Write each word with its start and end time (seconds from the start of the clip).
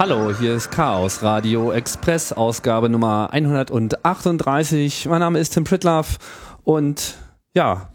Hallo, 0.00 0.34
hier 0.34 0.54
ist 0.54 0.70
Chaos 0.70 1.22
Radio 1.22 1.72
Express, 1.72 2.32
Ausgabe 2.32 2.88
Nummer 2.88 3.28
138. 3.34 5.06
Mein 5.10 5.20
Name 5.20 5.38
ist 5.38 5.50
Tim 5.50 5.64
Pritlaff 5.64 6.16
und 6.64 7.18
ja, 7.54 7.90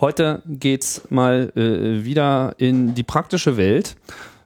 heute 0.00 0.40
geht's 0.46 1.02
mal 1.10 1.52
äh, 1.54 2.06
wieder 2.06 2.54
in 2.56 2.94
die 2.94 3.02
praktische 3.02 3.58
Welt. 3.58 3.96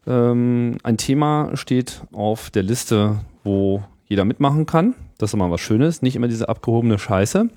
Ähm, 0.04 0.78
ein 0.82 0.96
Thema 0.96 1.52
steht 1.54 2.02
auf 2.12 2.50
der 2.50 2.64
Liste, 2.64 3.20
wo 3.44 3.84
jeder 4.06 4.24
mitmachen 4.24 4.66
kann. 4.66 4.96
Das 5.18 5.30
ist 5.30 5.34
immer 5.34 5.52
was 5.52 5.60
Schönes, 5.60 6.02
nicht 6.02 6.16
immer 6.16 6.26
diese 6.26 6.48
abgehobene 6.48 6.98
Scheiße 6.98 7.48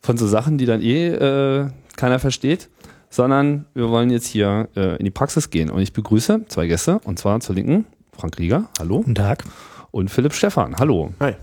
von 0.00 0.18
so 0.18 0.26
Sachen, 0.26 0.58
die 0.58 0.66
dann 0.66 0.82
eh 0.82 1.06
äh, 1.06 1.70
keiner 1.96 2.18
versteht, 2.18 2.68
sondern 3.08 3.64
wir 3.72 3.88
wollen 3.88 4.10
jetzt 4.10 4.26
hier 4.26 4.68
äh, 4.76 4.96
in 4.98 5.06
die 5.06 5.10
Praxis 5.10 5.48
gehen. 5.48 5.70
Und 5.70 5.80
ich 5.80 5.94
begrüße 5.94 6.44
zwei 6.48 6.66
Gäste, 6.66 7.00
und 7.04 7.18
zwar 7.18 7.40
zur 7.40 7.54
Linken 7.54 7.86
Frank 8.16 8.38
Rieger, 8.38 8.68
hallo. 8.78 8.98
Guten 8.98 9.14
Tag. 9.14 9.44
Und 9.90 10.10
Philipp 10.10 10.32
Stephan, 10.32 10.76
hallo. 10.76 11.12
Hi. 11.20 11.34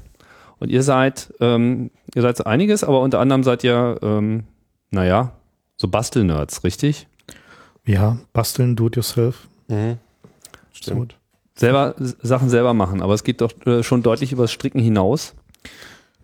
Und 0.60 0.70
ihr 0.70 0.84
seid, 0.84 1.34
ähm, 1.40 1.92
ihr 2.16 2.22
seid 2.22 2.38
so 2.38 2.44
einiges, 2.46 2.84
aber 2.84 3.02
unter 3.02 3.20
anderem 3.20 3.44
seid 3.44 3.64
ihr, 3.64 4.00
ähm, 4.02 4.44
naja, 4.92 5.32
so 5.78 5.88
Bastelnerds, 5.88 6.64
richtig? 6.64 7.08
Ja, 7.86 8.18
basteln, 8.32 8.76
do 8.76 8.88
it 8.88 8.96
yourself. 8.96 9.48
Mhm. 9.68 9.98
Stimmt. 10.72 11.18
Selber, 11.56 11.96
Sachen 11.98 12.50
selber 12.50 12.74
machen, 12.74 13.02
aber 13.02 13.14
es 13.14 13.24
geht 13.24 13.42
doch 13.42 13.54
äh, 13.66 13.84
schon 13.84 14.02
deutlich 14.02 14.32
übers 14.32 14.52
Stricken 14.52 14.80
hinaus. 14.80 15.36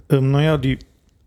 Ähm, 0.09 0.31
naja, 0.31 0.57
die, 0.57 0.79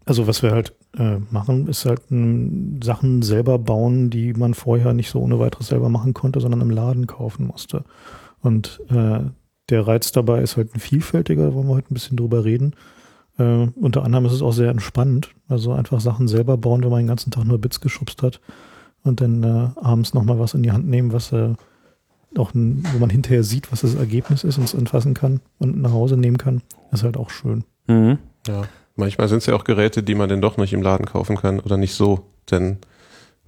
also 0.04 0.26
was 0.26 0.42
wir 0.42 0.50
halt 0.50 0.72
äh, 0.98 1.18
machen, 1.30 1.68
ist 1.68 1.84
halt 1.84 2.00
ähm, 2.10 2.80
Sachen 2.82 3.22
selber 3.22 3.58
bauen, 3.58 4.10
die 4.10 4.32
man 4.32 4.54
vorher 4.54 4.92
nicht 4.92 5.10
so 5.10 5.20
ohne 5.20 5.38
weiteres 5.38 5.68
selber 5.68 5.88
machen 5.88 6.14
konnte, 6.14 6.40
sondern 6.40 6.60
im 6.60 6.70
Laden 6.70 7.06
kaufen 7.06 7.46
musste. 7.46 7.84
Und 8.42 8.80
äh, 8.90 9.20
der 9.70 9.86
Reiz 9.86 10.12
dabei 10.12 10.42
ist 10.42 10.56
halt 10.56 10.74
ein 10.74 10.80
vielfältiger, 10.80 11.46
da 11.46 11.54
wollen 11.54 11.68
wir 11.68 11.74
heute 11.74 11.92
ein 11.92 11.94
bisschen 11.94 12.16
drüber 12.16 12.44
reden. 12.44 12.74
Äh, 13.38 13.68
unter 13.80 14.04
anderem 14.04 14.26
ist 14.26 14.32
es 14.32 14.42
auch 14.42 14.52
sehr 14.52 14.70
entspannend, 14.70 15.30
also 15.48 15.72
einfach 15.72 16.00
Sachen 16.00 16.28
selber 16.28 16.58
bauen, 16.58 16.82
wenn 16.82 16.90
man 16.90 17.00
den 17.00 17.06
ganzen 17.06 17.30
Tag 17.30 17.44
nur 17.44 17.58
Bits 17.58 17.80
geschubst 17.80 18.22
hat 18.22 18.40
und 19.04 19.20
dann 19.20 19.42
äh, 19.42 19.80
abends 19.80 20.14
nochmal 20.14 20.38
was 20.38 20.54
in 20.54 20.62
die 20.62 20.72
Hand 20.72 20.86
nehmen, 20.86 21.12
was 21.12 21.32
äh, 21.32 21.54
auch 22.36 22.54
ein, 22.54 22.84
wo 22.92 22.98
man 22.98 23.10
hinterher 23.10 23.44
sieht, 23.44 23.72
was 23.72 23.82
das 23.82 23.94
Ergebnis 23.94 24.44
ist 24.44 24.58
und 24.58 24.64
es 24.64 24.74
anfassen 24.74 25.14
kann 25.14 25.40
und 25.58 25.80
nach 25.80 25.92
Hause 25.92 26.16
nehmen 26.16 26.38
kann, 26.38 26.62
ist 26.90 27.04
halt 27.04 27.16
auch 27.16 27.30
schön. 27.30 27.64
Mhm. 27.86 28.18
Ja. 28.46 28.62
Manchmal 28.96 29.28
sind 29.28 29.38
es 29.38 29.46
ja 29.46 29.54
auch 29.54 29.64
Geräte, 29.64 30.02
die 30.02 30.14
man 30.14 30.28
dann 30.28 30.42
doch 30.42 30.56
nicht 30.56 30.72
im 30.72 30.82
Laden 30.82 31.06
kaufen 31.06 31.36
kann 31.36 31.60
oder 31.60 31.76
nicht 31.76 31.94
so, 31.94 32.26
denn 32.50 32.78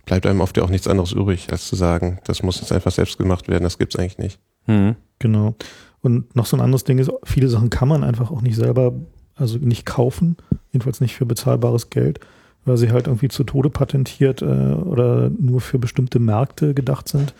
bleibt 0.06 0.26
einem 0.26 0.40
oft 0.40 0.56
ja 0.56 0.62
auch 0.62 0.70
nichts 0.70 0.88
anderes 0.88 1.12
übrig, 1.12 1.50
als 1.50 1.68
zu 1.68 1.76
sagen, 1.76 2.18
das 2.24 2.42
muss 2.42 2.60
jetzt 2.60 2.72
einfach 2.72 2.92
selbst 2.92 3.18
gemacht 3.18 3.48
werden, 3.48 3.64
das 3.64 3.78
gibt's 3.78 3.96
eigentlich 3.96 4.18
nicht. 4.18 4.38
Mhm. 4.66 4.96
Genau. 5.18 5.54
Und 6.02 6.34
noch 6.36 6.46
so 6.46 6.56
ein 6.56 6.60
anderes 6.60 6.84
Ding 6.84 6.98
ist, 6.98 7.10
viele 7.24 7.48
Sachen 7.48 7.70
kann 7.70 7.88
man 7.88 8.04
einfach 8.04 8.30
auch 8.30 8.42
nicht 8.42 8.56
selber, 8.56 8.92
also 9.36 9.58
nicht 9.58 9.86
kaufen, 9.86 10.36
jedenfalls 10.72 11.00
nicht 11.00 11.14
für 11.14 11.26
bezahlbares 11.26 11.90
Geld, 11.90 12.20
weil 12.64 12.76
sie 12.76 12.90
halt 12.90 13.06
irgendwie 13.06 13.28
zu 13.28 13.44
Tode 13.44 13.70
patentiert 13.70 14.42
äh, 14.42 14.44
oder 14.44 15.30
nur 15.30 15.60
für 15.60 15.78
bestimmte 15.78 16.18
Märkte 16.18 16.74
gedacht 16.74 17.08
sind, 17.08 17.34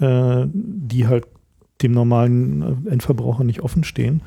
äh, 0.00 0.46
die 0.52 1.06
halt 1.06 1.26
dem 1.82 1.92
normalen 1.92 2.86
äh, 2.86 2.90
Endverbraucher 2.90 3.44
nicht 3.44 3.62
offen 3.62 3.84
stehen. 3.84 4.22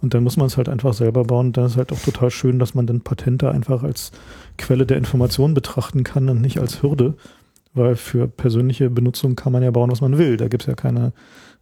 Und 0.00 0.12
dann 0.12 0.22
muss 0.22 0.36
man 0.36 0.46
es 0.46 0.56
halt 0.56 0.68
einfach 0.68 0.92
selber 0.92 1.24
bauen. 1.24 1.52
Dann 1.52 1.66
ist 1.66 1.76
halt 1.76 1.92
auch 1.92 1.98
total 2.00 2.30
schön, 2.30 2.58
dass 2.58 2.74
man 2.74 2.86
dann 2.86 3.00
Patente 3.00 3.50
einfach 3.50 3.82
als 3.82 4.12
Quelle 4.58 4.84
der 4.84 4.98
Information 4.98 5.54
betrachten 5.54 6.04
kann 6.04 6.28
und 6.28 6.42
nicht 6.42 6.58
als 6.58 6.82
Hürde. 6.82 7.14
Weil 7.72 7.96
für 7.96 8.28
persönliche 8.28 8.90
Benutzung 8.90 9.34
kann 9.34 9.52
man 9.52 9.62
ja 9.62 9.70
bauen, 9.70 9.90
was 9.90 10.02
man 10.02 10.18
will. 10.18 10.36
Da 10.36 10.48
gibt's 10.48 10.66
ja 10.66 10.74
keine, 10.74 11.12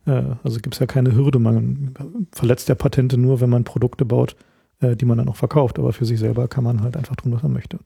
äh, 0.06 0.22
also 0.42 0.60
gibt's 0.60 0.78
ja 0.78 0.86
keine 0.86 1.14
Hürde. 1.14 1.38
Man 1.38 1.94
verletzt 2.32 2.68
ja 2.68 2.74
Patente 2.74 3.18
nur, 3.18 3.40
wenn 3.40 3.50
man 3.50 3.64
Produkte 3.64 4.04
baut, 4.04 4.36
äh, 4.80 4.96
die 4.96 5.04
man 5.04 5.18
dann 5.18 5.28
auch 5.28 5.36
verkauft. 5.36 5.78
Aber 5.78 5.92
für 5.92 6.04
sich 6.04 6.18
selber 6.18 6.48
kann 6.48 6.64
man 6.64 6.82
halt 6.82 6.96
einfach 6.96 7.16
tun, 7.16 7.32
was 7.32 7.42
man 7.42 7.52
möchte. 7.52 7.78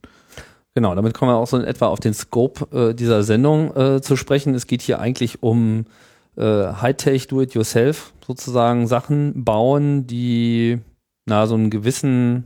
Genau, 0.75 0.95
damit 0.95 1.15
kommen 1.15 1.31
wir 1.31 1.37
auch 1.37 1.47
so 1.47 1.57
in 1.57 1.65
etwa 1.65 1.87
auf 1.87 2.01
den 2.01 2.15
Scope 2.15 2.91
äh, 2.91 2.95
dieser 2.95 3.23
Sendung 3.23 3.73
zu 4.03 4.17
sprechen. 4.17 4.55
Es 4.55 4.67
geht 4.67 4.83
hier 4.83 4.99
eigentlich 4.99 5.43
um 5.43 5.85
Hightech, 6.39 7.29
Do-it-yourself 7.29 8.13
sozusagen 8.27 8.87
Sachen 8.87 9.43
bauen, 9.43 10.07
die 10.07 10.81
na 11.25 11.47
so 11.47 11.55
einen 11.55 11.71
gewissen, 11.71 12.45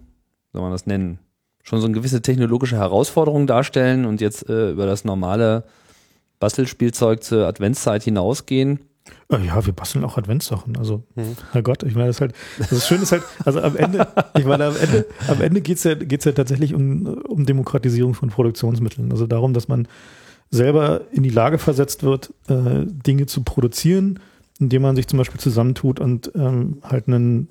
soll 0.53 0.63
man 0.63 0.71
das 0.71 0.87
nennen, 0.87 1.19
schon 1.65 1.81
so 1.81 1.87
eine 1.87 1.95
gewisse 1.95 2.23
technologische 2.23 2.77
Herausforderung 2.77 3.49
darstellen 3.49 4.05
und 4.05 4.21
jetzt 4.21 4.43
über 4.43 4.87
das 4.87 5.05
normale 5.05 5.65
Bastelspielzeug 6.39 7.25
zur 7.25 7.49
Adventszeit 7.49 8.05
hinausgehen. 8.05 8.79
Äh, 9.31 9.47
Ja, 9.47 9.65
wir 9.65 9.73
basteln 9.73 10.05
auch 10.05 10.17
Adventssachen. 10.17 10.77
Also, 10.77 11.05
Herrgott, 11.53 11.83
ich 11.83 11.95
meine, 11.95 12.09
das 12.09 12.17
ist 12.17 12.21
halt, 12.21 12.35
das 12.59 12.73
ist 12.73 12.87
schön 12.89 13.03
ist 13.03 13.13
halt, 13.13 13.23
also 13.45 13.61
am 13.61 13.77
Ende, 13.77 14.07
ich 14.37 14.45
meine, 14.45 14.67
am 14.67 14.77
Ende, 14.77 15.07
am 15.29 15.41
Ende 15.41 15.61
geht's 15.61 15.85
ja, 15.85 15.95
geht's 15.95 16.25
ja 16.25 16.33
tatsächlich 16.33 16.75
um, 16.75 17.07
um 17.07 17.47
Demokratisierung 17.47 18.15
von 18.15 18.31
Produktionsmitteln. 18.31 19.11
Also 19.13 19.27
darum, 19.27 19.55
dass 19.55 19.69
man 19.69 19.89
selber 20.51 21.03
in 21.13 21.23
die 21.23 21.31
Lage 21.31 21.59
versetzt 21.59 22.03
wird, 22.03 22.33
äh, 22.49 22.85
Dinge 22.87 23.27
zu 23.27 23.43
produzieren, 23.43 24.19
indem 24.59 24.83
man 24.83 24.97
sich 24.97 25.07
zum 25.07 25.19
Beispiel 25.19 25.41
zusammentut 25.41 26.01
und 26.01 26.33
ähm, 26.35 26.79
halt 26.83 27.07
einen, 27.09 27.49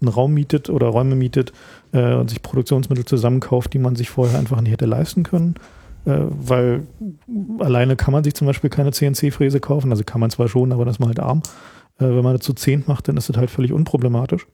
einen 0.00 0.08
Raum 0.08 0.34
mietet 0.34 0.68
oder 0.68 0.88
Räume 0.88 1.16
mietet 1.16 1.52
äh, 1.92 2.14
und 2.14 2.28
sich 2.30 2.42
Produktionsmittel 2.42 3.04
zusammenkauft, 3.04 3.72
die 3.72 3.78
man 3.78 3.96
sich 3.96 4.10
vorher 4.10 4.38
einfach 4.38 4.60
nicht 4.60 4.72
hätte 4.72 4.86
leisten 4.86 5.22
können. 5.22 5.54
Äh, 6.04 6.18
weil 6.28 6.86
alleine 7.58 7.96
kann 7.96 8.12
man 8.12 8.24
sich 8.24 8.34
zum 8.34 8.46
Beispiel 8.46 8.70
keine 8.70 8.92
CNC-Fräse 8.92 9.60
kaufen, 9.60 9.90
also 9.90 10.02
kann 10.04 10.20
man 10.20 10.30
zwar 10.30 10.48
schon, 10.48 10.72
aber 10.72 10.84
das 10.84 10.96
ist 10.96 11.00
man 11.00 11.08
halt 11.08 11.20
arm. 11.20 11.42
Äh, 11.98 12.06
wenn 12.06 12.24
man 12.24 12.36
das 12.36 12.44
zu 12.44 12.54
zehnt 12.54 12.88
macht, 12.88 13.08
dann 13.08 13.16
ist 13.16 13.28
das 13.28 13.36
halt 13.36 13.50
völlig 13.50 13.72
unproblematisch. 13.72 14.46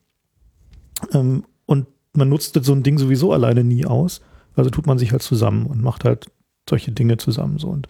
Ähm, 1.13 1.45
und 1.67 1.87
man 2.13 2.29
nutzt 2.29 2.59
so 2.63 2.73
ein 2.73 2.83
Ding 2.83 2.99
sowieso 2.99 3.33
alleine 3.33 3.65
nie 3.65 3.87
aus, 3.87 4.21
also 4.57 4.71
tut 4.71 4.87
man 4.87 4.99
sich 4.99 5.13
halt 5.13 5.23
zusammen 5.23 5.67
und 5.67 5.83
macht 5.83 6.05
halt 6.05 6.31
solche 6.69 6.93
Dinge 6.93 7.17
zusammen 7.17 7.59
so. 7.59 7.69
Und 7.69 7.89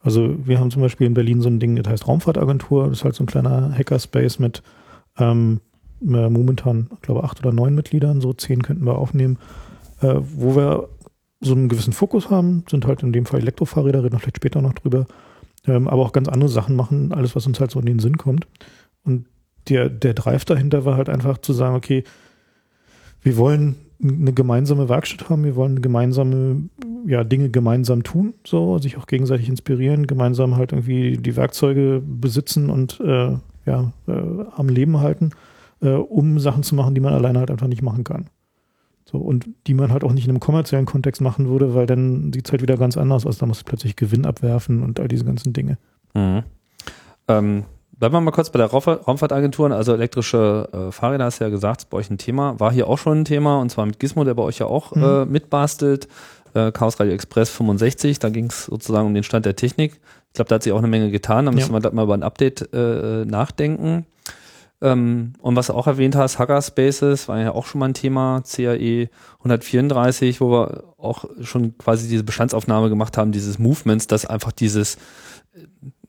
also 0.00 0.36
wir 0.46 0.60
haben 0.60 0.70
zum 0.70 0.82
Beispiel 0.82 1.06
in 1.06 1.14
Berlin 1.14 1.40
so 1.40 1.48
ein 1.48 1.60
Ding, 1.60 1.76
das 1.76 1.90
heißt 1.90 2.08
Raumfahrtagentur, 2.08 2.88
das 2.88 2.98
ist 2.98 3.04
halt 3.04 3.14
so 3.14 3.24
ein 3.24 3.28
kleiner 3.28 3.72
Hackerspace 3.76 4.38
mit 4.38 4.62
ähm, 5.18 5.60
äh, 6.02 6.28
momentan, 6.28 6.90
ich 7.02 7.10
acht 7.10 7.40
oder 7.40 7.52
neun 7.52 7.74
Mitgliedern, 7.74 8.20
so 8.20 8.32
zehn 8.32 8.62
könnten 8.62 8.84
wir 8.84 8.98
aufnehmen, 8.98 9.38
äh, 10.00 10.14
wo 10.18 10.56
wir 10.56 10.88
so 11.42 11.54
einen 11.54 11.68
gewissen 11.68 11.92
Fokus 11.92 12.30
haben, 12.30 12.64
sind 12.70 12.86
halt 12.86 13.02
in 13.02 13.12
dem 13.12 13.26
Fall 13.26 13.40
Elektrofahrräder, 13.40 14.02
reden 14.02 14.14
wir 14.14 14.20
vielleicht 14.20 14.36
später 14.36 14.62
noch 14.62 14.72
drüber, 14.72 15.06
ähm, 15.66 15.88
aber 15.88 16.02
auch 16.02 16.12
ganz 16.12 16.28
andere 16.28 16.48
Sachen 16.48 16.76
machen, 16.76 17.12
alles, 17.12 17.36
was 17.36 17.46
uns 17.46 17.60
halt 17.60 17.70
so 17.70 17.80
in 17.80 17.86
den 17.86 17.98
Sinn 17.98 18.16
kommt. 18.16 18.46
Und 19.04 19.26
der, 19.68 19.88
der 19.88 20.14
Drive 20.14 20.44
dahinter 20.44 20.84
war 20.84 20.96
halt 20.96 21.08
einfach 21.08 21.38
zu 21.38 21.52
sagen, 21.52 21.76
okay, 21.76 22.04
wir 23.22 23.36
wollen 23.36 23.76
eine 24.02 24.32
gemeinsame 24.32 24.88
Werkstatt 24.88 25.30
haben, 25.30 25.44
wir 25.44 25.54
wollen 25.54 25.80
gemeinsame, 25.80 26.68
ja, 27.06 27.22
Dinge 27.22 27.50
gemeinsam 27.50 28.02
tun, 28.02 28.34
so, 28.44 28.78
sich 28.78 28.96
auch 28.96 29.06
gegenseitig 29.06 29.48
inspirieren, 29.48 30.06
gemeinsam 30.06 30.56
halt 30.56 30.72
irgendwie 30.72 31.18
die 31.18 31.36
Werkzeuge 31.36 32.02
besitzen 32.04 32.68
und 32.68 33.00
äh, 33.00 33.36
ja, 33.64 33.92
äh, 34.08 34.44
am 34.56 34.68
Leben 34.68 34.98
halten, 35.00 35.30
äh, 35.80 35.90
um 35.90 36.40
Sachen 36.40 36.64
zu 36.64 36.74
machen, 36.74 36.94
die 36.94 37.00
man 37.00 37.14
alleine 37.14 37.38
halt 37.38 37.50
einfach 37.50 37.68
nicht 37.68 37.82
machen 37.82 38.02
kann. 38.02 38.26
So, 39.12 39.18
und 39.18 39.46
die 39.66 39.74
man 39.74 39.92
halt 39.92 40.02
auch 40.04 40.12
nicht 40.12 40.24
in 40.24 40.30
einem 40.30 40.40
kommerziellen 40.40 40.86
Kontext 40.86 41.20
machen 41.20 41.48
würde, 41.48 41.74
weil 41.74 41.86
dann 41.86 42.32
sieht 42.32 42.46
es 42.46 42.52
halt 42.52 42.62
wieder 42.62 42.76
ganz 42.78 42.96
anders 42.96 43.26
aus. 43.26 43.36
Da 43.38 43.44
muss 43.46 43.62
plötzlich 43.62 43.94
Gewinn 43.96 44.24
abwerfen 44.24 44.82
und 44.82 44.98
all 44.98 45.08
diese 45.08 45.24
ganzen 45.26 45.52
Dinge. 45.52 45.76
Mhm. 46.14 46.42
Ähm, 47.28 47.64
bleiben 47.98 48.14
wir 48.14 48.20
mal 48.20 48.30
kurz 48.30 48.50
bei 48.50 48.58
der 48.58 48.68
Raumfahrt- 48.70 49.06
Raumfahrtagenturen, 49.06 49.72
also 49.72 49.92
elektrische 49.92 50.68
äh, 50.72 50.92
Fahrräder, 50.92 51.26
hast 51.26 51.40
du 51.40 51.44
ja 51.44 51.50
gesagt, 51.50 51.82
ist 51.82 51.90
bei 51.90 51.98
euch 51.98 52.10
ein 52.10 52.18
Thema. 52.18 52.58
War 52.58 52.72
hier 52.72 52.88
auch 52.88 52.98
schon 52.98 53.20
ein 53.20 53.24
Thema 53.24 53.60
und 53.60 53.70
zwar 53.70 53.86
mit 53.86 53.98
Gizmo, 54.00 54.24
der 54.24 54.34
bei 54.34 54.42
euch 54.42 54.58
ja 54.58 54.66
auch 54.66 54.94
Mhm. 54.96 55.02
äh, 55.04 55.24
mitbastelt. 55.26 56.08
Äh, 56.54 56.70
Chaos 56.72 57.00
Radio 57.00 57.14
Express 57.14 57.48
65, 57.50 58.18
da 58.18 58.28
ging 58.28 58.46
es 58.46 58.66
sozusagen 58.66 59.06
um 59.06 59.14
den 59.14 59.22
Stand 59.22 59.46
der 59.46 59.56
Technik. 59.56 60.00
Ich 60.28 60.34
glaube, 60.34 60.48
da 60.48 60.56
hat 60.56 60.62
sich 60.62 60.72
auch 60.72 60.78
eine 60.78 60.88
Menge 60.88 61.10
getan. 61.10 61.46
Da 61.46 61.50
Ja. 61.50 61.54
müssen 61.54 61.72
wir 61.72 61.80
gleich 61.80 61.92
mal 61.94 62.04
über 62.04 62.14
ein 62.14 62.22
Update 62.22 62.72
äh, 62.74 63.24
nachdenken. 63.24 64.04
Ähm, 64.82 65.34
und 65.40 65.54
was 65.54 65.68
du 65.68 65.74
auch 65.74 65.86
erwähnt 65.86 66.16
hast, 66.16 66.40
Hackerspaces, 66.40 67.28
war 67.28 67.38
ja 67.38 67.52
auch 67.52 67.66
schon 67.66 67.78
mal 67.78 67.86
ein 67.86 67.94
Thema, 67.94 68.42
CAE 68.42 69.08
134, 69.38 70.40
wo 70.40 70.50
wir 70.50 70.84
auch 70.98 71.24
schon 71.40 71.78
quasi 71.78 72.08
diese 72.08 72.24
Bestandsaufnahme 72.24 72.88
gemacht 72.88 73.16
haben, 73.16 73.30
dieses 73.30 73.60
Movements, 73.60 74.08
dass 74.08 74.26
einfach 74.26 74.50
dieses, 74.50 74.98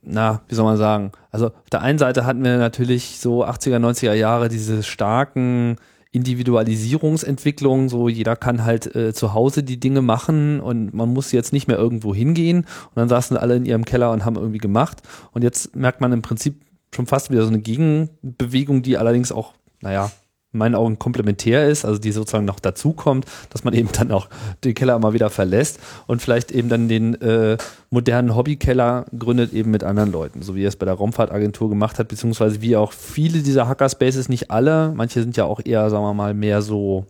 na, 0.01 0.41
wie 0.47 0.55
soll 0.55 0.65
man 0.65 0.77
sagen, 0.77 1.11
also 1.29 1.47
auf 1.47 1.69
der 1.71 1.81
einen 1.81 1.99
Seite 1.99 2.25
hatten 2.25 2.43
wir 2.43 2.57
natürlich 2.57 3.19
so 3.19 3.45
80er, 3.45 3.77
90er 3.77 4.13
Jahre 4.13 4.49
diese 4.49 4.81
starken 4.81 5.77
Individualisierungsentwicklungen, 6.11 7.89
so 7.89 8.09
jeder 8.09 8.35
kann 8.35 8.65
halt 8.65 8.95
äh, 8.95 9.13
zu 9.13 9.35
Hause 9.35 9.63
die 9.63 9.79
Dinge 9.79 10.01
machen 10.01 10.59
und 10.59 10.93
man 10.93 11.13
muss 11.13 11.31
jetzt 11.31 11.53
nicht 11.53 11.67
mehr 11.67 11.77
irgendwo 11.77 12.13
hingehen. 12.13 12.59
Und 12.59 12.95
dann 12.95 13.09
saßen 13.09 13.35
alle 13.35 13.55
in 13.55 13.65
ihrem 13.65 13.83
Keller 13.83 14.11
und 14.11 14.23
haben 14.23 14.35
irgendwie 14.35 14.59
gemacht. 14.59 15.01
Und 15.31 15.43
jetzt 15.43 15.75
merkt 15.75 16.01
man 16.01 16.11
im 16.11 16.21
Prinzip 16.21 16.61
schon 16.93 17.07
fast 17.07 17.31
wieder 17.31 17.43
so 17.43 17.49
eine 17.49 17.59
Gegenbewegung, 17.59 18.81
die 18.81 18.97
allerdings 18.97 19.31
auch, 19.31 19.53
naja, 19.81 20.11
in 20.53 20.59
meinen 20.59 20.75
Augen 20.75 20.99
komplementär 20.99 21.67
ist, 21.67 21.83
also 21.83 21.99
die 21.99 22.11
sozusagen 22.11 22.45
noch 22.45 22.59
dazukommt, 22.59 23.25
dass 23.49 23.63
man 23.63 23.73
eben 23.73 23.89
dann 23.91 24.11
auch 24.11 24.27
den 24.63 24.75
Keller 24.75 24.99
mal 24.99 25.13
wieder 25.13 25.29
verlässt 25.31 25.79
und 26.05 26.21
vielleicht 26.21 26.51
eben 26.51 26.69
dann 26.69 26.87
den 26.87 27.19
äh, 27.21 27.57
modernen 27.89 28.35
Hobbykeller 28.35 29.05
gründet 29.17 29.51
eben 29.53 29.71
mit 29.71 29.83
anderen 29.83 30.11
Leuten, 30.11 30.43
so 30.43 30.55
wie 30.55 30.63
er 30.63 30.67
es 30.67 30.75
bei 30.75 30.85
der 30.85 30.93
Raumfahrtagentur 30.95 31.69
gemacht 31.69 31.97
hat, 31.97 32.07
beziehungsweise 32.07 32.61
wie 32.61 32.77
auch 32.77 32.91
viele 32.91 33.39
dieser 33.39 33.67
Hackerspaces, 33.67 34.29
nicht 34.29 34.51
alle, 34.51 34.93
manche 34.95 35.21
sind 35.21 35.35
ja 35.37 35.45
auch 35.45 35.59
eher, 35.63 35.89
sagen 35.89 36.03
wir 36.03 36.13
mal, 36.13 36.35
mehr 36.35 36.61
so 36.61 37.07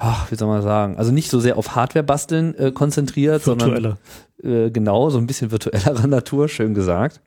ach, 0.00 0.30
wie 0.30 0.34
soll 0.34 0.48
man 0.48 0.62
sagen, 0.62 0.96
also 0.96 1.12
nicht 1.12 1.30
so 1.30 1.40
sehr 1.40 1.58
auf 1.58 1.76
Hardware 1.76 2.02
basteln 2.02 2.54
äh, 2.56 2.72
konzentriert, 2.72 3.46
Virtuelle. 3.46 3.98
sondern 4.42 4.66
äh, 4.66 4.70
genau, 4.70 5.10
so 5.10 5.18
ein 5.18 5.26
bisschen 5.26 5.50
virtuellerer 5.50 6.06
Natur, 6.06 6.48
schön 6.48 6.74
gesagt. 6.74 7.20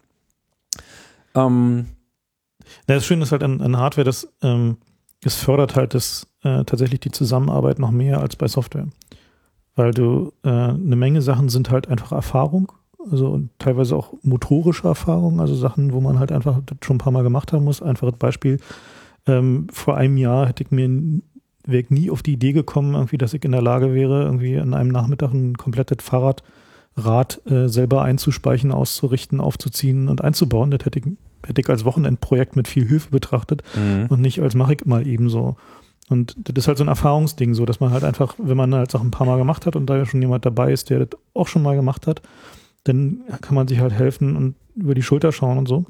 Ähm, 1.35 1.87
das 2.87 3.05
Schöne 3.05 3.23
ist 3.23 3.31
halt 3.31 3.43
an, 3.43 3.61
an 3.61 3.77
Hardware, 3.77 4.05
dass 4.05 4.27
ähm, 4.41 4.77
es 5.23 5.35
fördert 5.35 5.75
halt 5.75 5.93
das, 5.93 6.27
äh, 6.43 6.63
tatsächlich 6.65 6.99
die 6.99 7.11
Zusammenarbeit 7.11 7.79
noch 7.79 7.91
mehr 7.91 8.19
als 8.19 8.35
bei 8.35 8.47
Software. 8.47 8.87
Weil 9.75 9.91
du 9.91 10.33
äh, 10.43 10.49
eine 10.49 10.95
Menge 10.95 11.21
Sachen 11.21 11.49
sind 11.49 11.71
halt 11.71 11.87
einfach 11.87 12.11
Erfahrung, 12.11 12.71
also 13.11 13.29
und 13.31 13.49
teilweise 13.59 13.95
auch 13.95 14.13
motorische 14.21 14.87
Erfahrung, 14.87 15.41
also 15.41 15.55
Sachen, 15.55 15.93
wo 15.93 15.99
man 15.99 16.19
halt 16.19 16.31
einfach 16.31 16.61
schon 16.83 16.95
ein 16.95 16.99
paar 16.99 17.11
Mal 17.11 17.23
gemacht 17.23 17.51
haben 17.51 17.65
muss. 17.65 17.81
Einfaches 17.81 18.17
Beispiel. 18.17 18.59
Ähm, 19.25 19.67
vor 19.71 19.97
einem 19.97 20.17
Jahr 20.17 20.47
hätte 20.47 20.63
ich 20.63 20.71
mir 20.71 21.21
wäre 21.65 21.85
nie 21.89 22.11
auf 22.11 22.23
die 22.23 22.33
Idee 22.33 22.51
gekommen, 22.51 22.93
irgendwie, 22.93 23.17
dass 23.17 23.33
ich 23.33 23.43
in 23.45 23.51
der 23.51 23.61
Lage 23.61 23.93
wäre, 23.93 24.23
irgendwie 24.23 24.59
an 24.59 24.73
einem 24.73 24.89
Nachmittag 24.89 25.33
ein 25.33 25.55
komplettes 25.55 26.03
Fahrradrad 26.95 27.41
äh, 27.49 27.67
selber 27.67 28.03
einzuspeichen, 28.03 28.71
auszurichten, 28.71 29.39
aufzuziehen 29.39 30.07
und 30.07 30.21
einzubauen. 30.23 30.71
Das 30.71 30.85
hätte 30.85 30.99
ich 30.99 31.05
hätte 31.45 31.59
ich 31.59 31.69
als 31.69 31.83
Wochenendprojekt 31.83 32.55
mit 32.55 32.69
viel 32.69 32.87
Hilfe 32.87 33.09
betrachtet 33.09 33.63
mhm. 33.75 34.07
und 34.09 34.21
nicht 34.21 34.41
als 34.41 34.55
mache 34.55 34.75
ich 34.75 34.85
mal 34.85 35.05
eben 35.05 35.29
so. 35.29 35.57
Und 36.09 36.35
das 36.37 36.63
ist 36.63 36.67
halt 36.67 36.77
so 36.77 36.83
ein 36.85 36.89
Erfahrungsding, 36.89 37.53
so 37.53 37.65
dass 37.65 37.79
man 37.79 37.91
halt 37.91 38.03
einfach, 38.03 38.35
wenn 38.37 38.57
man 38.57 38.73
halt 38.73 38.91
Sachen 38.91 39.07
ein 39.07 39.11
paar 39.11 39.27
Mal 39.27 39.37
gemacht 39.37 39.65
hat 39.65 39.75
und 39.75 39.87
da 39.87 39.97
ja 39.97 40.05
schon 40.05 40.21
jemand 40.21 40.45
dabei 40.45 40.71
ist, 40.71 40.89
der 40.89 41.05
das 41.05 41.19
auch 41.33 41.47
schon 41.47 41.63
mal 41.63 41.75
gemacht 41.75 42.07
hat, 42.07 42.21
dann 42.85 43.21
kann 43.41 43.55
man 43.55 43.67
sich 43.67 43.79
halt 43.79 43.93
helfen 43.93 44.35
und 44.35 44.55
über 44.75 44.95
die 44.95 45.01
Schulter 45.01 45.31
schauen 45.31 45.57
und 45.57 45.67
so. 45.67 45.85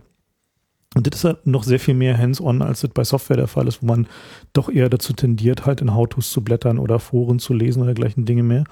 Und 0.95 1.07
das 1.07 1.19
ist 1.19 1.23
halt 1.25 1.47
noch 1.47 1.63
sehr 1.63 1.79
viel 1.79 1.95
mehr 1.95 2.17
hands-on, 2.17 2.61
als 2.61 2.81
das 2.81 2.91
bei 2.91 3.03
Software 3.03 3.37
der 3.37 3.47
Fall 3.47 3.67
ist, 3.67 3.81
wo 3.81 3.87
man 3.87 4.07
doch 4.53 4.69
eher 4.69 4.89
dazu 4.89 5.13
tendiert, 5.13 5.65
halt 5.65 5.81
in 5.81 5.93
How-Tos 5.93 6.31
zu 6.31 6.43
blättern 6.43 6.77
oder 6.77 6.99
Foren 6.99 7.39
zu 7.39 7.53
lesen 7.53 7.81
oder 7.81 7.95
gleichen 7.95 8.25
Dinge 8.25 8.43
mehr. 8.43 8.63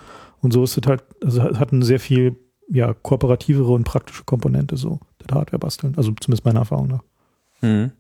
Und 0.42 0.52
so 0.52 0.64
ist 0.64 0.78
es 0.78 0.88
halt, 0.88 1.04
also 1.24 1.42
hat 1.44 1.72
eine 1.72 1.86
sehr 1.86 2.00
viel 2.00 2.36
ja, 2.70 2.94
kooperativere 2.94 3.72
und 3.72 3.84
praktische 3.84 4.24
Komponente, 4.24 4.78
so, 4.78 5.00
das 5.20 5.36
Hardware 5.36 5.60
basteln. 5.60 5.94
Also 5.98 6.12
zumindest 6.20 6.46
meiner 6.46 6.62
Erfahrung 6.62 6.88
nach. 6.88 7.04
Mhm. 7.62 7.92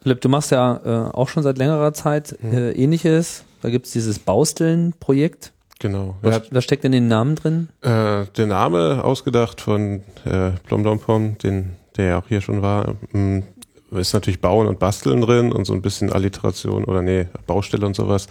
Philipp, 0.00 0.20
du 0.20 0.28
machst 0.28 0.50
ja 0.50 0.80
äh, 0.84 1.10
auch 1.10 1.28
schon 1.28 1.42
seit 1.42 1.58
längerer 1.58 1.92
Zeit 1.92 2.36
mhm. 2.40 2.52
äh, 2.52 2.72
ähnliches. 2.72 3.44
Da 3.62 3.70
gibt 3.70 3.86
es 3.86 3.92
dieses 3.92 4.18
Bausteln-Projekt. 4.18 5.52
Genau. 5.80 6.16
Was, 6.22 6.42
was, 6.52 6.64
steckt 6.64 6.84
in 6.84 6.92
den 6.92 7.08
Namen 7.08 7.36
drin? 7.36 7.68
Äh, 7.82 8.26
der 8.36 8.46
Name 8.46 9.04
ausgedacht 9.04 9.60
von 9.60 10.02
äh, 10.24 10.50
Blomdompom, 10.66 11.38
den 11.38 11.76
der 11.96 12.06
ja 12.06 12.18
auch 12.18 12.28
hier 12.28 12.40
schon 12.40 12.62
war. 12.62 12.94
Ähm, 13.12 13.44
ist 13.92 14.12
natürlich 14.12 14.40
Bauen 14.40 14.66
und 14.66 14.78
Basteln 14.78 15.20
drin 15.20 15.52
und 15.52 15.64
so 15.64 15.72
ein 15.72 15.82
bisschen 15.82 16.12
Alliteration 16.12 16.84
oder 16.84 17.02
nee, 17.02 17.26
Baustelle 17.46 17.86
und 17.86 17.96
sowas. 17.96 18.26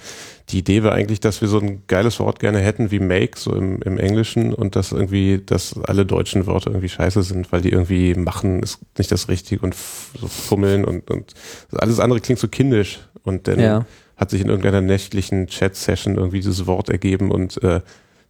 Die 0.50 0.60
Idee 0.60 0.84
war 0.84 0.94
eigentlich, 0.94 1.20
dass 1.20 1.42
wir 1.42 1.48
so 1.48 1.60
ein 1.60 1.84
geiles 1.88 2.20
Wort 2.20 2.40
gerne 2.40 2.60
hätten 2.60 2.92
wie 2.92 3.00
make, 3.00 3.40
so 3.40 3.54
im, 3.56 3.82
im 3.82 3.98
Englischen 3.98 4.54
und 4.54 4.76
dass 4.76 4.92
irgendwie, 4.92 5.42
dass 5.44 5.80
alle 5.84 6.06
deutschen 6.06 6.46
Wörter 6.46 6.72
irgendwie 6.72 6.90
scheiße 6.90 7.24
sind, 7.24 7.52
weil 7.52 7.62
die 7.62 7.72
irgendwie 7.72 8.14
machen 8.14 8.62
ist 8.62 8.80
nicht 8.98 9.12
das 9.12 9.30
Richtige 9.30 9.62
und 9.62 9.76
so 10.20 10.28
fummeln 10.28 10.86
und, 10.86 11.10
und 11.10 11.34
alles 11.74 12.00
andere 12.00 12.20
klingt 12.20 12.40
so 12.40 12.48
kindisch 12.48 13.00
und 13.24 13.48
dann 13.48 13.60
ja. 13.60 13.86
hat 14.16 14.30
sich 14.30 14.42
in 14.42 14.50
irgendeiner 14.50 14.82
nächtlichen 14.82 15.48
Chat-Session 15.48 16.16
irgendwie 16.16 16.40
dieses 16.40 16.68
Wort 16.68 16.90
ergeben 16.90 17.32
und 17.32 17.62
äh, 17.64 17.82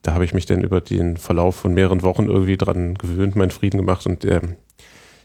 da 0.01 0.13
habe 0.13 0.23
ich 0.23 0.33
mich 0.33 0.45
dann 0.45 0.63
über 0.63 0.79
den 0.79 1.17
Verlauf 1.17 1.55
von 1.55 1.73
mehreren 1.73 2.01
Wochen 2.03 2.27
irgendwie 2.27 2.55
dran 2.55 2.95
gewöhnt, 2.95 3.35
meinen 3.35 3.51
Frieden 3.51 3.77
gemacht 3.77 4.05
und 4.05 4.23
äh, 4.23 4.39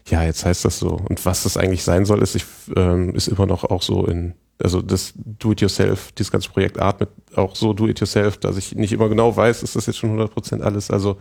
ja, 0.09 0.23
jetzt 0.23 0.45
heißt 0.45 0.65
das 0.65 0.79
so. 0.79 0.89
Und 0.89 1.25
was 1.25 1.43
das 1.43 1.57
eigentlich 1.57 1.83
sein 1.83 2.05
soll, 2.05 2.21
ist, 2.21 2.35
ich, 2.35 2.45
ähm, 2.75 3.15
ist 3.15 3.27
immer 3.27 3.45
noch 3.45 3.63
auch 3.63 3.81
so 3.81 4.05
in, 4.05 4.33
also 4.61 4.81
das 4.81 5.13
Do-it-yourself, 5.15 6.11
dieses 6.13 6.31
ganze 6.31 6.49
Projekt 6.49 6.79
Art 6.79 6.99
mit 6.99 7.09
auch 7.35 7.55
so 7.55 7.73
Do-it-yourself, 7.73 8.37
dass 8.37 8.57
ich 8.57 8.75
nicht 8.75 8.91
immer 8.91 9.09
genau 9.09 9.35
weiß, 9.35 9.63
ist 9.63 9.75
das 9.75 9.85
jetzt 9.85 9.97
schon 9.97 10.19
100% 10.19 10.61
alles. 10.61 10.91
Also, 10.91 11.17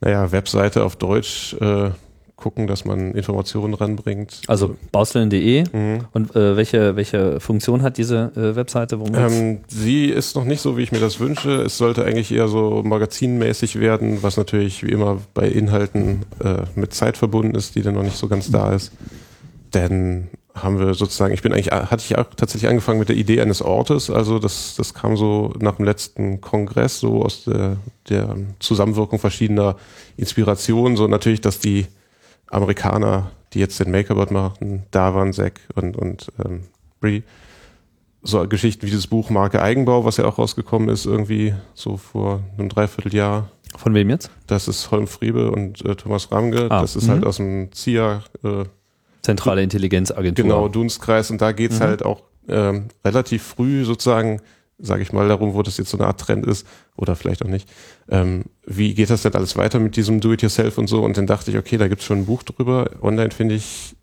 naja, 0.00 0.30
Webseite 0.30 0.84
auf 0.84 0.96
Deutsch, 0.96 1.54
äh, 1.54 1.90
gucken, 2.38 2.68
dass 2.68 2.84
man 2.84 3.12
Informationen 3.12 3.74
ranbringt. 3.74 4.40
Also 4.46 4.76
baustellen.de 4.92 5.64
mhm. 5.72 6.04
und 6.12 6.34
äh, 6.34 6.56
welche, 6.56 6.96
welche 6.96 7.40
Funktion 7.40 7.82
hat 7.82 7.98
diese 7.98 8.32
äh, 8.36 8.56
Webseite? 8.56 8.98
Ähm, 9.12 9.58
sie 9.66 10.06
ist 10.06 10.36
noch 10.36 10.44
nicht 10.44 10.60
so, 10.60 10.78
wie 10.78 10.82
ich 10.82 10.92
mir 10.92 11.00
das 11.00 11.18
wünsche. 11.20 11.62
Es 11.62 11.76
sollte 11.76 12.04
eigentlich 12.04 12.32
eher 12.32 12.48
so 12.48 12.82
magazinmäßig 12.84 13.80
werden, 13.80 14.22
was 14.22 14.36
natürlich 14.36 14.84
wie 14.84 14.92
immer 14.92 15.18
bei 15.34 15.48
Inhalten 15.48 16.22
äh, 16.42 16.62
mit 16.76 16.94
Zeit 16.94 17.16
verbunden 17.16 17.56
ist, 17.56 17.74
die 17.74 17.82
dann 17.82 17.94
noch 17.94 18.04
nicht 18.04 18.16
so 18.16 18.28
ganz 18.28 18.50
da 18.50 18.72
ist. 18.72 18.92
Denn 19.74 20.28
haben 20.54 20.78
wir 20.78 20.94
sozusagen, 20.94 21.34
ich 21.34 21.42
bin 21.42 21.52
eigentlich, 21.52 21.72
hatte 21.72 22.04
ich 22.04 22.16
auch 22.16 22.26
tatsächlich 22.36 22.68
angefangen 22.68 23.00
mit 23.00 23.08
der 23.08 23.16
Idee 23.16 23.40
eines 23.40 23.62
Ortes, 23.62 24.10
also 24.10 24.38
das, 24.38 24.74
das 24.76 24.94
kam 24.94 25.16
so 25.16 25.52
nach 25.60 25.76
dem 25.76 25.84
letzten 25.84 26.40
Kongress, 26.40 27.00
so 27.00 27.22
aus 27.22 27.44
der, 27.44 27.76
der 28.08 28.36
Zusammenwirkung 28.58 29.18
verschiedener 29.18 29.76
Inspirationen, 30.16 30.96
so 30.96 31.06
natürlich, 31.06 31.40
dass 31.40 31.60
die 31.60 31.86
Amerikaner, 32.50 33.30
die 33.52 33.60
jetzt 33.60 33.78
den 33.80 33.90
Makerbot 33.90 34.30
machen, 34.30 34.84
da 34.90 35.14
waren 35.14 35.32
Zack 35.32 35.60
und, 35.74 35.96
und 35.96 36.32
ähm, 36.44 36.62
Brie. 37.00 37.22
So 38.22 38.46
Geschichten 38.48 38.82
wie 38.82 38.90
dieses 38.90 39.06
Buch 39.06 39.30
Marke 39.30 39.62
Eigenbau, 39.62 40.04
was 40.04 40.16
ja 40.16 40.24
auch 40.24 40.38
rausgekommen 40.38 40.88
ist, 40.88 41.06
irgendwie 41.06 41.54
so 41.74 41.96
vor 41.96 42.42
einem 42.58 42.68
Dreivierteljahr. 42.68 43.48
Von 43.76 43.94
wem 43.94 44.10
jetzt? 44.10 44.30
Das 44.46 44.66
ist 44.66 44.90
Holm 44.90 45.06
Friebe 45.06 45.50
und 45.50 45.84
äh, 45.84 45.94
Thomas 45.94 46.32
Ramge. 46.32 46.66
Ah, 46.70 46.80
das 46.80 46.96
ist 46.96 47.08
halt 47.08 47.20
mhm. 47.20 47.26
aus 47.26 47.36
dem 47.36 47.72
ZIA. 47.72 48.24
Äh, 48.42 48.64
Zentrale 49.22 49.62
Intelligenzagentur. 49.62 50.42
Genau, 50.42 50.68
Dunstkreis. 50.68 51.30
Und 51.30 51.40
da 51.40 51.52
geht's 51.52 51.78
mhm. 51.78 51.84
halt 51.84 52.04
auch 52.04 52.22
ähm, 52.48 52.88
relativ 53.04 53.42
früh 53.42 53.84
sozusagen 53.84 54.40
sage 54.78 55.02
ich 55.02 55.12
mal, 55.12 55.28
darum, 55.28 55.54
wo 55.54 55.62
das 55.62 55.76
jetzt 55.76 55.90
so 55.90 55.98
eine 55.98 56.06
Art 56.06 56.20
Trend 56.20 56.46
ist 56.46 56.66
oder 56.96 57.16
vielleicht 57.16 57.44
auch 57.44 57.48
nicht. 57.48 57.68
Ähm, 58.08 58.44
wie 58.64 58.94
geht 58.94 59.10
das 59.10 59.22
denn 59.22 59.34
alles 59.34 59.56
weiter 59.56 59.80
mit 59.80 59.96
diesem 59.96 60.20
Do-it-yourself 60.20 60.78
und 60.78 60.86
so? 60.86 61.02
Und 61.04 61.16
dann 61.16 61.26
dachte 61.26 61.50
ich, 61.50 61.56
okay, 61.56 61.76
da 61.76 61.88
gibt's 61.88 62.04
schon 62.04 62.18
ein 62.18 62.26
Buch 62.26 62.42
drüber. 62.42 62.90
Online 63.02 63.30
finde 63.30 63.56
ich 63.56 63.96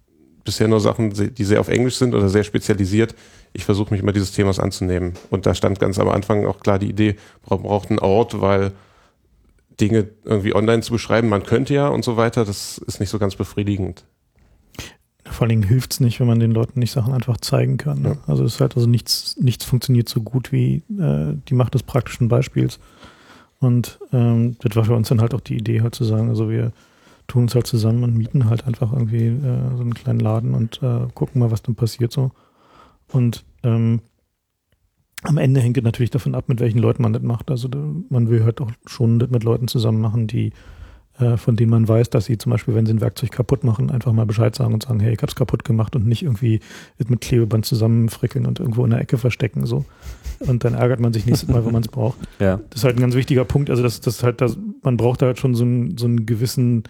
bisher 0.43 0.67
nur 0.67 0.79
Sachen, 0.79 1.11
die 1.11 1.43
sehr 1.43 1.59
auf 1.59 1.69
Englisch 1.69 1.95
sind 1.95 2.13
oder 2.13 2.29
sehr 2.29 2.43
spezialisiert. 2.43 3.15
Ich 3.53 3.65
versuche 3.65 3.93
mich 3.93 4.01
immer 4.01 4.11
dieses 4.11 4.31
Themas 4.31 4.59
anzunehmen. 4.59 5.13
Und 5.29 5.45
da 5.45 5.55
stand 5.55 5.79
ganz 5.79 5.97
am 5.97 6.09
Anfang 6.09 6.45
auch 6.45 6.59
klar 6.59 6.77
die 6.77 6.89
Idee, 6.89 7.15
man 7.49 7.63
braucht 7.63 7.89
einen 7.89 7.99
Ort, 7.99 8.39
weil 8.41 8.71
Dinge 9.81 10.09
irgendwie 10.23 10.55
online 10.55 10.81
zu 10.81 10.91
beschreiben, 10.91 11.27
man 11.29 11.43
könnte 11.43 11.73
ja 11.73 11.87
und 11.87 12.05
so 12.05 12.15
weiter, 12.15 12.45
das 12.45 12.77
ist 12.77 12.99
nicht 12.99 13.09
so 13.09 13.19
ganz 13.19 13.35
befriedigend. 13.35 14.05
Vor 15.35 15.43
allen 15.43 15.49
Dingen 15.49 15.63
hilft 15.63 15.91
es 15.91 15.99
nicht, 15.99 16.21
wenn 16.21 16.27
man 16.27 16.39
den 16.39 16.51
Leuten 16.51 16.79
nicht 16.79 16.91
Sachen 16.91 17.13
einfach 17.13 17.35
zeigen 17.37 17.75
kann. 17.75 18.01
Ne? 18.01 18.09
Ja. 18.09 18.17
Also 18.25 18.45
es 18.45 18.55
ist 18.55 18.61
halt 18.61 18.77
also 18.77 18.87
nichts, 18.87 19.35
nichts 19.37 19.65
funktioniert 19.65 20.07
so 20.07 20.21
gut 20.21 20.53
wie 20.53 20.81
äh, 20.97 21.35
die 21.49 21.53
Macht 21.53 21.73
des 21.73 21.83
praktischen 21.83 22.29
Beispiels. 22.29 22.79
Und 23.59 23.99
ähm, 24.13 24.55
das 24.61 24.77
war 24.77 24.85
für 24.85 24.95
uns 24.95 25.09
dann 25.09 25.19
halt 25.19 25.33
auch 25.33 25.41
die 25.41 25.57
Idee, 25.57 25.81
halt 25.81 25.93
zu 25.93 26.05
sagen, 26.05 26.29
also 26.29 26.49
wir 26.49 26.71
tun 27.27 27.43
uns 27.43 27.55
halt 27.55 27.67
zusammen 27.67 28.03
und 28.03 28.15
mieten 28.15 28.49
halt 28.49 28.65
einfach 28.65 28.93
irgendwie 28.93 29.25
äh, 29.25 29.75
so 29.75 29.81
einen 29.81 29.93
kleinen 29.93 30.21
Laden 30.21 30.53
und 30.53 30.81
äh, 30.81 31.07
gucken 31.13 31.39
mal, 31.39 31.51
was 31.51 31.61
dann 31.61 31.75
passiert 31.75 32.13
so. 32.13 32.31
Und 33.11 33.43
ähm, 33.63 33.99
am 35.23 35.37
Ende 35.37 35.59
hängt 35.59 35.77
es 35.77 35.83
natürlich 35.83 36.11
davon 36.11 36.33
ab, 36.33 36.47
mit 36.47 36.61
welchen 36.61 36.79
Leuten 36.79 37.03
man 37.03 37.11
das 37.11 37.23
macht. 37.23 37.51
Also 37.51 37.67
man 38.09 38.29
will 38.29 38.45
halt 38.45 38.61
auch 38.61 38.71
schon 38.85 39.19
das 39.19 39.29
mit 39.29 39.43
Leuten 39.43 39.67
zusammen 39.67 39.99
machen, 39.99 40.27
die 40.27 40.53
von 41.37 41.55
denen 41.55 41.71
man 41.71 41.87
weiß, 41.87 42.09
dass 42.09 42.25
sie 42.25 42.37
zum 42.37 42.51
Beispiel, 42.51 42.75
wenn 42.75 42.85
sie 42.85 42.93
ein 42.93 42.99
Werkzeug 42.99 43.31
kaputt 43.31 43.63
machen, 43.63 43.89
einfach 43.89 44.11
mal 44.11 44.25
Bescheid 44.25 44.53
sagen 44.53 44.73
und 44.73 44.83
sagen, 44.83 44.99
hey, 44.99 45.13
ich 45.13 45.21
hab's 45.21 45.35
kaputt 45.35 45.63
gemacht 45.63 45.95
und 45.95 46.05
nicht 46.05 46.23
irgendwie 46.23 46.59
mit 47.07 47.21
Klebeband 47.21 47.65
zusammenfrickeln 47.65 48.45
und 48.45 48.59
irgendwo 48.59 48.83
in 48.83 48.91
der 48.91 48.99
Ecke 48.99 49.17
verstecken 49.17 49.65
so. 49.65 49.85
Und 50.39 50.65
dann 50.65 50.73
ärgert 50.73 50.99
man 50.99 51.13
sich 51.13 51.25
nächstes 51.25 51.47
Mal, 51.49 51.65
wenn 51.65 51.71
man 51.71 51.83
es 51.83 51.87
braucht. 51.87 52.17
Ja. 52.39 52.59
Das 52.69 52.81
ist 52.81 52.83
halt 52.83 52.97
ein 52.97 53.01
ganz 53.01 53.15
wichtiger 53.15 53.45
Punkt. 53.45 53.69
Also 53.69 53.81
das, 53.81 54.01
das 54.01 54.21
halt, 54.21 54.41
das, 54.41 54.57
man 54.83 54.97
braucht 54.97 55.21
da 55.21 55.27
halt 55.27 55.39
schon 55.39 55.55
so 55.55 55.63
einen, 55.63 55.97
so 55.97 56.05
einen 56.05 56.25
gewissen, 56.25 56.83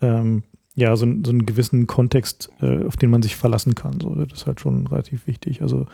ähm, 0.00 0.44
ja, 0.74 0.94
so, 0.96 1.04
einen, 1.04 1.24
so 1.24 1.32
einen 1.32 1.44
gewissen 1.44 1.86
Kontext, 1.86 2.50
äh, 2.60 2.84
auf 2.84 2.96
den 2.96 3.10
man 3.10 3.22
sich 3.22 3.36
verlassen 3.36 3.74
kann. 3.74 4.00
So, 4.00 4.14
das 4.14 4.40
ist 4.40 4.46
halt 4.46 4.60
schon 4.60 4.86
relativ 4.86 5.26
wichtig. 5.26 5.60
Also 5.60 5.86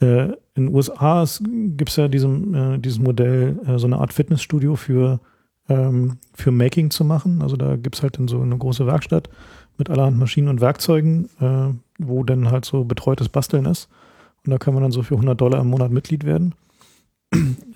äh, 0.00 0.24
in 0.54 0.66
den 0.66 0.74
USA 0.74 1.24
gibt 1.40 1.90
es 1.90 1.96
ja 1.96 2.08
diesem, 2.08 2.54
äh, 2.54 2.78
dieses 2.78 2.98
Modell, 2.98 3.58
äh, 3.66 3.78
so 3.78 3.86
eine 3.86 3.98
Art 3.98 4.12
Fitnessstudio 4.12 4.76
für 4.76 5.20
ähm, 5.68 6.18
für 6.34 6.50
Making 6.50 6.90
zu 6.90 7.04
machen. 7.04 7.42
Also 7.42 7.56
da 7.56 7.76
gibt 7.76 7.96
es 7.96 8.02
halt 8.02 8.18
dann 8.18 8.28
so 8.28 8.40
eine 8.40 8.56
große 8.56 8.86
Werkstatt 8.86 9.28
mit 9.78 9.90
allerhand 9.90 10.18
Maschinen 10.18 10.48
und 10.48 10.60
Werkzeugen, 10.60 11.28
äh, 11.40 11.74
wo 11.98 12.24
dann 12.24 12.50
halt 12.50 12.64
so 12.64 12.84
betreutes 12.84 13.28
Basteln 13.28 13.66
ist. 13.66 13.88
Und 14.44 14.50
da 14.50 14.58
kann 14.58 14.74
man 14.74 14.82
dann 14.82 14.92
so 14.92 15.02
für 15.02 15.14
100 15.14 15.40
Dollar 15.40 15.60
im 15.60 15.68
Monat 15.68 15.90
Mitglied 15.90 16.24
werden. 16.24 16.54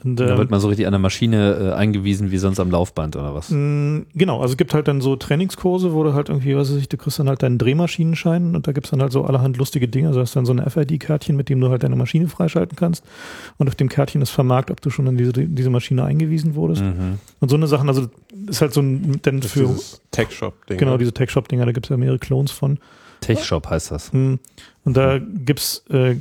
Und, 0.04 0.16
Da 0.16 0.28
ähm, 0.32 0.38
wird 0.38 0.50
man 0.50 0.60
so 0.60 0.68
richtig 0.68 0.86
an 0.86 0.92
der 0.92 0.98
Maschine 1.00 1.72
äh, 1.72 1.72
eingewiesen, 1.74 2.30
wie 2.30 2.38
sonst 2.38 2.60
am 2.60 2.70
Laufband 2.70 3.16
oder 3.16 3.34
was? 3.34 3.50
Mm, 3.50 4.00
Genau, 4.14 4.40
also 4.40 4.52
es 4.52 4.56
gibt 4.56 4.74
halt 4.74 4.86
dann 4.86 5.00
so 5.00 5.16
Trainingskurse, 5.16 5.92
wo 5.94 6.04
du 6.04 6.12
halt 6.14 6.28
irgendwie, 6.28 6.54
was 6.54 6.70
weiß 6.70 6.76
ich, 6.78 6.88
du 6.88 6.96
kriegst 6.96 7.18
dann 7.18 7.28
halt 7.28 7.42
deinen 7.42 7.58
Drehmaschinenschein 7.58 8.54
und 8.54 8.66
da 8.68 8.72
gibt's 8.72 8.90
dann 8.90 9.00
halt 9.00 9.12
so 9.12 9.24
allerhand 9.24 9.56
lustige 9.56 9.88
Dinge. 9.88 10.08
Also 10.08 10.20
hast 10.20 10.36
dann 10.36 10.44
so 10.46 10.52
ein 10.52 10.62
FID-Kärtchen, 10.70 11.36
mit 11.36 11.48
dem 11.48 11.60
du 11.60 11.70
halt 11.70 11.82
deine 11.82 11.96
Maschine 11.96 12.28
freischalten 12.28 12.76
kannst. 12.76 13.02
Und 13.56 13.68
auf 13.68 13.74
dem 13.74 13.88
Kärtchen 13.88 14.20
ist 14.22 14.30
vermerkt, 14.30 14.70
ob 14.70 14.80
du 14.80 14.90
schon 14.90 15.06
in 15.06 15.16
diese, 15.16 15.32
diese 15.32 15.70
Maschine 15.70 16.04
eingewiesen 16.04 16.54
wurdest. 16.54 16.82
Mhm. 16.82 17.18
Und 17.40 17.48
so 17.48 17.56
eine 17.56 17.66
Sachen, 17.66 17.88
also 17.88 18.08
ist 18.48 18.60
halt 18.60 18.74
so 18.74 18.82
ein, 18.82 19.20
denn 19.24 19.40
Das 19.40 19.52
für, 19.52 19.60
dieses 19.66 20.02
Tech-Shop-Ding. 20.10 20.78
genau, 20.78 20.92
ne? 20.92 20.98
diese 20.98 21.12
Tech-Shop-Dinger, 21.12 21.64
da 21.66 21.72
gibt's 21.72 21.88
ja 21.88 21.96
mehrere 21.96 22.18
Clones 22.18 22.50
von. 22.52 22.78
Tech-Shop 23.22 23.68
heißt 23.68 23.90
das. 23.90 24.12
Mm, 24.12 24.34
Und 24.84 24.96
da 24.96 25.18
gibt's, 25.18 25.82
äh, 25.90 26.14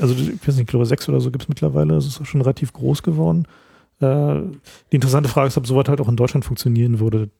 also 0.00 0.14
ich 0.14 0.30
weiß 0.46 0.54
nicht, 0.54 0.60
ich 0.60 0.66
glaube 0.66 0.86
sechs 0.86 1.08
oder 1.08 1.20
so 1.20 1.30
gibt's 1.30 1.48
mittlerweile. 1.48 1.94
Das 1.94 2.06
ist 2.06 2.26
schon 2.26 2.40
relativ 2.42 2.72
groß 2.72 3.02
geworden. 3.02 3.46
Äh, 4.00 4.40
die 4.90 4.96
interessante 4.96 5.28
Frage 5.28 5.48
ist, 5.48 5.56
ob 5.56 5.66
sowas 5.66 5.86
halt 5.88 6.00
auch 6.00 6.08
in 6.08 6.16
Deutschland 6.16 6.44
funktionieren 6.44 6.98
würde. 7.00 7.30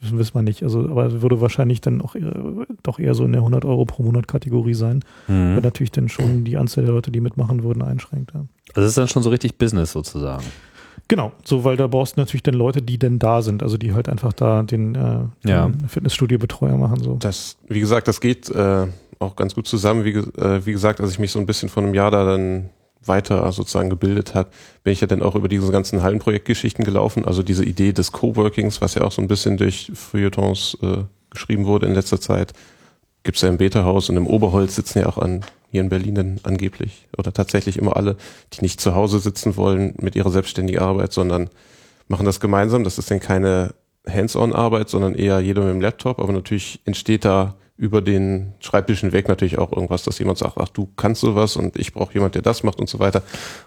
Das 0.00 0.12
wissen 0.18 0.34
wir 0.34 0.42
nicht. 0.42 0.62
Also, 0.62 0.80
aber 0.80 1.22
würde 1.22 1.40
wahrscheinlich 1.40 1.80
dann 1.80 2.02
auch 2.02 2.14
eher, 2.14 2.66
doch 2.82 2.98
eher 2.98 3.14
so 3.14 3.24
in 3.24 3.32
der 3.32 3.40
100 3.40 3.64
Euro 3.64 3.84
pro 3.86 4.02
Monat 4.02 4.28
Kategorie 4.28 4.74
sein, 4.74 5.00
weil 5.26 5.36
Mhm. 5.56 5.60
natürlich 5.62 5.92
dann 5.92 6.08
schon 6.10 6.44
die 6.44 6.56
Anzahl 6.58 6.84
der 6.84 6.92
Leute, 6.92 7.10
die 7.10 7.20
mitmachen 7.20 7.62
würden, 7.62 7.82
einschränkt. 7.82 8.32
Ja. 8.34 8.40
Also 8.40 8.80
das 8.82 8.86
ist 8.88 8.98
dann 8.98 9.08
schon 9.08 9.22
so 9.22 9.30
richtig 9.30 9.56
Business 9.56 9.92
sozusagen. 9.92 10.44
Genau, 11.08 11.32
so 11.44 11.64
weil 11.64 11.76
da 11.76 11.86
brauchst 11.86 12.16
du 12.16 12.20
natürlich 12.20 12.42
dann 12.44 12.54
Leute, 12.54 12.80
die 12.80 12.98
denn 12.98 13.18
da 13.18 13.42
sind, 13.42 13.62
also 13.62 13.76
die 13.76 13.92
halt 13.92 14.08
einfach 14.08 14.32
da 14.32 14.62
den, 14.62 14.94
äh, 14.94 15.18
Ja. 15.46 15.68
den 15.68 15.86
Fitnessstudio-Betreuer 15.88 16.76
machen. 16.78 17.02
So. 17.02 17.16
Das, 17.20 17.56
wie 17.68 17.80
gesagt, 17.80 18.08
das 18.08 18.20
geht 18.22 18.48
äh, 18.50 18.86
auch 19.18 19.36
ganz 19.36 19.54
gut 19.54 19.66
zusammen. 19.66 20.04
Wie, 20.04 20.12
äh, 20.12 20.64
wie 20.66 20.72
gesagt, 20.72 21.00
als 21.00 21.10
ich 21.10 21.18
mich 21.18 21.32
so 21.32 21.38
ein 21.38 21.46
bisschen 21.46 21.68
vor 21.68 21.82
einem 21.82 21.94
Jahr 21.94 22.10
da 22.10 22.24
dann 22.24 22.70
weiter 23.06 23.50
sozusagen 23.52 23.90
gebildet 23.90 24.34
habe, 24.34 24.50
bin 24.82 24.92
ich 24.92 25.00
ja 25.00 25.06
dann 25.06 25.22
auch 25.22 25.34
über 25.34 25.48
diese 25.48 25.70
ganzen 25.70 26.02
Hallenprojektgeschichten 26.02 26.84
gelaufen. 26.84 27.24
Also 27.24 27.42
diese 27.42 27.64
Idee 27.64 27.92
des 27.92 28.12
Coworkings, 28.12 28.80
was 28.80 28.94
ja 28.94 29.02
auch 29.02 29.12
so 29.12 29.20
ein 29.20 29.28
bisschen 29.28 29.56
durch 29.56 29.92
Feuilletons 29.94 30.78
äh, 30.82 31.04
geschrieben 31.30 31.66
wurde 31.66 31.86
in 31.86 31.94
letzter 31.94 32.20
Zeit, 32.20 32.52
gibt's 33.22 33.42
ja 33.42 33.48
im 33.48 33.58
Beta-Haus 33.58 34.08
und 34.10 34.16
im 34.16 34.26
Oberholz 34.26 34.76
sitzen 34.76 35.00
ja 35.00 35.06
auch 35.06 35.18
an 35.18 35.44
hier 35.70 35.80
in 35.80 35.88
Berlin 35.88 36.14
dann 36.14 36.40
angeblich 36.44 37.08
oder 37.18 37.32
tatsächlich 37.32 37.78
immer 37.78 37.96
alle, 37.96 38.16
die 38.52 38.62
nicht 38.62 38.80
zu 38.80 38.94
Hause 38.94 39.18
sitzen 39.18 39.56
wollen 39.56 39.94
mit 40.00 40.14
ihrer 40.14 40.30
selbstständigen 40.30 40.80
Arbeit, 40.80 41.12
sondern 41.12 41.50
machen 42.06 42.26
das 42.26 42.38
gemeinsam. 42.38 42.84
Das 42.84 42.98
ist 42.98 43.10
dann 43.10 43.18
keine 43.18 43.74
Hands-on-Arbeit, 44.08 44.88
sondern 44.88 45.14
eher 45.14 45.40
jeder 45.40 45.62
mit 45.62 45.72
dem 45.72 45.80
Laptop. 45.80 46.20
Aber 46.20 46.32
natürlich 46.32 46.80
entsteht 46.84 47.24
da 47.24 47.56
über 47.76 48.00
den 48.02 48.52
Schreibtischen 48.60 49.12
weg 49.12 49.26
natürlich 49.28 49.58
auch 49.58 49.72
irgendwas, 49.72 50.04
dass 50.04 50.18
jemand 50.18 50.38
sagt, 50.38 50.58
ach, 50.58 50.68
du 50.68 50.88
kannst 50.96 51.20
sowas 51.20 51.56
und 51.56 51.76
ich 51.76 51.92
brauche 51.92 52.14
jemand, 52.14 52.34
der 52.36 52.42
das 52.42 52.62
macht 52.62 52.78
und 52.78 52.88
so 52.88 52.98
weiter. 53.00 53.22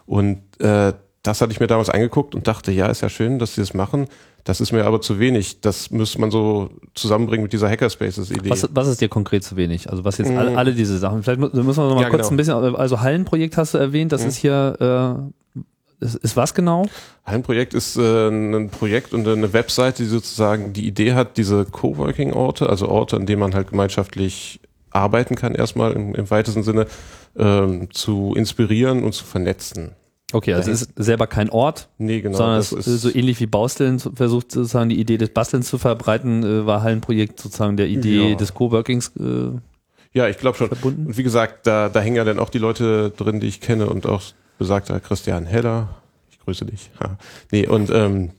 Und 0.06 0.40
äh, 0.60 0.94
das 1.24 1.42
hatte 1.42 1.52
ich 1.52 1.60
mir 1.60 1.68
damals 1.68 1.90
angeguckt 1.90 2.34
und 2.36 2.48
dachte, 2.48 2.72
ja, 2.72 2.88
ist 2.88 3.02
ja 3.02 3.10
schön, 3.10 3.38
dass 3.38 3.56
sie 3.56 3.62
das 3.62 3.74
machen. 3.74 4.08
Das 4.46 4.62
ist 4.62 4.72
mir 4.72 4.86
aber 4.86 5.02
zu 5.02 5.20
wenig. 5.20 5.60
Das 5.60 5.92
müsste 5.92 6.22
man 6.22 6.32
so 6.32 6.70
zusammenbringen 6.96 7.44
mit 7.44 7.52
dieser 7.52 7.68
Hackerspaces-Idee. 7.70 8.50
Was, 8.50 8.70
was 8.72 8.88
ist 8.88 9.02
dir 9.02 9.10
konkret 9.10 9.44
zu 9.44 9.58
wenig? 9.58 9.90
Also 9.90 10.06
was 10.06 10.18
jetzt 10.20 10.32
Mhm. 10.32 10.38
alle, 10.38 10.58
alle 10.58 10.74
diese 10.74 10.98
Sachen. 10.98 11.22
Vielleicht 11.24 11.42
müssen 11.42 11.54
wir 11.58 11.64
noch 11.90 11.96
mal 11.96 12.02
Ja, 12.04 12.10
kurz 12.10 12.22
genau. 12.30 12.32
ein 12.32 12.38
bisschen, 12.38 12.76
also 12.78 13.02
Hallenprojekt 13.02 13.58
hast 13.58 13.74
du 13.74 13.78
erwähnt, 13.78 14.14
das 14.14 14.22
Mhm. 14.22 14.28
ist 14.30 14.36
hier, 14.38 15.28
äh, 15.58 15.60
ist, 16.00 16.16
ist 16.16 16.36
was 16.38 16.54
genau? 16.54 16.86
Ein 17.24 17.44
Projekt 17.44 17.74
ist 17.74 17.98
äh, 17.98 18.28
ein 18.30 18.70
Projekt 18.70 19.14
und 19.14 19.28
eine 19.28 19.52
Webseite, 19.54 20.04
die 20.04 20.10
sozusagen 20.10 20.74
die 20.74 20.88
Idee 20.88 21.14
hat, 21.14 21.38
diese 21.38 21.66
Coworking-Orte, 21.66 22.70
also 22.70 22.88
Orte, 22.90 23.16
an 23.16 23.26
denen 23.26 23.40
man 23.40 23.54
halt 23.56 23.70
gemeinschaftlich 23.70 24.60
arbeiten 24.92 25.36
kann, 25.36 25.54
erstmal 25.56 25.92
im, 25.94 26.16
im 26.16 26.30
weitesten 26.30 26.64
Sinne, 26.64 26.88
ähm, 27.38 27.90
zu 27.92 28.34
inspirieren 28.36 29.04
und 29.04 29.14
zu 29.14 29.26
vernetzen. 29.26 29.92
Okay, 30.34 30.54
also 30.54 30.72
es 30.72 30.82
ist 30.82 30.92
selber 30.98 31.26
kein 31.28 31.50
Ort, 31.50 31.88
Nee, 31.98 32.20
genau. 32.22 32.38
sondern 32.38 32.60
es 32.60 32.72
ist 32.74 32.86
so 33.02 33.10
ähnlich 33.14 33.40
wie 33.40 33.46
Baustillen 33.46 33.98
zu- 33.98 34.12
versucht 34.14 34.52
sozusagen 34.52 34.90
die 34.90 35.00
Idee 35.00 35.18
des 35.18 35.30
Bastelns 35.30 35.70
zu 35.70 35.78
verbreiten, 35.78 36.44
äh, 36.44 36.66
war 36.66 36.82
Hallenprojekt 36.84 37.40
sozusagen 37.40 37.78
der 37.78 37.88
Idee 37.88 38.32
Ja. 38.32 38.36
des 38.36 38.54
Coworkings 38.54 39.12
äh, 39.20 39.52
ja, 40.14 40.28
ich 40.28 40.38
glaube 40.38 40.58
schon. 40.58 40.68
verbunden. 40.68 41.06
Und 41.08 41.18
wie 41.18 41.24
gesagt, 41.24 41.68
da, 41.68 41.90
da 41.90 42.00
hängen 42.00 42.16
ja 42.16 42.24
dann 42.24 42.40
auch 42.40 42.50
die 42.50 42.58
Leute 42.58 43.12
drin, 43.16 43.40
die 43.40 43.48
ich 43.48 43.62
kenne 43.62 43.88
und 43.88 44.06
auch 44.08 44.22
besagter 44.58 45.00
Christian 45.00 45.46
Heller. 45.46 45.90
Ich 46.32 46.40
grüße 46.40 46.66
dich. 46.66 46.90
Ja. 47.02 47.18
Nee, 47.52 47.68
und 47.68 47.90
ähm, 47.92 48.32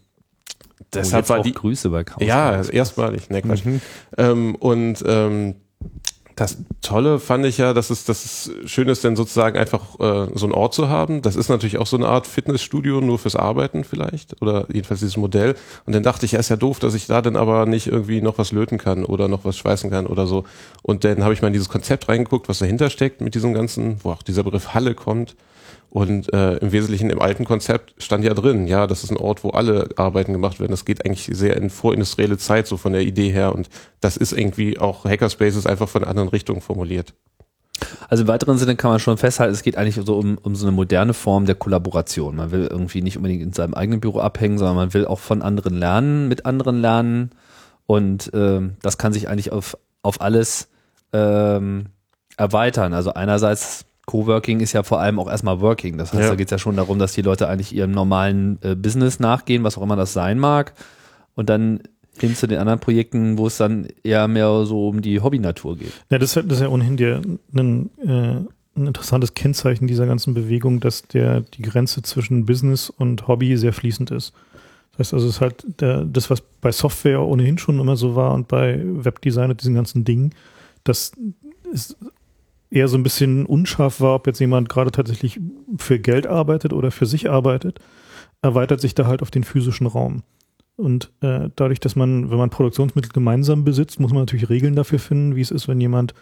deshalb 0.92 1.22
jetzt 1.22 1.30
war 1.30 1.42
die, 1.42 1.52
Grüße 1.52 1.90
bei 1.90 2.04
Chaos. 2.04 2.26
Ja, 2.26 2.60
erstmalig. 2.62 3.30
Ne, 3.30 3.42
Quatsch. 3.42 3.62
Ähm, 4.16 4.54
und 4.56 5.04
ähm, 5.06 5.54
das 6.38 6.56
Tolle 6.82 7.18
fand 7.18 7.44
ich 7.46 7.58
ja, 7.58 7.74
dass 7.74 7.90
es, 7.90 8.04
dass 8.04 8.24
es 8.24 8.70
schön 8.70 8.88
ist, 8.88 9.02
denn 9.02 9.16
sozusagen 9.16 9.58
einfach 9.58 9.98
äh, 9.98 10.28
so 10.34 10.46
einen 10.46 10.52
Ort 10.52 10.72
zu 10.72 10.88
haben. 10.88 11.20
Das 11.20 11.34
ist 11.34 11.48
natürlich 11.48 11.78
auch 11.78 11.86
so 11.86 11.96
eine 11.96 12.06
Art 12.06 12.28
Fitnessstudio 12.28 13.00
nur 13.00 13.18
fürs 13.18 13.34
Arbeiten 13.34 13.82
vielleicht 13.82 14.40
oder 14.40 14.66
jedenfalls 14.72 15.00
dieses 15.00 15.16
Modell. 15.16 15.56
Und 15.84 15.94
dann 15.94 16.04
dachte 16.04 16.26
ich, 16.26 16.32
ja, 16.32 16.38
ist 16.38 16.48
ja 16.48 16.56
doof, 16.56 16.78
dass 16.78 16.94
ich 16.94 17.08
da 17.08 17.22
dann 17.22 17.34
aber 17.34 17.66
nicht 17.66 17.88
irgendwie 17.88 18.20
noch 18.20 18.38
was 18.38 18.52
löten 18.52 18.78
kann 18.78 19.04
oder 19.04 19.26
noch 19.26 19.44
was 19.44 19.56
schweißen 19.56 19.90
kann 19.90 20.06
oder 20.06 20.28
so. 20.28 20.44
Und 20.82 21.02
dann 21.02 21.24
habe 21.24 21.34
ich 21.34 21.42
mal 21.42 21.48
in 21.48 21.54
dieses 21.54 21.68
Konzept 21.68 22.08
reingeguckt, 22.08 22.48
was 22.48 22.60
dahinter 22.60 22.88
steckt 22.90 23.20
mit 23.20 23.34
diesem 23.34 23.52
ganzen, 23.52 23.96
wo 24.04 24.12
auch 24.12 24.22
dieser 24.22 24.44
Begriff 24.44 24.74
Halle 24.74 24.94
kommt. 24.94 25.34
Und 25.90 26.32
äh, 26.34 26.56
im 26.56 26.72
Wesentlichen 26.72 27.08
im 27.08 27.20
alten 27.20 27.44
Konzept 27.44 27.94
stand 28.02 28.24
ja 28.24 28.34
drin, 28.34 28.66
ja, 28.66 28.86
das 28.86 29.04
ist 29.04 29.10
ein 29.10 29.16
Ort, 29.16 29.42
wo 29.42 29.50
alle 29.50 29.88
Arbeiten 29.96 30.32
gemacht 30.32 30.60
werden. 30.60 30.70
Das 30.70 30.84
geht 30.84 31.04
eigentlich 31.04 31.30
sehr 31.32 31.56
in 31.56 31.70
vorindustrielle 31.70 32.36
Zeit, 32.36 32.66
so 32.66 32.76
von 32.76 32.92
der 32.92 33.02
Idee 33.02 33.30
her. 33.30 33.54
Und 33.54 33.68
das 34.00 34.16
ist 34.16 34.32
irgendwie 34.32 34.78
auch 34.78 35.04
Hackerspaces 35.04 35.66
einfach 35.66 35.88
von 35.88 36.04
anderen 36.04 36.28
Richtung 36.28 36.60
formuliert. 36.60 37.14
Also 38.08 38.24
im 38.24 38.28
weiteren 38.28 38.58
Sinne 38.58 38.76
kann 38.76 38.90
man 38.90 39.00
schon 39.00 39.18
festhalten, 39.18 39.54
es 39.54 39.62
geht 39.62 39.76
eigentlich 39.76 40.04
so 40.04 40.18
um, 40.18 40.36
um 40.38 40.56
so 40.56 40.66
eine 40.66 40.74
moderne 40.74 41.14
Form 41.14 41.46
der 41.46 41.54
Kollaboration. 41.54 42.36
Man 42.36 42.50
will 42.50 42.66
irgendwie 42.70 43.02
nicht 43.02 43.16
unbedingt 43.16 43.42
in 43.42 43.52
seinem 43.52 43.74
eigenen 43.74 44.00
Büro 44.00 44.18
abhängen, 44.18 44.58
sondern 44.58 44.76
man 44.76 44.94
will 44.94 45.06
auch 45.06 45.20
von 45.20 45.42
anderen 45.42 45.78
lernen, 45.78 46.28
mit 46.28 46.44
anderen 46.44 46.80
lernen. 46.80 47.30
Und 47.86 48.30
ähm, 48.34 48.76
das 48.82 48.98
kann 48.98 49.12
sich 49.12 49.28
eigentlich 49.28 49.52
auf, 49.52 49.78
auf 50.02 50.20
alles 50.20 50.68
ähm, 51.12 51.86
erweitern. 52.36 52.92
Also 52.92 53.14
einerseits 53.14 53.86
Coworking 54.08 54.60
ist 54.60 54.72
ja 54.72 54.82
vor 54.82 55.00
allem 55.00 55.18
auch 55.20 55.28
erstmal 55.28 55.60
Working. 55.60 55.98
Das 55.98 56.12
heißt, 56.12 56.22
Ja. 56.24 56.28
da 56.30 56.34
geht 56.34 56.48
es 56.48 56.50
ja 56.50 56.58
schon 56.58 56.76
darum, 56.76 56.98
dass 56.98 57.12
die 57.12 57.22
Leute 57.22 57.46
eigentlich 57.48 57.74
ihrem 57.74 57.90
normalen 57.92 58.58
äh, 58.62 58.74
Business 58.74 59.20
nachgehen, 59.20 59.62
was 59.64 59.76
auch 59.78 59.82
immer 59.82 59.96
das 59.96 60.12
sein 60.14 60.38
mag. 60.38 60.72
Und 61.36 61.48
dann 61.50 61.80
hin 62.18 62.34
zu 62.34 62.48
den 62.48 62.58
anderen 62.58 62.80
Projekten, 62.80 63.38
wo 63.38 63.46
es 63.46 63.58
dann 63.58 63.86
eher 64.02 64.26
mehr 64.26 64.64
so 64.64 64.88
um 64.88 65.02
die 65.02 65.20
Hobbynatur 65.20 65.76
geht. 65.76 65.92
Ja, 66.10 66.18
das, 66.18 66.30
ist 66.30 66.34
ja- 66.36 66.42
das 66.42 66.54
ist 66.58 66.62
ja 66.62 66.68
ohnehin 66.68 66.96
der, 66.96 67.20
ein, 67.54 67.90
äh, 68.04 68.08
ein 68.80 68.86
interessantes 68.86 69.34
Kennzeichen 69.34 69.86
dieser 69.86 70.06
ganzen 70.06 70.34
Bewegung, 70.34 70.80
dass 70.80 71.02
der, 71.02 71.42
die 71.42 71.62
Grenze 71.62 72.02
zwischen 72.02 72.46
Business 72.46 72.90
und 72.90 73.28
Hobby 73.28 73.56
sehr 73.56 73.72
fließend 73.72 74.10
ist. 74.10 74.32
Das 74.92 74.98
heißt 75.08 75.14
also, 75.14 75.28
es 75.28 75.34
ist 75.36 75.40
halt 75.40 75.64
der, 75.80 76.04
das, 76.04 76.28
was 76.30 76.40
bei 76.60 76.72
Software 76.72 77.20
ohnehin 77.22 77.58
schon 77.58 77.78
immer 77.78 77.94
so 77.96 78.16
war 78.16 78.32
und 78.34 78.48
bei 78.48 78.80
Webdesign 78.82 79.50
und 79.50 79.60
diesen 79.60 79.74
ganzen 79.74 80.04
Dingen, 80.04 80.32
dass 80.82 81.12
es 81.72 81.94
eher 82.70 82.88
so 82.88 82.96
ein 82.96 83.02
bisschen 83.02 83.46
unscharf 83.46 84.00
war, 84.00 84.16
ob 84.16 84.26
jetzt 84.26 84.40
jemand 84.40 84.68
gerade 84.68 84.90
tatsächlich 84.90 85.40
für 85.78 85.98
Geld 85.98 86.26
arbeitet 86.26 86.72
oder 86.72 86.90
für 86.90 87.06
sich 87.06 87.30
arbeitet, 87.30 87.80
erweitert 88.42 88.80
sich 88.80 88.94
da 88.94 89.06
halt 89.06 89.22
auf 89.22 89.30
den 89.30 89.44
physischen 89.44 89.86
Raum. 89.86 90.22
Und 90.76 91.10
äh, 91.22 91.50
dadurch, 91.56 91.80
dass 91.80 91.96
man, 91.96 92.30
wenn 92.30 92.38
man 92.38 92.50
Produktionsmittel 92.50 93.10
gemeinsam 93.10 93.64
besitzt, 93.64 93.98
muss 93.98 94.12
man 94.12 94.22
natürlich 94.22 94.48
Regeln 94.48 94.76
dafür 94.76 95.00
finden, 95.00 95.34
wie 95.34 95.40
es 95.40 95.50
ist, 95.50 95.66
wenn 95.66 95.80
jemand 95.80 96.14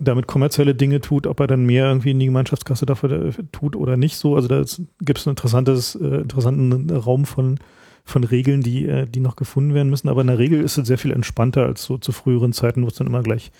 damit 0.00 0.26
kommerzielle 0.26 0.74
Dinge 0.74 1.00
tut, 1.00 1.28
ob 1.28 1.38
er 1.38 1.46
dann 1.46 1.64
mehr 1.64 1.86
irgendwie 1.86 2.10
in 2.10 2.18
die 2.18 2.26
Gemeinschaftskasse 2.26 2.84
dafür 2.84 3.12
äh, 3.12 3.32
tut 3.52 3.76
oder 3.76 3.96
nicht 3.96 4.16
so. 4.16 4.34
Also 4.34 4.48
da 4.48 4.64
gibt 5.02 5.18
es 5.18 5.26
einen 5.26 5.32
interessantes, 5.32 5.94
äh, 5.94 6.22
interessanten 6.22 6.90
Raum 6.90 7.26
von, 7.26 7.58
von 8.04 8.24
Regeln, 8.24 8.60
die, 8.60 8.86
äh, 8.86 9.06
die 9.06 9.20
noch 9.20 9.36
gefunden 9.36 9.72
werden 9.72 9.90
müssen. 9.90 10.08
Aber 10.08 10.22
in 10.22 10.26
der 10.26 10.38
Regel 10.38 10.60
ist 10.60 10.76
es 10.76 10.88
sehr 10.88 10.98
viel 10.98 11.12
entspannter 11.12 11.64
als 11.64 11.84
so 11.84 11.96
zu 11.96 12.10
früheren 12.10 12.52
Zeiten, 12.52 12.82
wo 12.82 12.88
es 12.88 12.94
dann 12.94 13.06
immer 13.06 13.22
gleich 13.22 13.52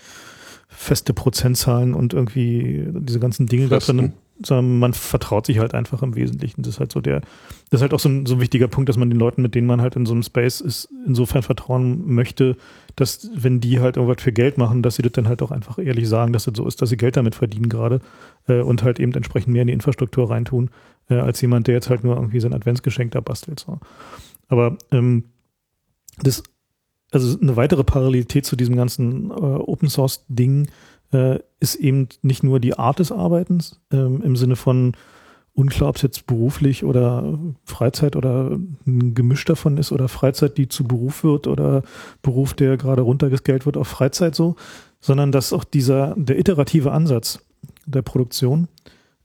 feste 0.75 1.13
Prozentzahlen 1.13 1.93
und 1.93 2.13
irgendwie 2.13 2.87
diese 2.93 3.19
ganzen 3.19 3.47
Dinge 3.47 3.63
gab, 3.67 3.81
Fristen. 3.81 3.97
sondern 3.97 4.13
sondern 4.43 4.79
man 4.79 4.93
vertraut 4.93 5.45
sich 5.45 5.59
halt 5.59 5.73
einfach 5.73 6.03
im 6.03 6.15
Wesentlichen. 6.15 6.61
Das 6.61 6.75
ist 6.75 6.79
halt 6.79 6.91
so 6.91 6.99
der, 6.99 7.21
das 7.69 7.79
ist 7.79 7.81
halt 7.81 7.93
auch 7.93 7.99
so 7.99 8.09
ein, 8.09 8.25
so 8.25 8.35
ein 8.35 8.41
wichtiger 8.41 8.67
Punkt, 8.67 8.89
dass 8.89 8.97
man 8.97 9.09
den 9.09 9.19
Leuten, 9.19 9.41
mit 9.41 9.55
denen 9.55 9.67
man 9.67 9.81
halt 9.81 9.95
in 9.95 10.05
so 10.05 10.13
einem 10.13 10.23
Space 10.23 10.59
ist, 10.59 10.89
insofern 11.05 11.41
vertrauen 11.41 12.05
möchte, 12.13 12.57
dass 12.95 13.29
wenn 13.33 13.61
die 13.61 13.79
halt 13.79 13.95
irgendwas 13.95 14.21
für 14.21 14.33
Geld 14.33 14.57
machen, 14.57 14.81
dass 14.81 14.95
sie 14.95 15.03
das 15.03 15.13
dann 15.13 15.27
halt 15.27 15.41
auch 15.41 15.51
einfach 15.51 15.77
ehrlich 15.77 16.09
sagen, 16.09 16.33
dass 16.33 16.45
das 16.45 16.57
so 16.57 16.67
ist, 16.67 16.81
dass 16.81 16.89
sie 16.89 16.97
Geld 16.97 17.15
damit 17.15 17.35
verdienen 17.35 17.69
gerade 17.69 18.01
äh, 18.47 18.59
und 18.61 18.83
halt 18.83 18.99
eben 18.99 19.13
entsprechend 19.13 19.53
mehr 19.53 19.61
in 19.61 19.67
die 19.67 19.73
Infrastruktur 19.73 20.29
reintun, 20.29 20.69
äh, 21.09 21.15
als 21.15 21.39
jemand, 21.41 21.67
der 21.67 21.75
jetzt 21.75 21.89
halt 21.89 22.03
nur 22.03 22.15
irgendwie 22.15 22.39
sein 22.41 22.53
Adventsgeschenk 22.53 23.11
da 23.11 23.21
bastelt. 23.21 23.61
So. 23.61 23.79
Aber 24.49 24.77
ähm, 24.91 25.23
das, 26.21 26.43
also 27.15 27.39
eine 27.39 27.55
weitere 27.55 27.83
Parallelität 27.83 28.45
zu 28.45 28.55
diesem 28.55 28.75
ganzen 28.75 29.31
äh, 29.31 29.33
Open 29.33 29.89
Source 29.89 30.25
Ding 30.27 30.67
äh, 31.11 31.39
ist 31.59 31.75
eben 31.75 32.09
nicht 32.21 32.43
nur 32.43 32.59
die 32.59 32.77
Art 32.77 32.99
des 32.99 33.11
Arbeitens 33.11 33.79
ähm, 33.91 34.21
im 34.21 34.35
Sinne 34.35 34.55
von 34.55 34.93
unklar, 35.53 35.89
ob 35.89 35.95
es 35.95 36.01
jetzt 36.01 36.27
beruflich 36.27 36.83
oder 36.83 37.39
Freizeit 37.63 38.15
oder 38.15 38.59
ein 38.85 39.15
Gemisch 39.15 39.45
davon 39.45 39.77
ist 39.77 39.91
oder 39.91 40.09
Freizeit, 40.09 40.57
die 40.57 40.67
zu 40.67 40.83
Beruf 40.83 41.23
wird 41.23 41.47
oder 41.47 41.83
Beruf, 42.21 42.53
der 42.53 42.75
gerade 42.75 43.01
runtergescaled 43.01 43.65
wird 43.65 43.77
auf 43.77 43.87
Freizeit 43.87 44.35
so, 44.35 44.57
sondern 44.99 45.31
dass 45.31 45.53
auch 45.53 45.63
dieser, 45.63 46.13
der 46.17 46.37
iterative 46.37 46.91
Ansatz 46.91 47.39
der 47.85 48.01
Produktion 48.01 48.67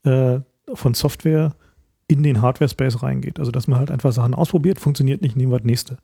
äh, 0.04 0.38
von 0.73 0.94
Software 0.94 1.56
in 2.06 2.23
den 2.23 2.40
Hardware-Space 2.40 3.02
reingeht. 3.02 3.40
Also 3.40 3.50
dass 3.50 3.66
man 3.66 3.78
halt 3.78 3.90
einfach 3.90 4.12
Sachen 4.12 4.35
ausprobiert, 4.35 4.78
funktioniert 4.78 5.23
nicht, 5.23 5.37
nehmen 5.37 5.50
wir 5.50 5.59
das 5.59 5.66
nächste. 5.66 5.99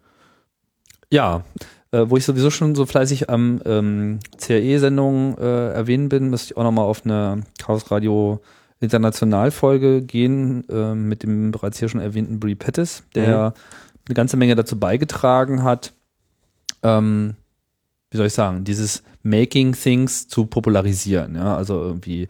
Ja, 1.11 1.45
äh, 1.93 2.05
wo 2.09 2.17
ich 2.17 2.25
sowieso 2.25 2.51
schon 2.51 2.75
so 2.75 2.87
fleißig 2.87 3.31
am 3.31 3.61
ähm, 3.65 4.19
CRE-Sendung 4.39 5.39
äh, 5.39 5.73
erwähnen 5.73 6.09
bin, 6.09 6.31
müsste 6.31 6.53
ich 6.53 6.57
auch 6.57 6.65
nochmal 6.65 6.85
auf 6.85 7.05
eine 7.05 7.43
Chaos 7.59 7.91
Radio 7.91 8.41
International-Folge 8.81 10.03
gehen 10.03 10.69
äh, 10.69 10.95
mit 10.95 11.23
dem 11.23 11.51
bereits 11.51 11.79
hier 11.79 11.89
schon 11.89 12.01
erwähnten 12.01 12.41
Brie 12.41 12.55
Pettis, 12.55 13.05
der 13.15 13.51
mhm. 13.51 13.61
eine 14.09 14.15
ganze 14.15 14.37
Menge 14.37 14.55
dazu 14.55 14.79
beigetragen 14.79 15.63
hat, 15.63 15.95
ähm, 16.83 17.37
wie 18.11 18.17
soll 18.17 18.27
ich 18.27 18.35
sagen, 18.35 18.65
dieses 18.65 19.03
Making 19.23 19.73
Things 19.73 20.29
zu 20.29 20.47
popularisieren. 20.47 21.35
Ja? 21.35 21.57
Also 21.57 21.81
irgendwie 21.81 22.29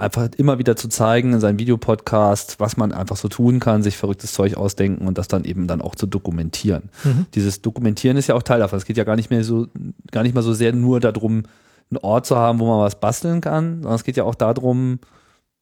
einfach 0.00 0.28
immer 0.36 0.58
wieder 0.58 0.76
zu 0.76 0.88
zeigen 0.88 1.32
in 1.32 1.40
seinem 1.40 1.58
Videopodcast, 1.58 2.58
was 2.58 2.76
man 2.76 2.92
einfach 2.92 3.16
so 3.16 3.28
tun 3.28 3.60
kann, 3.60 3.82
sich 3.82 3.96
verrücktes 3.96 4.32
Zeug 4.32 4.56
ausdenken 4.56 5.06
und 5.06 5.18
das 5.18 5.28
dann 5.28 5.44
eben 5.44 5.66
dann 5.66 5.80
auch 5.80 5.94
zu 5.94 6.06
dokumentieren. 6.06 6.90
Mhm. 7.04 7.26
Dieses 7.34 7.62
Dokumentieren 7.62 8.16
ist 8.16 8.26
ja 8.26 8.34
auch 8.34 8.42
Teil 8.42 8.60
davon. 8.60 8.78
Es 8.78 8.84
geht 8.84 8.96
ja 8.96 9.04
gar 9.04 9.16
nicht 9.16 9.30
mehr 9.30 9.44
so, 9.44 9.66
gar 10.10 10.22
nicht 10.22 10.34
mal 10.34 10.42
so 10.42 10.52
sehr 10.52 10.72
nur 10.72 11.00
darum, 11.00 11.44
einen 11.90 11.98
Ort 12.02 12.26
zu 12.26 12.36
haben, 12.36 12.60
wo 12.60 12.66
man 12.66 12.80
was 12.80 13.00
basteln 13.00 13.40
kann, 13.40 13.82
sondern 13.82 13.94
es 13.94 14.04
geht 14.04 14.16
ja 14.16 14.24
auch 14.24 14.34
darum, 14.34 15.00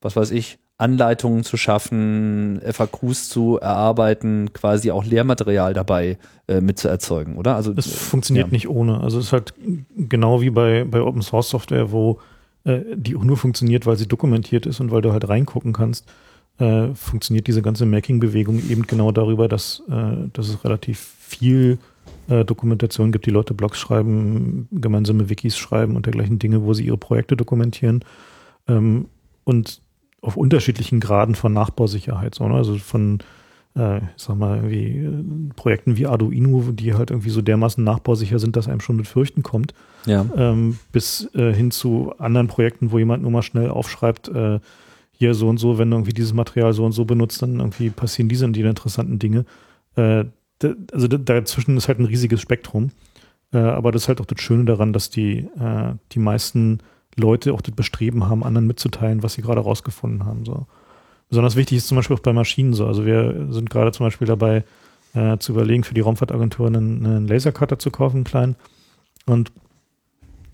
was 0.01 0.15
weiß 0.17 0.31
ich, 0.31 0.59
Anleitungen 0.77 1.43
zu 1.43 1.57
schaffen, 1.57 2.61
FAQs 2.65 3.29
zu 3.29 3.59
erarbeiten, 3.59 4.53
quasi 4.53 4.93
auch 4.93 5.05
Lehrmaterial 5.05 5.75
dabei 5.75 6.19
äh, 6.47 6.61
mitzuerzeugen, 6.61 7.37
oder? 7.37 7.57
Also 7.57 7.73
es 7.77 7.93
funktioniert 7.93 8.47
ja. 8.47 8.53
nicht 8.53 8.69
ohne. 8.69 9.01
Also 9.01 9.19
es 9.19 9.27
ist 9.27 9.33
halt 9.33 9.55
genau 9.97 10.41
wie 10.41 10.51
bei, 10.51 10.85
bei 10.85 11.01
Open 11.01 11.23
Source 11.23 11.51
Software, 11.51 11.91
wo 11.91 12.21
äh, 12.69 12.85
die 12.95 13.13
nur 13.13 13.37
funktioniert, 13.37 13.87
weil 13.87 13.97
sie 13.97 14.07
dokumentiert 14.07 14.67
ist 14.67 14.81
und 14.81 14.91
weil 14.91 15.03
du 15.03 15.13
halt 15.13 15.29
reingucken 15.29 15.73
kannst, 15.73 16.07
äh, 16.59 16.95
funktioniert 16.95 17.47
diese 17.47 17.63
ganze 17.63 17.87
Making-Bewegung 17.87 18.59
eben 18.69 18.87
genau 18.87 19.11
darüber, 19.11 19.49
dass, 19.49 19.83
äh, 19.89 20.29
dass 20.33 20.49
es 20.49 20.65
relativ 20.65 20.99
viel 20.99 21.79
äh, 22.29 22.45
Dokumentation 22.45 23.13
gibt, 23.13 23.27
die 23.27 23.31
Leute 23.31 23.55
Blogs 23.55 23.79
schreiben, 23.79 24.69
gemeinsame 24.71 25.31
Wikis 25.31 25.57
schreiben 25.57 25.97
und 25.97 26.07
dergleichen 26.07 26.39
Dinge, 26.39 26.63
wo 26.63 26.75
sie 26.75 26.85
ihre 26.85 26.99
Projekte 26.99 27.37
dokumentieren. 27.37 28.05
Ähm, 28.67 29.07
und 29.45 29.81
auf 30.21 30.37
unterschiedlichen 30.37 31.01
Graden 31.01 31.37
von 31.37 31.53
Nachbausicherheit. 31.53 32.35
So, 32.35 32.49
ne? 32.49 32.55
Also 32.55 32.77
von, 32.77 33.21
äh, 33.79 33.99
ich 33.99 34.23
sag 34.23 34.37
mal, 34.37 34.71
wie 34.71 34.99
äh, 34.99 35.23
Projekten 35.55 35.97
wie 35.97 36.07
Arduino, 36.07 36.73
die 36.73 36.95
halt 36.95 37.11
irgendwie 37.11 37.31
so 37.31 37.41
dermaßen 37.41 37.83
nachbausicher 37.83 38.39
sind, 38.39 38.57
dass 38.57 38.69
einem 38.69 38.81
schon 38.81 38.97
mit 38.97 39.07
Fürchten 39.07 39.43
kommt. 39.43 39.73
Ja. 40.05 40.27
Ähm, 40.37 40.79
bis 40.93 41.31
äh, 41.35 41.53
hin 41.53 41.71
zu 41.71 42.13
anderen 42.19 42.49
Projekten, 42.49 42.91
wo 42.91 42.99
jemand 42.99 43.23
nur 43.23 43.31
mal 43.31 43.43
schnell 43.43 43.71
aufschreibt, 43.71 44.29
äh, 44.29 44.59
hier 45.13 45.35
so 45.35 45.49
und 45.49 45.59
so, 45.59 45.79
wenn 45.79 45.91
du 45.91 45.97
irgendwie 45.97 46.13
dieses 46.13 46.33
Material 46.33 46.73
so 46.73 46.85
und 46.85 46.93
so 46.93 47.05
benutzt, 47.05 47.41
dann 47.43 47.59
irgendwie 47.59 47.91
passieren 47.91 48.29
diese 48.29 48.45
und 48.45 48.55
die 48.55 48.63
interessanten 48.63 49.19
Dinge. 49.19 49.45
Äh, 49.97 50.25
also 50.93 51.07
dazwischen 51.09 51.77
ist 51.77 51.89
halt 51.89 52.01
ein 52.01 52.05
riesiges 52.05 52.41
Spektrum. 52.41 52.91
Aber 53.53 53.93
das 53.93 54.03
ist 54.03 54.09
halt 54.09 54.21
auch 54.21 54.27
das 54.27 54.43
Schöne 54.43 54.65
daran, 54.65 54.93
dass 54.93 55.09
die, 55.09 55.49
die 56.13 56.19
meisten 56.19 56.81
Leute 57.15 57.55
auch 57.55 57.61
das 57.61 57.75
Bestreben 57.75 58.29
haben, 58.29 58.43
anderen 58.43 58.67
mitzuteilen, 58.67 59.23
was 59.23 59.35
sie 59.35 59.43
gerade 59.43 59.61
rausgefunden 59.61 60.27
haben. 60.27 60.45
So. 60.45 60.67
Besonders 61.29 61.57
wichtig 61.57 61.79
ist 61.79 61.89
zum 61.89 61.97
Beispiel 61.97 62.17
auch 62.17 62.21
bei 62.21 62.33
Maschinen 62.33 62.73
so. 62.75 62.87
Also 62.87 63.05
wir 63.05 63.49
sind 63.51 63.71
gerade 63.71 63.93
zum 63.93 64.07
Beispiel 64.07 64.27
dabei, 64.27 64.65
äh, 65.15 65.39
zu 65.39 65.53
überlegen, 65.53 65.85
für 65.85 65.95
die 65.95 66.01
Raumfahrtagentur 66.01 66.67
einen, 66.67 67.05
einen 67.05 67.29
Lasercutter 67.29 67.79
zu 67.79 67.91
kaufen, 67.91 68.17
einen 68.17 68.25
kleinen. 68.25 68.57
Und 69.27 69.53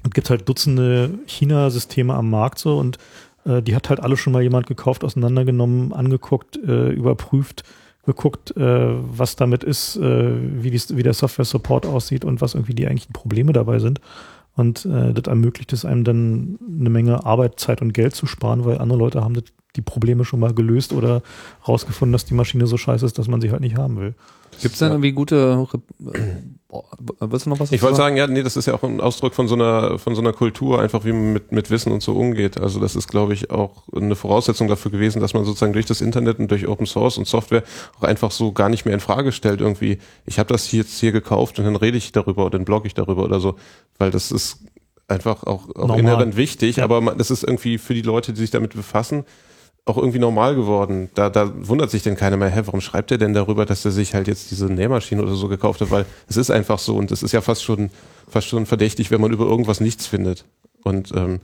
es 0.04 0.10
gibt 0.10 0.30
halt 0.30 0.48
Dutzende 0.48 1.10
China-Systeme 1.26 2.14
am 2.14 2.30
Markt 2.30 2.58
so 2.58 2.78
und 2.78 2.98
äh, 3.44 3.62
die 3.62 3.74
hat 3.74 3.88
halt 3.88 4.00
alle 4.00 4.16
schon 4.16 4.32
mal 4.32 4.42
jemand 4.42 4.66
gekauft, 4.66 5.04
auseinandergenommen, 5.04 5.92
angeguckt, 5.92 6.56
äh, 6.56 6.90
überprüft, 6.90 7.64
geguckt, 8.04 8.56
äh, 8.56 8.60
was 8.60 9.36
damit 9.36 9.64
ist, 9.64 9.96
äh, 9.96 10.62
wie, 10.62 10.70
die, 10.70 10.80
wie 10.96 11.02
der 11.02 11.14
Software-Support 11.14 11.86
aussieht 11.86 12.24
und 12.24 12.40
was 12.40 12.54
irgendwie 12.54 12.74
die 12.74 12.86
eigentlichen 12.86 13.12
Probleme 13.12 13.52
dabei 13.52 13.78
sind. 13.78 14.00
Und 14.56 14.84
äh, 14.86 15.12
das 15.12 15.24
ermöglicht 15.26 15.72
es 15.72 15.84
einem 15.84 16.04
dann 16.04 16.58
eine 16.78 16.90
Menge 16.90 17.24
Arbeit, 17.24 17.58
Zeit 17.58 17.82
und 17.82 17.92
Geld 17.92 18.14
zu 18.14 18.26
sparen, 18.26 18.64
weil 18.64 18.78
andere 18.78 18.98
Leute 18.98 19.22
haben 19.22 19.34
das, 19.34 19.44
die 19.76 19.82
Probleme 19.82 20.24
schon 20.24 20.40
mal 20.40 20.54
gelöst 20.54 20.92
oder 20.92 21.22
rausgefunden, 21.66 22.12
dass 22.12 22.24
die 22.24 22.34
Maschine 22.34 22.66
so 22.66 22.76
scheiße 22.76 23.04
ist, 23.04 23.18
dass 23.18 23.26
man 23.26 23.40
sie 23.40 23.50
halt 23.50 23.60
nicht 23.60 23.76
haben 23.76 23.96
will. 23.98 24.14
Gibt 24.62 24.74
es 24.74 24.78
denn 24.78 24.90
irgendwie 24.90 25.12
gute 25.12 25.66
Willst 27.20 27.46
du 27.46 27.50
noch 27.50 27.60
was 27.60 27.72
Ich 27.72 27.82
wollte 27.82 27.96
sagen, 27.96 28.16
ja, 28.16 28.26
nee, 28.26 28.42
das 28.42 28.56
ist 28.56 28.66
ja 28.66 28.74
auch 28.74 28.82
ein 28.82 29.00
Ausdruck 29.00 29.34
von 29.34 29.48
so 29.48 29.54
einer, 29.54 29.98
von 29.98 30.14
so 30.14 30.20
einer 30.20 30.32
Kultur, 30.32 30.80
einfach 30.80 31.04
wie 31.04 31.12
man 31.12 31.32
mit, 31.32 31.52
mit 31.52 31.70
Wissen 31.70 31.92
und 31.92 32.02
so 32.02 32.12
umgeht. 32.12 32.60
Also 32.60 32.80
das 32.80 32.96
ist, 32.96 33.08
glaube 33.08 33.34
ich, 33.34 33.50
auch 33.50 33.82
eine 33.94 34.16
Voraussetzung 34.16 34.68
dafür 34.68 34.90
gewesen, 34.90 35.20
dass 35.20 35.34
man 35.34 35.44
sozusagen 35.44 35.72
durch 35.72 35.86
das 35.86 36.00
Internet 36.00 36.38
und 36.38 36.50
durch 36.50 36.66
Open 36.66 36.86
Source 36.86 37.18
und 37.18 37.26
Software 37.26 37.62
auch 37.98 38.04
einfach 38.04 38.30
so 38.30 38.52
gar 38.52 38.68
nicht 38.68 38.84
mehr 38.84 38.94
in 38.94 39.00
Frage 39.00 39.32
stellt, 39.32 39.60
irgendwie, 39.60 39.98
ich 40.26 40.38
habe 40.38 40.52
das 40.52 40.70
jetzt 40.72 40.98
hier 40.98 41.12
gekauft 41.12 41.58
und 41.58 41.64
dann 41.64 41.76
rede 41.76 41.96
ich 41.96 42.12
darüber 42.12 42.46
oder 42.46 42.58
dann 42.58 42.64
blogge 42.64 42.86
ich 42.86 42.94
darüber 42.94 43.24
oder 43.24 43.40
so, 43.40 43.56
weil 43.98 44.10
das 44.10 44.32
ist 44.32 44.58
einfach 45.08 45.44
auch, 45.44 45.68
auch 45.76 45.96
inhärent 45.96 46.36
wichtig, 46.36 46.76
ja. 46.76 46.84
aber 46.84 47.00
man, 47.00 47.18
das 47.18 47.30
ist 47.30 47.44
irgendwie 47.44 47.78
für 47.78 47.94
die 47.94 48.02
Leute, 48.02 48.32
die 48.32 48.40
sich 48.40 48.50
damit 48.50 48.74
befassen, 48.74 49.24
auch 49.86 49.98
irgendwie 49.98 50.18
normal 50.18 50.54
geworden. 50.54 51.10
Da, 51.14 51.28
da 51.28 51.52
wundert 51.54 51.90
sich 51.90 52.02
denn 52.02 52.16
keiner 52.16 52.36
mehr, 52.36 52.48
hä, 52.48 52.62
warum 52.64 52.80
schreibt 52.80 53.10
er 53.10 53.18
denn 53.18 53.34
darüber, 53.34 53.66
dass 53.66 53.84
er 53.84 53.90
sich 53.90 54.14
halt 54.14 54.28
jetzt 54.28 54.50
diese 54.50 54.66
Nähmaschine 54.66 55.22
oder 55.22 55.34
so 55.34 55.48
gekauft 55.48 55.80
hat? 55.82 55.90
Weil 55.90 56.06
es 56.26 56.36
ist 56.36 56.50
einfach 56.50 56.78
so 56.78 56.96
und 56.96 57.10
es 57.10 57.22
ist 57.22 57.32
ja 57.32 57.42
fast 57.42 57.62
schon, 57.62 57.90
fast 58.26 58.48
schon 58.48 58.64
verdächtig, 58.64 59.10
wenn 59.10 59.20
man 59.20 59.32
über 59.32 59.44
irgendwas 59.44 59.80
nichts 59.80 60.06
findet. 60.06 60.46
Und 60.82 61.12
ähm, 61.14 61.40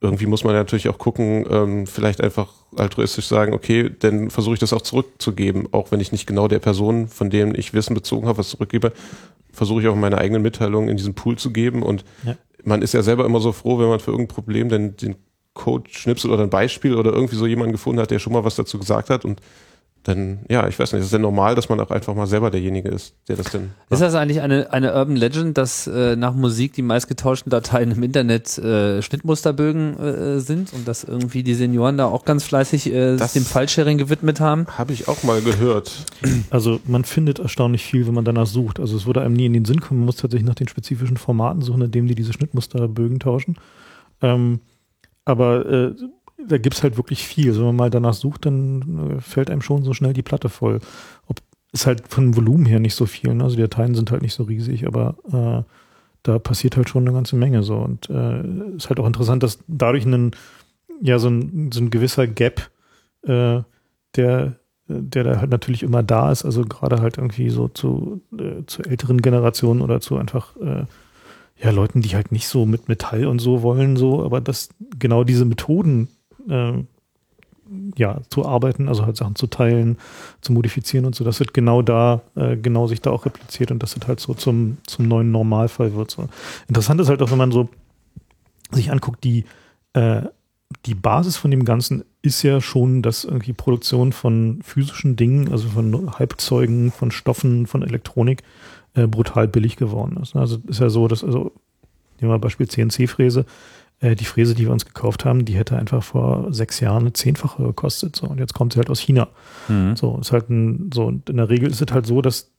irgendwie 0.00 0.26
muss 0.26 0.44
man 0.44 0.54
natürlich 0.54 0.88
auch 0.88 0.98
gucken, 0.98 1.46
ähm, 1.50 1.86
vielleicht 1.86 2.22
einfach 2.22 2.48
altruistisch 2.76 3.26
sagen, 3.26 3.52
okay, 3.52 3.90
dann 3.98 4.30
versuche 4.30 4.54
ich 4.54 4.60
das 4.60 4.72
auch 4.72 4.82
zurückzugeben, 4.82 5.68
auch 5.72 5.92
wenn 5.92 6.00
ich 6.00 6.10
nicht 6.10 6.26
genau 6.26 6.48
der 6.48 6.58
Person, 6.58 7.06
von 7.06 7.28
dem 7.28 7.54
ich 7.54 7.74
Wissen 7.74 7.94
bezogen 7.94 8.26
habe, 8.26 8.38
was 8.38 8.48
zurückgebe, 8.48 8.92
versuche 9.52 9.82
ich 9.82 9.88
auch 9.88 9.94
meine 9.94 10.18
eigenen 10.18 10.42
Mitteilungen 10.42 10.88
in 10.88 10.96
diesen 10.96 11.14
Pool 11.14 11.36
zu 11.36 11.50
geben. 11.52 11.82
Und 11.82 12.04
ja. 12.24 12.34
man 12.64 12.80
ist 12.80 12.94
ja 12.94 13.02
selber 13.02 13.26
immer 13.26 13.40
so 13.40 13.52
froh, 13.52 13.78
wenn 13.78 13.88
man 13.88 14.00
für 14.00 14.10
irgendein 14.10 14.34
Problem 14.34 14.68
denn 14.70 14.96
den 14.96 15.16
Code-Schnipsel 15.54 16.30
oder 16.30 16.44
ein 16.44 16.50
Beispiel 16.50 16.94
oder 16.94 17.12
irgendwie 17.12 17.36
so 17.36 17.46
jemanden 17.46 17.72
gefunden 17.72 18.00
hat, 18.00 18.10
der 18.10 18.18
schon 18.18 18.32
mal 18.32 18.44
was 18.44 18.56
dazu 18.56 18.78
gesagt 18.78 19.10
hat 19.10 19.24
und 19.24 19.40
dann, 20.04 20.40
ja, 20.48 20.66
ich 20.66 20.78
weiß 20.78 20.92
nicht, 20.92 21.00
ist 21.00 21.06
es 21.06 21.12
denn 21.12 21.20
normal, 21.20 21.54
dass 21.54 21.68
man 21.68 21.78
auch 21.78 21.90
einfach 21.90 22.14
mal 22.14 22.26
selber 22.26 22.50
derjenige 22.50 22.88
ist, 22.88 23.14
der 23.28 23.36
das 23.36 23.52
denn. 23.52 23.70
Ist 23.88 24.02
das 24.02 24.14
eigentlich 24.14 24.40
eine, 24.40 24.72
eine 24.72 24.94
Urban 24.94 25.14
Legend, 25.14 25.56
dass 25.56 25.86
äh, 25.86 26.16
nach 26.16 26.34
Musik 26.34 26.72
die 26.72 26.82
meistgetauschten 26.82 27.50
Dateien 27.50 27.92
im 27.92 28.02
Internet 28.02 28.58
äh, 28.58 29.00
Schnittmusterbögen 29.00 29.98
äh, 30.00 30.40
sind 30.40 30.72
und 30.72 30.88
dass 30.88 31.04
irgendwie 31.04 31.44
die 31.44 31.54
Senioren 31.54 31.98
da 31.98 32.06
auch 32.06 32.24
ganz 32.24 32.42
fleißig 32.42 32.92
äh, 32.92 33.16
sich 33.16 33.32
dem 33.32 33.44
File-Sharing 33.44 33.96
gewidmet 33.96 34.40
haben? 34.40 34.66
Habe 34.76 34.92
ich 34.92 35.06
auch 35.06 35.22
mal 35.22 35.40
gehört. 35.40 35.92
Also 36.50 36.80
man 36.86 37.04
findet 37.04 37.38
erstaunlich 37.38 37.84
viel, 37.84 38.06
wenn 38.06 38.14
man 38.14 38.24
danach 38.24 38.46
sucht. 38.46 38.80
Also 38.80 38.96
es 38.96 39.06
würde 39.06 39.20
einem 39.20 39.34
nie 39.34 39.46
in 39.46 39.52
den 39.52 39.64
Sinn 39.64 39.80
kommen, 39.80 40.00
man 40.00 40.06
muss 40.06 40.16
tatsächlich 40.16 40.46
nach 40.46 40.54
den 40.54 40.68
spezifischen 40.68 41.16
Formaten 41.16 41.62
suchen, 41.62 41.82
in 41.82 41.90
denen 41.90 42.08
die 42.08 42.14
diese 42.14 42.32
Schnittmusterbögen 42.32 43.20
tauschen. 43.20 43.56
Ähm, 44.20 44.60
aber 45.24 45.66
äh, 45.66 45.94
da 46.38 46.58
gibt's 46.58 46.82
halt 46.82 46.96
wirklich 46.96 47.26
viel. 47.26 47.48
Also 47.48 47.60
wenn 47.60 47.68
man 47.68 47.76
mal 47.76 47.90
danach 47.90 48.14
sucht, 48.14 48.46
dann 48.46 49.16
äh, 49.16 49.20
fällt 49.20 49.50
einem 49.50 49.62
schon 49.62 49.84
so 49.84 49.92
schnell 49.92 50.12
die 50.12 50.22
Platte 50.22 50.48
voll. 50.48 50.80
Ob, 51.26 51.40
ist 51.72 51.86
halt 51.86 52.08
von 52.08 52.36
Volumen 52.36 52.66
her 52.66 52.80
nicht 52.80 52.94
so 52.94 53.06
viel. 53.06 53.34
Ne? 53.34 53.44
Also 53.44 53.56
die 53.56 53.62
Dateien 53.62 53.94
sind 53.94 54.10
halt 54.10 54.22
nicht 54.22 54.34
so 54.34 54.42
riesig, 54.44 54.86
aber 54.86 55.16
äh, 55.32 55.62
da 56.22 56.38
passiert 56.38 56.76
halt 56.76 56.88
schon 56.88 57.04
eine 57.06 57.14
ganze 57.14 57.36
Menge 57.36 57.62
so. 57.62 57.76
Und 57.76 58.10
äh, 58.10 58.42
ist 58.76 58.88
halt 58.88 59.00
auch 59.00 59.06
interessant, 59.06 59.42
dass 59.42 59.58
dadurch 59.66 60.04
ein, 60.04 60.32
ja, 61.00 61.18
so 61.18 61.28
ein, 61.28 61.70
so 61.72 61.80
ein 61.80 61.90
gewisser 61.90 62.26
Gap, 62.26 62.70
äh, 63.22 63.60
der, 64.16 64.56
der 64.88 65.24
da 65.24 65.40
halt 65.40 65.50
natürlich 65.50 65.82
immer 65.82 66.02
da 66.02 66.30
ist, 66.30 66.44
also 66.44 66.62
gerade 66.62 67.00
halt 67.00 67.16
irgendwie 67.16 67.50
so 67.50 67.68
zu, 67.68 68.20
äh, 68.38 68.64
zu 68.66 68.82
älteren 68.82 69.22
Generationen 69.22 69.80
oder 69.80 70.00
zu 70.00 70.16
einfach 70.16 70.56
äh, 70.56 70.84
ja, 71.62 71.70
Leuten, 71.70 72.02
die 72.02 72.14
halt 72.14 72.32
nicht 72.32 72.48
so 72.48 72.66
mit 72.66 72.88
Metall 72.88 73.26
und 73.26 73.38
so 73.38 73.62
wollen, 73.62 73.96
so, 73.96 74.24
aber 74.24 74.40
dass 74.40 74.70
genau 74.98 75.22
diese 75.22 75.44
Methoden 75.44 76.08
äh, 76.48 76.72
ja, 77.96 78.20
zu 78.28 78.44
arbeiten, 78.44 78.88
also 78.88 79.06
halt 79.06 79.16
Sachen 79.16 79.36
zu 79.36 79.46
teilen, 79.46 79.96
zu 80.40 80.52
modifizieren 80.52 81.06
und 81.06 81.14
so, 81.14 81.24
das 81.24 81.38
wird 81.40 81.54
genau 81.54 81.80
da, 81.80 82.22
äh, 82.34 82.56
genau 82.56 82.86
sich 82.86 83.00
da 83.00 83.10
auch 83.10 83.24
repliziert 83.26 83.70
und 83.70 83.82
das 83.82 83.94
wird 83.94 84.08
halt 84.08 84.20
so 84.20 84.34
zum, 84.34 84.78
zum 84.86 85.06
neuen 85.08 85.30
Normalfall 85.30 85.94
wird. 85.94 86.10
So. 86.10 86.28
Interessant 86.68 87.00
ist 87.00 87.08
halt 87.08 87.22
auch, 87.22 87.30
wenn 87.30 87.38
man 87.38 87.52
so 87.52 87.68
sich 88.72 88.90
anguckt, 88.90 89.22
die, 89.24 89.44
äh, 89.92 90.22
die 90.86 90.94
Basis 90.94 91.36
von 91.36 91.50
dem 91.50 91.64
Ganzen 91.64 92.04
ist 92.22 92.42
ja 92.42 92.60
schon, 92.60 93.02
dass 93.02 93.24
irgendwie 93.24 93.52
Produktion 93.52 94.12
von 94.12 94.60
physischen 94.62 95.16
Dingen, 95.16 95.50
also 95.50 95.68
von 95.68 96.18
Halbzeugen, 96.18 96.90
von 96.90 97.10
Stoffen, 97.10 97.66
von 97.66 97.82
Elektronik, 97.82 98.42
äh, 98.94 99.06
brutal 99.06 99.48
billig 99.48 99.76
geworden 99.76 100.18
ist. 100.22 100.36
Also 100.36 100.58
ist 100.66 100.80
ja 100.80 100.88
so, 100.90 101.08
dass, 101.08 101.24
also, 101.24 101.52
nehmen 102.20 102.32
wir 102.32 102.38
Beispiel 102.38 102.68
CNC-Fräse, 102.68 103.44
äh, 104.00 104.14
die 104.16 104.24
Fräse, 104.24 104.54
die 104.54 104.64
wir 104.64 104.72
uns 104.72 104.84
gekauft 104.84 105.24
haben, 105.24 105.44
die 105.44 105.54
hätte 105.54 105.76
einfach 105.76 106.02
vor 106.02 106.52
sechs 106.52 106.80
Jahren 106.80 107.02
eine 107.02 107.12
zehnfache 107.12 107.62
gekostet. 107.62 108.16
So, 108.16 108.26
und 108.26 108.38
jetzt 108.38 108.54
kommt 108.54 108.72
sie 108.72 108.78
halt 108.78 108.90
aus 108.90 109.00
China. 109.00 109.28
Mhm. 109.68 109.96
So, 109.96 110.18
ist 110.18 110.32
halt 110.32 110.50
ein, 110.50 110.90
so, 110.92 111.06
und 111.06 111.30
in 111.30 111.36
der 111.36 111.48
Regel 111.48 111.70
ist 111.70 111.80
es 111.80 111.92
halt 111.92 112.06
so, 112.06 112.20
dass 112.22 112.50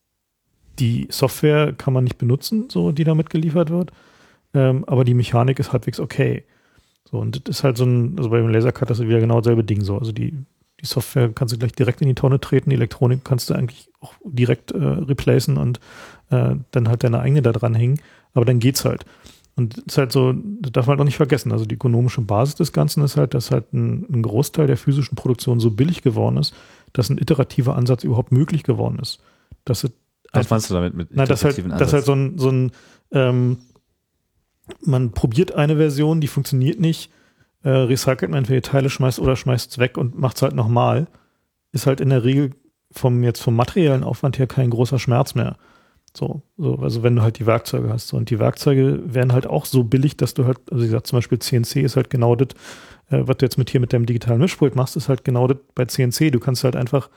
die 0.80 1.08
Software 1.12 1.74
kann 1.74 1.94
man 1.94 2.04
nicht 2.04 2.18
benutzen, 2.18 2.66
so, 2.70 2.92
die 2.92 3.04
damit 3.04 3.30
geliefert 3.30 3.70
wird. 3.70 3.92
Ähm, 4.54 4.86
aber 4.88 5.04
die 5.04 5.14
Mechanik 5.14 5.60
ist 5.60 5.72
halbwegs 5.72 6.00
okay. 6.00 6.44
So, 7.12 7.20
und 7.20 7.48
das 7.48 7.58
ist 7.58 7.64
halt 7.64 7.78
so 7.78 7.86
ein, 7.86 8.16
also 8.18 8.30
bei 8.30 8.38
dem 8.38 8.50
Lasercut 8.50 8.90
ist 8.90 9.02
wieder 9.02 9.20
genau 9.20 9.40
dasselbe 9.42 9.64
Ding 9.64 9.82
so. 9.82 9.98
Also 9.98 10.12
die, 10.12 10.34
Die 10.82 10.88
Software 10.88 11.30
kannst 11.34 11.54
du 11.54 11.58
gleich 11.58 11.74
direkt 11.74 12.02
in 12.02 12.08
die 12.08 12.16
Tonne 12.16 12.40
treten, 12.40 12.70
die 12.70 12.76
Elektronik 12.76 13.24
kannst 13.24 13.50
du 13.50 13.54
eigentlich 13.54 13.90
auch 14.04 14.14
direkt 14.24 14.72
äh, 14.72 14.78
replacen 14.78 15.58
und 15.58 15.80
äh, 16.30 16.56
dann 16.72 16.88
halt 16.90 17.04
deine 17.04 17.20
eigene 17.20 17.42
da 17.42 17.52
dran 17.52 17.76
hängen. 17.76 18.00
Aber 18.34 18.46
dann 18.46 18.60
geht's 18.60 18.86
halt. 18.86 19.06
Und 19.56 19.78
es 19.78 19.84
ist 19.86 19.98
halt 19.98 20.12
so, 20.12 20.34
das 20.34 20.72
darf 20.72 20.88
man 20.88 20.94
halt 20.94 21.02
auch 21.02 21.06
nicht 21.06 21.18
vergessen. 21.18 21.52
Also 21.52 21.66
die 21.66 21.76
ökonomische 21.76 22.22
Basis 22.22 22.56
des 22.56 22.74
Ganzen 22.74 23.04
ist 23.04 23.18
halt, 23.18 23.34
dass 23.34 23.52
halt 23.52 23.72
ein, 23.74 24.06
ein 24.12 24.24
Großteil 24.24 24.66
der 24.66 24.78
physischen 24.78 25.16
Produktion 25.16 25.60
so 25.60 25.70
billig 25.70 26.02
geworden 26.02 26.38
ist, 26.38 26.56
dass 26.92 27.10
ein 27.10 27.20
iterativer 27.20 27.76
Ansatz 27.76 28.04
überhaupt 28.04 28.32
möglich 28.32 28.64
geworden 28.64 28.98
ist. 29.00 29.22
Dass 29.64 29.88
Was 30.32 30.50
meinst 30.50 30.70
du 30.70 30.74
damit 30.74 30.96
mit 30.96 31.16
Nein, 31.16 31.28
das 31.28 31.44
halt, 31.44 31.58
iterativen 31.58 31.78
das 31.78 31.94
halt 31.94 32.04
Ansatz? 32.04 32.06
so 32.06 32.14
ein, 32.14 32.38
so 32.40 32.50
ein 32.50 32.72
ähm, 33.12 33.58
man 34.82 35.12
probiert 35.12 35.54
eine 35.54 35.76
Version, 35.76 36.22
die 36.22 36.28
funktioniert 36.28 36.80
nicht, 36.80 37.12
äh, 37.64 37.70
recycelt 37.70 38.32
man 38.32 38.40
entweder 38.40 38.62
Teile, 38.62 38.90
schmeißt 38.90 39.20
oder 39.20 39.36
schmeißt 39.36 39.72
es 39.72 39.78
weg 39.78 39.98
und 39.98 40.18
macht 40.18 40.38
es 40.38 40.42
halt 40.42 40.56
nochmal. 40.56 41.08
Ist 41.72 41.86
halt 41.86 42.02
in 42.02 42.10
der 42.10 42.24
Regel 42.24 42.52
vom 42.94 43.24
jetzt 43.24 43.42
vom 43.42 43.56
materiellen 43.56 44.04
Aufwand 44.04 44.40
her 44.40 44.48
kein 44.48 44.70
großer 44.70 45.00
Schmerz 45.00 45.36
mehr. 45.36 45.58
So, 46.16 46.44
so, 46.58 46.76
also 46.76 47.02
wenn 47.02 47.16
du 47.16 47.24
halt 47.24 47.40
die 47.40 47.48
Werkzeuge 47.48 47.90
hast. 47.90 48.08
So, 48.10 48.18
und 48.18 48.30
die 48.30 48.40
Werkzeuge 48.40 49.02
werden 49.06 49.34
halt 49.34 49.48
auch 49.48 49.66
so 49.66 49.84
billig, 49.84 50.16
dass 50.16 50.36
du 50.36 50.46
halt, 50.46 50.60
also 50.72 50.84
wie 50.84 50.88
gesagt, 50.88 51.08
zum 51.08 51.18
Beispiel 51.18 51.40
CNC 51.40 51.78
ist 51.78 51.96
halt 51.96 52.10
genau 52.12 52.36
das, 52.36 52.50
äh, 53.10 53.24
was 53.26 53.38
du 53.38 53.46
jetzt 53.46 53.58
mit 53.58 53.72
hier 53.72 53.80
mit 53.80 53.94
deinem 53.94 54.06
digitalen 54.06 54.40
Mischpult 54.40 54.76
machst, 54.76 54.96
ist 54.96 55.10
halt 55.10 55.24
genau 55.24 55.48
das 55.48 55.58
bei 55.74 55.86
CNC. 55.86 56.32
Du 56.32 56.40
kannst 56.40 56.64
halt 56.64 56.76
einfach 56.76 57.10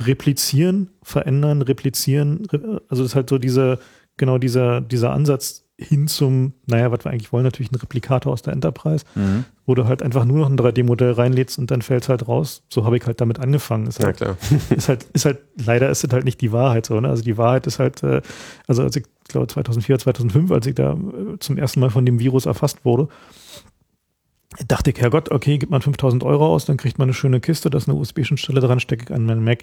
replizieren, 0.00 0.90
verändern, 1.02 1.62
replizieren. 1.62 2.46
Re 2.52 2.82
also 2.88 3.02
das 3.02 3.12
ist 3.12 3.16
halt 3.16 3.30
so 3.30 3.38
dieser, 3.38 3.78
genau 4.18 4.36
dieser, 4.36 4.82
dieser 4.82 5.12
Ansatz 5.12 5.65
hin 5.78 6.08
zum, 6.08 6.54
naja, 6.66 6.90
was 6.90 7.04
wir 7.04 7.10
eigentlich 7.10 7.32
wollen, 7.32 7.44
natürlich 7.44 7.70
ein 7.70 7.74
Replikator 7.76 8.32
aus 8.32 8.40
der 8.42 8.54
Enterprise, 8.54 9.04
Mhm. 9.14 9.44
wo 9.66 9.74
du 9.74 9.84
halt 9.86 10.02
einfach 10.02 10.24
nur 10.24 10.38
noch 10.38 10.48
ein 10.48 10.56
3D-Modell 10.56 11.12
reinlädst 11.12 11.58
und 11.58 11.70
dann 11.70 11.82
fällt 11.82 12.04
es 12.04 12.08
halt 12.08 12.26
raus. 12.26 12.62
So 12.72 12.84
habe 12.86 12.96
ich 12.96 13.04
halt 13.06 13.20
damit 13.20 13.38
angefangen. 13.40 13.86
Ist 13.86 13.98
Ja, 13.98 14.06
halt, 14.06 14.16
klar. 14.16 14.36
ist 14.70 14.88
halt, 14.88 15.04
ist 15.12 15.26
halt, 15.26 15.38
leider 15.62 15.90
ist 15.90 16.02
es 16.02 16.10
halt 16.12 16.24
nicht 16.24 16.40
die 16.40 16.50
Wahrheit 16.52 16.86
so, 16.86 16.98
ne? 17.00 17.08
Also 17.10 17.22
die 17.22 17.36
Wahrheit 17.36 17.66
ist 17.66 17.78
halt, 17.78 18.02
äh, 18.02 18.22
also 18.66 18.82
als 18.84 18.96
ich 18.96 19.04
glaube 19.28 19.48
2004, 19.48 19.98
2005, 19.98 20.50
als 20.50 20.66
ich 20.66 20.74
da 20.76 20.92
äh, 20.94 21.38
zum 21.40 21.58
ersten 21.58 21.80
Mal 21.80 21.90
von 21.90 22.06
dem 22.06 22.18
Virus 22.20 22.46
erfasst 22.46 22.84
wurde, 22.86 23.08
dachte 24.66 24.90
ich, 24.90 25.00
Herrgott, 25.00 25.30
okay, 25.30 25.58
gibt 25.58 25.70
man 25.70 25.82
5000 25.82 26.22
Euro 26.24 26.46
aus, 26.46 26.64
dann 26.64 26.76
kriegt 26.76 26.98
man 26.98 27.06
eine 27.06 27.14
schöne 27.14 27.40
Kiste, 27.40 27.70
da 27.70 27.78
ist 27.78 27.88
eine 27.88 27.98
USB-Schnittstelle 27.98 28.60
dran, 28.60 28.80
stecke 28.80 29.04
ich 29.04 29.14
an 29.14 29.26
meinen 29.26 29.44
Mac 29.44 29.62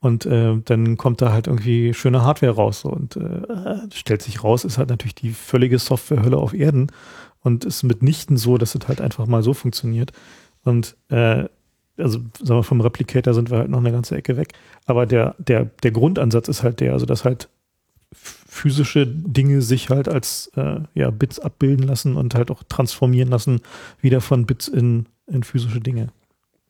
und 0.00 0.26
äh, 0.26 0.56
dann 0.64 0.96
kommt 0.96 1.22
da 1.22 1.32
halt 1.32 1.46
irgendwie 1.46 1.94
schöne 1.94 2.22
Hardware 2.22 2.52
raus. 2.52 2.80
So. 2.80 2.90
Und 2.90 3.16
äh, 3.16 3.78
stellt 3.92 4.22
sich 4.22 4.44
raus, 4.44 4.64
ist 4.64 4.78
halt 4.78 4.90
natürlich 4.90 5.14
die 5.14 5.30
völlige 5.30 5.78
Softwarehölle 5.78 6.36
auf 6.36 6.52
Erden 6.52 6.88
und 7.40 7.64
ist 7.64 7.82
mitnichten 7.82 8.36
so, 8.36 8.58
dass 8.58 8.74
es 8.74 8.88
halt 8.88 9.00
einfach 9.00 9.26
mal 9.26 9.42
so 9.42 9.54
funktioniert. 9.54 10.12
Und 10.64 10.96
äh, 11.08 11.44
also 11.96 12.18
sagen 12.38 12.58
wir 12.58 12.62
vom 12.64 12.80
Replicator 12.80 13.34
sind 13.34 13.50
wir 13.50 13.58
halt 13.58 13.70
noch 13.70 13.78
eine 13.78 13.92
ganze 13.92 14.16
Ecke 14.16 14.36
weg. 14.36 14.52
Aber 14.86 15.06
der, 15.06 15.36
der, 15.38 15.66
der 15.82 15.90
Grundansatz 15.90 16.48
ist 16.48 16.62
halt 16.62 16.80
der, 16.80 16.92
also 16.92 17.06
dass 17.06 17.24
halt 17.24 17.48
physische 18.54 19.04
Dinge 19.04 19.62
sich 19.62 19.90
halt 19.90 20.08
als 20.08 20.50
äh, 20.56 20.80
ja, 20.94 21.10
Bits 21.10 21.40
abbilden 21.40 21.86
lassen 21.86 22.16
und 22.16 22.36
halt 22.36 22.52
auch 22.52 22.62
transformieren 22.62 23.28
lassen, 23.28 23.60
wieder 24.00 24.20
von 24.20 24.46
Bits 24.46 24.68
in, 24.68 25.06
in 25.26 25.42
physische 25.42 25.80
Dinge. 25.80 26.08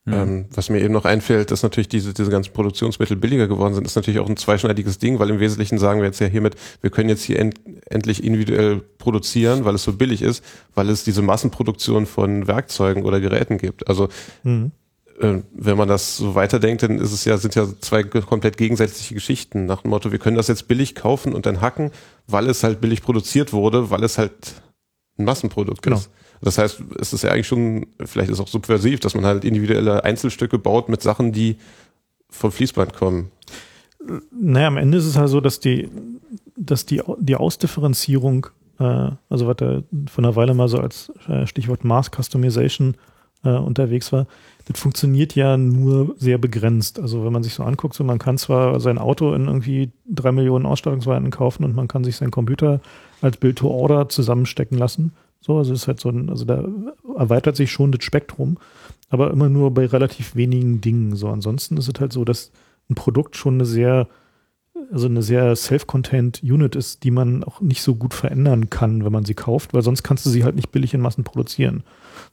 Mhm. 0.06 0.12
Ähm, 0.12 0.44
was 0.54 0.70
mir 0.70 0.80
eben 0.80 0.94
noch 0.94 1.04
einfällt, 1.04 1.50
dass 1.50 1.62
natürlich 1.62 1.88
diese, 1.88 2.14
diese 2.14 2.30
ganzen 2.30 2.54
Produktionsmittel 2.54 3.18
billiger 3.18 3.48
geworden 3.48 3.74
sind, 3.74 3.86
ist 3.86 3.96
natürlich 3.96 4.18
auch 4.18 4.28
ein 4.28 4.38
zweischneidiges 4.38 4.98
Ding, 4.98 5.18
weil 5.18 5.28
im 5.28 5.40
Wesentlichen 5.40 5.78
sagen 5.78 6.00
wir 6.00 6.06
jetzt 6.06 6.20
ja 6.20 6.26
hiermit, 6.26 6.56
wir 6.80 6.88
können 6.88 7.10
jetzt 7.10 7.22
hier 7.22 7.38
end, 7.38 7.60
endlich 7.86 8.24
individuell 8.24 8.80
produzieren, 8.96 9.66
weil 9.66 9.74
es 9.74 9.84
so 9.84 9.92
billig 9.92 10.22
ist, 10.22 10.42
weil 10.74 10.88
es 10.88 11.04
diese 11.04 11.20
Massenproduktion 11.20 12.06
von 12.06 12.46
Werkzeugen 12.46 13.04
oder 13.04 13.20
Geräten 13.20 13.58
gibt. 13.58 13.88
Also 13.88 14.08
Mhm. 14.42 14.72
Äh, 15.20 15.42
wenn 15.52 15.76
man 15.76 15.88
das 15.88 16.16
so 16.16 16.34
weiterdenkt, 16.34 16.82
dann 16.82 16.98
ist 16.98 17.12
es 17.12 17.24
ja, 17.24 17.36
sind 17.36 17.54
ja 17.54 17.66
zwei 17.80 18.02
komplett 18.02 18.56
gegensätzliche 18.56 19.14
Geschichten. 19.14 19.66
Nach 19.66 19.82
dem 19.82 19.90
Motto, 19.90 20.12
wir 20.12 20.18
können 20.18 20.36
das 20.36 20.48
jetzt 20.48 20.68
billig 20.68 20.94
kaufen 20.94 21.34
und 21.34 21.46
dann 21.46 21.60
hacken, 21.60 21.90
weil 22.26 22.48
es 22.48 22.62
halt 22.64 22.80
billig 22.80 23.02
produziert 23.02 23.52
wurde, 23.52 23.90
weil 23.90 24.02
es 24.02 24.18
halt 24.18 24.54
ein 25.18 25.24
Massenprodukt 25.24 25.82
Genau. 25.82 25.96
ist. 25.96 26.10
Das 26.40 26.58
heißt, 26.58 26.82
es 27.00 27.12
ist 27.12 27.22
ja 27.22 27.30
eigentlich 27.30 27.46
schon, 27.46 27.86
vielleicht 28.04 28.28
ist 28.30 28.38
es 28.38 28.44
auch 28.44 28.48
subversiv, 28.48 29.00
dass 29.00 29.14
man 29.14 29.24
halt 29.24 29.44
individuelle 29.44 30.04
Einzelstücke 30.04 30.58
baut 30.58 30.88
mit 30.88 31.00
Sachen, 31.00 31.32
die 31.32 31.56
vom 32.28 32.52
Fließband 32.52 32.94
kommen. 32.94 33.30
Naja, 34.30 34.66
am 34.66 34.76
Ende 34.76 34.98
ist 34.98 35.06
es 35.06 35.16
halt 35.16 35.30
so, 35.30 35.40
dass 35.40 35.60
die, 35.60 35.88
dass 36.56 36.84
die, 36.84 37.00
die 37.18 37.36
Ausdifferenzierung, 37.36 38.48
äh, 38.78 39.10
also 39.30 39.46
was 39.46 39.56
da 39.56 39.82
von 40.06 40.24
einer 40.24 40.36
Weile 40.36 40.52
mal 40.52 40.68
so 40.68 40.78
als 40.78 41.10
äh, 41.28 41.46
Stichwort 41.46 41.84
Mass 41.84 42.10
Customization 42.10 42.96
äh, 43.44 43.50
unterwegs 43.50 44.12
war, 44.12 44.26
das 44.66 44.80
funktioniert 44.80 45.34
ja 45.34 45.56
nur 45.56 46.14
sehr 46.18 46.38
begrenzt. 46.38 46.98
Also 46.98 47.24
wenn 47.24 47.32
man 47.32 47.42
sich 47.42 47.54
so 47.54 47.62
anguckt, 47.62 47.94
so 47.94 48.04
man 48.04 48.18
kann 48.18 48.38
zwar 48.38 48.80
sein 48.80 48.98
Auto 48.98 49.34
in 49.34 49.46
irgendwie 49.46 49.92
drei 50.06 50.32
Millionen 50.32 50.64
Ausstattungsvarianten 50.64 51.30
kaufen 51.30 51.64
und 51.64 51.76
man 51.76 51.88
kann 51.88 52.04
sich 52.04 52.16
seinen 52.16 52.30
Computer 52.30 52.80
als 53.20 53.36
Build 53.36 53.58
to 53.58 53.68
Order 53.68 54.08
zusammenstecken 54.08 54.78
lassen. 54.78 55.12
So, 55.40 55.58
also 55.58 55.74
ist 55.74 55.86
halt 55.86 56.00
so 56.00 56.08
ein, 56.08 56.30
also 56.30 56.46
da 56.46 56.64
erweitert 57.18 57.56
sich 57.56 57.70
schon 57.70 57.92
das 57.92 58.02
Spektrum, 58.02 58.56
aber 59.10 59.30
immer 59.30 59.50
nur 59.50 59.72
bei 59.72 59.84
relativ 59.84 60.34
wenigen 60.34 60.80
Dingen. 60.80 61.14
So, 61.16 61.28
ansonsten 61.28 61.76
ist 61.76 61.88
es 61.88 62.00
halt 62.00 62.14
so, 62.14 62.24
dass 62.24 62.50
ein 62.88 62.94
Produkt 62.94 63.36
schon 63.36 63.54
eine 63.54 63.66
sehr, 63.66 64.08
also 64.90 65.06
eine 65.06 65.22
sehr 65.22 65.54
self-contained 65.54 66.42
Unit 66.42 66.74
ist, 66.76 67.04
die 67.04 67.10
man 67.10 67.44
auch 67.44 67.60
nicht 67.60 67.82
so 67.82 67.94
gut 67.94 68.14
verändern 68.14 68.70
kann, 68.70 69.04
wenn 69.04 69.12
man 69.12 69.26
sie 69.26 69.34
kauft, 69.34 69.74
weil 69.74 69.82
sonst 69.82 70.02
kannst 70.02 70.24
du 70.24 70.30
sie 70.30 70.44
halt 70.44 70.56
nicht 70.56 70.72
billig 70.72 70.94
in 70.94 71.02
Massen 71.02 71.24
produzieren. 71.24 71.82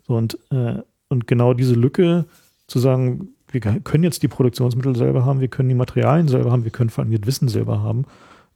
So 0.07 0.15
und, 0.15 0.37
äh, 0.49 0.81
und 1.11 1.27
genau 1.27 1.53
diese 1.53 1.75
Lücke 1.75 2.25
zu 2.67 2.79
sagen, 2.79 3.29
wir 3.51 3.59
können 3.59 4.03
jetzt 4.03 4.23
die 4.23 4.29
Produktionsmittel 4.29 4.95
selber 4.95 5.25
haben, 5.25 5.41
wir 5.41 5.49
können 5.49 5.69
die 5.69 5.75
Materialien 5.75 6.29
selber 6.29 6.51
haben, 6.51 6.63
wir 6.63 6.71
können 6.71 6.89
vor 6.89 7.03
allem 7.03 7.11
das 7.11 7.27
Wissen 7.27 7.49
selber 7.49 7.81
haben, 7.81 8.05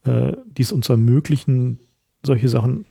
äh, 0.06 0.32
die 0.46 0.62
es 0.62 0.72
uns 0.72 0.88
ermöglichen, 0.90 1.80
solche 2.24 2.48
Sachen 2.48 2.86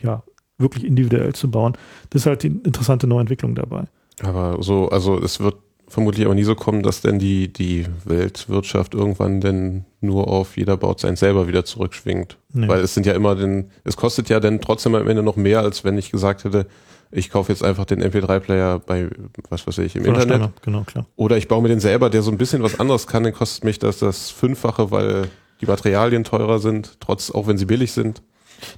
ja 0.00 0.22
wirklich 0.56 0.84
individuell 0.84 1.34
zu 1.34 1.50
bauen. 1.50 1.74
Das 2.08 2.22
ist 2.22 2.26
halt 2.26 2.42
die 2.42 2.48
interessante 2.48 3.06
Neuentwicklung 3.06 3.54
dabei. 3.54 3.84
Aber 4.22 4.62
so, 4.62 4.88
also 4.88 5.18
es 5.18 5.40
wird 5.40 5.56
vermutlich 5.86 6.26
auch 6.26 6.34
nie 6.34 6.44
so 6.44 6.54
kommen, 6.54 6.82
dass 6.82 7.02
denn 7.02 7.18
die, 7.18 7.52
die 7.52 7.86
Weltwirtschaft 8.04 8.94
irgendwann 8.94 9.40
denn 9.40 9.84
nur 10.00 10.28
auf 10.28 10.56
jeder 10.56 10.76
baut 10.76 11.00
sein 11.00 11.16
selber 11.16 11.48
wieder 11.48 11.64
zurückschwingt. 11.64 12.38
Nee. 12.52 12.68
Weil 12.68 12.80
es 12.80 12.94
sind 12.94 13.06
ja 13.06 13.12
immer 13.12 13.34
den, 13.34 13.70
es 13.84 13.96
kostet 13.96 14.28
ja 14.28 14.40
dann 14.40 14.60
trotzdem 14.60 14.94
am 14.94 15.08
Ende 15.08 15.22
noch 15.22 15.36
mehr, 15.36 15.60
als 15.60 15.84
wenn 15.84 15.98
ich 15.98 16.10
gesagt 16.10 16.44
hätte, 16.44 16.66
ich 17.12 17.30
kaufe 17.30 17.50
jetzt 17.52 17.64
einfach 17.64 17.84
den 17.84 18.02
MP3-Player 18.02 18.78
bei, 18.80 19.08
was 19.48 19.66
weiß 19.66 19.78
ich, 19.78 19.96
im 19.96 20.04
Von 20.04 20.14
der 20.14 20.22
Internet. 20.22 20.42
Stange, 20.42 20.52
Genau, 20.62 20.82
klar. 20.84 21.06
Oder 21.16 21.36
ich 21.36 21.48
baue 21.48 21.62
mir 21.62 21.68
den 21.68 21.80
selber, 21.80 22.08
der 22.10 22.22
so 22.22 22.30
ein 22.30 22.38
bisschen 22.38 22.62
was 22.62 22.78
anderes 22.78 23.06
kann, 23.06 23.24
dann 23.24 23.32
kostet 23.32 23.64
mich 23.64 23.78
das 23.78 23.98
das 23.98 24.30
Fünffache, 24.30 24.90
weil 24.90 25.28
die 25.60 25.66
Materialien 25.66 26.24
teurer 26.24 26.58
sind, 26.58 26.98
trotz, 27.00 27.30
auch 27.30 27.46
wenn 27.46 27.58
sie 27.58 27.66
billig 27.66 27.92
sind. 27.92 28.22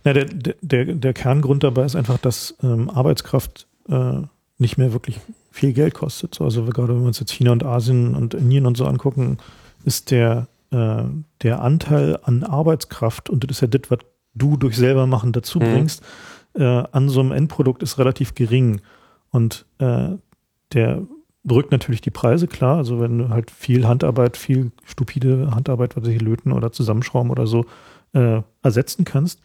Na, 0.05 0.13
der, 0.13 0.25
der- 0.27 0.95
der, 0.95 1.13
Kerngrund 1.13 1.63
dabei 1.65 1.85
ist 1.85 1.97
einfach, 1.97 2.19
dass 2.19 2.55
ähm, 2.63 2.89
Arbeitskraft 2.89 3.67
äh, 3.89 4.21
nicht 4.59 4.79
mehr 4.79 4.93
wirklich 4.93 5.21
viel 5.51 5.73
Geld 5.73 5.95
kostet. 5.95 6.35
So, 6.37 6.45
also 6.45 6.65
gerade 6.65 6.95
wenn 6.95 7.01
wir 7.01 7.07
uns 7.09 7.21
jetzt 7.21 7.33
China 7.33 7.53
und 7.53 7.65
Asien 7.65 8.15
und 8.15 8.33
Indien 8.35 8.65
und 8.67 8.77
so 8.77 8.87
angucken, 8.87 9.39
ist 9.85 10.11
der, 10.11 10.47
äh, 10.71 11.03
der 11.43 11.61
Anteil 11.63 12.19
an 12.23 12.45
Arbeitskraft, 12.45 13.29
und 13.29 13.45
das 13.45 13.57
ist 13.57 13.61
ja 13.61 13.67
das, 13.67 13.91
was 13.91 13.99
du 14.35 14.57
durch 14.57 14.77
selber 14.77 15.07
machen 15.07 15.33
dazu 15.33 15.59
Mhm. 15.59 15.87
Äh, 16.55 16.65
an 16.65 17.09
so 17.09 17.21
einem 17.21 17.33
Endprodukt 17.33 17.83
ist 17.83 17.99
relativ 17.99 18.35
gering. 18.35 18.81
Und 19.31 19.67
äh, 19.79 20.11
der 20.73 21.03
drückt 21.45 21.73
natürlich 21.73 22.01
die 22.01 22.11
Preise, 22.11 22.47
klar. 22.47 22.77
Also 22.77 23.01
wenn 23.01 23.19
du 23.19 23.29
halt 23.31 23.51
viel 23.51 23.87
Handarbeit, 23.87 24.37
viel 24.37 24.71
stupide 24.85 25.51
Handarbeit, 25.55 25.97
was 25.97 26.07
ich 26.07 26.21
löten 26.21 26.53
oder 26.53 26.73
zusammenschrauben 26.73 27.31
oder 27.31 27.47
so, 27.47 27.65
äh, 28.15 28.43
ersetzen 28.63 29.05
kannst, 29.05 29.41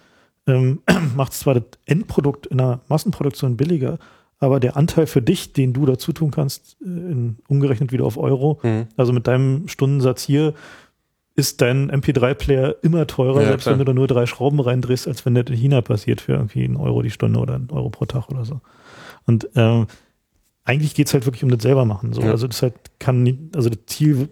ähm, 0.46 0.82
macht 1.16 1.34
es 1.34 1.40
zwar 1.40 1.56
das 1.56 1.64
Endprodukt 1.86 2.48
in 2.48 2.58
der 2.58 2.82
Massenproduktion 2.88 3.58
billiger, 3.58 3.98
aber 4.40 4.60
der 4.60 4.78
Anteil 4.78 5.08
für 5.08 5.22
dich, 5.22 5.54
den 5.54 5.74
du 5.74 5.86
dazu 5.86 6.14
tun 6.14 6.32
kannst, 6.32 6.78
äh, 6.82 6.86
in, 6.86 7.38
umgerechnet 7.48 7.92
wieder 7.92 8.06
auf 8.06 8.18
Euro, 8.18 8.60
Mhm. 8.64 8.88
also 8.96 9.14
mit 9.14 9.26
deinem 9.28 9.68
Stundensatz 9.68 10.24
hier, 10.24 10.54
ist 11.38 11.62
dein 11.62 11.90
MP3-Player 11.92 12.78
immer 12.82 13.06
teurer, 13.06 13.42
Ja, 13.42 13.48
selbst 13.50 13.64
klar. 13.64 13.74
wenn 13.74 13.80
du 13.80 13.86
da 13.86 13.94
nur 13.94 14.08
drei 14.08 14.26
Schrauben 14.26 14.60
reindrehst, 14.60 15.08
als 15.08 15.24
wenn 15.26 15.36
das 15.36 15.46
in 15.48 15.54
China 15.54 15.82
passiert 15.82 16.20
für 16.20 16.34
irgendwie 16.34 16.64
einen 16.64 16.76
Euro 16.76 17.04
die 17.04 17.12
Stunde 17.12 17.40
oder 17.40 17.54
einen 17.56 17.70
Euro 17.70 17.90
pro 17.92 18.06
Tag 18.06 18.30
oder 18.30 18.44
so. 18.44 18.60
Und 19.26 19.48
ähm, 19.56 19.86
eigentlich 20.66 20.96
geht's 20.96 21.14
halt 21.14 21.26
wirklich 21.26 21.44
um 21.44 21.52
das 21.52 21.62
selber 21.62 21.86
machen. 21.86 22.12
So. 22.12 22.22
Ja. 22.22 22.32
Also 22.32 22.48
das 22.48 22.62
halt 22.64 22.74
kann 23.00 23.22
nicht, 23.22 23.56
also 23.56 23.70
das 23.70 23.86
Ziel 23.86 24.30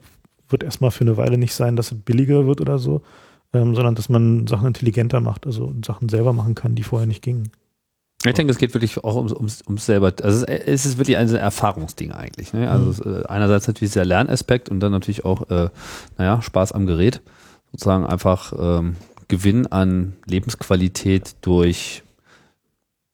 wird 0.49 0.63
erstmal 0.63 0.89
für 0.91 1.03
eine 1.03 1.15
Weile 1.15 1.37
nicht 1.37 1.53
sein, 1.53 1.75
dass 1.75 1.91
es 1.91 2.01
billiger 2.01 2.47
wird 2.47 2.59
oder 2.59 2.79
so, 2.79 3.03
ähm, 3.53 3.75
sondern 3.75 3.93
dass 3.93 4.09
man 4.09 4.47
Sachen 4.47 4.67
intelligenter 4.67 5.21
macht, 5.21 5.45
also 5.45 5.73
Sachen 5.85 6.09
selber 6.09 6.33
machen 6.33 6.55
kann, 6.55 6.73
die 6.73 6.83
vorher 6.83 7.07
nicht 7.07 7.21
gingen. 7.21 7.51
Ich 8.29 8.35
denke, 8.35 8.51
es 8.51 8.57
geht 8.57 8.73
wirklich 8.73 9.03
auch 9.03 9.15
ums, 9.15 9.33
ums, 9.33 9.61
ums 9.67 9.85
selber. 9.85 10.13
Also 10.23 10.45
es, 10.45 10.85
ist 10.85 10.97
wirklich 10.97 11.17
ein 11.17 11.33
Erfahrungsding 11.33 12.11
eigentlich. 12.11 12.53
Ne? 12.53 12.69
Also 12.69 13.03
Mhm. 13.03 13.21
äh, 13.21 13.25
einerseits 13.27 13.67
natürlich 13.67 13.93
der 13.93 14.05
Lernaspekt 14.05 14.69
und 14.69 14.79
dann 14.79 14.91
natürlich 14.91 15.25
auch, 15.25 15.49
äh, 15.49 15.69
naja, 16.17 16.41
Spaß 16.41 16.71
am 16.71 16.85
Gerät. 16.85 17.21
Sozusagen 17.71 18.05
einfach 18.05 18.53
ähm, 18.57 18.95
Gewinn 19.27 19.67
an 19.67 20.13
Lebensqualität 20.25 21.35
durch 21.41 22.03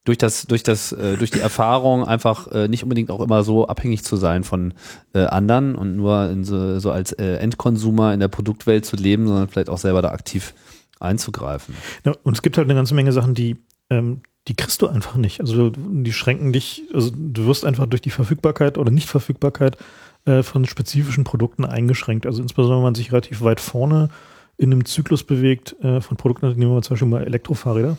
durch 0.04 0.18
das, 0.18 0.48
durch 0.48 0.64
das, 0.64 0.92
äh, 0.94 1.16
durch 1.18 1.30
die 1.30 1.40
Erfahrung 1.42 2.04
einfach 2.06 2.48
äh, 2.52 2.68
nicht 2.68 2.82
unbedingt 2.82 3.12
auch 3.12 3.22
immer 3.22 3.44
so 3.44 3.68
abhängig 3.68 4.04
zu 4.04 4.16
sein 4.16 4.44
von 4.44 4.74
äh, 5.14 5.26
anderen 5.26 5.76
und 5.76 5.96
nur 5.96 6.28
in 6.30 6.44
so, 6.44 6.80
so 6.80 6.92
als 6.92 7.12
äh, 7.14 7.36
Endkonsumer 7.36 8.12
in 8.14 8.20
der 8.20 8.28
Produktwelt 8.28 8.84
zu 8.86 8.96
leben, 8.96 9.28
sondern 9.28 9.48
vielleicht 9.48 9.70
auch 9.70 9.78
selber 9.78 10.02
da 10.02 10.10
aktiv 10.10 10.56
einzugreifen. 11.00 11.76
Ja, 12.04 12.14
und 12.24 12.34
es 12.34 12.42
gibt 12.42 12.58
halt 12.58 12.66
eine 12.66 12.74
ganze 12.76 12.96
Menge 12.96 13.12
Sachen, 13.12 13.36
die, 13.36 13.58
ähm, 13.92 14.22
die 14.48 14.56
kriegst 14.56 14.82
du 14.82 14.88
einfach 14.88 15.16
nicht. 15.16 15.40
Also 15.40 15.70
die 15.70 16.14
schränken 16.14 16.52
dich, 16.52 16.84
also 16.94 17.12
du 17.16 17.46
wirst 17.46 17.64
einfach 17.64 17.86
durch 17.86 18.02
die 18.02 18.10
Verfügbarkeit 18.10 18.80
oder 18.80 18.90
Nichtverfügbarkeit 18.90 19.78
äh, 20.26 20.42
von 20.42 20.66
spezifischen 20.66 21.24
Produkten 21.24 21.64
eingeschränkt. 21.64 22.26
Also 22.26 22.42
insbesondere, 22.42 22.80
wenn 22.80 22.86
man 22.86 22.96
sich 22.96 23.12
relativ 23.12 23.42
weit 23.42 23.60
vorne 23.60 24.10
in 24.58 24.72
einem 24.72 24.86
Zyklus 24.86 25.24
bewegt 25.24 25.76
äh, 25.84 26.02
von 26.02 26.18
Produkten, 26.18 26.48
nehmen 26.58 26.74
wir 26.74 26.82
zum 26.82 26.96
Beispiel 26.96 27.08
mal 27.08 27.24
Elektrofahrräder. 27.24 27.98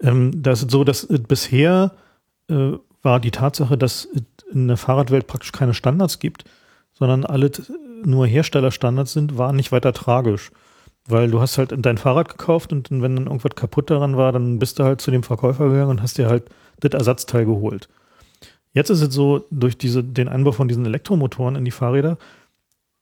Ähm, 0.00 0.42
da 0.42 0.52
ist 0.52 0.62
es 0.62 0.70
so, 0.70 0.84
dass 0.84 1.04
äh, 1.04 1.18
bisher 1.26 1.92
äh, 2.48 2.72
war 3.02 3.18
die 3.18 3.30
Tatsache, 3.30 3.78
dass 3.78 4.08
in 4.52 4.68
der 4.68 4.76
Fahrradwelt 4.76 5.26
praktisch 5.26 5.52
keine 5.52 5.74
Standards 5.74 6.18
gibt, 6.18 6.44
sondern 6.92 7.24
alle 7.24 7.50
nur 8.04 8.26
Herstellerstandards 8.26 9.12
sind, 9.12 9.38
war 9.38 9.52
nicht 9.52 9.72
weiter 9.72 9.92
tragisch. 9.92 10.50
Weil 11.08 11.30
du 11.30 11.40
hast 11.40 11.58
halt 11.58 11.74
dein 11.76 11.98
Fahrrad 11.98 12.28
gekauft 12.28 12.72
und 12.72 12.90
wenn 12.90 13.16
dann 13.16 13.26
irgendwas 13.26 13.56
kaputt 13.56 13.90
daran 13.90 14.16
war, 14.16 14.32
dann 14.32 14.58
bist 14.58 14.78
du 14.78 14.84
halt 14.84 15.00
zu 15.00 15.10
dem 15.10 15.22
Verkäufer 15.22 15.68
gegangen 15.68 15.90
und 15.90 16.02
hast 16.02 16.18
dir 16.18 16.28
halt 16.28 16.44
das 16.80 16.92
Ersatzteil 16.92 17.44
geholt. 17.44 17.88
Jetzt 18.72 18.90
ist 18.90 19.02
es 19.02 19.12
so, 19.12 19.44
durch 19.50 19.76
diese, 19.76 20.02
den 20.02 20.28
Einbau 20.28 20.52
von 20.52 20.68
diesen 20.68 20.86
Elektromotoren 20.86 21.56
in 21.56 21.64
die 21.64 21.70
Fahrräder 21.70 22.18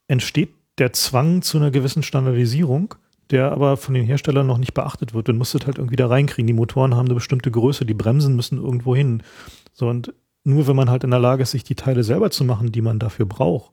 entsteht 0.09 0.51
der 0.79 0.93
Zwang 0.93 1.43
zu 1.43 1.59
einer 1.59 1.71
gewissen 1.71 2.03
Standardisierung, 2.03 2.95
der 3.31 3.53
aber 3.53 3.77
von 3.77 3.95
den 3.95 4.07
Herstellern 4.07 4.47
noch 4.47 4.59
nicht 4.59 4.75
beachtet 4.75 5.15
wird. 5.15 5.29
Du 5.29 5.33
musst 5.33 5.55
es 5.55 5.67
halt 5.67 5.79
irgendwie 5.79 5.97
da 5.97 6.09
reinkriegen. 6.09 6.47
Die 6.47 6.53
Motoren 6.53 6.95
haben 6.95 7.07
eine 7.07 7.15
bestimmte 7.15 7.51
Größe, 7.51 7.85
die 7.85 7.95
Bremsen 7.95 8.35
müssen 8.35 8.59
irgendwo 8.59 8.97
hin. 8.97 9.23
So, 9.73 9.89
und 9.89 10.13
nur 10.43 10.67
wenn 10.67 10.77
man 10.77 10.91
halt 10.91 11.05
in 11.05 11.11
der 11.11 11.21
Lage 11.21 11.43
ist, 11.43 11.53
sich 11.53 11.65
die 11.65 11.75
Teile 11.75 12.03
selber 12.03 12.31
zu 12.31 12.45
machen, 12.45 12.73
die 12.73 12.81
man 12.81 12.99
dafür 12.99 13.27
braucht, 13.27 13.73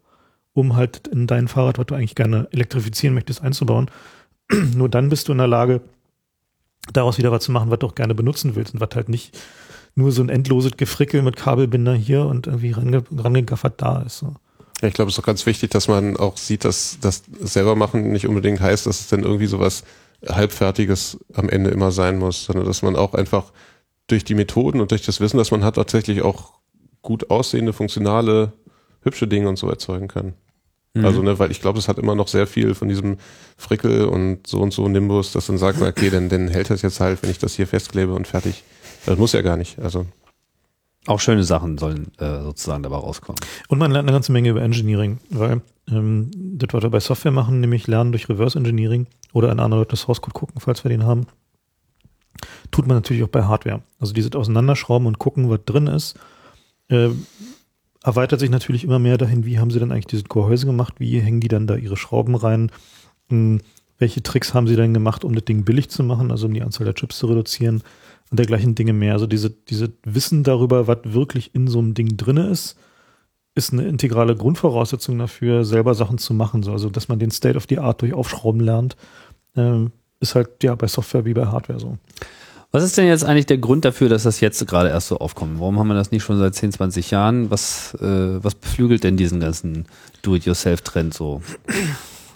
um 0.53 0.75
halt 0.75 1.07
in 1.07 1.27
dein 1.27 1.47
Fahrrad, 1.47 1.79
was 1.79 1.87
du 1.87 1.95
eigentlich 1.95 2.15
gerne 2.15 2.47
elektrifizieren 2.51 3.15
möchtest, 3.15 3.41
einzubauen, 3.41 3.89
nur 4.75 4.89
dann 4.89 5.09
bist 5.09 5.27
du 5.27 5.31
in 5.31 5.37
der 5.37 5.47
Lage, 5.47 5.81
daraus 6.93 7.17
wieder 7.17 7.31
was 7.31 7.43
zu 7.43 7.51
machen, 7.51 7.69
was 7.69 7.79
du 7.79 7.87
auch 7.87 7.95
gerne 7.95 8.15
benutzen 8.15 8.55
willst 8.55 8.73
und 8.73 8.79
was 8.79 8.89
halt 8.95 9.09
nicht 9.09 9.37
nur 9.95 10.11
so 10.11 10.21
ein 10.21 10.29
endloses 10.29 10.77
Gefrickel 10.77 11.21
mit 11.21 11.35
Kabelbinder 11.35 11.93
hier 11.93 12.25
und 12.25 12.47
irgendwie 12.47 12.71
range, 12.71 13.03
rangegaffert 13.15 13.81
da 13.81 14.03
ist. 14.03 14.19
So. 14.19 14.35
Ja, 14.81 14.87
ich 14.87 14.93
glaube, 14.93 15.09
es 15.09 15.15
ist 15.15 15.19
auch 15.19 15.25
ganz 15.25 15.45
wichtig, 15.45 15.71
dass 15.71 15.87
man 15.87 16.17
auch 16.17 16.37
sieht, 16.37 16.65
dass 16.65 16.99
das 17.01 17.23
selber 17.41 17.75
machen 17.75 18.11
nicht 18.11 18.27
unbedingt 18.27 18.59
heißt, 18.59 18.85
dass 18.85 18.99
es 19.01 19.07
dann 19.07 19.23
irgendwie 19.23 19.47
sowas 19.47 19.83
Halbfertiges 20.27 21.17
am 21.33 21.49
Ende 21.49 21.71
immer 21.71 21.91
sein 21.91 22.19
muss, 22.19 22.45
sondern 22.45 22.65
dass 22.65 22.83
man 22.83 22.95
auch 22.95 23.13
einfach 23.13 23.51
durch 24.07 24.23
die 24.23 24.35
Methoden 24.35 24.81
und 24.81 24.91
durch 24.91 25.03
das 25.03 25.19
Wissen, 25.19 25.37
dass 25.37 25.51
man 25.51 25.63
hat, 25.63 25.75
tatsächlich 25.75 26.21
auch 26.21 26.53
gut 27.01 27.29
aussehende, 27.29 27.73
funktionale, 27.73 28.53
hübsche 29.01 29.27
Dinge 29.27 29.49
und 29.49 29.57
so 29.57 29.69
erzeugen 29.69 30.07
kann. 30.07 30.33
Mhm. 30.99 31.05
Also, 31.05 31.21
ne, 31.21 31.39
weil 31.39 31.51
ich 31.51 31.61
glaube, 31.61 31.79
es 31.79 31.87
hat 31.87 31.97
immer 31.97 32.15
noch 32.15 32.27
sehr 32.27 32.47
viel 32.47 32.73
von 32.75 32.87
diesem 32.87 33.17
Frickel 33.57 34.05
und 34.05 34.47
so 34.47 34.59
und 34.59 34.73
so 34.73 34.87
Nimbus, 34.87 35.31
dass 35.31 35.47
dann 35.47 35.57
sagt, 35.57 35.81
okay, 35.81 36.09
dann, 36.09 36.29
dann 36.29 36.47
hält 36.47 36.69
das 36.69 36.81
jetzt 36.81 36.99
halt, 36.99 37.21
wenn 37.23 37.29
ich 37.29 37.39
das 37.39 37.55
hier 37.55 37.67
festklebe 37.67 38.13
und 38.13 38.27
fertig. 38.27 38.63
Das 39.05 39.17
muss 39.17 39.33
ja 39.33 39.41
gar 39.41 39.57
nicht. 39.57 39.79
Also. 39.79 40.05
Auch 41.05 41.19
schöne 41.19 41.43
Sachen 41.43 41.77
sollen 41.77 42.11
äh, 42.17 42.41
sozusagen 42.41 42.83
dabei 42.83 42.97
rauskommen. 42.97 43.39
Und 43.69 43.77
man 43.77 43.91
lernt 43.91 44.07
eine 44.07 44.15
ganze 44.15 44.31
Menge 44.33 44.49
über 44.49 44.61
Engineering, 44.61 45.19
weil 45.29 45.61
ähm, 45.89 46.31
das, 46.35 46.73
was 46.73 46.83
wir 46.83 46.89
bei 46.89 46.99
Software 46.99 47.31
machen, 47.31 47.61
nämlich 47.61 47.87
lernen 47.87 48.11
durch 48.11 48.27
Reverse 48.27 48.57
Engineering 48.57 49.07
oder 49.31 49.51
in 49.51 49.59
andere 49.59 49.81
Leute 49.81 49.95
Source 49.95 50.21
Code 50.21 50.33
gucken, 50.33 50.59
falls 50.59 50.83
wir 50.83 50.89
den 50.89 51.05
haben, 51.05 51.27
tut 52.71 52.87
man 52.87 52.97
natürlich 52.97 53.23
auch 53.23 53.29
bei 53.29 53.43
Hardware. 53.43 53.81
Also 53.99 54.13
dieses 54.13 54.35
Auseinanderschrauben 54.35 55.07
und 55.07 55.17
gucken, 55.17 55.49
was 55.49 55.61
drin 55.65 55.87
ist, 55.87 56.15
äh, 56.89 57.09
erweitert 58.07 58.39
sich 58.39 58.49
natürlich 58.49 58.85
immer 58.85 58.99
mehr 58.99 59.17
dahin, 59.17 59.45
wie 59.45 59.59
haben 59.59 59.69
sie 59.69 59.79
denn 59.79 59.91
eigentlich 59.91 60.07
dieses 60.07 60.29
Gehäuse 60.29 60.65
gemacht, 60.65 60.95
wie 60.99 61.19
hängen 61.19 61.41
die 61.41 61.49
dann 61.49 61.67
da 61.67 61.75
ihre 61.75 61.97
Schrauben 61.97 62.35
rein, 62.35 62.71
hm, 63.29 63.59
welche 63.99 64.23
Tricks 64.23 64.53
haben 64.53 64.65
sie 64.65 64.77
denn 64.77 64.93
gemacht, 64.93 65.25
um 65.25 65.35
das 65.35 65.43
Ding 65.43 65.65
billig 65.65 65.89
zu 65.89 66.03
machen, 66.03 66.31
also 66.31 66.47
um 66.47 66.53
die 66.53 66.61
Anzahl 66.61 66.85
der 66.85 66.93
Chips 66.93 67.17
zu 67.17 67.27
reduzieren 67.27 67.83
und 68.31 68.39
dergleichen 68.39 68.75
Dinge 68.75 68.93
mehr. 68.93 69.11
Also 69.13 69.27
diese, 69.27 69.49
diese 69.49 69.91
Wissen 70.03 70.43
darüber, 70.43 70.87
was 70.87 70.99
wirklich 71.03 71.53
in 71.53 71.67
so 71.67 71.79
einem 71.79 71.95
Ding 71.95 72.15
drinne 72.15 72.47
ist, 72.47 72.77
ist 73.55 73.73
eine 73.73 73.85
integrale 73.87 74.35
Grundvoraussetzung 74.35 75.17
dafür, 75.17 75.65
selber 75.65 75.93
Sachen 75.93 76.17
zu 76.17 76.33
machen. 76.33 76.63
So, 76.63 76.71
also, 76.71 76.89
dass 76.89 77.09
man 77.09 77.19
den 77.19 77.31
State 77.31 77.57
of 77.57 77.65
the 77.67 77.79
Art 77.79 78.01
durch 78.01 78.13
Aufschrauben 78.13 78.61
lernt, 78.61 78.95
ähm, 79.57 79.91
ist 80.19 80.35
halt 80.35 80.63
ja 80.63 80.75
bei 80.75 80.87
Software 80.87 81.25
wie 81.25 81.33
bei 81.33 81.47
Hardware 81.47 81.79
so. 81.79 81.97
Was 82.71 82.83
ist 82.83 82.97
denn 82.97 83.07
jetzt 83.07 83.23
eigentlich 83.23 83.45
der 83.45 83.57
Grund 83.57 83.85
dafür, 83.85 84.09
dass 84.09 84.23
das 84.23 84.41
jetzt 84.41 84.65
gerade 84.67 84.89
erst 84.89 85.07
so 85.07 85.17
aufkommt? 85.19 85.59
Warum 85.59 85.79
haben 85.79 85.87
wir 85.87 85.93
das 85.93 86.11
nicht 86.11 86.23
schon 86.23 86.37
seit 86.37 86.53
10, 86.53 86.73
20 86.73 87.11
Jahren? 87.11 87.49
Was, 87.49 87.95
äh, 88.01 88.43
was 88.43 88.55
beflügelt 88.55 89.03
denn 89.03 89.15
diesen 89.15 89.39
ganzen 89.39 89.85
Do-it-yourself-Trend 90.21 91.13
so? 91.13 91.41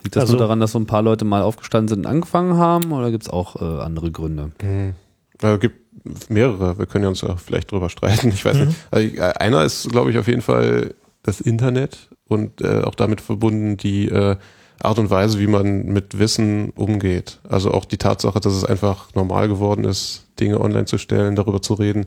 Liegt 0.03 0.15
das 0.15 0.21
also, 0.21 0.33
nur 0.33 0.41
daran, 0.41 0.59
dass 0.59 0.71
so 0.71 0.79
ein 0.79 0.87
paar 0.87 1.01
Leute 1.01 1.25
mal 1.25 1.41
aufgestanden 1.41 1.89
sind 1.89 1.99
und 2.05 2.11
angefangen 2.11 2.57
haben 2.57 2.91
oder 2.91 3.11
gibt 3.11 3.23
es 3.23 3.29
auch 3.29 3.61
äh, 3.61 3.81
andere 3.81 4.11
Gründe? 4.11 4.51
Mhm. 4.61 4.95
Es 5.41 5.59
gibt 5.59 6.29
mehrere, 6.29 6.79
wir 6.79 6.85
können 6.85 7.03
ja 7.03 7.09
uns 7.09 7.21
ja 7.21 7.35
vielleicht 7.35 7.71
drüber 7.71 7.89
streiten, 7.89 8.29
ich 8.29 8.45
weiß 8.45 8.57
mhm. 8.57 8.65
nicht. 8.67 8.77
Also, 8.89 9.07
äh, 9.15 9.33
einer 9.33 9.63
ist, 9.63 9.89
glaube 9.89 10.11
ich, 10.11 10.17
auf 10.17 10.27
jeden 10.27 10.41
Fall 10.41 10.93
das 11.23 11.41
Internet 11.41 12.09
und 12.27 12.61
äh, 12.61 12.81
auch 12.81 12.95
damit 12.95 13.21
verbunden 13.21 13.77
die 13.77 14.07
äh, 14.07 14.37
Art 14.83 14.99
und 14.99 15.09
Weise, 15.09 15.39
wie 15.39 15.47
man 15.47 15.85
mit 15.85 16.17
Wissen 16.17 16.71
umgeht. 16.71 17.39
Also 17.47 17.71
auch 17.71 17.85
die 17.85 17.97
Tatsache, 17.97 18.39
dass 18.39 18.53
es 18.53 18.65
einfach 18.65 19.13
normal 19.15 19.47
geworden 19.47 19.83
ist, 19.83 20.27
Dinge 20.39 20.59
online 20.59 20.85
zu 20.85 20.97
stellen, 20.97 21.35
darüber 21.35 21.61
zu 21.61 21.73
reden, 21.73 22.05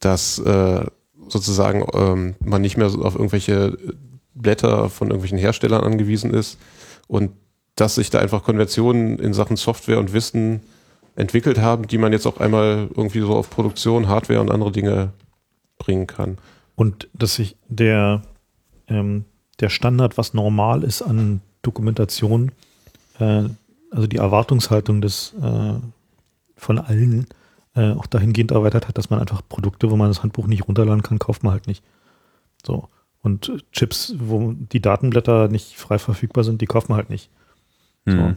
dass 0.00 0.38
äh, 0.38 0.84
sozusagen 1.28 1.84
ähm, 1.94 2.34
man 2.44 2.62
nicht 2.62 2.76
mehr 2.76 2.86
auf 2.86 3.14
irgendwelche 3.14 3.76
Blätter 4.34 4.88
von 4.88 5.08
irgendwelchen 5.08 5.38
Herstellern 5.38 5.82
angewiesen 5.82 6.32
ist 6.32 6.58
und 7.08 7.32
dass 7.74 7.96
sich 7.96 8.10
da 8.10 8.20
einfach 8.20 8.42
Konventionen 8.42 9.18
in 9.18 9.34
Sachen 9.34 9.56
Software 9.56 9.98
und 9.98 10.12
Wissen 10.12 10.60
entwickelt 11.14 11.58
haben, 11.58 11.86
die 11.86 11.98
man 11.98 12.12
jetzt 12.12 12.26
auch 12.26 12.38
einmal 12.38 12.88
irgendwie 12.94 13.20
so 13.20 13.34
auf 13.34 13.50
Produktion, 13.50 14.08
Hardware 14.08 14.40
und 14.40 14.50
andere 14.50 14.72
Dinge 14.72 15.12
bringen 15.78 16.06
kann. 16.06 16.38
Und 16.74 17.08
dass 17.14 17.36
sich 17.36 17.56
der, 17.68 18.22
ähm, 18.88 19.24
der 19.60 19.70
Standard, 19.70 20.18
was 20.18 20.34
normal 20.34 20.84
ist 20.84 21.02
an 21.02 21.40
Dokumentation, 21.66 22.52
äh, 23.18 23.44
also 23.90 24.06
die 24.06 24.16
Erwartungshaltung 24.16 25.00
des 25.00 25.34
äh, 25.40 25.74
von 26.56 26.78
allen 26.78 27.26
äh, 27.74 27.92
auch 27.92 28.06
dahingehend 28.06 28.52
erweitert 28.52 28.88
hat, 28.88 28.98
dass 28.98 29.10
man 29.10 29.20
einfach 29.20 29.42
Produkte, 29.48 29.90
wo 29.90 29.96
man 29.96 30.08
das 30.08 30.22
Handbuch 30.22 30.46
nicht 30.46 30.66
runterladen 30.66 31.02
kann, 31.02 31.18
kauft 31.18 31.42
man 31.42 31.52
halt 31.52 31.66
nicht. 31.66 31.84
So. 32.64 32.88
Und 33.22 33.52
Chips, 33.72 34.14
wo 34.18 34.52
die 34.52 34.80
Datenblätter 34.80 35.48
nicht 35.48 35.76
frei 35.76 35.98
verfügbar 35.98 36.44
sind, 36.44 36.60
die 36.60 36.66
kauft 36.66 36.88
man 36.88 36.96
halt 36.96 37.10
nicht. 37.10 37.30
Mhm. 38.04 38.36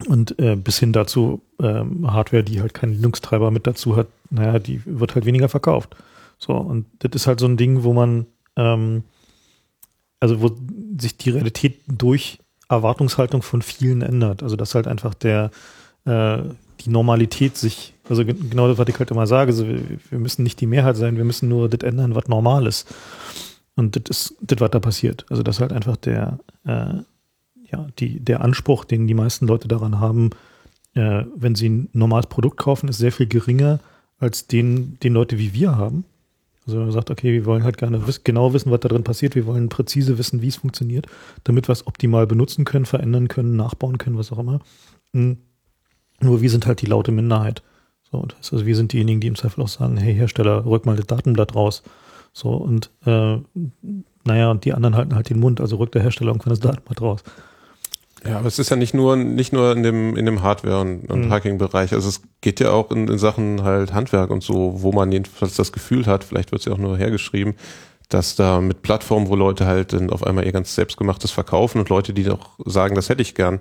So. 0.00 0.10
Und 0.10 0.38
äh, 0.40 0.56
bis 0.56 0.78
hin 0.78 0.92
dazu 0.92 1.42
ähm, 1.60 2.10
Hardware, 2.10 2.42
die 2.42 2.60
halt 2.60 2.74
keinen 2.74 2.94
Linux-Treiber 2.94 3.50
mit 3.50 3.66
dazu 3.66 3.94
hat, 3.94 4.08
naja, 4.30 4.58
die 4.58 4.82
wird 4.84 5.14
halt 5.14 5.24
weniger 5.24 5.48
verkauft. 5.48 5.94
So, 6.38 6.54
und 6.54 6.86
das 6.98 7.12
ist 7.14 7.26
halt 7.26 7.38
so 7.38 7.46
ein 7.46 7.56
Ding, 7.56 7.84
wo 7.84 7.92
man 7.92 8.26
ähm, 8.56 9.04
also 10.24 10.40
wo 10.40 10.50
sich 10.98 11.18
die 11.18 11.28
Realität 11.28 11.80
durch 11.86 12.38
Erwartungshaltung 12.70 13.42
von 13.42 13.60
vielen 13.60 14.00
ändert. 14.00 14.42
Also 14.42 14.56
dass 14.56 14.74
halt 14.74 14.86
einfach 14.86 15.12
der 15.12 15.50
äh, 16.06 16.38
die 16.80 16.88
Normalität 16.88 17.58
sich, 17.58 17.92
also 18.08 18.24
genau 18.24 18.68
das, 18.68 18.78
was 18.78 18.88
ich 18.88 18.98
halt 18.98 19.10
immer 19.10 19.26
sage, 19.26 19.50
also 19.50 19.68
wir, 19.68 19.82
wir 20.08 20.18
müssen 20.18 20.42
nicht 20.42 20.62
die 20.62 20.66
Mehrheit 20.66 20.96
sein, 20.96 21.18
wir 21.18 21.24
müssen 21.24 21.50
nur 21.50 21.68
das 21.68 21.86
ändern, 21.86 22.14
was 22.14 22.26
normal 22.26 22.66
ist. 22.66 22.92
Und 23.76 23.96
das 23.96 24.04
ist 24.08 24.36
das, 24.40 24.60
was 24.60 24.70
da 24.70 24.80
passiert. 24.80 25.26
Also 25.28 25.42
dass 25.42 25.60
halt 25.60 25.74
einfach 25.74 25.96
der, 25.96 26.38
äh, 26.64 26.94
ja, 27.70 27.86
die, 27.98 28.18
der 28.18 28.40
Anspruch, 28.40 28.86
den 28.86 29.06
die 29.06 29.14
meisten 29.14 29.46
Leute 29.46 29.68
daran 29.68 30.00
haben, 30.00 30.30
äh, 30.94 31.24
wenn 31.36 31.54
sie 31.54 31.68
ein 31.68 31.88
normales 31.92 32.28
Produkt 32.28 32.56
kaufen, 32.56 32.88
ist 32.88 32.96
sehr 32.96 33.12
viel 33.12 33.26
geringer 33.26 33.78
als 34.18 34.46
den, 34.46 34.98
den 35.00 35.12
Leute 35.12 35.38
wie 35.38 35.52
wir 35.52 35.76
haben. 35.76 36.04
Also 36.66 36.80
er 36.80 36.92
sagt, 36.92 37.10
okay, 37.10 37.32
wir 37.32 37.44
wollen 37.44 37.64
halt 37.64 37.76
gerne 37.76 38.06
wiss 38.06 38.24
genau 38.24 38.52
wissen, 38.54 38.70
was 38.70 38.80
da 38.80 38.88
drin 38.88 39.04
passiert. 39.04 39.34
Wir 39.34 39.46
wollen 39.46 39.68
präzise 39.68 40.16
wissen, 40.18 40.40
wie 40.40 40.48
es 40.48 40.56
funktioniert, 40.56 41.06
damit 41.44 41.68
wir 41.68 41.72
es 41.72 41.86
optimal 41.86 42.26
benutzen 42.26 42.64
können, 42.64 42.86
verändern 42.86 43.28
können, 43.28 43.56
nachbauen 43.56 43.98
können, 43.98 44.16
was 44.16 44.32
auch 44.32 44.38
immer. 44.38 44.60
Mhm. 45.12 45.38
Nur 46.20 46.40
wir 46.40 46.50
sind 46.50 46.66
halt 46.66 46.80
die 46.80 46.86
laute 46.86 47.12
Minderheit. 47.12 47.62
So, 48.10 48.22
heißt 48.22 48.52
also 48.52 48.66
wir 48.66 48.76
sind 48.76 48.92
diejenigen, 48.92 49.20
die 49.20 49.26
im 49.26 49.34
Zweifel 49.34 49.62
auch 49.62 49.68
sagen, 49.68 49.96
hey 49.96 50.14
Hersteller, 50.14 50.64
rück 50.64 50.86
mal 50.86 50.96
das 50.96 51.06
Datenblatt 51.06 51.54
raus. 51.54 51.82
So, 52.32 52.50
und 52.50 52.90
äh, 53.04 53.38
naja, 54.24 54.50
und 54.50 54.64
die 54.64 54.72
anderen 54.72 54.96
halten 54.96 55.14
halt 55.14 55.30
den 55.30 55.40
Mund, 55.40 55.60
also 55.60 55.76
rückt 55.76 55.94
der 55.94 56.02
Hersteller 56.02 56.30
irgendwann 56.30 56.50
das 56.50 56.60
Datenblatt 56.60 57.00
raus. 57.00 57.22
Ja, 58.26 58.38
aber 58.38 58.48
es 58.48 58.58
ist 58.58 58.70
ja 58.70 58.76
nicht 58.76 58.94
nur 58.94 59.16
nicht 59.16 59.52
nur 59.52 59.72
in 59.72 59.82
dem 59.82 60.16
in 60.16 60.24
dem 60.24 60.42
Hardware 60.42 60.80
und, 60.80 61.10
und 61.10 61.26
mhm. 61.26 61.30
Hacking-Bereich. 61.30 61.92
Also 61.92 62.08
es 62.08 62.22
geht 62.40 62.58
ja 62.60 62.70
auch 62.70 62.90
in, 62.90 63.08
in 63.08 63.18
Sachen 63.18 63.62
halt 63.62 63.92
Handwerk 63.92 64.30
und 64.30 64.42
so, 64.42 64.82
wo 64.82 64.92
man 64.92 65.12
jedenfalls 65.12 65.56
das 65.56 65.72
Gefühl 65.72 66.06
hat, 66.06 66.24
vielleicht 66.24 66.50
wird 66.52 66.60
es 66.60 66.66
ja 66.66 66.72
auch 66.72 66.78
nur 66.78 66.96
hergeschrieben, 66.96 67.54
dass 68.08 68.34
da 68.36 68.60
mit 68.60 68.82
Plattformen, 68.82 69.28
wo 69.28 69.36
Leute 69.36 69.66
halt 69.66 69.92
dann 69.92 70.10
auf 70.10 70.26
einmal 70.26 70.44
ihr 70.46 70.52
ganz 70.52 70.74
selbstgemachtes 70.74 71.30
verkaufen 71.32 71.78
und 71.80 71.88
Leute, 71.90 72.12
die 72.14 72.24
doch 72.24 72.58
sagen, 72.64 72.94
das 72.94 73.08
hätte 73.08 73.22
ich 73.22 73.34
gern. 73.34 73.60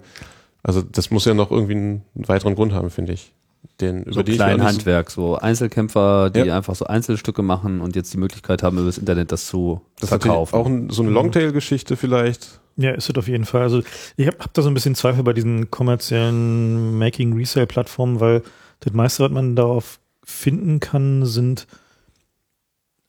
Also 0.63 0.81
das 0.81 1.11
muss 1.11 1.25
ja 1.25 1.33
noch 1.33 1.51
irgendwie 1.51 1.73
einen 1.75 2.03
weiteren 2.15 2.55
Grund 2.55 2.71
haben, 2.73 2.89
finde 2.89 3.13
ich. 3.13 3.33
den, 3.81 4.03
So 4.05 4.19
über 4.19 4.29
ich 4.29 4.37
mir 4.37 4.45
klein 4.45 4.63
Handwerk, 4.63 5.09
so 5.11 5.35
Einzelkämpfer, 5.37 6.29
die 6.29 6.41
Ja. 6.41 6.55
einfach 6.57 6.75
so 6.75 6.85
Einzelstücke 6.85 7.41
machen 7.41 7.81
und 7.81 7.95
jetzt 7.95 8.13
die 8.13 8.17
Möglichkeit 8.17 8.63
haben, 8.63 8.77
über 8.77 8.85
das 8.85 8.97
Internet 8.97 9.31
das 9.31 9.45
zu 9.47 9.81
Das 9.99 10.09
verkaufen. 10.09 10.55
auch 10.55 10.65
ein, 10.65 10.89
so 10.89 11.01
eine 11.01 11.11
Longtail-Geschichte 11.11 11.95
vielleicht. 11.97 12.59
Ja, 12.75 12.91
ist 12.91 13.09
es 13.09 13.15
auf 13.15 13.27
jeden 13.27 13.45
Fall. 13.45 13.61
Also 13.61 13.83
ich 14.17 14.27
habe 14.27 14.37
hab 14.39 14.53
da 14.53 14.61
so 14.61 14.67
ein 14.69 14.73
bisschen 14.73 14.95
Zweifel 14.95 15.23
bei 15.23 15.33
diesen 15.33 15.69
kommerziellen 15.69 16.97
Making-Resale-Plattformen, 16.97 18.19
weil 18.19 18.41
das 18.79 18.93
meiste, 18.93 19.23
was 19.23 19.31
man 19.31 19.55
darauf 19.55 19.99
finden 20.23 20.79
kann, 20.79 21.25
sind 21.25 21.67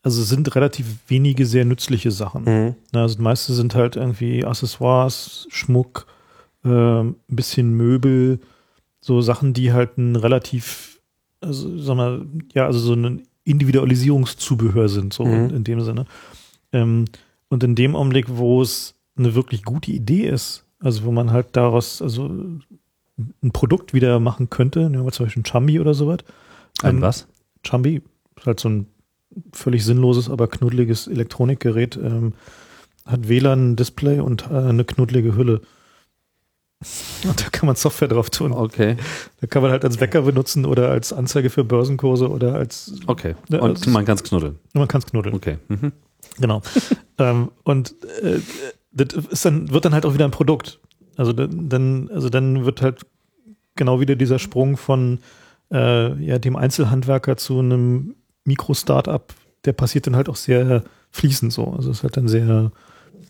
also 0.03 0.21
sind 0.21 0.53
relativ 0.53 0.85
wenige 1.07 1.47
sehr 1.47 1.65
nützliche 1.65 2.11
Sachen. 2.11 2.43
Mhm. 2.43 2.75
Na, 2.91 3.01
Also 3.01 3.15
das 3.15 3.23
meiste 3.23 3.53
sind 3.53 3.73
halt 3.73 3.95
irgendwie 3.95 4.45
Accessoires, 4.45 5.47
Schmuck, 5.49 6.05
ähm, 6.63 7.15
ein 7.27 7.35
bisschen 7.35 7.73
Möbel, 7.73 8.39
so 9.01 9.21
Sachen, 9.21 9.53
die 9.53 9.73
halt 9.73 9.97
ein 9.97 10.15
relativ, 10.15 11.01
also 11.41 11.75
sag 11.79 11.95
mal, 11.97 12.23
ja, 12.53 12.67
also 12.67 12.77
so 12.77 12.93
ein 12.93 13.23
Individualisierungszubehör 13.45 14.89
sind, 14.89 15.13
so 15.13 15.25
Mhm. 15.25 15.33
in, 15.33 15.49
in 15.57 15.63
dem 15.63 15.81
Sinne. 15.81 16.05
Ähm, 16.71 17.05
und 17.49 17.63
in 17.63 17.73
dem 17.75 17.95
Augenblick, 17.95 18.25
wo 18.29 18.61
es 18.61 18.93
eine 19.17 19.35
wirklich 19.35 19.63
gute 19.63 19.91
Idee 19.91 20.27
ist, 20.27 20.65
also 20.79 21.03
wo 21.05 21.11
man 21.11 21.31
halt 21.31 21.47
daraus, 21.53 22.01
also 22.01 22.25
ein 22.27 23.51
Produkt 23.53 23.93
wieder 23.93 24.19
machen 24.19 24.49
könnte, 24.49 24.89
nehmen 24.89 25.05
wir 25.05 25.11
zum 25.11 25.25
Beispiel 25.25 25.41
ein 25.43 25.45
Chambi 25.45 25.79
oder 25.79 25.93
sowas. 25.93 26.19
Ein 26.83 26.97
Ähm, 26.97 27.01
was? 27.01 27.27
Chambi 27.65 28.01
ist 28.35 28.45
halt 28.45 28.59
so 28.59 28.69
ein 28.69 28.87
völlig 29.53 29.85
sinnloses, 29.85 30.29
aber 30.29 30.47
knuddeliges 30.47 31.07
Elektronikgerät. 31.07 31.97
Ähm, 31.97 32.33
hat 33.05 33.27
WLAN-Display 33.29 34.19
und 34.19 34.49
äh, 34.49 34.55
eine 34.55 34.83
knuddelige 34.83 35.35
Hülle. 35.35 35.61
Und 37.27 37.41
da 37.43 37.49
kann 37.49 37.67
man 37.67 37.75
Software 37.75 38.07
drauf 38.09 38.29
tun. 38.29 38.51
Okay, 38.51 38.97
Da 39.41 39.47
kann 39.47 39.61
man 39.61 39.71
halt 39.71 39.83
als 39.85 39.99
Wecker 40.01 40.23
benutzen 40.23 40.65
oder 40.65 40.89
als 40.91 41.13
Anzeige 41.13 41.49
für 41.49 41.63
Börsenkurse 41.63 42.29
oder 42.29 42.55
als. 42.55 42.93
okay. 43.07 43.35
Ja, 43.49 43.61
Und 43.61 43.79
das- 43.79 43.87
man 43.87 44.05
kann 44.05 44.15
es 44.15 44.23
knuddeln. 44.23 44.59
Man 44.73 44.87
kann 44.87 44.99
es 44.99 45.05
knuddeln. 45.07 45.33
Okay. 45.35 45.57
Mhm. 45.69 45.93
Genau. 46.37 46.61
ähm, 47.17 47.49
und 47.63 47.95
äh, 48.21 48.39
das 48.95 49.25
ist 49.25 49.45
dann, 49.45 49.69
wird 49.71 49.85
dann 49.85 49.93
halt 49.93 50.05
auch 50.05 50.13
wieder 50.13 50.25
ein 50.25 50.31
Produkt. 50.31 50.79
Also 51.17 51.31
dann- 51.33 52.09
also 52.11 52.29
dann 52.29 52.65
wird 52.65 52.81
halt 52.81 53.05
genau 53.75 53.99
wieder 53.99 54.15
dieser 54.15 54.39
Sprung 54.39 54.77
von 54.77 55.19
äh, 55.71 56.13
ja, 56.23 56.39
dem 56.39 56.55
Einzelhandwerker 56.55 57.37
zu 57.37 57.59
einem 57.59 58.15
Mikro-Startup, 58.45 59.33
der 59.65 59.73
passiert 59.73 60.07
dann 60.07 60.15
halt 60.15 60.29
auch 60.29 60.35
sehr 60.35 60.83
fließend 61.11 61.51
so. 61.51 61.67
Also 61.73 61.89
es 61.91 62.03
halt 62.03 62.15
dann 62.17 62.27
sehr, 62.27 62.71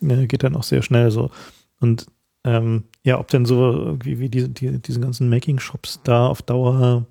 äh, 0.02 0.28
geht 0.28 0.44
dann 0.44 0.56
auch 0.56 0.64
sehr 0.64 0.82
schnell 0.82 1.12
so. 1.12 1.32
Und 1.80 2.08
ähm, 2.44 2.84
ja, 3.04 3.20
ob 3.20 3.30
denn 3.30 3.46
so 3.46 3.72
irgendwie 3.72 4.20
wie 4.20 4.30
diese, 4.30 4.50
die, 4.50 4.80
diese 4.80 5.00
ganzen 5.00 5.30
Making-Shops 5.30 6.02
da 6.04 6.28
auf 6.28 6.42
Dauer 6.42 7.06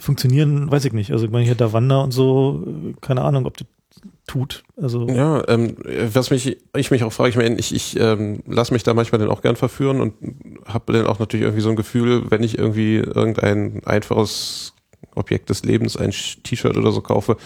funktionieren, 0.00 0.70
weiß 0.70 0.84
ich 0.84 0.92
nicht. 0.92 1.12
Also 1.12 1.24
ich 1.24 1.30
meine 1.30 1.44
hier 1.44 1.54
Davanda 1.54 2.00
und 2.02 2.10
so, 2.12 2.94
keine 3.00 3.22
Ahnung, 3.22 3.46
ob 3.46 3.56
das 3.56 3.66
tut. 4.26 4.62
Also 4.80 5.06
Ja, 5.08 5.42
ähm, 5.48 5.76
was 6.12 6.30
mich, 6.30 6.58
ich 6.76 6.90
mich 6.90 7.02
auch 7.02 7.12
frage, 7.12 7.30
ich 7.30 7.36
meine, 7.36 7.56
ich, 7.58 7.74
ich 7.74 7.98
ähm, 7.98 8.42
lasse 8.46 8.72
mich 8.72 8.82
da 8.82 8.94
manchmal 8.94 9.18
dann 9.18 9.30
auch 9.30 9.42
gern 9.42 9.56
verführen 9.56 10.00
und 10.00 10.14
habe 10.66 10.92
dann 10.92 11.06
auch 11.06 11.18
natürlich 11.18 11.44
irgendwie 11.44 11.62
so 11.62 11.70
ein 11.70 11.76
Gefühl, 11.76 12.30
wenn 12.30 12.42
ich 12.42 12.58
irgendwie 12.58 12.96
irgendein 12.96 13.82
einfaches 13.84 14.74
Objekt 15.14 15.50
des 15.50 15.64
Lebens, 15.64 15.96
ein 15.96 16.10
T-Shirt 16.10 16.76
oder 16.76 16.92
so 16.92 17.00
kaufe, 17.00 17.36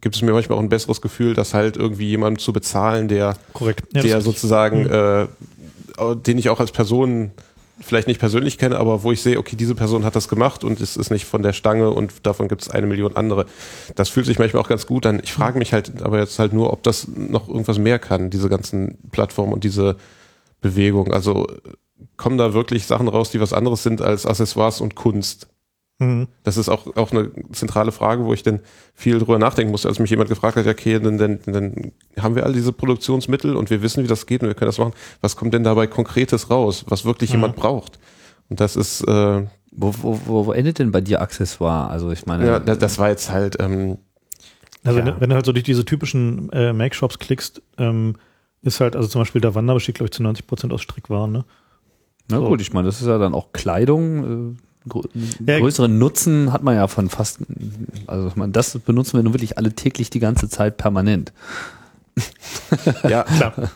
gibt 0.00 0.16
es 0.16 0.22
mir 0.22 0.32
manchmal 0.32 0.58
auch 0.58 0.62
ein 0.62 0.68
besseres 0.68 1.00
Gefühl, 1.00 1.34
das 1.34 1.54
halt 1.54 1.76
irgendwie 1.76 2.08
jemandem 2.08 2.40
zu 2.40 2.52
bezahlen, 2.52 3.06
der, 3.08 3.36
korrekt. 3.52 3.84
Ja, 3.94 4.02
der 4.02 4.20
sozusagen, 4.20 4.84
Mhm. 4.84 4.90
äh, 4.90 6.16
den 6.16 6.38
ich 6.38 6.48
auch 6.48 6.58
als 6.58 6.72
Person 6.72 7.30
vielleicht 7.82 8.08
nicht 8.08 8.20
persönlich 8.20 8.58
kenne, 8.58 8.78
aber 8.78 9.02
wo 9.02 9.12
ich 9.12 9.22
sehe, 9.22 9.38
okay, 9.38 9.56
diese 9.56 9.74
Person 9.74 10.04
hat 10.04 10.16
das 10.16 10.28
gemacht 10.28 10.64
und 10.64 10.80
es 10.80 10.96
ist 10.96 11.10
nicht 11.10 11.24
von 11.24 11.42
der 11.42 11.52
Stange 11.52 11.90
und 11.90 12.26
davon 12.26 12.48
gibt 12.48 12.62
es 12.62 12.70
eine 12.70 12.86
Million 12.86 13.16
andere. 13.16 13.46
Das 13.94 14.08
fühlt 14.08 14.26
sich 14.26 14.38
manchmal 14.38 14.62
auch 14.62 14.68
ganz 14.68 14.86
gut 14.86 15.04
an. 15.06 15.20
Ich 15.22 15.32
frage 15.32 15.58
mich 15.58 15.72
halt 15.72 16.02
aber 16.02 16.18
jetzt 16.18 16.38
halt 16.38 16.52
nur, 16.52 16.72
ob 16.72 16.82
das 16.82 17.08
noch 17.08 17.48
irgendwas 17.48 17.78
mehr 17.78 17.98
kann, 17.98 18.30
diese 18.30 18.48
ganzen 18.48 18.98
Plattformen 19.10 19.52
und 19.52 19.64
diese 19.64 19.96
Bewegung. 20.60 21.12
Also 21.12 21.46
kommen 22.16 22.38
da 22.38 22.54
wirklich 22.54 22.86
Sachen 22.86 23.08
raus, 23.08 23.30
die 23.30 23.40
was 23.40 23.52
anderes 23.52 23.82
sind 23.82 24.00
als 24.00 24.26
Accessoires 24.26 24.80
und 24.80 24.94
Kunst? 24.94 25.48
Mhm. 25.98 26.28
Das 26.42 26.56
ist 26.56 26.68
auch, 26.68 26.96
auch 26.96 27.12
eine 27.12 27.30
zentrale 27.52 27.92
Frage, 27.92 28.24
wo 28.24 28.32
ich 28.34 28.42
dann 28.42 28.60
viel 28.94 29.18
drüber 29.18 29.38
nachdenken 29.38 29.70
musste, 29.70 29.88
als 29.88 29.98
mich 29.98 30.10
jemand 30.10 30.28
gefragt 30.30 30.56
hat, 30.56 30.66
ja, 30.66 30.72
okay, 30.72 30.98
dann, 30.98 31.18
dann, 31.18 31.38
dann 31.46 31.92
haben 32.18 32.34
wir 32.34 32.44
all 32.44 32.52
diese 32.52 32.72
Produktionsmittel 32.72 33.54
und 33.56 33.70
wir 33.70 33.82
wissen, 33.82 34.02
wie 34.02 34.08
das 34.08 34.26
geht 34.26 34.42
und 34.42 34.48
wir 34.48 34.54
können 34.54 34.68
das 34.68 34.78
machen. 34.78 34.94
Was 35.20 35.36
kommt 35.36 35.54
denn 35.54 35.64
dabei 35.64 35.86
Konkretes 35.86 36.50
raus, 36.50 36.84
was 36.88 37.04
wirklich 37.04 37.30
Mhm. 37.30 37.36
jemand 37.36 37.56
braucht? 37.56 37.98
Und 38.48 38.60
das 38.60 38.76
ist, 38.76 39.02
äh, 39.02 39.46
Wo, 39.74 39.94
wo, 40.02 40.20
wo, 40.26 40.46
wo 40.46 40.52
endet 40.52 40.78
denn 40.80 40.90
bei 40.92 41.00
dir 41.00 41.22
Accessoire? 41.22 41.88
Also 41.88 42.10
ich 42.10 42.26
meine, 42.26 42.46
ja, 42.46 42.58
das, 42.58 42.78
das 42.78 42.98
war 42.98 43.08
jetzt 43.08 43.30
halt, 43.30 43.56
ähm, 43.60 43.98
Also 44.84 44.98
Ja. 44.98 45.06
wenn, 45.06 45.14
du- 45.14 45.20
wenn 45.20 45.28
du 45.30 45.36
halt 45.36 45.46
so 45.46 45.52
durch 45.52 45.64
diese 45.64 45.84
typischen 45.84 46.50
äh, 46.52 46.72
Make-Shops 46.72 47.18
klickst, 47.20 47.62
ähm, 47.78 48.16
ist 48.62 48.80
halt, 48.80 48.96
also 48.96 49.08
zum 49.08 49.20
Beispiel 49.20 49.40
der 49.40 49.54
Wander 49.54 49.74
besteht, 49.74 49.94
glaube 49.94 50.06
ich, 50.08 50.12
zu 50.12 50.22
90 50.22 50.46
Prozent 50.46 50.72
aus 50.72 50.82
Strickwaren, 50.82 51.30
ne? 51.32 51.44
na 52.28 52.38
so. 52.38 52.48
gut, 52.48 52.60
ich 52.60 52.72
meine, 52.72 52.86
das 52.86 53.00
ist 53.00 53.06
ja 53.06 53.16
dann 53.18 53.32
auch 53.34 53.52
Kleidung. 53.52 54.56
Äh, 54.56 54.56
grö 54.88 55.02
Ja, 55.46 55.58
größeren 55.58 55.98
Nutzen 55.98 56.52
hat 56.52 56.62
man 56.62 56.74
ja 56.74 56.86
von 56.88 57.08
fast, 57.08 57.38
also 58.06 58.28
ich 58.28 58.36
meine, 58.36 58.52
das 58.52 58.78
benutzen 58.78 59.18
wir 59.18 59.22
nun 59.22 59.34
wirklich 59.34 59.58
alle 59.58 59.72
täglich 59.72 60.10
die 60.10 60.20
ganze 60.20 60.48
Zeit 60.48 60.76
permanent. 60.76 61.32
ja, 63.08 63.22
Klar. 63.36 63.70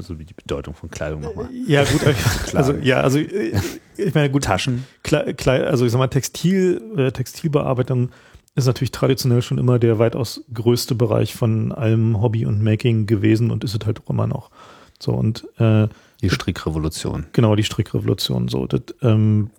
So 0.00 0.18
wie 0.18 0.24
die 0.24 0.34
Bedeutung 0.34 0.74
von 0.74 0.90
Kleidung 0.90 1.22
nochmal. 1.22 1.48
Ja, 1.66 1.84
gut, 1.84 2.00
also 2.54 2.74
ja, 2.74 3.00
also 3.00 3.18
äh, 3.18 3.52
ich 3.96 4.14
meine, 4.14 4.30
gut, 4.30 4.44
Taschen. 4.44 4.84
Kle 5.02 5.34
Kle 5.34 5.66
also 5.66 5.84
ich 5.84 5.92
sag 5.92 5.98
mal, 5.98 6.06
Textil, 6.08 6.80
äh, 6.96 7.10
Textilbearbeitung 7.10 8.10
ist 8.54 8.66
natürlich 8.66 8.90
traditionell 8.92 9.42
schon 9.42 9.58
immer 9.58 9.78
der 9.78 9.98
weitaus 9.98 10.44
größte 10.52 10.94
Bereich 10.94 11.34
von 11.34 11.72
allem 11.72 12.20
Hobby 12.20 12.46
und 12.46 12.62
Making 12.62 13.06
gewesen 13.06 13.50
und 13.50 13.64
ist 13.64 13.74
es 13.74 13.86
halt 13.86 14.00
auch 14.04 14.10
immer 14.10 14.26
noch. 14.26 14.50
So 14.98 15.12
und 15.12 15.46
äh, 15.58 15.88
Die 16.20 16.30
Strickrevolution. 16.30 17.26
genau 17.32 17.56
die 17.56 17.64
Strickrevolution 17.64 18.48
so. 18.48 18.66
Das 18.66 18.82
ähm, 19.02 19.50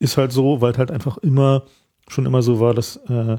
ist 0.00 0.16
halt 0.16 0.32
so, 0.32 0.60
weil 0.60 0.72
es 0.72 0.78
halt 0.78 0.90
einfach 0.90 1.18
immer 1.18 1.62
schon 2.08 2.26
immer 2.26 2.42
so 2.42 2.58
war, 2.58 2.74
dass 2.74 2.96
äh, 3.08 3.34
äh, 3.34 3.38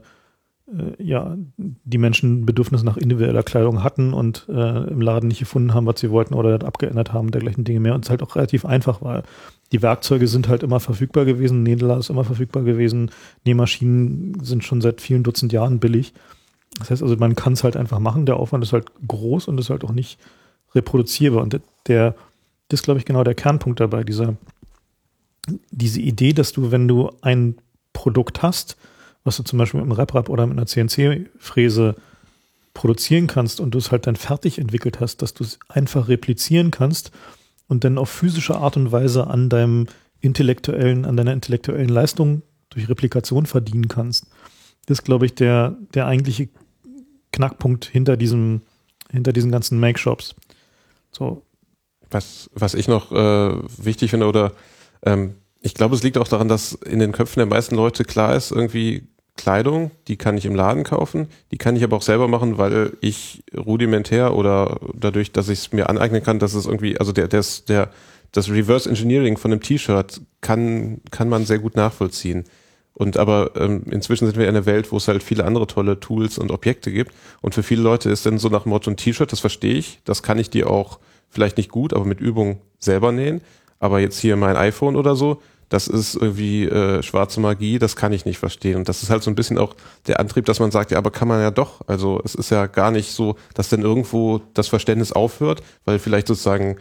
ja 1.03 1.35
die 1.57 1.97
Menschen 1.97 2.45
Bedürfnis 2.45 2.83
nach 2.83 2.97
individueller 2.97 3.43
Kleidung 3.43 3.83
hatten 3.83 4.13
und 4.13 4.47
äh, 4.47 4.87
im 4.87 5.01
Laden 5.01 5.27
nicht 5.27 5.39
gefunden 5.39 5.73
haben, 5.73 5.85
was 5.85 5.99
sie 5.99 6.11
wollten 6.11 6.33
oder 6.33 6.65
abgeändert 6.65 7.11
haben, 7.11 7.31
dergleichen 7.31 7.63
Dinge 7.63 7.79
mehr 7.79 7.95
und 7.95 8.05
es 8.05 8.09
halt 8.09 8.23
auch 8.23 8.35
relativ 8.35 8.65
einfach 8.65 9.01
war. 9.01 9.23
Die 9.71 9.81
Werkzeuge 9.81 10.27
sind 10.27 10.47
halt 10.47 10.63
immer 10.63 10.79
verfügbar 10.79 11.25
gewesen, 11.25 11.63
Nähdler 11.63 11.97
ist 11.97 12.09
immer 12.09 12.23
verfügbar 12.23 12.63
gewesen, 12.63 13.11
Nähmaschinen 13.45 14.41
sind 14.43 14.63
schon 14.63 14.81
seit 14.81 15.01
vielen 15.01 15.23
Dutzend 15.23 15.51
Jahren 15.51 15.79
billig. 15.79 16.13
Das 16.79 16.89
heißt 16.89 17.03
also, 17.03 17.15
man 17.17 17.35
kann 17.35 17.53
es 17.53 17.63
halt 17.63 17.75
einfach 17.75 17.99
machen, 17.99 18.25
der 18.25 18.37
Aufwand 18.37 18.63
ist 18.63 18.73
halt 18.73 18.91
groß 19.05 19.47
und 19.47 19.59
ist 19.59 19.69
halt 19.69 19.83
auch 19.83 19.91
nicht 19.91 20.19
reproduzierbar. 20.73 21.41
Und 21.41 21.59
der, 21.87 22.15
das 22.69 22.79
ist, 22.79 22.83
glaube 22.83 22.99
ich, 22.99 23.05
genau 23.05 23.23
der 23.23 23.35
Kernpunkt 23.35 23.79
dabei, 23.79 24.03
dieser, 24.03 24.35
diese 25.47 25.99
Idee, 25.99 26.33
dass 26.33 26.51
du, 26.51 26.71
wenn 26.71 26.87
du 26.87 27.11
ein 27.21 27.55
Produkt 27.93 28.41
hast, 28.41 28.77
was 29.23 29.37
du 29.37 29.43
zum 29.43 29.59
Beispiel 29.59 29.79
mit 29.79 29.89
einem 29.89 29.99
RepRap 29.99 30.29
oder 30.29 30.47
mit 30.47 30.57
einer 30.57 30.67
CNC-Fräse 30.67 31.95
produzieren 32.73 33.27
kannst 33.27 33.59
und 33.59 33.71
du 33.71 33.77
es 33.77 33.91
halt 33.91 34.07
dann 34.07 34.15
fertig 34.15 34.57
entwickelt 34.57 34.99
hast, 34.99 35.21
dass 35.21 35.33
du 35.33 35.43
es 35.43 35.59
einfach 35.67 36.07
replizieren 36.07 36.71
kannst 36.71 37.11
und 37.67 37.83
dann 37.83 37.97
auf 37.97 38.09
physische 38.09 38.55
Art 38.55 38.77
und 38.77 38.91
Weise 38.91 39.27
an 39.27 39.49
deinem 39.49 39.87
intellektuellen, 40.21 41.05
an 41.05 41.17
deiner 41.17 41.33
intellektuellen 41.33 41.89
Leistung 41.89 42.43
durch 42.69 42.87
Replikation 42.87 43.45
verdienen 43.45 43.87
kannst. 43.87 44.27
Das 44.85 44.99
ist, 44.99 45.03
glaube 45.03 45.25
ich, 45.25 45.35
der, 45.35 45.77
der 45.93 46.07
eigentliche 46.07 46.49
Knackpunkt 47.31 47.85
hinter 47.85 48.17
diesem, 48.17 48.61
hinter 49.09 49.33
diesen 49.33 49.51
ganzen 49.51 49.79
Make-Shops. 49.79 50.35
So, 51.11 51.43
was, 52.09 52.49
was 52.53 52.73
ich 52.73 52.87
noch 52.87 53.11
äh, 53.11 53.53
wichtig 53.77 54.11
finde 54.11 54.27
oder 54.27 54.53
ähm, 55.05 55.35
ich 55.61 55.73
glaube, 55.75 55.95
es 55.95 56.03
liegt 56.03 56.17
auch 56.17 56.27
daran, 56.27 56.47
dass 56.47 56.73
in 56.73 56.99
den 56.99 57.11
Köpfen 57.11 57.39
der 57.39 57.45
meisten 57.45 57.75
Leute 57.75 58.03
klar 58.03 58.35
ist, 58.35 58.51
irgendwie 58.51 59.03
Kleidung, 59.37 59.91
die 60.07 60.17
kann 60.17 60.37
ich 60.37 60.45
im 60.45 60.55
Laden 60.55 60.83
kaufen, 60.83 61.27
die 61.51 61.57
kann 61.57 61.75
ich 61.75 61.83
aber 61.83 61.97
auch 61.97 62.01
selber 62.01 62.27
machen, 62.27 62.57
weil 62.57 62.93
ich 63.01 63.43
rudimentär 63.55 64.35
oder 64.35 64.79
dadurch, 64.93 65.31
dass 65.31 65.49
ich 65.49 65.59
es 65.59 65.71
mir 65.71 65.89
aneignen 65.89 66.23
kann, 66.23 66.39
dass 66.39 66.53
es 66.53 66.65
irgendwie, 66.65 66.99
also 66.99 67.11
der, 67.11 67.27
der, 67.27 67.43
der 67.67 67.89
das 68.31 68.49
Reverse 68.49 68.89
Engineering 68.89 69.37
von 69.37 69.51
einem 69.51 69.61
T-Shirt 69.61 70.21
kann, 70.41 71.01
kann 71.11 71.29
man 71.29 71.45
sehr 71.45 71.59
gut 71.59 71.75
nachvollziehen. 71.75 72.45
Und 72.93 73.17
aber 73.17 73.51
ähm, 73.55 73.83
inzwischen 73.89 74.25
sind 74.25 74.37
wir 74.37 74.47
in 74.47 74.55
einer 74.55 74.65
Welt, 74.65 74.91
wo 74.91 74.97
es 74.97 75.07
halt 75.07 75.23
viele 75.23 75.45
andere 75.45 75.65
tolle 75.65 75.99
Tools 75.99 76.37
und 76.37 76.51
Objekte 76.51 76.91
gibt. 76.91 77.13
Und 77.41 77.55
für 77.55 77.63
viele 77.63 77.81
Leute 77.81 78.09
ist 78.09 78.25
dann 78.25 78.37
so 78.37 78.49
nach 78.49 78.63
dem 78.63 78.69
Motto 78.69 78.91
ein 78.91 78.97
T-Shirt, 78.97 79.31
das 79.31 79.39
verstehe 79.39 79.73
ich, 79.73 80.01
das 80.05 80.23
kann 80.23 80.39
ich 80.39 80.49
dir 80.49 80.69
auch 80.69 80.99
vielleicht 81.29 81.57
nicht 81.57 81.71
gut, 81.71 81.93
aber 81.93 82.05
mit 82.05 82.19
Übung 82.19 82.61
selber 82.79 83.11
nähen. 83.11 83.41
Aber 83.81 83.99
jetzt 83.99 84.19
hier 84.19 84.37
mein 84.37 84.55
iPhone 84.55 84.95
oder 84.95 85.15
so, 85.15 85.41
das 85.67 85.87
ist 85.87 86.15
irgendwie 86.15 86.65
äh, 86.65 87.01
schwarze 87.01 87.39
Magie, 87.39 87.79
das 87.79 87.95
kann 87.95 88.13
ich 88.13 88.25
nicht 88.25 88.37
verstehen. 88.37 88.75
Und 88.77 88.89
das 88.89 89.03
ist 89.03 89.09
halt 89.09 89.23
so 89.23 89.31
ein 89.31 89.35
bisschen 89.35 89.57
auch 89.57 89.75
der 90.05 90.19
Antrieb, 90.19 90.45
dass 90.45 90.59
man 90.59 90.69
sagt, 90.69 90.91
ja, 90.91 90.97
aber 90.97 91.11
kann 91.11 91.27
man 91.27 91.41
ja 91.41 91.49
doch. 91.49 91.81
Also 91.87 92.21
es 92.23 92.35
ist 92.35 92.51
ja 92.51 92.67
gar 92.67 92.91
nicht 92.91 93.11
so, 93.11 93.35
dass 93.55 93.69
dann 93.69 93.81
irgendwo 93.81 94.41
das 94.53 94.67
Verständnis 94.67 95.11
aufhört, 95.11 95.63
weil 95.83 95.97
vielleicht 95.97 96.27
sozusagen 96.27 96.77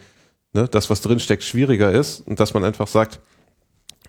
ne, 0.52 0.68
das, 0.68 0.90
was 0.90 1.00
drinsteckt, 1.00 1.42
schwieriger 1.42 1.90
ist 1.90 2.20
und 2.26 2.38
dass 2.38 2.52
man 2.52 2.64
einfach 2.64 2.86
sagt, 2.86 3.20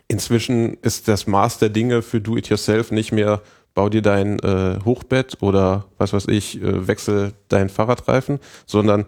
inzwischen 0.07 0.73
ist 0.81 1.07
das 1.07 1.27
Maß 1.27 1.59
der 1.59 1.69
Dinge 1.69 2.01
für 2.01 2.19
Do-it-yourself 2.19 2.91
nicht 2.91 3.13
mehr, 3.13 3.41
bau 3.73 3.87
dir 3.87 4.01
dein 4.01 4.39
äh, 4.39 4.79
Hochbett 4.83 5.37
oder 5.41 5.85
was 5.97 6.11
weiß 6.11 6.27
ich, 6.27 6.61
äh, 6.61 6.87
wechsel 6.87 7.33
deinen 7.47 7.69
Fahrradreifen, 7.69 8.39
sondern 8.65 9.05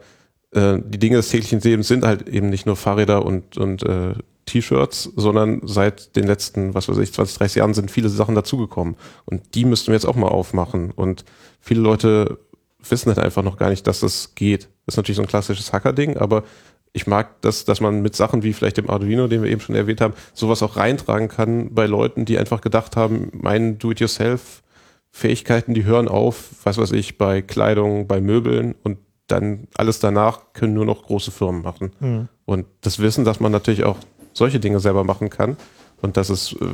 äh, 0.53 0.79
die 0.83 0.99
Dinge 0.99 1.17
des 1.17 1.29
täglichen 1.29 1.59
Lebens 1.59 1.87
sind 1.87 2.05
halt 2.05 2.27
eben 2.27 2.49
nicht 2.49 2.65
nur 2.65 2.75
Fahrräder 2.75 3.25
und, 3.25 3.57
und 3.57 3.83
äh, 3.83 4.13
T-Shirts, 4.45 5.11
sondern 5.15 5.61
seit 5.63 6.15
den 6.15 6.25
letzten, 6.25 6.73
was 6.73 6.89
weiß 6.89 6.97
ich, 6.97 7.13
20, 7.13 7.37
30 7.37 7.55
Jahren 7.57 7.73
sind 7.73 7.91
viele 7.91 8.09
Sachen 8.09 8.35
dazugekommen. 8.35 8.95
Und 9.25 9.55
die 9.55 9.65
müssten 9.65 9.87
wir 9.87 9.93
jetzt 9.93 10.05
auch 10.05 10.15
mal 10.15 10.27
aufmachen. 10.27 10.91
Und 10.91 11.23
viele 11.59 11.81
Leute 11.81 12.39
wissen 12.79 13.07
halt 13.07 13.19
einfach 13.19 13.43
noch 13.43 13.57
gar 13.57 13.69
nicht, 13.69 13.87
dass 13.87 14.01
das 14.01 14.35
geht. 14.35 14.69
Das 14.85 14.93
ist 14.93 14.97
natürlich 14.97 15.17
so 15.17 15.21
ein 15.21 15.27
klassisches 15.27 15.71
Hacker-Ding, 15.71 16.17
aber 16.17 16.43
ich 16.91 17.07
mag 17.07 17.41
das, 17.41 17.65
dass 17.65 17.81
man 17.81 18.01
mit 18.01 18.15
Sachen 18.15 18.43
wie 18.43 18.53
vielleicht 18.53 18.77
dem 18.77 18.89
Arduino, 18.89 19.27
den 19.27 19.41
wir 19.41 19.49
eben 19.49 19.61
schon 19.61 19.75
erwähnt 19.75 20.01
haben, 20.01 20.13
sowas 20.33 20.61
auch 20.61 20.77
reintragen 20.77 21.27
kann 21.27 21.73
bei 21.73 21.87
Leuten, 21.87 22.25
die 22.25 22.37
einfach 22.37 22.61
gedacht 22.61 22.95
haben, 22.95 23.31
mein 23.33 23.79
Do-it-yourself-Fähigkeiten, 23.79 25.73
die 25.73 25.85
hören 25.85 26.07
auf, 26.07 26.51
was 26.63 26.77
weiß 26.77 26.91
ich, 26.91 27.17
bei 27.17 27.41
Kleidung, 27.41 28.07
bei 28.07 28.21
Möbeln 28.21 28.75
und 28.83 28.99
dann 29.33 29.67
alles 29.75 29.99
danach 29.99 30.53
können 30.53 30.73
nur 30.73 30.85
noch 30.85 31.03
große 31.03 31.31
Firmen 31.31 31.61
machen. 31.61 31.91
Mhm. 31.99 32.27
Und 32.45 32.65
das 32.81 32.99
Wissen, 32.99 33.25
dass 33.25 33.39
man 33.39 33.51
natürlich 33.51 33.83
auch 33.83 33.97
solche 34.33 34.59
Dinge 34.59 34.79
selber 34.79 35.03
machen 35.03 35.29
kann 35.29 35.57
und 36.01 36.17
dass 36.17 36.29
es 36.29 36.53
äh, 36.53 36.65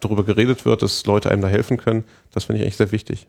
darüber 0.00 0.24
geredet 0.24 0.64
wird, 0.64 0.82
dass 0.82 1.04
Leute 1.06 1.30
einem 1.30 1.42
da 1.42 1.48
helfen 1.48 1.76
können, 1.76 2.04
das 2.32 2.44
finde 2.44 2.58
ich 2.58 2.64
eigentlich 2.64 2.76
sehr 2.76 2.92
wichtig. 2.92 3.26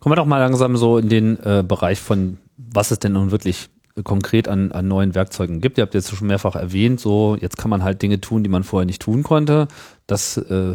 Kommen 0.00 0.12
wir 0.12 0.16
doch 0.16 0.26
mal 0.26 0.38
langsam 0.38 0.76
so 0.76 0.98
in 0.98 1.08
den 1.08 1.38
äh, 1.44 1.64
Bereich 1.66 2.00
von, 2.00 2.38
was 2.56 2.90
es 2.90 2.98
denn 2.98 3.12
nun 3.12 3.30
wirklich 3.30 3.68
konkret 4.02 4.48
an, 4.48 4.72
an 4.72 4.88
neuen 4.88 5.14
Werkzeugen 5.14 5.60
gibt. 5.60 5.78
Ihr 5.78 5.82
habt 5.82 5.94
jetzt 5.94 6.14
schon 6.14 6.26
mehrfach 6.26 6.56
erwähnt, 6.56 6.98
so 6.98 7.36
jetzt 7.40 7.56
kann 7.56 7.70
man 7.70 7.84
halt 7.84 8.02
Dinge 8.02 8.20
tun, 8.20 8.42
die 8.42 8.50
man 8.50 8.64
vorher 8.64 8.86
nicht 8.86 9.00
tun 9.00 9.22
konnte. 9.22 9.68
Das 10.06 10.36
äh, 10.36 10.74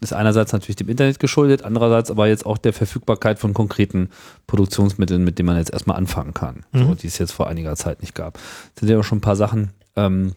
ist 0.00 0.12
einerseits 0.12 0.52
natürlich 0.52 0.76
dem 0.76 0.88
Internet 0.88 1.18
geschuldet, 1.18 1.62
andererseits 1.62 2.10
aber 2.10 2.28
jetzt 2.28 2.44
auch 2.44 2.58
der 2.58 2.72
Verfügbarkeit 2.72 3.38
von 3.38 3.54
konkreten 3.54 4.10
Produktionsmitteln, 4.46 5.24
mit 5.24 5.38
denen 5.38 5.46
man 5.46 5.56
jetzt 5.56 5.72
erstmal 5.72 5.96
anfangen 5.96 6.34
kann, 6.34 6.64
mhm. 6.72 6.88
so, 6.88 6.94
die 6.94 7.06
es 7.06 7.18
jetzt 7.18 7.32
vor 7.32 7.48
einiger 7.48 7.74
Zeit 7.76 8.02
nicht 8.02 8.14
gab. 8.14 8.38
Es 8.74 8.80
sind 8.80 8.88
ja 8.88 8.98
auch 8.98 9.04
schon 9.04 9.18
ein 9.18 9.22
paar 9.22 9.36
Sachen 9.36 9.70
ähm, 9.96 10.32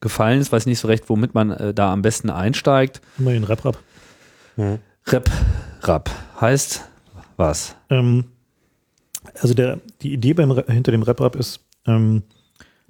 gefallen. 0.00 0.40
Ich 0.40 0.52
weiß 0.52 0.66
nicht 0.66 0.78
so 0.78 0.88
recht, 0.88 1.08
womit 1.08 1.34
man 1.34 1.50
äh, 1.50 1.72
da 1.72 1.92
am 1.92 2.02
besten 2.02 2.30
einsteigt. 2.30 3.00
Immer 3.18 3.32
den 3.32 3.44
Rep-Rap. 3.44 3.78
Mhm. 4.56 4.78
Rep-Rap 5.06 6.10
heißt 6.40 6.84
was? 7.36 7.76
Ähm, 7.88 8.24
also 9.40 9.54
der, 9.54 9.80
die 10.02 10.12
Idee 10.12 10.34
beim, 10.34 10.52
hinter 10.66 10.92
dem 10.92 11.02
RepRap 11.02 11.36
ist, 11.36 11.60
ähm, 11.86 12.22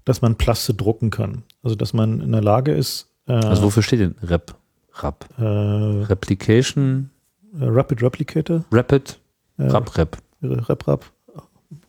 dass 0.04 0.22
man 0.22 0.36
Plaste 0.36 0.74
drucken 0.74 1.10
kann. 1.10 1.44
Also 1.62 1.76
dass 1.76 1.92
man 1.92 2.20
in 2.20 2.32
der 2.32 2.42
Lage 2.42 2.72
ist. 2.72 3.08
Äh, 3.26 3.34
also 3.34 3.62
wofür 3.62 3.82
steht 3.82 4.00
denn 4.00 4.16
Rep? 4.22 4.54
Rap? 5.02 5.24
Äh, 5.38 5.42
Replication? 5.42 7.10
Äh, 7.58 7.64
Rapid 7.64 8.02
Replicator? 8.02 8.64
Rapid? 8.70 9.18
Äh, 9.58 9.62
Rap 9.64 9.96
Rep. 9.96 10.18
Rep 10.42 10.88
Rap. 10.88 11.04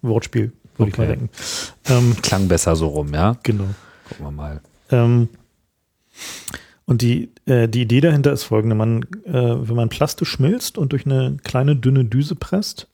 Wortspiel, 0.01 0.51
würde 0.77 0.91
okay. 0.91 0.91
ich 0.91 0.97
mal 0.97 1.07
denken. 1.07 1.29
Ähm, 1.85 2.15
Klang 2.21 2.47
besser 2.47 2.75
so 2.75 2.87
rum, 2.87 3.13
ja? 3.13 3.37
Genau. 3.43 3.65
Gucken 4.07 4.25
wir 4.25 4.31
mal. 4.31 4.61
Ähm, 4.91 5.29
und 6.85 7.01
die, 7.01 7.29
äh, 7.45 7.67
die 7.67 7.83
Idee 7.83 8.01
dahinter 8.01 8.31
ist 8.31 8.43
folgende. 8.43 8.75
Man, 8.75 9.03
äh, 9.25 9.33
wenn 9.33 9.75
man 9.75 9.89
Plaste 9.89 10.25
schmilzt 10.25 10.77
und 10.77 10.91
durch 10.91 11.05
eine 11.05 11.37
kleine 11.43 11.75
dünne 11.75 12.05
Düse 12.05 12.35
presst, 12.35 12.87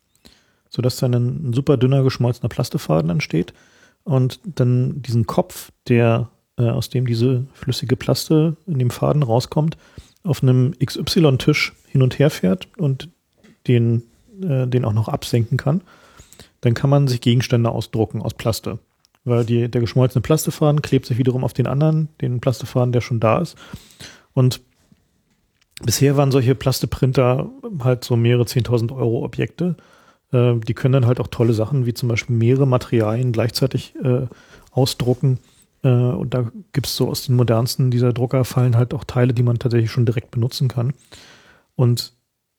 sodass 0.69 0.97
dann 0.97 1.13
ein 1.13 1.53
super 1.53 1.77
dünner 1.77 2.03
geschmolzener 2.03 2.49
Plastefaden 2.49 3.09
entsteht 3.09 3.53
und 4.03 4.39
dann 4.43 5.01
diesen 5.01 5.25
Kopf, 5.27 5.71
der 5.87 6.29
äh, 6.57 6.69
aus 6.69 6.89
dem 6.89 7.07
diese 7.07 7.45
flüssige 7.53 7.95
Plaste 7.95 8.57
in 8.67 8.79
dem 8.79 8.89
Faden 8.89 9.23
rauskommt, 9.23 9.77
auf 10.25 10.43
einem 10.43 10.73
XY-Tisch 10.83 11.73
hin 11.87 12.01
und 12.01 12.19
her 12.19 12.29
fährt 12.29 12.67
und 12.77 13.09
den, 13.67 14.03
äh, 14.41 14.67
den 14.67 14.85
auch 14.85 14.93
noch 14.93 15.07
absenken 15.07 15.57
kann, 15.57 15.81
dann 16.61 16.73
kann 16.73 16.89
man 16.89 17.07
sich 17.07 17.21
Gegenstände 17.21 17.69
ausdrucken 17.69 18.21
aus 18.21 18.33
Plaste. 18.33 18.79
Weil 19.23 19.45
die, 19.45 19.69
der 19.69 19.81
geschmolzene 19.81 20.21
Plastefaden 20.21 20.81
klebt 20.81 21.05
sich 21.05 21.17
wiederum 21.17 21.43
auf 21.43 21.53
den 21.53 21.67
anderen, 21.67 22.09
den 22.21 22.41
Plastefaden, 22.41 22.91
der 22.91 23.01
schon 23.01 23.19
da 23.19 23.39
ist. 23.39 23.55
Und 24.33 24.61
bisher 25.83 26.15
waren 26.17 26.31
solche 26.31 26.55
Plasteprinter 26.55 27.49
halt 27.79 28.03
so 28.03 28.15
mehrere 28.15 28.43
10.000 28.43 28.95
Euro 28.95 29.23
Objekte. 29.23 29.75
Äh, 30.31 30.55
die 30.59 30.73
können 30.73 30.93
dann 30.93 31.07
halt 31.07 31.19
auch 31.19 31.27
tolle 31.27 31.53
Sachen 31.53 31.85
wie 31.85 31.93
zum 31.93 32.09
Beispiel 32.09 32.35
mehrere 32.35 32.67
Materialien 32.67 33.31
gleichzeitig 33.31 33.95
äh, 34.03 34.27
ausdrucken. 34.71 35.39
Äh, 35.85 35.87
und 35.87 36.33
da 36.33 36.51
gibt 36.73 36.87
es 36.87 36.95
so 36.95 37.07
aus 37.07 37.27
den 37.27 37.35
modernsten 37.35 37.91
dieser 37.91 38.11
Drucker 38.11 38.43
fallen 38.43 38.75
halt 38.75 38.93
auch 38.93 39.03
Teile, 39.03 39.33
die 39.33 39.43
man 39.43 39.59
tatsächlich 39.59 39.91
schon 39.91 40.05
direkt 40.05 40.31
benutzen 40.31 40.67
kann. 40.67 40.93
Und 41.75 42.13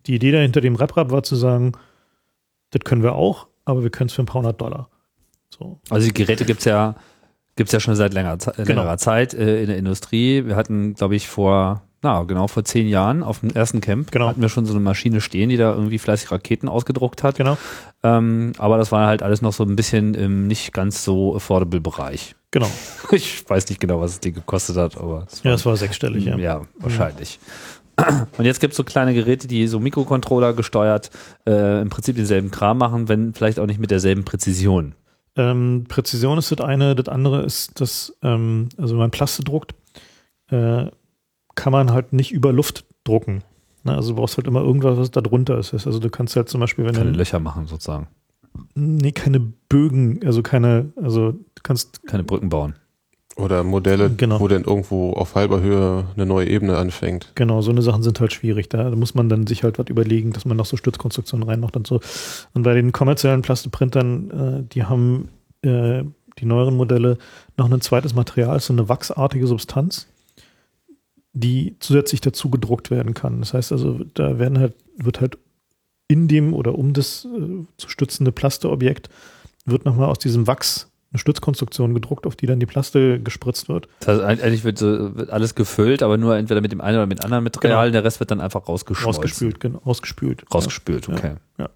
die 0.07 0.15
Idee 0.15 0.31
dahinter 0.31 0.61
dem 0.61 0.77
RepRap 0.77 1.11
war 1.11 1.25
zu 1.25 1.35
sagen, 1.35 1.73
das 2.71 2.81
können 2.85 3.03
wir 3.03 3.17
auch, 3.17 3.49
aber 3.65 3.83
wir 3.83 3.91
können 3.91 4.09
es 4.09 4.15
für 4.15 4.23
ein 4.23 4.27
paar 4.27 4.41
hundert 4.41 4.61
Dollar. 4.61 4.89
So. 5.51 5.81
Also 5.91 6.07
die 6.07 6.15
Geräte 6.15 6.45
gibt 6.45 6.61
es 6.61 6.67
ja, 6.67 6.95
gibt's 7.57 7.73
ja 7.73 7.81
schon 7.81 7.97
seit 7.97 8.15
längerer, 8.15 8.37
genau. 8.37 8.63
längerer 8.83 8.99
Zeit 8.99 9.35
äh, 9.35 9.61
in 9.63 9.67
der 9.67 9.79
Industrie. 9.79 10.47
Wir 10.47 10.55
hatten, 10.55 10.95
glaube 10.95 11.17
ich, 11.17 11.27
vor 11.27 11.83
na, 12.03 12.23
genau 12.25 12.47
vor 12.47 12.65
zehn 12.65 12.89
Jahren 12.89 13.23
auf 13.23 13.41
dem 13.41 13.51
ersten 13.51 13.81
Camp 13.81 14.11
genau. 14.13 14.29
hatten 14.29 14.41
wir 14.41 14.49
schon 14.49 14.67
so 14.67 14.73
eine 14.73 14.81
Maschine 14.81 15.21
stehen, 15.21 15.49
die 15.49 15.57
da 15.57 15.73
irgendwie 15.73 15.99
fleißig 15.99 16.31
Raketen 16.31 16.69
ausgedruckt 16.69 17.23
hat. 17.23 17.37
Genau. 17.37 17.57
Ähm, 18.03 18.53
aber 18.59 18.79
das 18.79 18.93
war 18.93 19.07
halt 19.07 19.23
alles 19.23 19.43
noch 19.43 19.53
so 19.53 19.65
ein 19.65 19.77
bisschen 19.77 20.15
im 20.15 20.47
nicht 20.47 20.73
ganz 20.73 21.05
so 21.05 21.35
affordable 21.35 21.81
Bereich. 21.81 22.35
Genau. 22.51 22.71
Ich 23.13 23.49
weiß 23.49 23.69
nicht 23.69 23.81
genau, 23.81 24.01
was 24.01 24.13
es 24.13 24.21
die 24.21 24.33
gekostet 24.33 24.77
hat, 24.77 24.97
aber. 24.97 25.27
Es 25.31 25.45
war, 25.45 25.51
ja, 25.51 25.55
es 25.55 25.65
war 25.65 25.77
sechsstellig, 25.77 26.25
ja. 26.25 26.37
Ja, 26.37 26.63
wahrscheinlich. 26.79 27.39
Ja. 27.99 28.27
Und 28.37 28.45
jetzt 28.45 28.61
gibt 28.61 28.73
es 28.73 28.77
so 28.77 28.85
kleine 28.85 29.15
Geräte, 29.15 29.49
die 29.49 29.67
so 29.69 29.81
Mikrocontroller 29.81 30.53
gesteuert 30.53 31.11
äh, 31.47 31.81
im 31.81 31.89
Prinzip 31.89 32.17
denselben 32.17 32.51
Kram 32.51 32.79
machen, 32.79 33.09
wenn 33.09 33.33
vielleicht 33.33 33.59
auch 33.59 33.67
nicht 33.67 33.81
mit 33.81 33.91
derselben 33.91 34.25
Präzision. 34.25 34.95
Ähm, 35.37 35.85
Präzision 35.89 36.39
ist 36.39 36.51
das 36.51 36.61
eine, 36.61 36.95
das 36.95 37.09
andere 37.09 37.43
ist, 37.43 37.81
dass, 37.81 38.15
ähm, 38.23 38.69
also 38.77 38.95
wenn 38.95 39.01
man 39.01 39.11
Plaste 39.11 39.45
druckt, 39.45 39.75
äh, 40.51 40.87
kann 41.57 41.73
man 41.73 41.93
halt 41.93 42.13
nicht 42.13 42.33
über 42.33 42.53
Luft 42.53 42.85
drucken. 43.03 43.43
Ne? 43.83 43.95
Also 43.95 44.11
du 44.11 44.17
brauchst 44.17 44.37
halt 44.37 44.47
immer 44.47 44.61
irgendwas, 44.61 44.99
was 44.99 45.11
da 45.11 45.21
drunter 45.21 45.59
ist. 45.59 45.75
Also 45.75 45.99
du 45.99 46.11
kannst 46.11 46.37
halt 46.37 46.49
zum 46.49 46.61
Beispiel, 46.61 46.85
wenn 46.85 46.95
keine 46.95 47.13
du. 47.13 47.19
Löcher 47.19 47.41
machen 47.41 47.67
sozusagen. 47.67 48.07
Nee, 48.75 49.13
keine 49.13 49.41
Bögen, 49.41 50.21
also 50.25 50.43
keine, 50.43 50.93
also 50.97 51.33
du 51.33 51.63
kannst. 51.63 52.07
Keine 52.07 52.25
Brücken 52.25 52.49
bauen. 52.49 52.75
Oder 53.37 53.65
Modelle, 53.65 54.09
genau. 54.09 54.41
wo 54.41 54.49
dann 54.49 54.65
irgendwo 54.65 55.13
auf 55.13 55.35
halber 55.35 55.61
Höhe 55.61 56.07
eine 56.15 56.25
neue 56.25 56.49
Ebene 56.49 56.79
anfängt. 56.79 57.33
Genau, 57.35 57.61
so 57.61 57.71
eine 57.71 57.83
Sachen 57.83 58.03
sind 58.03 58.19
halt 58.19 58.33
schwierig. 58.33 58.71
Da 58.71 58.89
muss 58.97 59.15
man 59.15 59.29
dann 59.29 59.47
sich 59.47 59.63
halt 59.63 59.79
was 59.79 59.89
überlegen, 59.89 60.33
dass 60.33 60.47
man 60.47 60.57
noch 60.57 60.65
so 60.65 60.79
Stützkonstruktionen 60.79 61.47
reinmacht 61.47 61.77
und 61.77 61.87
so. 61.87 62.01
Und 62.55 62.63
bei 62.63 62.73
den 62.73 62.93
kommerziellen 62.93 63.43
Plasteprintern, 63.43 64.31
äh, 64.31 64.63
die 64.73 64.85
haben 64.85 65.29
äh, 65.61 66.05
die 66.39 66.47
neueren 66.47 66.77
Modelle 66.77 67.19
noch 67.59 67.71
ein 67.71 67.81
zweites 67.83 68.15
Material, 68.15 68.59
so 68.59 68.73
eine 68.73 68.89
wachsartige 68.89 69.47
Substanz 69.47 70.07
die 71.37 71.77
zusätzlich 71.81 72.23
dazu 72.23 72.51
gedruckt 72.51 72.91
werden 72.91 73.13
kann. 73.13 73.41
Das 73.41 73.53
heißt 73.53 73.71
also, 73.71 74.01
da 74.15 74.39
werden 74.39 74.59
halt, 74.59 74.75
wird 74.97 75.21
halt 75.21 75.39
in 76.09 76.29
dem 76.29 76.55
oder 76.55 76.79
um 76.79 76.95
das 76.95 77.27
äh, 77.27 77.65
zu 77.77 77.89
stützende 77.89 78.33
Plasteobjekt 78.33 79.11
wird 79.67 79.85
nochmal 79.85 80.09
aus 80.09 80.19
diesem 80.19 80.47
Wachs 80.47 80.91
eine 81.13 81.19
Stützkonstruktion 81.19 81.93
gedruckt, 81.95 82.27
auf 82.27 82.37
die 82.37 82.47
dann 82.47 82.59
die 82.59 82.67
Plaste 82.67 83.21
gespritzt 83.21 83.69
wird. 83.69 83.89
Das 84.01 84.23
heißt, 84.23 84.43
eigentlich 84.43 84.65
wird, 84.65 84.79
so, 84.79 85.15
wird 85.17 85.31
alles 85.31 85.55
gefüllt, 85.55 86.03
aber 86.03 86.17
nur 86.17 86.37
entweder 86.37 86.61
mit 86.61 86.73
dem 86.73 86.81
einen 86.81 86.97
oder 86.97 87.07
mit 87.07 87.21
dem 87.21 87.25
anderen 87.25 87.45
Material, 87.45 87.87
genau. 87.87 87.93
der 87.93 88.05
Rest 88.05 88.21
wird 88.21 88.31
dann 88.31 88.41
einfach 88.41 88.67
rausgeschmolzen. 88.69 89.23
Rausgespült, 89.23 89.61
genau, 89.61 89.79
rausgespült. 89.85 90.45
Rausgespült, 90.53 91.09
okay. 91.09 91.35
Ja, 91.59 91.65
ja. 91.65 91.71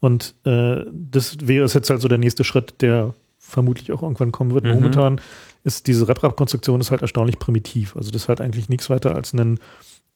Und 0.00 0.34
äh, 0.44 0.84
das 0.90 1.36
wäre 1.42 1.66
jetzt 1.66 1.90
halt 1.90 2.00
so 2.00 2.08
der 2.08 2.18
nächste 2.18 2.44
Schritt, 2.44 2.74
der 2.80 3.14
vermutlich 3.38 3.92
auch 3.92 4.02
irgendwann 4.02 4.32
kommen 4.32 4.54
wird. 4.54 4.64
Mhm. 4.64 4.72
Momentan 4.72 5.20
ist 5.64 5.86
diese 5.86 6.08
RepRap-Konstruktion 6.08 6.80
ist 6.80 6.90
halt 6.90 7.02
erstaunlich 7.02 7.38
primitiv. 7.38 7.96
Also 7.96 8.10
das 8.10 8.22
ist 8.22 8.28
halt 8.28 8.40
eigentlich 8.40 8.68
nichts 8.68 8.90
weiter 8.90 9.14
als 9.14 9.32
ein, 9.32 9.58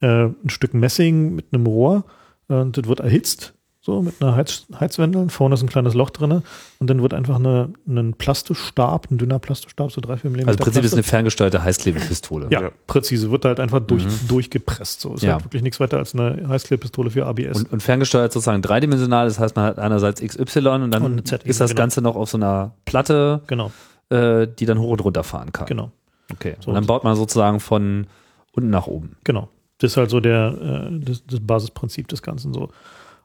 äh, 0.00 0.26
ein 0.26 0.48
Stück 0.48 0.74
Messing 0.74 1.34
mit 1.34 1.46
einem 1.52 1.66
Rohr. 1.66 2.04
Und 2.48 2.76
das 2.76 2.86
wird 2.86 3.00
erhitzt, 3.00 3.54
so 3.80 4.02
mit 4.02 4.20
einer 4.20 4.34
Heiz 4.34 4.66
Heizwendel. 4.78 5.28
Vorne 5.28 5.54
ist 5.54 5.62
ein 5.62 5.68
kleines 5.68 5.94
Loch 5.94 6.10
drin. 6.10 6.42
Und 6.80 6.90
dann 6.90 7.02
wird 7.02 7.14
einfach 7.14 7.36
eine, 7.36 7.72
ein 7.86 8.14
Plastistab, 8.14 9.08
ein 9.10 9.18
dünner 9.18 9.38
Plastistab, 9.38 9.92
so 9.92 10.00
drei, 10.00 10.16
vier 10.16 10.30
Millimeter. 10.30 10.48
Also 10.48 10.58
im 10.58 10.64
Prinzip 10.64 10.82
Plaste. 10.82 10.86
ist 10.86 10.92
eine 10.94 11.02
ferngesteuerte 11.04 11.62
Heißklebepistole. 11.62 12.48
Ja, 12.50 12.62
ja, 12.62 12.70
präzise. 12.88 13.30
Wird 13.30 13.44
halt 13.44 13.60
einfach 13.60 13.80
durch, 13.80 14.04
mhm. 14.04 14.28
durchgepresst. 14.28 15.00
So 15.00 15.14
ist 15.14 15.22
ja. 15.22 15.34
halt 15.34 15.44
wirklich 15.44 15.62
nichts 15.62 15.78
weiter 15.78 15.98
als 15.98 16.14
eine 16.14 16.48
Heißklebepistole 16.48 17.10
für 17.10 17.26
ABS. 17.26 17.58
Und, 17.58 17.72
und, 17.72 17.82
ferngesteuert 17.82 18.32
sozusagen 18.32 18.60
dreidimensional. 18.60 19.26
Das 19.26 19.38
heißt, 19.38 19.54
man 19.54 19.66
hat 19.66 19.78
einerseits 19.78 20.20
XY 20.20 20.68
und 20.68 20.90
dann 20.90 21.02
und 21.04 21.32
ist 21.32 21.60
das 21.60 21.70
genau. 21.70 21.78
Ganze 21.78 22.02
noch 22.02 22.16
auf 22.16 22.28
so 22.28 22.38
einer 22.38 22.72
Platte. 22.84 23.42
Genau 23.46 23.70
äh, 24.10 24.46
die 24.46 24.66
dann 24.66 24.78
hoch 24.78 24.90
und 24.90 25.04
runter 25.04 25.24
fahren 25.24 25.52
kann. 25.52 25.66
Genau. 25.66 25.90
Okay. 26.32 26.56
So 26.60 26.70
und 26.70 26.74
dann 26.74 26.86
baut 26.86 27.04
man 27.04 27.14
sozusagen 27.16 27.60
von 27.60 28.06
unten 28.52 28.70
nach 28.70 28.86
oben. 28.86 29.16
Genau. 29.24 29.48
Das 29.78 29.92
ist 29.92 29.96
halt 29.96 30.10
so 30.10 30.20
der, 30.20 30.88
äh, 30.90 30.98
das, 31.00 31.24
das 31.26 31.40
Basisprinzip 31.40 32.08
des 32.08 32.22
Ganzen 32.22 32.52
so. 32.54 32.70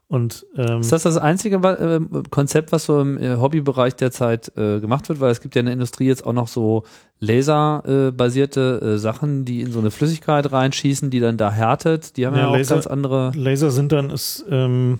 Und 0.08 0.44
ähm, 0.58 0.80
Ist 0.80 0.92
das 0.92 1.04
das 1.04 1.16
einzige 1.16 1.56
äh, 1.56 2.00
Konzept, 2.28 2.70
was 2.70 2.84
so 2.84 3.00
im 3.00 3.16
äh, 3.16 3.36
Hobbybereich 3.36 3.96
derzeit 3.96 4.52
äh, 4.58 4.78
gemacht 4.78 5.08
wird? 5.08 5.20
Weil 5.20 5.30
es 5.30 5.40
gibt 5.40 5.54
ja 5.54 5.60
in 5.60 5.66
der 5.66 5.72
Industrie 5.72 6.06
jetzt 6.06 6.26
auch 6.26 6.34
noch 6.34 6.48
so 6.48 6.84
laserbasierte 7.20 8.12
basierte, 8.12 8.80
äh, 8.82 8.98
Sachen, 8.98 9.46
die 9.46 9.62
in 9.62 9.72
so 9.72 9.78
eine 9.78 9.90
Flüssigkeit 9.90 10.52
reinschießen, 10.52 11.08
die 11.08 11.20
dann 11.20 11.38
da 11.38 11.50
härtet. 11.50 12.18
Die 12.18 12.26
haben 12.26 12.34
ja, 12.36 12.42
Ja, 12.42 12.48
auch 12.48 12.56
Laser- 12.56 12.74
ganz 12.74 12.86
andere 12.86 13.32
Laser 13.34 13.70
sind 13.70 13.92
dann 13.92 14.10
ist 14.10 14.44
ähm, 14.50 14.98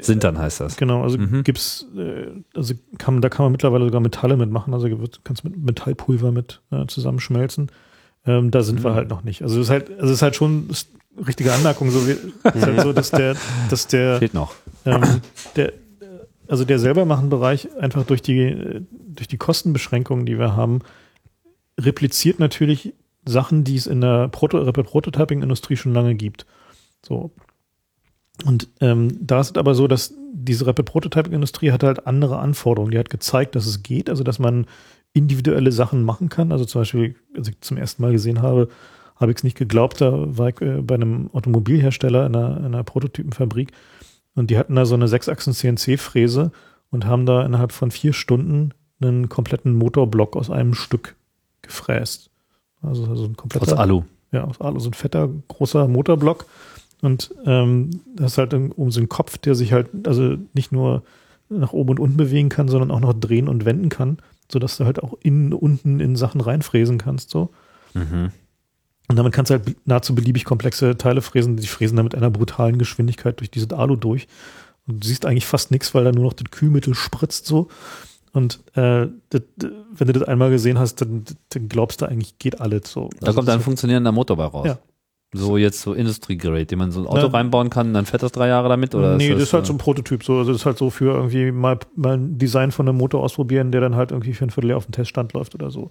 Sintern 0.00 0.38
heißt 0.38 0.60
das. 0.60 0.76
Genau, 0.76 1.02
also 1.02 1.18
Mhm. 1.18 1.42
gibt's, 1.44 1.86
äh, 1.96 2.26
also 2.54 2.74
kann, 2.98 3.20
da 3.20 3.28
kann 3.28 3.44
man 3.44 3.52
mittlerweile 3.52 3.84
sogar 3.84 4.00
Metalle 4.00 4.36
mitmachen, 4.36 4.74
also 4.74 4.88
du 4.88 5.06
kannst 5.24 5.44
mit 5.44 5.56
Metallpulver 5.56 6.32
mit 6.32 6.60
äh, 6.70 6.86
zusammenschmelzen. 6.86 7.70
Ähm, 8.26 8.50
da 8.50 8.62
sind 8.62 8.82
wir 8.82 8.90
Mhm. 8.90 8.94
halt 8.94 9.08
noch 9.08 9.22
nicht. 9.22 9.42
Also 9.42 9.56
es 9.60 9.66
ist 9.66 9.70
halt, 9.70 9.90
also 9.90 10.06
es 10.06 10.10
ist 10.12 10.22
halt 10.22 10.34
schon 10.36 10.68
ist 10.70 10.88
richtige 11.26 11.52
Anmerkung, 11.52 11.90
so 11.90 12.06
wie, 12.08 12.16
halt 12.44 12.80
so, 12.82 12.92
dass 12.92 13.10
der, 13.10 13.36
dass 13.70 13.86
der, 13.86 14.18
Fehlt 14.18 14.34
noch. 14.34 14.54
ähm, 14.84 15.02
der, 15.54 15.72
also 16.48 16.64
der 16.64 16.78
selbermachen-Bereich 16.78 17.68
einfach 17.78 18.04
durch 18.04 18.22
die, 18.22 18.40
äh, 18.40 18.80
durch 18.90 19.28
die 19.28 19.36
Kostenbeschränkungen, 19.38 20.26
die 20.26 20.38
wir 20.38 20.56
haben, 20.56 20.80
repliziert 21.78 22.38
natürlich 22.38 22.94
Sachen, 23.24 23.64
die 23.64 23.76
es 23.76 23.86
in 23.86 24.00
der 24.00 24.28
Proto 24.28 24.70
Prototyping-Industrie 24.72 25.76
schon 25.76 25.92
lange 25.94 26.14
gibt. 26.14 26.46
So. 27.06 27.30
Und 28.44 28.68
ähm, 28.80 29.16
da 29.20 29.40
ist 29.40 29.52
es 29.52 29.56
aber 29.56 29.74
so, 29.74 29.88
dass 29.88 30.14
diese 30.32 30.66
Rapid 30.66 30.84
Prototyping-Industrie 30.86 31.72
hat 31.72 31.82
halt 31.82 32.06
andere 32.06 32.38
Anforderungen. 32.38 32.90
Die 32.90 32.98
hat 32.98 33.10
gezeigt, 33.10 33.54
dass 33.54 33.66
es 33.66 33.82
geht, 33.82 34.10
also 34.10 34.24
dass 34.24 34.38
man 34.38 34.66
individuelle 35.14 35.72
Sachen 35.72 36.02
machen 36.02 36.28
kann. 36.28 36.52
Also 36.52 36.66
zum 36.66 36.82
Beispiel, 36.82 37.14
als 37.36 37.48
ich 37.48 37.60
zum 37.60 37.78
ersten 37.78 38.02
Mal 38.02 38.12
gesehen 38.12 38.42
habe, 38.42 38.68
habe 39.16 39.32
ich 39.32 39.38
es 39.38 39.44
nicht 39.44 39.56
geglaubt, 39.56 40.00
da 40.00 40.12
war 40.12 40.50
ich 40.50 40.60
äh, 40.60 40.82
bei 40.82 40.94
einem 40.94 41.30
Automobilhersteller 41.32 42.26
in 42.26 42.36
einer, 42.36 42.58
in 42.58 42.64
einer 42.66 42.84
Prototypenfabrik 42.84 43.72
und 44.34 44.50
die 44.50 44.58
hatten 44.58 44.76
da 44.76 44.84
so 44.84 44.94
eine 44.94 45.08
sechsachsen 45.08 45.54
CNC-Fräse 45.54 46.52
und 46.90 47.06
haben 47.06 47.26
da 47.26 47.44
innerhalb 47.44 47.72
von 47.72 47.90
vier 47.90 48.12
Stunden 48.12 48.72
einen 49.00 49.28
kompletten 49.28 49.74
Motorblock 49.74 50.36
aus 50.36 50.50
einem 50.50 50.74
Stück 50.74 51.16
gefräst. 51.62 52.30
Also, 52.82 53.06
also 53.06 53.24
ein 53.24 53.36
kompletter 53.36 53.72
Aus 53.72 53.78
Alu. 53.78 54.02
ja, 54.32 54.44
aus 54.44 54.60
Alu, 54.60 54.78
so 54.78 54.90
ein 54.90 54.94
fetter, 54.94 55.28
großer 55.48 55.88
Motorblock. 55.88 56.46
Und 57.02 57.34
ähm, 57.44 57.90
das 58.14 58.32
ist 58.32 58.38
halt 58.38 58.54
um 58.54 58.90
so 58.90 59.00
einen 59.00 59.08
Kopf, 59.08 59.38
der 59.38 59.54
sich 59.54 59.72
halt, 59.72 59.88
also 60.06 60.36
nicht 60.54 60.72
nur 60.72 61.02
nach 61.48 61.72
oben 61.72 61.90
und 61.90 62.00
unten 62.00 62.16
bewegen 62.16 62.48
kann, 62.48 62.68
sondern 62.68 62.90
auch 62.90 63.00
noch 63.00 63.12
drehen 63.12 63.48
und 63.48 63.64
wenden 63.64 63.88
kann, 63.88 64.18
sodass 64.50 64.78
du 64.78 64.84
halt 64.84 65.02
auch 65.02 65.14
innen, 65.22 65.52
unten 65.52 66.00
in 66.00 66.16
Sachen 66.16 66.40
reinfräsen 66.40 66.98
kannst, 66.98 67.30
so. 67.30 67.50
Mhm. 67.94 68.30
Und 69.08 69.16
damit 69.16 69.32
kannst 69.32 69.50
du 69.50 69.54
halt 69.54 69.76
nahezu 69.86 70.16
beliebig 70.16 70.44
komplexe 70.44 70.96
Teile 70.98 71.22
fräsen. 71.22 71.56
Die 71.56 71.66
fräsen 71.68 71.94
dann 71.96 72.04
mit 72.06 72.16
einer 72.16 72.30
brutalen 72.30 72.76
Geschwindigkeit 72.76 73.38
durch 73.38 73.52
dieses 73.52 73.70
Alu 73.70 73.94
durch. 73.94 74.26
Und 74.88 75.04
du 75.04 75.06
siehst 75.06 75.24
eigentlich 75.26 75.46
fast 75.46 75.70
nichts, 75.70 75.94
weil 75.94 76.02
da 76.02 76.10
nur 76.10 76.24
noch 76.24 76.32
das 76.32 76.50
Kühlmittel 76.50 76.94
spritzt 76.94 77.46
so. 77.46 77.68
Und 78.32 78.58
äh, 78.74 79.06
das, 79.30 79.42
wenn 79.94 80.06
du 80.08 80.12
das 80.12 80.24
einmal 80.24 80.50
gesehen 80.50 80.78
hast, 80.80 81.00
dann, 81.02 81.22
dann 81.50 81.68
glaubst 81.68 82.00
du 82.02 82.06
eigentlich, 82.06 82.38
geht 82.38 82.60
alles 82.60 82.90
so. 82.90 83.08
Da 83.20 83.28
Also 83.28 83.38
kommt 83.38 83.48
ein 83.48 83.58
ist- 83.60 83.64
funktionierender 83.64 84.10
Motor 84.10 84.36
bei 84.38 84.44
raus. 84.46 84.66
Ja. 84.66 84.78
So 85.36 85.56
jetzt 85.56 85.80
so 85.80 85.92
Industriegerät, 85.94 86.70
den 86.70 86.78
man 86.78 86.90
so 86.90 87.00
ein 87.00 87.06
Auto 87.06 87.26
Ja. 87.26 87.26
reinbauen 87.26 87.70
kann, 87.70 87.92
dann 87.94 88.06
fährt 88.06 88.22
das 88.22 88.32
drei 88.32 88.48
Jahre 88.48 88.68
damit? 88.68 88.94
Oder 88.94 89.16
nee, 89.16 89.30
das 89.32 89.42
ist 89.42 89.52
halt 89.52 89.64
äh, 89.64 89.66
so 89.66 89.74
ein 89.74 89.78
Prototyp. 89.78 90.24
So, 90.24 90.38
also 90.38 90.52
das 90.52 90.62
ist 90.62 90.66
halt 90.66 90.78
so 90.78 90.90
für 90.90 91.14
irgendwie 91.14 91.52
mal, 91.52 91.78
mal 91.94 92.14
ein 92.16 92.38
Design 92.38 92.70
von 92.72 92.88
einem 92.88 92.98
Motor 92.98 93.22
ausprobieren, 93.22 93.72
der 93.72 93.80
dann 93.80 93.96
halt 93.96 94.10
irgendwie 94.10 94.32
für 94.34 94.44
ein 94.44 94.50
Vierteljahr 94.50 94.76
auf 94.78 94.86
dem 94.86 94.92
Teststand 94.92 95.32
läuft 95.32 95.54
oder 95.54 95.70
so. 95.70 95.90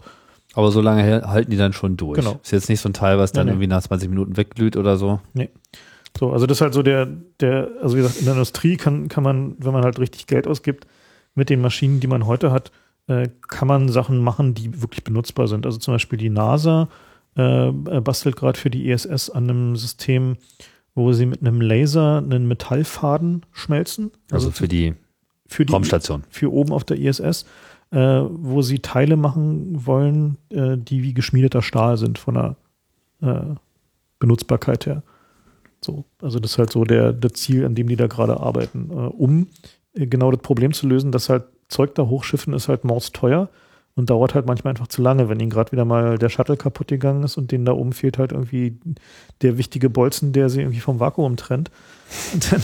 Aber 0.54 0.72
so 0.72 0.80
lange 0.82 1.24
halten 1.28 1.52
die 1.52 1.58
dann 1.58 1.74
schon 1.74 1.98
durch. 1.98 2.20
Genau. 2.20 2.40
Ist 2.42 2.52
jetzt 2.52 2.70
nicht 2.70 2.80
so 2.80 2.88
ein 2.90 2.94
Teil, 2.94 3.18
was 3.18 3.32
dann 3.32 3.46
Nee, 3.46 3.52
nee. 3.52 3.56
irgendwie 3.56 3.68
nach 3.68 3.82
20 3.82 4.10
Minuten 4.10 4.38
wegglüht 4.38 4.78
oder 4.78 4.96
so. 4.98 5.20
So, 6.18 6.32
also 6.32 6.46
das 6.46 6.58
ist 6.58 6.62
halt 6.62 6.74
so 6.74 6.82
der, 6.82 7.08
der, 7.42 7.70
also 7.82 7.96
wie 7.98 8.02
gesagt, 8.02 8.20
in 8.20 8.26
der 8.26 8.36
Industrie 8.36 8.78
kann, 8.78 9.10
kann 9.10 9.24
man, 9.24 9.56
wenn 9.60 9.74
man 9.74 9.84
halt 9.84 10.00
richtig 10.00 10.28
Geld 10.28 10.48
ausgibt, 10.48 10.88
mit 11.34 11.50
den 11.50 11.60
Maschinen, 11.60 12.00
die 12.00 12.08
man 12.08 12.26
heute 12.26 12.52
hat, 12.52 12.72
äh, 13.08 13.28
kann 13.50 13.68
man 13.68 13.90
Sachen 13.90 14.20
machen, 14.20 14.54
die 14.54 14.82
wirklich 14.82 15.04
benutzbar 15.04 15.48
sind. 15.50 15.66
Also 15.66 15.78
zum 15.78 15.94
Beispiel 15.94 16.18
die 16.18 16.30
NASA 16.30 16.88
äh, 17.36 17.72
bastelt 17.72 18.36
gerade 18.36 18.60
für 18.60 18.70
die 18.70 18.90
ISS 18.90 19.30
an 19.30 19.50
einem 19.50 19.76
System, 19.76 20.38
wo 20.94 21.12
sie 21.14 21.26
mit 21.26 21.42
einem 21.42 21.62
Laser 21.62 22.18
einen 22.18 22.48
Metallfaden 22.48 23.46
schmelzen. 23.52 24.12
Also 24.32 24.52
für 24.52 24.68
die 24.68 24.96
für 25.48 25.66
die 25.66 25.74
Raumstation. 25.74 26.24
für 26.30 26.52
oben 26.52 26.72
auf 26.72 26.84
der 26.84 26.98
ISS, 26.98 27.46
äh, 27.92 27.98
wo 27.98 28.62
sie 28.62 28.80
Teile 28.80 29.16
machen 29.16 29.86
wollen, 29.86 30.38
äh, 30.50 30.78
die 30.78 31.04
wie 31.04 31.14
geschmiedeter 31.14 31.62
Stahl 31.62 31.98
sind 31.98 32.18
von 32.18 32.34
der 32.34 32.56
äh, 33.22 33.56
Benutzbarkeit 34.20 34.86
her. 34.86 35.04
So, 35.82 36.06
also 36.22 36.40
das 36.40 36.52
ist 36.54 36.58
halt 36.58 36.72
so 36.72 36.84
der, 36.84 37.14
der 37.14 37.34
Ziel, 37.34 37.66
an 37.66 37.76
dem 37.76 37.88
die 37.88 37.96
da 37.96 38.08
gerade 38.08 38.40
arbeiten, 38.40 38.90
äh, 38.90 38.94
um 38.94 39.48
äh, 39.94 40.08
genau 40.08 40.32
das 40.32 40.42
Problem 40.42 40.74
zu 40.74 40.88
lösen, 40.88 41.12
dass 41.12 41.30
halt 41.30 41.44
Zeug 41.68 41.96
da 41.96 42.04
hochschiffen 42.08 42.54
ist 42.54 42.70
halt 42.70 42.84
mausteuer 42.84 43.50
und 43.96 44.10
dauert 44.10 44.34
halt 44.36 44.46
manchmal 44.46 44.72
einfach 44.72 44.88
zu 44.88 45.02
lange, 45.02 45.30
wenn 45.30 45.40
ihnen 45.40 45.50
gerade 45.50 45.72
wieder 45.72 45.86
mal 45.86 46.18
der 46.18 46.30
Shuttle 46.30 46.58
kaputt 46.58 46.88
gegangen 46.90 47.24
ist 47.24 47.38
und 47.38 47.52
denen 47.52 47.64
da 47.66 47.72
oben 47.72 47.94
fehlt 47.94 48.18
halt 48.18 48.32
irgendwie 48.34 48.78
der 49.42 49.58
wichtige 49.58 49.90
Bolzen, 49.90 50.34
der 50.34 50.50
sie 50.50 50.62
irgendwie 50.62 50.82
vom 50.82 51.00
Vakuum 51.00 51.38
trennt. 51.38 51.72
Und 52.34 52.52
dann 52.52 52.62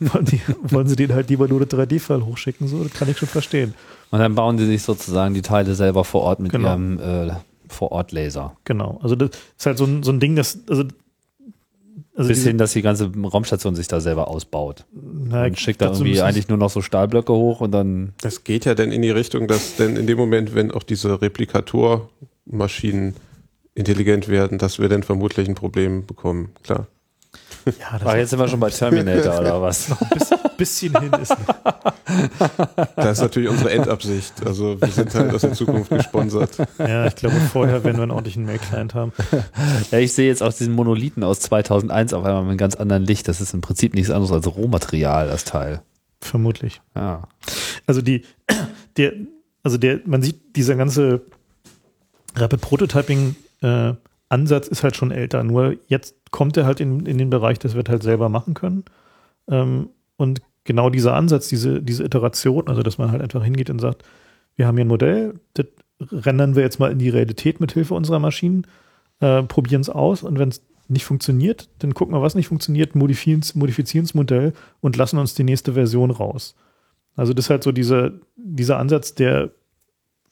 wollen, 0.12 0.24
die, 0.24 0.40
wollen 0.62 0.88
sie 0.88 0.96
den 0.96 1.14
halt 1.14 1.28
lieber 1.30 1.46
nur 1.46 1.64
das 1.64 1.78
3D-File 1.78 2.26
hochschicken, 2.26 2.66
so, 2.66 2.82
das 2.82 2.92
kann 2.92 3.08
ich 3.08 3.16
schon 3.18 3.28
verstehen. 3.28 3.74
Und 4.10 4.18
dann 4.18 4.34
bauen 4.34 4.56
die 4.56 4.66
sich 4.66 4.82
sozusagen 4.82 5.34
die 5.34 5.42
Teile 5.42 5.74
selber 5.74 6.04
vor 6.04 6.22
Ort 6.22 6.40
mit 6.40 6.50
Genau. 6.52 6.70
ihrem 6.70 6.98
äh, 6.98 7.32
Vor-Ort-Laser. 7.68 8.56
Genau. 8.64 8.98
Also 9.02 9.14
das 9.16 9.30
ist 9.56 9.66
halt 9.66 9.78
so 9.78 9.84
ein, 9.84 10.02
so 10.02 10.10
ein 10.10 10.18
Ding, 10.20 10.34
das, 10.36 10.58
also, 10.68 10.84
also 12.14 12.28
Bis 12.28 12.38
diese- 12.38 12.48
hin, 12.50 12.58
dass 12.58 12.72
die 12.72 12.82
ganze 12.82 13.10
Raumstation 13.14 13.74
sich 13.74 13.88
da 13.88 14.00
selber 14.00 14.28
ausbaut. 14.28 14.84
na, 14.92 15.44
Und 15.44 15.58
schickt 15.58 15.80
da 15.80 15.86
dazu 15.88 16.04
irgendwie 16.04 16.20
eigentlich 16.22 16.48
nur 16.48 16.58
noch 16.58 16.70
so 16.70 16.82
Stahlblöcke 16.82 17.32
hoch 17.32 17.60
und 17.60 17.72
dann 17.72 18.12
Das 18.20 18.44
geht 18.44 18.64
ja 18.66 18.74
dann 18.74 18.92
in 18.92 19.02
die 19.02 19.10
Richtung, 19.10 19.48
dass 19.48 19.76
denn 19.76 19.96
in 19.96 20.06
dem 20.06 20.18
Moment, 20.18 20.54
wenn 20.54 20.70
auch 20.70 20.82
diese 20.82 21.20
Replikatormaschinen 21.22 23.14
intelligent 23.74 24.28
werden, 24.28 24.58
dass 24.58 24.78
wir 24.78 24.88
dann 24.88 25.02
vermutlich 25.02 25.48
ein 25.48 25.54
Problem 25.54 26.04
bekommen. 26.06 26.50
Klar. 26.62 26.86
Ja, 27.66 27.98
das 27.98 28.02
Ach, 28.04 28.14
jetzt 28.16 28.30
sind 28.30 28.38
wir 28.38 28.48
schon 28.48 28.60
bei 28.60 28.70
Terminator 28.70 29.40
oder 29.40 29.62
was? 29.62 29.88
ist 30.14 30.32
ein 30.32 30.38
bisschen 30.56 30.98
hin 31.00 31.12
ist. 31.20 31.34
Das 32.96 33.18
ist 33.18 33.22
natürlich 33.22 33.48
unsere 33.48 33.70
Endabsicht. 33.70 34.34
Also 34.44 34.80
wir 34.80 34.88
sind 34.88 35.14
halt 35.14 35.34
aus 35.34 35.42
der 35.42 35.52
Zukunft 35.52 35.90
gesponsert. 35.90 36.50
Ja, 36.78 37.06
ich 37.06 37.14
glaube, 37.16 37.36
vorher 37.52 37.84
werden 37.84 37.96
wir 37.96 38.02
einen 38.02 38.10
ordentlichen 38.10 38.44
Mail-Client 38.44 38.94
haben. 38.94 39.12
Ja, 39.90 39.98
ich 39.98 40.12
sehe 40.12 40.28
jetzt 40.28 40.42
auch 40.42 40.52
diesen 40.52 40.74
Monolithen 40.74 41.24
aus 41.24 41.40
2001 41.40 42.12
auf 42.12 42.24
einmal 42.24 42.42
mit 42.42 42.50
einem 42.50 42.58
ganz 42.58 42.74
anderen 42.74 43.04
Licht. 43.04 43.28
Das 43.28 43.40
ist 43.40 43.54
im 43.54 43.60
Prinzip 43.60 43.94
nichts 43.94 44.10
anderes 44.10 44.32
als 44.32 44.46
Rohmaterial, 44.54 45.28
das 45.28 45.44
Teil. 45.44 45.82
Vermutlich. 46.20 46.80
Ja. 46.94 47.28
Also 47.86 48.02
die, 48.02 48.24
der, 48.96 49.12
also 49.62 49.78
der, 49.78 50.00
man 50.04 50.22
sieht, 50.22 50.56
dieser 50.56 50.76
ganze 50.76 51.22
Rapid 52.36 52.60
Prototyping 52.60 53.36
äh, 53.62 53.92
Ansatz 54.32 54.68
ist 54.68 54.82
halt 54.82 54.96
schon 54.96 55.10
älter. 55.10 55.44
Nur 55.44 55.76
jetzt 55.86 56.16
kommt 56.30 56.56
er 56.56 56.66
halt 56.66 56.80
in, 56.80 57.06
in 57.06 57.18
den 57.18 57.30
Bereich, 57.30 57.58
dass 57.58 57.74
wir 57.74 57.82
es 57.82 57.90
halt 57.90 58.02
selber 58.02 58.28
machen 58.28 58.54
können. 58.54 58.84
Ähm, 59.48 59.90
und 60.16 60.40
genau 60.64 60.90
dieser 60.90 61.14
Ansatz, 61.14 61.48
diese, 61.48 61.82
diese 61.82 62.04
Iteration, 62.04 62.68
also 62.68 62.82
dass 62.82 62.98
man 62.98 63.12
halt 63.12 63.22
einfach 63.22 63.44
hingeht 63.44 63.70
und 63.70 63.80
sagt, 63.80 64.04
wir 64.56 64.66
haben 64.66 64.76
hier 64.76 64.84
ein 64.84 64.88
Modell, 64.88 65.40
das 65.54 65.66
rendern 66.10 66.56
wir 66.56 66.62
jetzt 66.62 66.80
mal 66.80 66.90
in 66.90 66.98
die 66.98 67.08
Realität 67.08 67.60
mit 67.60 67.72
Hilfe 67.72 67.94
unserer 67.94 68.18
Maschinen, 68.18 68.66
äh, 69.20 69.42
probieren 69.42 69.82
es 69.82 69.90
aus 69.90 70.22
und 70.22 70.38
wenn 70.38 70.48
es 70.48 70.62
nicht 70.88 71.04
funktioniert, 71.04 71.68
dann 71.78 71.94
gucken 71.94 72.14
wir, 72.14 72.22
was 72.22 72.34
nicht 72.34 72.48
funktioniert, 72.48 72.94
modifizieren 72.94 74.04
das 74.04 74.14
Modell 74.14 74.52
und 74.80 74.96
lassen 74.96 75.18
uns 75.18 75.34
die 75.34 75.44
nächste 75.44 75.74
Version 75.74 76.10
raus. 76.10 76.54
Also 77.16 77.32
das 77.32 77.46
ist 77.46 77.50
halt 77.50 77.62
so 77.62 77.72
dieser, 77.72 78.12
dieser 78.36 78.78
Ansatz, 78.78 79.14
der 79.14 79.52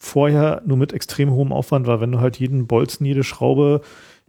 vorher 0.01 0.62
nur 0.64 0.78
mit 0.78 0.92
extrem 0.92 1.30
hohem 1.30 1.53
Aufwand 1.53 1.86
war, 1.86 2.01
wenn 2.01 2.11
du 2.11 2.20
halt 2.20 2.38
jeden 2.38 2.66
Bolzen, 2.66 3.05
jede 3.07 3.22
Schraube, 3.22 3.82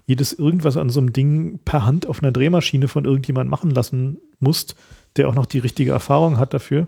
jedes 0.06 0.34
irgendwas 0.34 0.76
an 0.76 0.90
so 0.90 1.00
einem 1.00 1.14
Ding 1.14 1.60
per 1.64 1.86
Hand 1.86 2.06
auf 2.06 2.22
einer 2.22 2.34
Drehmaschine 2.34 2.90
von 2.90 3.06
irgendjemand 3.06 3.50
machen 3.50 3.72
lassen 3.72 4.18
musst, 4.40 4.76
der 5.16 5.30
auch 5.30 5.34
noch 5.34 5.46
die 5.46 5.60
richtige 5.60 5.92
Erfahrung 5.92 6.38
hat 6.38 6.54
dafür, 6.54 6.88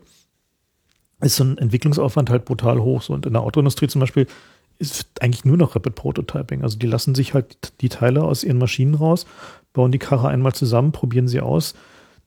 ist 1.21 1.37
so 1.37 1.45
ein 1.45 1.57
Entwicklungsaufwand 1.57 2.29
halt 2.29 2.43
brutal 2.43 2.81
hoch. 2.81 3.01
So, 3.01 3.13
und 3.13 3.25
in 3.25 3.33
der 3.33 3.43
Autoindustrie 3.43 3.87
zum 3.87 4.01
Beispiel 4.01 4.27
ist 4.79 5.07
eigentlich 5.21 5.45
nur 5.45 5.55
noch 5.55 5.75
Rapid 5.75 5.95
Prototyping. 5.95 6.61
Also 6.61 6.77
die 6.77 6.87
lassen 6.87 7.15
sich 7.15 7.33
halt 7.33 7.73
die 7.79 7.89
Teile 7.89 8.23
aus 8.23 8.43
ihren 8.43 8.57
Maschinen 8.57 8.95
raus, 8.95 9.25
bauen 9.71 9.93
die 9.93 9.99
Karre 9.99 10.27
einmal 10.27 10.53
zusammen, 10.53 10.91
probieren 10.91 11.29
sie 11.29 11.39
aus, 11.39 11.73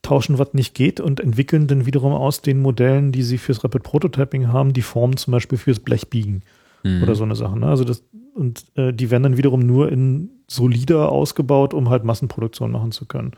tauschen, 0.02 0.38
was 0.38 0.54
nicht 0.54 0.74
geht 0.74 1.00
und 1.00 1.20
entwickeln 1.20 1.66
dann 1.66 1.86
wiederum 1.86 2.12
aus 2.12 2.42
den 2.42 2.60
Modellen, 2.60 3.12
die 3.12 3.22
sie 3.22 3.38
fürs 3.38 3.64
Rapid 3.64 3.82
Prototyping 3.82 4.48
haben, 4.48 4.72
die 4.72 4.82
Formen 4.82 5.16
zum 5.16 5.32
Beispiel 5.32 5.58
fürs 5.58 5.80
Blechbiegen 5.80 6.42
Mhm. 6.84 7.02
oder 7.02 7.14
so 7.14 7.24
eine 7.24 7.34
Sache. 7.34 7.58
Ne? 7.58 7.66
Also 7.66 7.84
das, 7.84 8.04
und 8.34 8.64
äh, 8.76 8.92
die 8.92 9.10
werden 9.10 9.24
dann 9.24 9.36
wiederum 9.36 9.60
nur 9.60 9.90
in 9.90 10.30
solider 10.48 11.10
ausgebaut, 11.10 11.74
um 11.74 11.90
halt 11.90 12.04
Massenproduktion 12.04 12.70
machen 12.70 12.92
zu 12.92 13.06
können. 13.06 13.32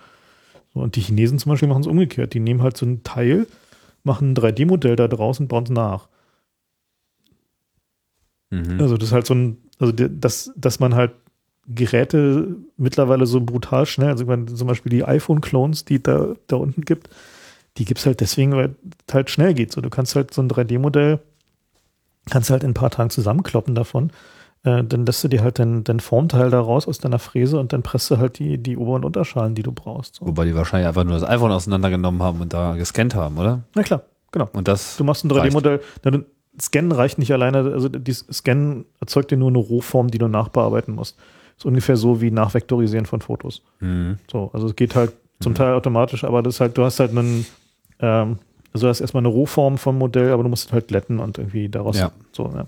So, 0.75 0.81
und 0.81 0.97
die 0.97 1.01
Chinesen 1.01 1.39
zum 1.39 1.51
Beispiel 1.51 1.69
machen 1.69 1.81
es 1.81 1.87
umgekehrt. 1.87 2.35
Die 2.35 2.41
nehmen 2.41 2.63
halt 2.63 2.77
so 2.77 2.85
ein 2.85 3.03
Teil, 3.05 3.47
machen 4.05 4.33
ein 4.33 4.35
3D-Modell 4.35 4.97
da 4.97 5.09
draus 5.09 5.41
und 5.41 5.49
bauen 5.49 5.65
es 5.65 5.71
nach. 5.71 6.09
Mhm. 8.51 8.81
Also 8.81 8.97
das 8.97 9.09
ist 9.09 9.15
halt 9.15 9.27
so 9.27 9.35
ein, 9.35 9.59
also 9.79 9.93
dass, 9.93 10.53
dass 10.57 10.81
man 10.81 10.95
halt 10.95 11.13
Geräte 11.69 12.57
mittlerweile 12.77 13.27
so 13.27 13.41
brutal 13.41 13.87
schnell, 13.87 14.11
also 14.11 14.25
ich 14.25 14.29
meine, 14.29 14.47
zum 14.47 14.67
Beispiel 14.67 14.91
die 14.91 15.05
iPhone-Clones, 15.05 15.85
die 15.85 16.03
da, 16.03 16.35
da 16.47 16.57
unten 16.57 16.83
gibt, 16.83 17.11
die 17.77 17.85
gibt's 17.85 18.07
halt 18.07 18.21
deswegen, 18.21 18.53
weil 18.53 18.75
es 19.07 19.15
halt 19.15 19.31
schnell 19.31 19.55
geht. 19.55 19.73
So, 19.73 19.81
du 19.81 19.91
kannst 19.91 20.17
halt 20.17 20.35
so 20.35 20.43
ein 20.43 20.49
3D-Modell, 20.49 21.21
kannst 22.31 22.51
halt 22.51 22.65
in 22.65 22.71
ein 22.71 22.75
paar 22.75 22.91
Tagen 22.91 23.11
zusammenkloppen 23.11 23.75
davon. 23.75 24.11
Äh, 24.65 24.83
dann 24.83 25.07
lässt 25.07 25.23
du 25.23 25.29
dir 25.29 25.43
halt 25.43 25.59
dein, 25.59 25.85
dein 25.85 26.01
Formteil 26.01 26.51
da 26.51 26.61
raus 26.61 26.89
aus 26.89 26.99
deiner 26.99 27.19
Fräse 27.19 27.61
und 27.61 27.73
dann 27.73 27.83
presst 27.83 28.11
du 28.11 28.19
halt 28.19 28.39
die, 28.39 28.59
die 28.59 28.77
Ober- 28.77 28.95
und 28.95 29.05
Unterschalen, 29.05 29.55
die 29.55 29.63
du 29.63 29.71
brauchst. 29.71 30.17
So. 30.17 30.27
Wobei 30.27 30.45
die 30.47 30.55
wahrscheinlich 30.55 30.89
einfach 30.89 31.05
nur 31.05 31.15
das 31.15 31.29
iPhone 31.29 31.53
auseinandergenommen 31.53 32.23
haben 32.23 32.41
und 32.41 32.53
da 32.53 32.75
gescannt 32.75 33.15
haben, 33.15 33.39
oder? 33.39 33.63
Na 33.75 33.83
klar, 33.83 34.03
genau. 34.33 34.49
Und 34.53 34.67
das 34.67 34.97
Du 34.97 35.05
machst 35.05 35.25
ein 35.25 35.31
3D-Modell, 35.31 35.81
dann 36.03 36.25
Scannen 36.61 36.91
reicht 36.91 37.19
nicht 37.19 37.33
alleine, 37.33 37.59
also 37.59 37.89
das 37.89 38.27
Scannen 38.33 38.87
erzeugt 39.01 39.31
dir 39.31 39.37
nur 39.37 39.49
eine 39.49 39.59
Rohform, 39.59 40.09
die 40.09 40.19
du 40.19 40.27
nachbearbeiten 40.27 40.93
musst. 40.95 41.17
Ist 41.59 41.67
ungefähr 41.67 41.97
so 41.97 42.21
wie 42.21 42.31
Nachvektorisieren 42.31 43.05
von 43.05 43.21
Fotos. 43.21 43.63
Mhm. 43.81 44.19
So, 44.31 44.51
also 44.53 44.69
es 44.69 44.77
geht 44.77 44.95
halt 44.95 45.13
zum 45.41 45.55
Teil 45.55 45.75
automatisch, 45.75 46.25
aber 46.25 46.43
das 46.43 46.55
ist 46.55 46.61
halt, 46.61 46.79
du 46.79 46.85
hast 46.85 47.01
halt 47.01 47.11
einen, 47.11 47.45
ähm, 48.01 48.39
also 48.73 48.87
du 48.87 48.91
hast 48.91 49.01
erstmal 49.01 49.23
eine 49.23 49.29
Rohform 49.29 49.77
vom 49.77 49.99
Modell, 49.99 50.33
aber 50.33 50.45
du 50.45 50.49
musst 50.49 50.69
es 50.69 50.73
halt 50.73 50.89
glätten 50.89 51.19
und 51.19 51.39
irgendwie 51.39 51.69
daraus 51.69 51.99
Ja. 51.99 52.13
so, 52.33 52.51
ja. 52.55 52.67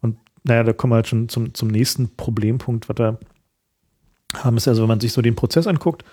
Und 0.00 0.16
naja, 0.42 0.64
da 0.64 0.72
kommen 0.72 0.92
wir 0.92 0.96
halt 0.96 1.06
schon 1.06 1.28
zum, 1.28 1.54
zum 1.54 1.68
nächsten 1.68 2.14
Problempunkt, 2.16 2.88
was 2.88 2.98
wir 2.98 3.18
haben, 4.34 4.56
ist 4.56 4.68
also, 4.68 4.82
wenn 4.82 4.88
man 4.88 5.00
sich 5.00 5.12
so 5.12 5.22
den 5.22 5.36
Prozess 5.36 5.66
anguckt, 5.66 6.04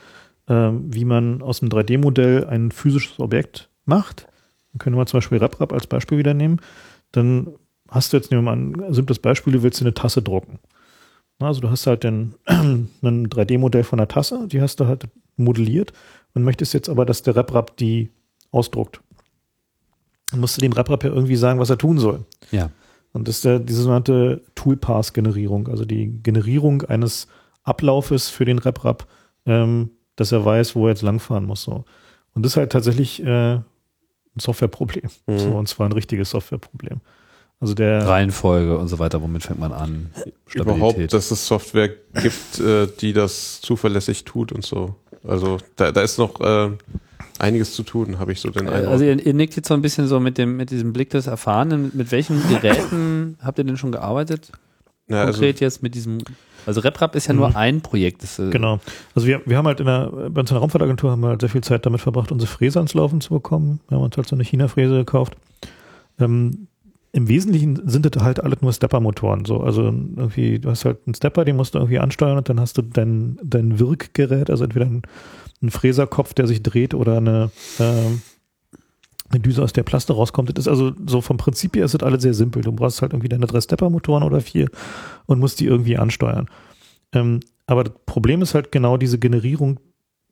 ähm, 0.48 0.94
wie 0.94 1.06
man 1.06 1.42
aus 1.42 1.62
einem 1.62 1.70
3D-Modell 1.72 2.46
ein 2.46 2.72
physisches 2.72 3.20
Objekt 3.20 3.70
macht, 3.86 4.28
dann 4.72 4.80
können 4.80 4.96
wir 4.96 5.06
zum 5.06 5.18
Beispiel 5.18 5.38
RepRap 5.40 5.74
als 5.74 5.88
Beispiel 5.88 6.18
wieder 6.18 6.34
nehmen, 6.34 6.60
dann 7.12 7.48
hast 7.90 8.14
du 8.14 8.18
jetzt, 8.18 8.32
nehmen 8.32 8.44
wir 8.46 8.56
mal 8.56 8.58
ein 8.88 8.94
simples 8.94 9.20
Beispiel, 9.20 9.54
du 9.54 9.64
willst 9.64 9.80
dir 9.80 9.86
eine 9.86 9.94
Tasse 9.94 10.22
drucken. 10.22 10.60
Also 11.48 11.62
du 11.62 11.70
hast 11.70 11.88
halt 11.88 12.04
den, 12.04 12.36
ein 12.46 12.90
3D-Modell 13.02 13.84
von 13.84 14.00
einer 14.00 14.08
Tasse, 14.08 14.48
die 14.48 14.62
hast 14.62 14.80
du 14.80 14.88
halt 14.88 15.08
modelliert 15.38 15.94
und 16.34 16.44
möchtest 16.44 16.74
jetzt 16.74 16.90
aber, 16.90 17.06
dass 17.06 17.24
der 17.24 17.36
RepRap 17.36 17.78
die 17.78 18.10
ausdruckt. 18.52 19.02
Dann 20.32 20.40
musst 20.40 20.58
du 20.58 20.62
dem 20.62 20.74
RepRap 20.74 21.04
ja 21.04 21.10
irgendwie 21.10 21.36
sagen, 21.36 21.60
was 21.60 21.70
er 21.70 21.78
tun 21.78 21.98
soll. 22.00 22.26
Ja. 22.52 22.70
Und 23.14 23.28
das 23.28 23.38
ist 23.38 23.46
der, 23.46 23.60
diese 23.60 23.82
sogenannte 23.82 24.42
Toolpath-Generierung, 24.56 25.68
also 25.68 25.84
die 25.84 26.22
Generierung 26.24 26.84
eines 26.84 27.28
Ablaufes 27.64 28.30
für 28.30 28.46
den 28.46 28.60
RepRap, 28.60 29.08
ähm, 29.46 29.92
dass 30.16 30.32
er 30.32 30.46
weiß, 30.46 30.76
wo 30.76 30.86
er 30.86 30.92
jetzt 30.92 31.02
langfahren 31.02 31.46
muss. 31.46 31.64
So. 31.64 31.84
Und 32.34 32.46
das 32.46 32.54
ist 32.54 32.58
halt 32.58 32.72
tatsächlich 32.72 33.22
äh, 33.24 33.56
ein 33.56 33.66
Softwareproblem. 34.40 35.10
Mhm. 35.28 35.40
So, 35.40 35.50
und 35.52 35.68
zwar 35.68 35.88
ein 35.88 35.94
richtiges 35.94 36.30
Softwareproblem. 36.30 37.02
Also 37.62 37.76
der 37.76 38.08
Reihenfolge 38.08 38.78
und 38.78 38.88
so 38.88 38.98
weiter, 39.00 39.22
womit 39.22 39.44
fängt 39.44 39.60
man 39.60 39.72
an? 39.72 40.10
Überhaupt, 40.54 41.14
dass 41.14 41.30
es 41.32 41.46
Software 41.48 41.90
gibt, 42.22 42.60
äh, 42.60 42.88
die 43.00 43.14
das 43.14 43.62
zuverlässig 43.62 44.26
tut 44.26 44.52
und 44.52 44.66
so. 44.66 44.96
Also 45.26 45.58
da, 45.76 45.92
da 45.92 46.02
ist 46.02 46.18
noch 46.18 46.42
äh, 46.42 46.72
einiges 47.38 47.74
zu 47.76 47.84
tun, 47.84 48.18
habe 48.18 48.32
ich 48.32 48.40
so 48.42 48.50
den 48.50 48.68
Eindruck. 48.68 48.92
Also 48.92 49.06
ihr, 49.06 49.24
ihr 49.24 49.34
nickt 49.36 49.56
jetzt 49.56 49.68
so 49.68 49.76
ein 49.76 49.82
bisschen 49.84 50.08
so 50.08 50.20
mit 50.20 50.40
dem 50.40 50.58
mit 50.58 50.72
diesem 50.72 50.92
Blick 50.92 51.12
des 51.12 51.28
Erfahrenen. 51.28 51.92
Mit 51.94 52.12
welchen 52.12 52.42
Geräten 52.50 53.38
habt 53.44 53.60
ihr 53.60 53.64
denn 53.64 53.78
schon 53.78 53.92
gearbeitet? 53.92 54.52
ja, 55.08 55.22
also, 55.22 55.34
Konkret 55.34 55.60
jetzt 55.60 55.84
mit 55.84 55.94
diesem. 55.94 56.18
Also 56.66 56.82
RepRap 56.82 57.16
ist 57.16 57.28
ja 57.28 57.34
nur 57.34 57.50
Mhm. 57.50 57.56
ein 57.58 57.82
Projekt. 57.82 58.24
Das, 58.24 58.40
äh, 58.40 58.50
Genau. 58.50 58.80
Also 59.14 59.28
wir, 59.28 59.42
wir 59.46 59.58
haben 59.58 59.68
halt 59.68 59.80
in 59.80 59.86
der, 59.86 60.08
bei 60.30 60.42
uns 60.42 60.50
in 60.50 60.56
der 60.56 60.62
Raumfahrtagentur 60.62 61.12
haben 61.12 61.22
wir 61.22 61.30
halt 61.30 61.42
sehr 61.42 61.50
viel 61.50 61.62
Zeit 61.62 61.86
damit 61.86 62.02
verbracht, 62.02 62.32
unsere 62.32 62.50
Fräse 62.52 62.80
ans 62.80 62.94
Laufen 62.96 63.22
zu 63.22 63.34
bekommen. 63.36 63.80
Wir 63.88 63.98
haben 63.98 64.04
uns 64.06 64.18
halt 64.18 64.28
so 64.28 64.36
eine 64.36 64.44
China-Fräse 64.44 64.96
gekauft. 64.98 65.36
Ähm, 66.20 66.68
Im 67.14 67.28
Wesentlichen 67.28 67.90
sind 67.90 68.06
das 68.06 68.24
halt 68.24 68.42
alles 68.42 68.62
nur 68.62 68.72
Stepper-Motoren. 68.72 69.44
So. 69.46 69.60
Also 69.62 69.84
irgendwie, 69.84 70.60
du 70.60 70.70
hast 70.70 70.86
halt 70.86 71.00
einen 71.06 71.14
Stepper, 71.14 71.44
den 71.44 71.58
musst 71.58 71.76
du 71.76 71.80
irgendwie 71.80 72.00
ansteuern 72.00 72.38
und 72.38 72.48
dann 72.48 72.60
hast 72.60 72.78
du 72.78 72.82
dein, 72.82 73.38
dein 73.44 73.80
Wirkgerät, 73.80 74.50
also 74.50 74.64
entweder 74.64 74.86
ein, 74.86 75.02
ein 75.62 75.72
Fräserkopf, 75.72 76.34
der 76.34 76.48
sich 76.48 76.64
dreht 76.64 76.94
oder 76.94 77.18
eine, 77.18 77.52
ähm, 77.80 78.22
eine 79.30 79.40
Düse, 79.42 79.62
aus 79.62 79.74
der 79.74 79.84
Plaste 79.84 80.14
rauskommt. 80.14 80.58
Das 80.58 80.66
ist 80.66 80.70
also 80.70 80.94
so 81.06 81.20
vom 81.20 81.38
Prinzip 81.38 81.76
her 81.76 81.86
ist 81.86 81.94
das 81.94 82.04
alles 82.04 82.22
sehr 82.22 82.34
simpel. 82.34 82.62
Du 82.62 82.72
brauchst 82.72 83.02
halt 83.02 83.12
irgendwie 83.12 83.30
deine 83.30 83.46
drei 83.46 83.60
Stepper-Motoren 83.60 84.24
oder 84.24 84.40
vier 84.40 84.70
und 85.26 85.40
musst 85.40 85.60
die 85.60 85.66
irgendwie 85.66 85.98
ansteuern. 85.98 86.48
Ähm, 87.14 87.42
aber 87.68 87.84
das 87.84 87.94
Problem 88.06 88.42
ist 88.42 88.54
halt 88.54 88.72
genau 88.72 88.98
diese 88.98 89.20
Generierung 89.20 89.80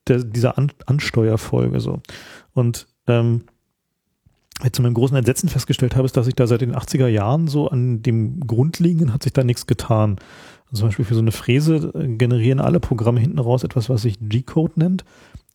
der, 0.08 0.24
dieser 0.24 0.58
An 0.58 0.72
Ansteuerfolge 0.86 1.80
so. 1.80 2.02
Und 2.54 2.88
ähm, 3.08 3.44
zu 4.72 4.82
meinem 4.82 4.94
großen 4.94 5.16
Entsetzen 5.16 5.50
festgestellt 5.50 5.96
habe, 5.96 6.06
ist, 6.06 6.18
dass 6.18 6.26
sich 6.26 6.36
da 6.36 6.48
seit 6.48 6.62
den 6.62 6.76
80er 6.76 7.08
Jahren 7.08 7.48
so 7.48 7.70
an 7.70 8.02
dem 8.02 8.42
Grundlegenden 8.42 9.14
hat 9.14 9.24
sich 9.24 9.34
da 9.34 9.44
nichts 9.44 9.68
getan. 9.68 10.18
Also 10.72 10.82
zum 10.82 10.90
Beispiel 10.90 11.06
für 11.06 11.16
so 11.16 11.22
eine 11.22 11.32
Fräse 11.32 11.92
äh, 11.96 12.08
generieren 12.08 12.60
alle 12.60 12.80
Programme 12.80 13.20
hinten 13.20 13.40
raus 13.40 13.64
etwas, 13.64 13.90
was 13.90 14.04
sich 14.04 14.18
G-Code 14.22 14.74
nennt. 14.76 15.06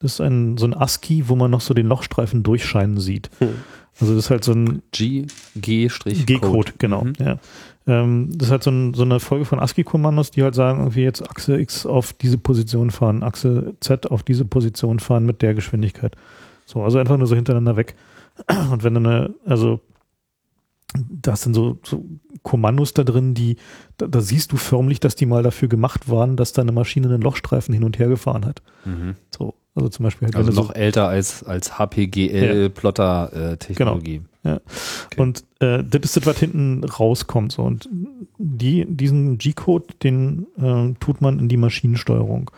Das 0.00 0.14
ist 0.14 0.20
ein, 0.20 0.56
so 0.56 0.66
ein 0.66 0.74
ASCII, 0.74 1.28
wo 1.28 1.36
man 1.36 1.50
noch 1.50 1.60
so 1.60 1.72
den 1.72 1.86
Lochstreifen 1.86 2.42
durchscheinen 2.42 2.98
sieht. 2.98 3.30
Hm. 3.38 3.50
Also 4.00 4.14
das 4.14 4.24
ist 4.24 4.30
halt 4.30 4.44
so 4.44 4.52
ein 4.52 4.82
G, 4.90 5.26
G-Code. 5.54 6.14
G-Code, 6.24 6.72
genau. 6.78 7.04
Mhm. 7.04 7.12
Ja. 7.20 7.38
Ähm, 7.86 8.30
das 8.32 8.48
ist 8.48 8.52
halt 8.52 8.62
so, 8.64 8.70
ein, 8.70 8.94
so 8.94 9.02
eine 9.02 9.20
Folge 9.20 9.44
von 9.44 9.60
ASCII-Kommandos, 9.60 10.32
die 10.32 10.42
halt 10.42 10.54
sagen, 10.54 10.80
irgendwie 10.80 11.02
jetzt 11.02 11.22
Achse 11.28 11.60
X 11.60 11.86
auf 11.86 12.12
diese 12.12 12.38
Position 12.38 12.90
fahren, 12.90 13.22
Achse 13.22 13.74
Z 13.80 14.10
auf 14.10 14.22
diese 14.24 14.44
Position 14.44 14.98
fahren 14.98 15.26
mit 15.26 15.42
der 15.42 15.54
Geschwindigkeit. 15.54 16.16
So, 16.66 16.82
also 16.82 16.98
einfach 16.98 17.18
nur 17.18 17.26
so 17.26 17.36
hintereinander 17.36 17.76
weg. 17.76 17.94
Und 18.70 18.84
wenn 18.84 18.94
dann 18.94 19.06
eine, 19.06 19.34
also 19.44 19.80
da 20.94 21.36
sind 21.36 21.54
so, 21.54 21.78
so 21.82 22.04
Kommandos 22.42 22.94
da 22.94 23.04
drin, 23.04 23.34
die, 23.34 23.56
da, 23.96 24.06
da 24.06 24.20
siehst 24.20 24.52
du 24.52 24.56
förmlich, 24.56 25.00
dass 25.00 25.16
die 25.16 25.26
mal 25.26 25.42
dafür 25.42 25.68
gemacht 25.68 26.08
waren, 26.08 26.36
dass 26.36 26.52
da 26.52 26.62
eine 26.62 26.70
Maschine 26.72 27.08
einen 27.08 27.22
Lochstreifen 27.22 27.74
hin 27.74 27.82
und 27.84 27.98
her 27.98 28.08
gefahren 28.08 28.46
hat. 28.46 28.62
Mhm. 28.84 29.16
So, 29.30 29.54
also 29.74 29.88
zum 29.88 30.04
Beispiel 30.04 30.26
halt, 30.26 30.36
Also 30.36 30.52
du 30.52 30.56
noch 30.56 30.72
älter 30.74 31.08
als, 31.08 31.42
als 31.42 31.78
HPGL-Plotter-Technologie. 31.78 34.22
Ja. 34.44 34.60
Okay. 35.06 35.20
Und 35.20 35.44
äh, 35.60 35.82
das 35.82 36.02
ist 36.04 36.18
das, 36.18 36.26
was 36.26 36.38
hinten 36.38 36.84
rauskommt. 36.84 37.52
So. 37.52 37.62
Und 37.62 37.88
die, 38.38 38.84
diesen 38.86 39.38
G-Code, 39.38 39.86
den 40.02 40.46
äh, 40.58 40.94
tut 41.00 41.20
man 41.20 41.40
in 41.40 41.48
die 41.48 41.56
Maschinensteuerung. 41.56 42.50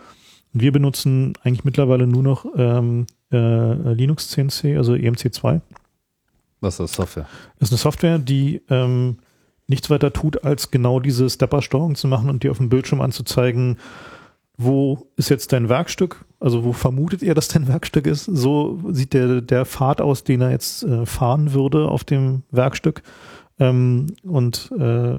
Und 0.53 0.63
wir 0.63 0.73
benutzen 0.73 1.33
eigentlich 1.43 1.65
mittlerweile 1.65 2.07
nur 2.07 2.23
noch 2.23 2.45
ähm, 2.57 3.07
äh, 3.37 3.93
Linux 3.93 4.29
CNC, 4.31 4.77
also 4.77 4.95
E 4.95 5.09
EMC2. 5.09 5.61
Was 6.61 6.75
ist 6.75 6.81
das 6.81 6.93
Software? 6.93 7.27
Das 7.59 7.69
ist 7.69 7.73
eine 7.73 7.79
Software, 7.79 8.19
die 8.19 8.63
ähm, 8.71 9.19
nichts 9.67 9.91
weiter 9.91 10.13
tut, 10.13 10.45
als 10.45 10.71
genau 10.71 11.01
diese 11.01 11.29
Stepper-Steuerung 11.29 11.95
zu 11.95 12.09
machen 12.09 12.31
und 12.31 12.43
dir 12.43 12.51
auf 12.51 12.59
dem 12.59 12.69
Bildschirm 12.69 13.01
anzuzeigen, 13.01 13.79
wo 14.59 15.11
ist 15.17 15.29
jetzt 15.29 15.53
dein 15.53 15.69
Werkstück? 15.69 16.25
Also 16.41 16.65
wo 16.65 16.73
vermutet 16.73 17.23
ihr, 17.23 17.35
dass 17.35 17.49
dein 17.49 17.69
Werkstück 17.69 18.07
ist? 18.07 18.25
So 18.25 18.81
sieht 18.91 19.13
der, 19.13 19.43
der 19.43 19.67
Pfad 19.67 20.01
aus, 20.01 20.25
den 20.25 20.41
er 20.41 20.51
jetzt 20.51 20.83
äh, 20.83 21.05
fahren 21.05 21.53
würde 21.53 21.89
auf 21.89 22.05
dem 22.05 22.43
Werkstück 22.51 23.03
ähm, 23.59 24.07
und 24.23 24.71
äh, 24.79 25.19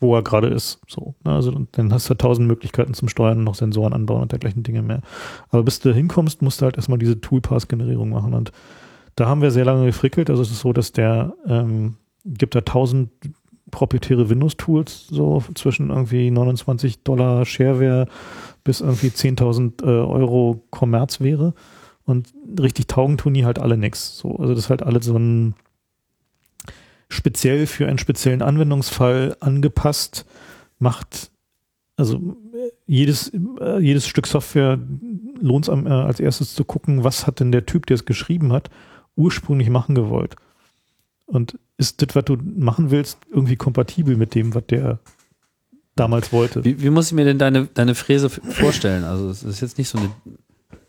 wo 0.00 0.14
er 0.14 0.22
gerade 0.22 0.48
ist. 0.48 0.80
So, 0.88 1.14
ne? 1.24 1.32
Also 1.32 1.66
dann 1.72 1.92
hast 1.92 2.08
du 2.10 2.14
tausend 2.14 2.48
Möglichkeiten 2.48 2.94
zum 2.94 3.08
Steuern, 3.08 3.44
noch 3.44 3.54
Sensoren 3.54 3.92
anbauen 3.92 4.22
und 4.22 4.32
dergleichen 4.32 4.62
Dinge 4.62 4.82
mehr. 4.82 5.02
Aber 5.50 5.62
bis 5.62 5.80
du 5.80 5.92
hinkommst, 5.92 6.42
musst 6.42 6.60
du 6.60 6.64
halt 6.64 6.76
erstmal 6.76 6.98
diese 6.98 7.20
Toolpath-Generierung 7.20 8.10
machen 8.10 8.34
und 8.34 8.52
da 9.16 9.26
haben 9.26 9.42
wir 9.42 9.50
sehr 9.50 9.64
lange 9.64 9.86
gefrickelt. 9.86 10.30
Also 10.30 10.42
es 10.42 10.50
ist 10.50 10.60
so, 10.60 10.72
dass 10.72 10.92
der 10.92 11.34
ähm, 11.46 11.96
gibt 12.24 12.54
da 12.54 12.62
tausend 12.62 13.10
proprietäre 13.70 14.28
Windows-Tools, 14.28 15.08
so 15.08 15.42
zwischen 15.54 15.90
irgendwie 15.90 16.30
29 16.30 17.02
Dollar 17.02 17.44
Shareware 17.44 18.06
bis 18.64 18.80
irgendwie 18.80 19.08
10.000 19.08 19.82
äh, 19.82 19.86
Euro 19.86 20.62
Kommerz 20.70 21.20
wäre. 21.20 21.54
Und 22.04 22.32
richtig 22.58 22.88
taugen 22.88 23.18
tun 23.18 23.34
die 23.34 23.44
halt 23.44 23.58
alle 23.58 23.76
nix. 23.76 24.16
So, 24.16 24.36
also 24.36 24.54
das 24.54 24.64
ist 24.64 24.70
halt 24.70 24.82
alles 24.82 25.04
so 25.06 25.16
ein 25.16 25.54
speziell 27.10 27.66
für 27.66 27.86
einen 27.86 27.98
speziellen 27.98 28.40
Anwendungsfall 28.40 29.36
angepasst, 29.40 30.24
macht 30.78 31.30
also 32.00 32.16
äh, 32.16 32.70
jedes, 32.86 33.30
äh, 33.60 33.78
jedes 33.78 34.06
Stück 34.06 34.26
Software 34.26 34.78
lohnt 35.40 35.68
es 35.68 35.74
äh, 35.74 35.88
als 35.88 36.18
erstes 36.18 36.54
zu 36.54 36.64
gucken, 36.64 37.04
was 37.04 37.26
hat 37.26 37.40
denn 37.40 37.52
der 37.52 37.66
Typ, 37.66 37.84
der 37.86 37.96
es 37.96 38.06
geschrieben 38.06 38.52
hat, 38.52 38.70
ursprünglich 39.16 39.68
machen 39.68 39.94
gewollt. 39.94 40.36
Und 41.26 41.58
ist 41.76 42.00
das, 42.00 42.14
was 42.14 42.24
du 42.24 42.38
machen 42.42 42.90
willst, 42.90 43.18
irgendwie 43.30 43.56
kompatibel 43.56 44.16
mit 44.16 44.34
dem, 44.34 44.54
was 44.54 44.66
der 44.66 44.98
damals 45.94 46.32
wollte? 46.32 46.64
Wie, 46.64 46.82
wie 46.82 46.90
muss 46.90 47.08
ich 47.08 47.12
mir 47.12 47.26
denn 47.26 47.38
deine, 47.38 47.66
deine 47.66 47.94
Fräse 47.94 48.30
vorstellen? 48.30 49.04
Also 49.04 49.28
es 49.28 49.42
ist 49.42 49.60
jetzt 49.60 49.76
nicht 49.76 49.88
so 49.88 49.98
eine, 49.98 50.10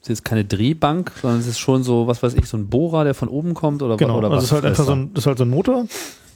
ist 0.02 0.10
jetzt 0.10 0.26
keine 0.26 0.46
Drehbank, 0.46 1.12
sondern 1.22 1.40
es 1.40 1.48
ist 1.48 1.60
schon 1.60 1.84
so, 1.84 2.08
was 2.08 2.24
weiß 2.24 2.34
ich, 2.36 2.46
so 2.48 2.58
ein 2.58 2.68
Bohrer, 2.70 3.04
der 3.04 3.14
von 3.14 3.28
oben 3.30 3.54
kommt 3.54 3.82
oder, 3.84 3.98
Genau, 3.98 4.18
oder 4.18 4.32
also 4.32 4.38
was? 4.38 4.44
es 4.44 4.50
ist 4.50 4.54
halt 4.54 4.66
einfach 4.66 4.78
das 4.80 4.88
so 4.88 4.94
ein, 4.94 5.14
das 5.14 5.24
ist 5.24 5.28
halt 5.28 5.38
so 5.38 5.44
ein 5.44 5.50
Motor 5.50 5.86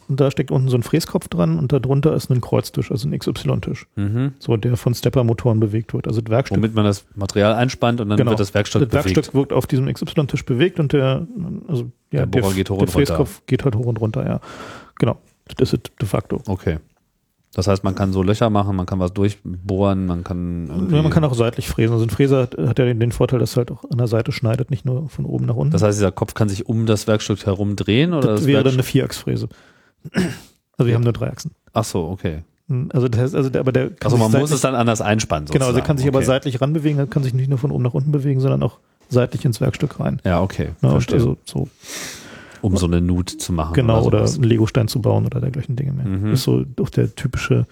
und 0.08 0.20
da 0.20 0.30
steckt 0.30 0.52
unten 0.52 0.70
so 0.70 0.78
ein 0.78 0.84
Fräskopf 0.84 1.28
dran 1.30 1.58
und 1.58 1.72
darunter 1.72 2.14
ist 2.14 2.30
ein 2.30 2.40
Kreuztisch, 2.42 2.92
also 2.92 3.08
ein 3.10 3.18
XY-Tisch, 3.18 3.88
Mhm. 3.96 4.34
so 4.38 4.56
der 4.56 4.78
von 4.78 4.94
Stepper-Motoren 4.94 5.60
bewegt 5.60 5.96
wird. 5.96 6.08
Also 6.08 6.22
das 6.22 6.30
Werkstück 6.32 6.58
Womit 6.60 6.76
man 6.76 6.86
das 6.86 7.06
Material 7.16 7.54
einspannt 7.54 8.02
und 8.02 8.10
dann 8.10 8.18
Genau. 8.18 8.30
wird 8.32 8.40
das 8.40 8.54
Werkstück 8.54 8.82
das 8.82 8.90
bewegt. 9.04 9.16
Werkstück 9.16 9.34
wird 9.34 9.52
auf 9.52 9.66
diesem 9.66 9.92
XY-Tisch 9.92 10.46
bewegt 10.46 10.80
und 10.80 10.94
der, 10.94 11.26
also 11.68 11.86
ja, 12.12 12.20
Der 12.20 12.26
Bohrer 12.28 12.54
geht 12.54 12.70
hoch 12.70 12.78
der 12.78 12.88
und 12.88 12.96
runter. 12.96 13.14
Fräskopf 13.16 13.42
geht 13.48 13.64
halt 13.66 13.76
hoch 13.76 13.88
und 13.88 14.00
runter, 14.00 14.26
ja. 14.28 14.40
Genau. 15.00 15.18
Das 15.58 15.74
ist 15.74 15.92
de 16.02 16.08
facto. 16.08 16.42
Okay. 16.48 16.78
Das 17.56 17.68
heißt, 17.68 17.86
man 17.86 17.96
kann 17.96 18.12
so 18.12 18.22
Löcher 18.22 18.50
machen, 18.50 18.76
man 18.76 18.86
kann 18.86 19.00
was 19.00 19.14
durchbohren, 19.14 20.08
man 20.08 20.26
kann 20.26 20.90
ja, 20.92 21.02
man 21.02 21.10
kann 21.10 21.24
auch 21.24 21.34
seitlich 21.34 21.70
fräsen. 21.70 21.94
Also 21.94 22.06
ein 22.06 22.10
Fräser 22.10 22.42
hat, 22.42 22.58
hat 22.58 22.80
ja 22.80 22.84
den, 22.84 23.00
den 23.00 23.14
Vorteil, 23.14 23.40
dass 23.40 23.54
er 23.54 23.60
halt 23.60 23.72
auch 23.72 23.90
an 23.90 23.98
der 23.98 24.08
Seite 24.08 24.34
schneidet, 24.34 24.72
nicht 24.72 24.84
nur 24.84 25.08
von 25.08 25.26
oben 25.26 25.46
nach 25.46 25.56
unten. 25.56 25.72
Das 25.72 25.82
heißt, 25.82 25.98
dieser 25.98 26.12
Kopf 26.12 26.34
kann 26.34 26.50
sich 26.50 26.68
um 26.68 26.86
das 26.86 27.08
Werkstück 27.08 27.46
herum 27.46 27.78
drehen 27.78 28.14
oder 28.14 28.28
das, 28.28 28.42
das 28.42 28.48
wäre 28.48 28.62
dann 28.62 28.74
eine 28.74 28.84
Vierachsfräse. 28.84 29.48
Also 30.78 30.88
wir 30.88 30.96
haben 30.96 31.04
nur 31.04 31.14
drei 31.14 31.30
Achsen. 31.30 31.52
Ach 31.72 31.86
so, 31.86 32.10
okay. 32.10 32.44
Also 32.90 33.08
das 33.08 33.22
heißt, 33.22 33.36
also 33.36 33.50
der, 33.50 33.62
aber 33.62 33.72
der 33.72 33.92
kann 33.92 34.12
Also 34.12 34.18
man 34.18 34.32
muss 34.34 34.52
es 34.52 34.60
dann 34.60 34.76
anders 34.76 35.00
einspannen. 35.00 35.48
Genau, 35.50 35.68
also 35.68 35.80
er 35.80 35.86
kann 35.86 35.98
sich 35.98 36.08
aber 36.10 36.18
okay. 36.18 36.26
seitlich 36.26 36.60
ranbewegen, 36.60 37.10
kann 37.10 37.24
sich 37.24 37.34
nicht 37.34 37.50
nur 37.50 37.58
von 37.58 37.72
oben 37.72 37.84
nach 37.84 37.94
unten 37.94 38.12
bewegen, 38.12 38.42
sondern 38.42 38.64
auch 38.64 38.80
seitlich 39.08 39.46
ins 39.46 39.62
Werkstück 39.62 40.02
rein. 40.02 40.20
Ja, 40.26 40.42
okay. 40.42 40.72
Ja, 40.82 40.90
verstehe. 40.90 41.16
also 41.16 41.38
so 41.46 41.70
um 42.66 42.78
so 42.78 42.86
eine 42.86 43.02
Nut 43.02 43.30
zu 43.30 43.54
machen. 43.54 43.74
genau 43.74 44.04
oder 44.04 44.20
sowas. 44.20 44.36
einen 44.36 44.44
Legostein 44.46 44.88
zu 44.88 45.02
bauen 45.02 45.26
oder 45.26 45.40
dergleichen 45.42 45.76
Dinge 45.76 45.94
mehr. 45.94 46.06
Mhm. 46.06 46.24
Das 46.32 46.40
ist 46.40 46.44
so 46.44 46.64
doch 46.64 46.90
der 46.90 47.14
typische 47.16 47.66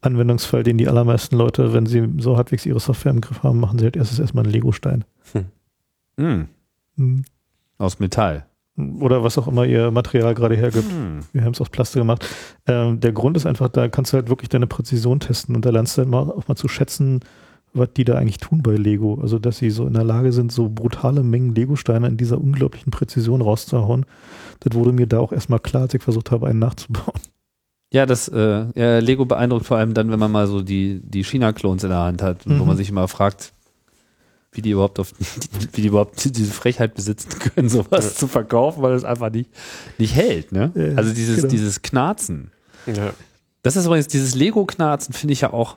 Anwendungsfall, 0.00 0.62
den 0.62 0.78
die 0.78 0.88
allermeisten 0.88 1.36
Leute, 1.36 1.72
wenn 1.74 1.86
sie 1.86 2.08
so 2.18 2.36
halbwegs 2.36 2.64
ihre 2.66 2.80
Software 2.80 3.12
im 3.12 3.20
Griff 3.20 3.42
haben, 3.42 3.60
machen 3.60 3.78
sie 3.78 3.84
halt 3.84 3.96
erstes 3.96 4.18
erstmal 4.18 4.44
einen 4.44 4.52
Legostein. 4.52 5.04
Hm, 6.16 6.46
Mhm. 6.96 7.24
aus 7.78 7.98
Metall. 7.98 8.46
Oder 9.00 9.22
was 9.22 9.36
auch 9.36 9.46
immer 9.48 9.64
ihr 9.66 9.90
Material 9.90 10.34
gerade 10.34 10.54
hergibt. 10.56 10.90
Hm. 10.90 11.20
Wir 11.32 11.44
haben 11.44 11.52
es 11.52 11.60
aus 11.60 11.68
Plastik 11.68 12.00
gemacht. 12.00 12.26
Ähm, 12.66 12.98
der 13.00 13.12
Grund 13.12 13.36
ist 13.36 13.44
einfach, 13.46 13.68
da 13.68 13.88
kannst 13.88 14.12
du 14.12 14.16
halt 14.16 14.28
wirklich 14.30 14.48
deine 14.48 14.66
Präzision 14.66 15.20
testen 15.20 15.54
und 15.54 15.64
da 15.66 15.70
lernst 15.70 15.96
du 15.98 16.02
dann 16.02 16.10
mal, 16.10 16.30
auch 16.30 16.48
mal 16.48 16.54
zu 16.56 16.66
schätzen, 16.68 17.20
was 17.72 17.88
die 17.96 18.04
da 18.04 18.16
eigentlich 18.16 18.38
tun 18.38 18.62
bei 18.62 18.74
Lego. 18.76 19.18
Also, 19.20 19.38
dass 19.38 19.58
sie 19.58 19.70
so 19.70 19.86
in 19.86 19.94
der 19.94 20.04
Lage 20.04 20.32
sind, 20.32 20.50
so 20.52 20.68
brutale 20.68 21.22
Mengen 21.22 21.54
Lego-Steine 21.54 22.08
in 22.08 22.16
dieser 22.16 22.40
unglaublichen 22.40 22.90
Präzision 22.90 23.42
rauszuhauen. 23.42 24.06
Das 24.60 24.74
wurde 24.76 24.92
mir 24.92 25.06
da 25.06 25.20
auch 25.20 25.32
erstmal 25.32 25.60
klar, 25.60 25.84
als 25.84 25.94
ich 25.94 26.02
versucht 26.02 26.30
habe, 26.30 26.48
einen 26.48 26.58
nachzubauen. 26.58 27.20
Ja, 27.92 28.06
das 28.06 28.28
äh, 28.28 28.66
ja, 28.74 28.98
Lego 29.00 29.24
beeindruckt 29.24 29.66
vor 29.66 29.76
allem 29.76 29.94
dann, 29.94 30.10
wenn 30.10 30.18
man 30.20 30.30
mal 30.30 30.46
so 30.46 30.62
die, 30.62 31.00
die 31.02 31.24
China-Clones 31.24 31.82
in 31.82 31.90
der 31.90 31.98
Hand 31.98 32.22
hat, 32.22 32.46
wo 32.46 32.52
Mhm. 32.52 32.66
man 32.66 32.76
sich 32.76 32.88
immer 32.88 33.08
fragt, 33.08 33.52
wie 34.52 34.62
die 34.62 34.70
überhaupt 34.70 34.98
auf 35.00 35.12
wie 35.72 35.80
die 35.82 35.88
überhaupt 35.88 36.24
diese 36.36 36.52
Frechheit 36.52 36.94
besitzen 36.94 37.30
können, 37.38 37.68
sowas 37.68 38.16
zu 38.16 38.26
verkaufen, 38.28 38.82
weil 38.82 38.94
es 38.94 39.04
einfach 39.04 39.30
nicht, 39.30 39.50
nicht 39.98 40.14
hält, 40.14 40.52
ne? 40.52 40.70
Ja, 40.74 40.96
also 40.96 41.12
dieses, 41.12 41.36
genau. 41.36 41.48
dieses 41.48 41.82
Knarzen. 41.82 42.50
Ja. 42.86 43.12
Das 43.62 43.76
ist 43.76 43.86
übrigens, 43.86 44.06
dieses 44.08 44.34
Lego-Knarzen 44.34 45.12
finde 45.12 45.32
ich 45.32 45.40
ja 45.42 45.52
auch, 45.52 45.76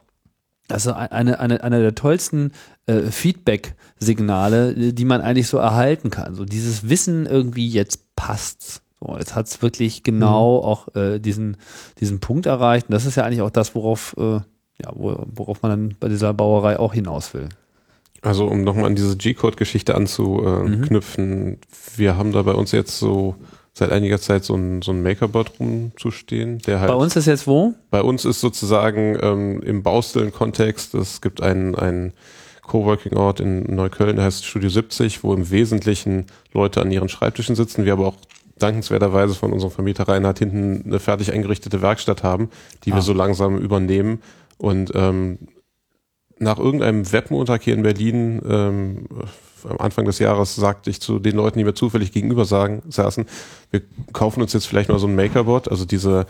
also 0.74 0.94
eine, 0.94 1.40
eine, 1.40 1.64
eine 1.64 1.82
der 1.82 1.96
tollsten 1.96 2.52
äh, 2.86 3.04
Feedback-Signale, 3.04 4.72
äh, 4.72 4.94
die 4.94 5.06
man 5.06 5.22
eigentlich 5.22 5.48
so 5.48 5.58
erhalten 5.58 6.10
kann. 6.10 6.36
So 6.36 6.46
dieses 6.46 6.90
Wissen 6.90 7.26
irgendwie, 7.26 7.68
jetzt 7.70 8.16
passt's. 8.16 8.82
So, 9.00 9.16
jetzt 9.18 9.36
hat's 9.36 9.62
wirklich 9.62 10.04
genau 10.04 10.60
auch 10.60 10.94
äh, 10.96 11.20
diesen, 11.20 11.58
diesen 12.00 12.20
Punkt 12.20 12.46
erreicht. 12.46 12.88
Und 12.90 12.94
das 12.94 13.06
ist 13.06 13.16
ja 13.16 13.24
eigentlich 13.24 13.42
auch 13.42 13.50
das, 13.50 13.76
worauf, 13.76 14.16
äh, 14.18 14.40
ja, 14.82 14.92
wo, 14.94 15.26
worauf 15.34 15.62
man 15.62 15.72
dann 15.72 15.96
bei 16.00 16.10
dieser 16.10 16.34
Bauerei 16.34 16.80
auch 16.80 16.94
hinaus 16.94 17.34
will. 17.34 17.50
Also 18.22 18.48
um 18.48 18.64
nochmal 18.64 18.86
an 18.86 18.96
diese 18.96 19.18
G-Code-Geschichte 19.18 19.96
anzuknüpfen, 19.96 21.58
wir 21.98 22.16
haben 22.16 22.32
da 22.32 22.42
bei 22.44 22.54
uns 22.54 22.72
jetzt 22.72 22.98
so 22.98 23.36
seit 23.74 23.92
einiger 23.92 24.20
Zeit 24.20 24.44
so 24.44 24.56
ein, 24.56 24.82
so 24.82 24.92
ein 24.92 25.02
Makerbot 25.02 25.60
rumzustehen, 25.60 26.60
der 26.60 26.80
halt 26.80 26.90
Bei 26.90 26.96
uns 26.96 27.16
ist 27.16 27.26
jetzt 27.26 27.48
wo? 27.48 27.74
Bei 27.90 28.02
uns 28.02 28.24
ist 28.24 28.40
sozusagen 28.40 29.18
ähm, 29.22 29.62
im 29.64 29.82
Baustellen-Kontext, 29.82 30.94
es 30.94 31.22
gibt 31.22 31.42
einen, 31.42 31.74
einen 31.76 32.14
Coworking-Ort 32.62 33.40
in 33.40 33.64
Neukölln, 33.76 34.16
der 34.16 34.26
heißt 34.26 34.46
Studio 34.46 34.70
70, 34.70 35.24
wo 35.24 35.34
im 35.34 35.50
Wesentlichen 35.50 36.28
Leute 36.54 36.82
an 36.82 36.92
ihren 36.92 37.10
Schreibtischen 37.10 37.56
sitzen. 37.56 37.84
Wir 37.86 37.94
aber 37.94 38.08
auch 38.08 38.16
dankenswerterweise 38.60 39.34
von 39.34 39.52
unserem 39.52 39.72
Vermieter 39.72 40.08
Reinhard 40.08 40.40
hinten 40.40 40.84
eine 40.86 41.00
fertig 41.00 41.34
eingerichtete 41.34 41.82
Werkstatt 41.82 42.24
haben, 42.24 42.50
die 42.86 42.92
Ah. 42.92 42.96
wir 42.96 43.02
so 43.02 43.14
langsam 43.14 43.58
übernehmen. 43.58 44.22
Und 44.58 44.92
ähm, 44.94 45.40
nach 46.38 46.60
irgendeinem 46.60 47.12
Webmontag 47.12 47.64
hier 47.64 47.74
in 47.74 47.84
Berlin 47.84 48.42
ähm, 48.48 49.06
am 49.70 49.78
Anfang 49.78 50.06
des 50.06 50.20
Jahres 50.20 50.56
sagte 50.56 50.90
ich 50.90 51.02
zu 51.02 51.20
den 51.20 51.36
Leuten, 51.36 51.58
die 51.58 51.66
mir 51.66 51.74
zufällig 51.74 52.12
gegenüber 52.12 52.46
sagen, 52.46 52.82
saßen, 52.90 53.26
wir 53.72 53.82
kaufen 54.12 54.42
uns 54.42 54.54
jetzt 54.54 54.66
vielleicht 54.66 54.90
mal 54.90 55.00
so 55.00 55.08
ein 55.08 55.16
Makerbot, 55.16 55.70
also 55.70 55.86
diese, 55.86 56.26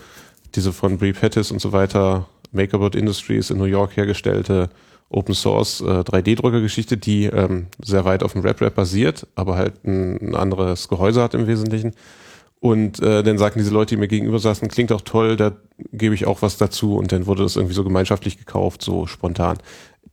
diese 0.54 0.72
von 0.72 0.98
Brie 0.98 1.12
Pettis 1.12 1.50
und 1.50 1.60
so 1.60 1.72
weiter, 1.72 2.28
Makerbot 2.52 2.94
Industries 2.94 3.50
in 3.50 3.58
New 3.58 3.64
York 3.64 3.96
hergestellte 3.96 4.70
Open 5.10 5.34
Source 5.34 5.80
äh, 5.80 5.84
3D-Drucker-Geschichte, 5.84 6.96
die 6.96 7.26
ähm, 7.26 7.66
sehr 7.82 8.04
weit 8.04 8.22
auf 8.22 8.32
dem 8.32 8.42
RepRap 8.42 8.74
basiert, 8.74 9.26
aber 9.34 9.56
halt 9.56 9.84
ein, 9.84 10.16
ein 10.30 10.34
anderes 10.34 10.88
Gehäuse 10.88 11.22
hat 11.22 11.34
im 11.34 11.46
Wesentlichen. 11.46 11.92
Und 12.60 13.00
äh, 13.00 13.22
dann 13.22 13.36
sagten 13.36 13.58
diese 13.58 13.72
Leute, 13.72 13.94
die 13.94 14.00
mir 14.00 14.08
gegenüber 14.08 14.38
saßen, 14.38 14.68
klingt 14.68 14.90
auch 14.90 15.02
toll, 15.02 15.36
da 15.36 15.52
gebe 15.92 16.14
ich 16.14 16.26
auch 16.26 16.40
was 16.40 16.56
dazu. 16.56 16.96
Und 16.96 17.12
dann 17.12 17.26
wurde 17.26 17.42
das 17.42 17.56
irgendwie 17.56 17.74
so 17.74 17.84
gemeinschaftlich 17.84 18.38
gekauft, 18.38 18.80
so 18.80 19.06
spontan. 19.06 19.58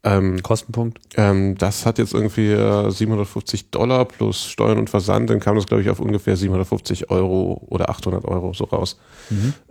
Ähm, 0.04 0.42
Kostenpunkt? 0.42 1.00
ähm, 1.16 1.56
das 1.58 1.86
hat 1.86 2.00
jetzt 2.00 2.14
irgendwie 2.14 2.52
äh, 2.52 2.90
750 2.90 3.70
Dollar 3.70 4.06
plus 4.06 4.46
Steuern 4.46 4.80
und 4.80 4.90
Versand. 4.90 5.30
Dann 5.30 5.40
kam 5.40 5.56
das, 5.56 5.68
glaube 5.68 5.84
ich, 5.84 5.90
auf 5.90 6.00
ungefähr 6.00 6.36
750 6.36 7.12
Euro 7.12 7.62
oder 7.68 7.90
800 7.90 8.26
Euro 8.26 8.54
so 8.54 8.64
raus. 8.64 9.00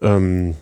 Ähm, 0.01 0.55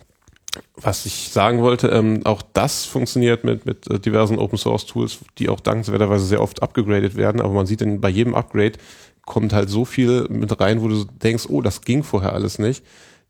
was 0.75 1.05
ich 1.05 1.29
sagen 1.29 1.61
wollte, 1.61 1.89
ähm, 1.89 2.25
auch 2.25 2.41
das 2.53 2.85
funktioniert 2.85 3.43
mit, 3.43 3.65
mit 3.65 3.89
äh, 3.89 3.99
diversen 3.99 4.39
Open 4.39 4.57
Source 4.57 4.85
Tools, 4.85 5.19
die 5.37 5.49
auch 5.49 5.59
dankenswerterweise 5.59 6.25
sehr 6.25 6.41
oft 6.41 6.63
upgegradet 6.63 7.15
werden. 7.15 7.39
Aber 7.39 7.53
man 7.53 7.67
sieht 7.67 7.81
dann 7.81 8.01
bei 8.01 8.09
jedem 8.09 8.33
Upgrade 8.33 8.73
kommt 9.29 9.53
halt 9.53 9.69
so 9.69 9.85
viel 9.85 10.27
mit 10.29 10.59
rein, 10.59 10.81
wo 10.81 10.87
du 10.87 11.05
denkst, 11.05 11.45
oh, 11.49 11.61
das 11.61 11.81
ging 11.81 12.01
vorher 12.01 12.33
alles 12.33 12.57
nicht. 12.57 12.83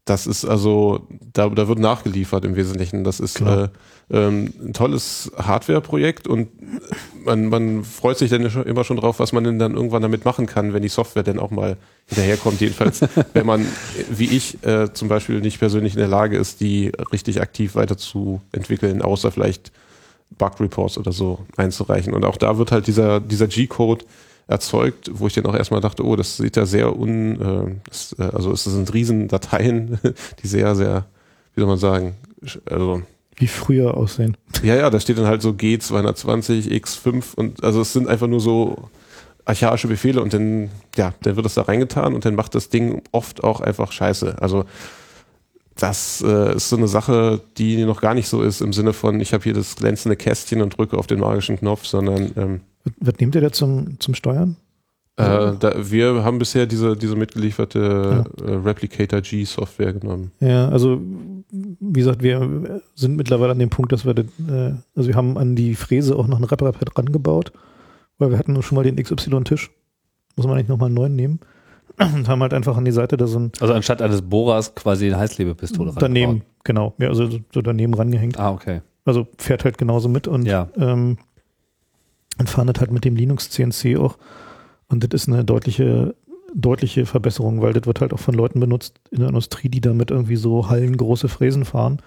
Das 0.05 0.25
ist 0.25 0.45
also, 0.45 1.07
da, 1.33 1.49
da 1.49 1.67
wird 1.67 1.77
nachgeliefert 1.77 2.43
im 2.43 2.55
Wesentlichen. 2.55 3.03
Das 3.03 3.19
ist 3.19 3.41
äh, 3.41 3.67
ähm, 4.09 4.51
ein 4.59 4.73
tolles 4.73 5.31
Hardware-Projekt 5.37 6.27
und 6.27 6.49
man, 7.25 7.47
man 7.47 7.83
freut 7.83 8.17
sich 8.17 8.31
dann 8.31 8.43
immer 8.43 8.83
schon 8.83 8.97
drauf, 8.97 9.19
was 9.19 9.33
man 9.33 9.43
denn 9.43 9.59
dann 9.59 9.75
irgendwann 9.75 10.01
damit 10.01 10.25
machen 10.25 10.47
kann, 10.47 10.73
wenn 10.73 10.81
die 10.81 10.89
Software 10.89 11.21
dann 11.21 11.37
auch 11.37 11.51
mal 11.51 11.77
hinterherkommt. 12.07 12.59
Jedenfalls, 12.59 13.01
wenn 13.33 13.45
man, 13.45 13.65
wie 14.09 14.35
ich, 14.35 14.63
äh, 14.65 14.91
zum 14.93 15.09
Beispiel 15.09 15.41
nicht 15.41 15.59
persönlich 15.59 15.93
in 15.93 15.99
der 15.99 16.07
Lage 16.07 16.37
ist, 16.37 16.59
die 16.59 16.91
richtig 17.11 17.41
aktiv 17.41 17.75
weiterzuentwickeln, 17.75 19.03
außer 19.03 19.31
vielleicht 19.31 19.71
Bug-Reports 20.37 20.97
oder 20.97 21.11
so 21.11 21.45
einzureichen. 21.57 22.13
Und 22.13 22.25
auch 22.25 22.37
da 22.37 22.57
wird 22.57 22.71
halt 22.71 22.87
dieser, 22.87 23.19
dieser 23.19 23.47
G-Code 23.47 24.05
erzeugt, 24.49 25.11
wo 25.13 25.27
ich 25.27 25.33
dann 25.33 25.45
auch 25.45 25.55
erstmal 25.55 25.79
dachte, 25.79 26.03
oh, 26.03 26.15
das 26.15 26.37
sieht 26.37 26.57
ja 26.57 26.65
sehr 26.65 26.97
un, 26.97 27.39
äh, 27.39 27.75
das, 27.87 28.15
äh, 28.17 28.23
also 28.23 28.51
es 28.51 28.63
sind 28.63 28.93
riesen 28.93 29.27
Dateien, 29.27 29.99
die 30.43 30.47
sehr, 30.47 30.75
sehr, 30.75 31.05
wie 31.53 31.61
soll 31.61 31.69
man 31.69 31.77
sagen, 31.77 32.15
also 32.65 33.03
Wie 33.35 33.47
früher 33.47 33.95
aussehen. 33.95 34.35
ja, 34.63 34.75
ja, 34.75 34.89
da 34.89 34.99
steht 34.99 35.19
dann 35.19 35.27
halt 35.27 35.41
so 35.41 35.51
G220, 35.51 36.67
X5 36.67 37.35
und 37.35 37.63
also 37.63 37.81
es 37.81 37.93
sind 37.93 38.07
einfach 38.07 38.27
nur 38.27 38.39
so 38.39 38.89
archaische 39.45 39.87
Befehle 39.87 40.21
und 40.21 40.33
dann, 40.33 40.69
ja, 40.95 41.13
dann 41.21 41.35
wird 41.35 41.45
das 41.45 41.53
da 41.53 41.63
reingetan 41.63 42.15
und 42.15 42.25
dann 42.25 42.35
macht 42.35 42.55
das 42.55 42.69
Ding 42.69 43.01
oft 43.11 43.43
auch 43.43 43.61
einfach 43.61 43.91
scheiße. 43.91 44.41
Also 44.41 44.65
das 45.75 46.23
äh, 46.25 46.55
ist 46.55 46.69
so 46.69 46.75
eine 46.75 46.87
Sache, 46.87 47.41
die 47.57 47.83
noch 47.85 48.01
gar 48.01 48.13
nicht 48.13 48.27
so 48.27 48.41
ist 48.41 48.61
im 48.61 48.73
Sinne 48.73 48.93
von, 48.93 49.19
ich 49.21 49.33
habe 49.33 49.43
hier 49.43 49.53
das 49.53 49.75
glänzende 49.75 50.15
Kästchen 50.17 50.61
und 50.61 50.77
drücke 50.77 50.97
auf 50.97 51.07
den 51.07 51.19
magischen 51.19 51.57
Knopf, 51.57 51.85
sondern 51.85 52.31
ähm, 52.35 52.61
Was, 52.99 53.15
nehmt 53.19 53.35
ihr 53.35 53.41
da 53.41 53.51
zum, 53.51 53.99
zum 53.99 54.13
Steuern? 54.15 54.55
äh, 55.17 55.51
da, 55.59 55.73
wir 55.91 56.23
haben 56.23 56.39
bisher 56.39 56.65
diese, 56.65 56.95
diese 56.95 57.15
mitgelieferte 57.15 58.23
äh, 58.41 58.51
Replicator 58.51 59.19
G 59.21 59.43
Software 59.43 59.93
genommen. 59.93 60.31
Ja, 60.39 60.69
also 60.69 61.01
wie 61.51 61.99
gesagt, 61.99 62.23
wir 62.23 62.81
sind 62.95 63.17
mittlerweile 63.17 63.51
an 63.51 63.59
dem 63.59 63.69
Punkt, 63.69 63.91
dass 63.91 64.05
wir, 64.05 64.13
das, 64.13 64.25
äh, 64.49 64.73
also 64.95 65.07
wir 65.09 65.15
haben 65.15 65.37
an 65.37 65.55
die 65.55 65.75
Fräse 65.75 66.15
auch 66.15 66.27
noch 66.27 66.37
ein 66.37 66.43
Reparator 66.45 66.87
rangebaut, 66.95 67.51
weil 68.17 68.31
wir 68.31 68.37
hatten 68.37 68.61
schon 68.61 68.75
mal 68.77 68.83
den 68.83 68.95
XY-Tisch. 68.95 69.71
Muss 70.37 70.45
man 70.47 70.55
eigentlich 70.55 70.69
nochmal 70.69 70.85
einen 70.87 70.95
neuen 70.95 71.15
nehmen. 71.15 71.39
Und 71.97 72.29
haben 72.29 72.41
halt 72.41 72.53
einfach 72.53 72.77
an 72.77 72.85
die 72.85 72.91
Seite 72.91 73.17
da 73.17 73.27
so 73.27 73.39
ein 73.39 73.51
Also 73.59 73.73
anstatt 73.73 74.01
eines 74.01 74.21
Bohrers 74.21 74.73
quasi 74.73 75.07
eine 75.07 75.17
Heißklebepistole 75.17 75.91
daneben, 75.99 76.25
rangebaut. 76.29 76.47
genau, 76.63 76.93
ja, 76.97 77.09
also 77.09 77.27
so- 77.29 77.39
so 77.53 77.61
daneben 77.61 77.93
rangehängt. 77.93 78.39
Ah, 78.39 78.51
okay. 78.51 78.81
Also 79.03 79.27
fährt 79.37 79.65
halt 79.65 79.77
genauso 79.77 80.07
mit 80.07 80.27
und 80.27 80.45
Ja. 80.45 80.69
ähm, 80.77 81.17
und 82.39 82.49
fahren 82.49 82.67
das 82.67 82.79
halt 82.79 82.91
mit 82.91 83.05
dem 83.05 83.15
Linux 83.15 83.49
CNC 83.51 83.97
auch. 83.97 84.17
Und 84.87 85.03
das 85.03 85.21
ist 85.21 85.27
eine 85.27 85.43
deutliche, 85.43 86.15
deutliche 86.55 87.05
Verbesserung, 87.05 87.61
weil 87.61 87.73
das 87.73 87.85
wird 87.85 88.01
halt 88.01 88.13
auch 88.13 88.19
von 88.19 88.33
Leuten 88.33 88.59
benutzt 88.59 88.99
in 89.11 89.19
der 89.19 89.27
Industrie, 89.27 89.69
die 89.69 89.81
damit 89.81 90.09
irgendwie 90.09 90.37
so 90.37 90.69
hallengroße 90.69 91.27
Fräsen 91.27 91.65
fahren. 91.65 92.01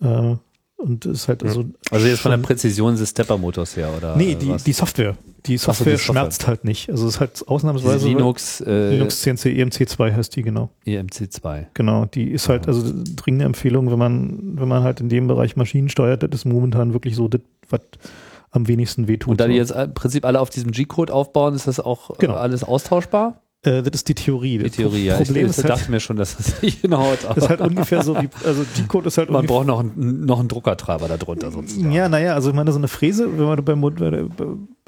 Äh, 0.00 0.36
und 0.76 1.06
das 1.06 1.12
ist 1.12 1.28
halt 1.28 1.42
also. 1.42 1.64
Also 1.90 2.06
jetzt 2.06 2.20
von 2.20 2.30
der 2.30 2.38
Präzision 2.38 2.96
des 2.96 3.10
Stepper-Motors 3.10 3.76
her, 3.76 3.90
oder? 3.96 4.16
Nee, 4.16 4.34
die, 4.34 4.50
was? 4.50 4.64
die 4.64 4.72
Software. 4.72 5.16
Die 5.46 5.56
so, 5.56 5.70
die 5.72 5.76
Software 5.76 5.96
Software. 5.96 5.98
schmerzt 5.98 6.46
halt 6.46 6.64
nicht. 6.64 6.90
Also 6.90 7.06
es 7.06 7.14
ist 7.14 7.20
halt 7.20 7.48
ausnahmsweise 7.48 8.06
Linux, 8.06 8.60
äh, 8.60 8.90
Linux 8.90 9.22
CNC 9.22 9.46
EMC2 9.46 10.12
heißt 10.12 10.36
die, 10.36 10.42
genau. 10.42 10.70
EMC2. 10.86 11.66
Genau, 11.74 12.04
die 12.04 12.30
ist 12.30 12.48
halt, 12.48 12.68
also 12.68 12.92
dringende 13.16 13.46
Empfehlung, 13.46 13.90
wenn 13.90 13.98
man, 13.98 14.58
wenn 14.58 14.68
man 14.68 14.82
halt 14.82 15.00
in 15.00 15.08
dem 15.08 15.26
Bereich 15.26 15.56
Maschinen 15.56 15.88
steuert, 15.88 16.22
das 16.22 16.30
ist 16.32 16.44
momentan 16.44 16.92
wirklich 16.92 17.16
so 17.16 17.28
das, 17.28 17.40
was 17.70 17.80
am 18.54 18.68
wenigsten 18.68 19.08
wehtut. 19.08 19.32
Und 19.32 19.40
da 19.40 19.46
die 19.48 19.54
jetzt 19.54 19.72
im 19.72 19.92
Prinzip 19.94 20.24
alle 20.24 20.40
auf 20.40 20.48
diesem 20.50 20.70
G-Code 20.70 21.12
aufbauen, 21.12 21.54
ist 21.54 21.66
das 21.66 21.80
auch 21.80 22.16
Genau. 22.18 22.34
äh, 22.34 22.38
alles 22.38 22.62
austauschbar? 22.64 23.40
Äh, 23.62 23.82
das 23.82 23.94
ist 23.94 24.08
die 24.08 24.14
Theorie. 24.14 24.58
Die 24.58 24.64
Das 24.64 24.72
Theorie, 24.72 25.06
ja. 25.06 25.16
Problem 25.16 25.46
ich, 25.46 25.50
ist 25.50 25.58
ich 25.58 25.64
halt, 25.64 25.78
dachte 25.80 25.90
mir 25.90 25.98
schon, 26.00 26.16
dass 26.16 26.36
das 26.36 26.62
nicht 26.62 26.82
hinhaut. 26.82 27.24
Aber 27.26 27.36
ist 27.38 27.48
halt 27.48 27.60
ungefähr 27.60 28.02
so 28.02 28.14
wie, 28.14 28.28
also 28.46 28.64
die 28.76 28.86
Code 28.86 29.08
ist 29.08 29.18
halt 29.18 29.30
man 29.30 29.46
braucht 29.46 29.66
noch 29.66 29.80
einen, 29.80 30.24
noch 30.24 30.38
einen 30.38 30.48
Druckertreiber 30.48 31.08
darunter 31.08 31.50
sozusagen. 31.50 31.90
Ja, 31.92 32.08
naja, 32.08 32.34
also 32.34 32.50
ich 32.50 32.54
meine, 32.54 32.70
so 32.72 32.78
eine 32.78 32.88
Fräse, 32.88 33.26
wenn 33.38 33.46
wir 33.46 33.56
beim, 33.62 33.80
bei- 33.80 34.24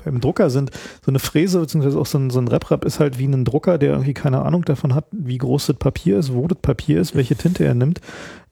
beim 0.05 0.21
Drucker 0.21 0.51
sind, 0.51 0.71
so 1.05 1.11
eine 1.11 1.19
Fräse 1.19 1.59
beziehungsweise 1.59 1.99
auch 1.99 2.07
so 2.07 2.19
ein, 2.19 2.31
so 2.31 2.39
ein 2.39 2.47
RepRap 2.47 2.85
ist 2.85 3.01
halt 3.01 3.19
wie 3.19 3.25
ein 3.25 3.45
Drucker, 3.45 3.79
der 3.79 3.93
irgendwie 3.93 4.15
keine 4.15 4.43
Ahnung 4.43 4.63
davon 4.65 4.95
hat, 4.95 5.07
wie 5.11 5.39
groß 5.39 5.67
das 5.67 5.77
Papier 5.77 6.19
ist, 6.19 6.33
wo 6.33 6.47
das 6.47 6.59
Papier 6.61 7.01
ist, 7.01 7.17
welche 7.17 7.35
Tinte 7.35 7.65
er 7.65 7.75
nimmt 7.75 8.01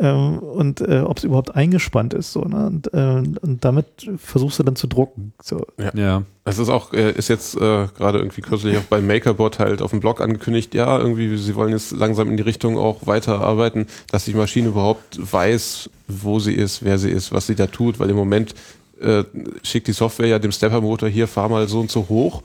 ähm, 0.00 0.38
und 0.38 0.80
äh, 0.80 1.00
ob 1.00 1.18
es 1.18 1.24
überhaupt 1.24 1.54
eingespannt 1.54 2.14
ist. 2.14 2.32
So, 2.32 2.42
ne? 2.42 2.66
und, 2.66 2.92
äh, 2.92 3.22
und 3.40 3.64
damit 3.64 3.86
versuchst 4.16 4.58
du 4.58 4.62
dann 4.62 4.76
zu 4.76 4.86
drucken. 4.86 5.32
So. 5.42 5.66
Ja. 5.94 6.22
Es 6.44 6.58
ist 6.58 6.68
auch, 6.68 6.92
äh, 6.92 7.12
ist 7.12 7.28
jetzt 7.28 7.54
äh, 7.56 7.86
gerade 7.96 8.18
irgendwie 8.18 8.42
kürzlich 8.42 8.76
auch 8.76 8.82
beim 8.82 9.06
MakerBot 9.06 9.58
halt 9.60 9.80
auf 9.80 9.90
dem 9.92 10.00
Blog 10.00 10.20
angekündigt, 10.20 10.74
ja, 10.74 10.98
irgendwie, 10.98 11.36
sie 11.38 11.54
wollen 11.54 11.70
jetzt 11.72 11.92
langsam 11.92 12.28
in 12.28 12.36
die 12.36 12.42
Richtung 12.42 12.76
auch 12.76 13.06
weiterarbeiten, 13.06 13.86
dass 14.10 14.24
die 14.26 14.34
Maschine 14.34 14.68
überhaupt 14.68 15.18
weiß, 15.20 15.88
wo 16.08 16.40
sie 16.40 16.52
ist, 16.54 16.84
wer 16.84 16.98
sie 16.98 17.10
ist, 17.10 17.32
was 17.32 17.46
sie 17.46 17.54
da 17.54 17.66
tut, 17.66 17.98
weil 17.98 18.10
im 18.10 18.16
Moment 18.16 18.54
äh, 19.00 19.24
schickt 19.62 19.86
die 19.86 19.92
Software 19.92 20.26
ja 20.26 20.38
dem 20.38 20.52
Stepper-Motor 20.52 21.08
hier, 21.08 21.28
fahr 21.28 21.48
mal 21.48 21.66
so 21.68 21.80
und 21.80 21.90
so 21.90 22.06
hoch 22.08 22.42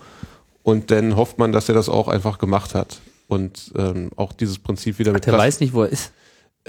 und 0.64 0.91
dann 0.91 1.16
hofft 1.16 1.38
man, 1.39 1.52
dass 1.52 1.68
er 1.68 1.76
das 1.76 1.89
auch 1.89 2.08
einfach 2.08 2.38
gemacht 2.38 2.76
hat. 2.76 3.00
Und 3.28 3.72
ähm, 3.78 4.10
auch 4.16 4.34
dieses 4.34 4.58
Prinzip 4.58 4.97
wieder 4.97 5.12
mit 5.12 5.26
Der 5.26 5.34
Klasse- 5.34 5.45
weiß 5.47 5.60
nicht, 5.60 5.74
wo 5.74 5.84
er 5.84 5.89
ist. 5.89 6.12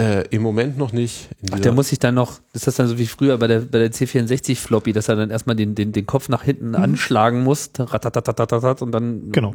Äh, 0.00 0.24
im 0.30 0.40
Moment 0.40 0.78
noch 0.78 0.92
nicht. 0.92 1.28
Ach, 1.52 1.60
der 1.60 1.72
muss 1.72 1.88
sich 1.90 1.98
dann 1.98 2.14
noch, 2.14 2.40
ist 2.54 2.66
das 2.66 2.76
dann 2.76 2.88
so 2.88 2.98
wie 2.98 3.06
früher 3.06 3.36
bei 3.36 3.46
der, 3.46 3.60
bei 3.60 3.78
der 3.78 3.92
C64-Floppy, 3.92 4.92
dass 4.94 5.08
er 5.08 5.16
dann 5.16 5.30
erstmal 5.30 5.56
den, 5.56 5.74
den, 5.74 5.92
den 5.92 6.06
Kopf 6.06 6.30
nach 6.30 6.42
hinten 6.42 6.74
anschlagen 6.74 7.44
muss, 7.44 7.70
und 8.80 8.92
dann. 8.92 9.30
Genau. 9.30 9.54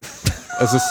es 0.60 0.72
ist, 0.72 0.86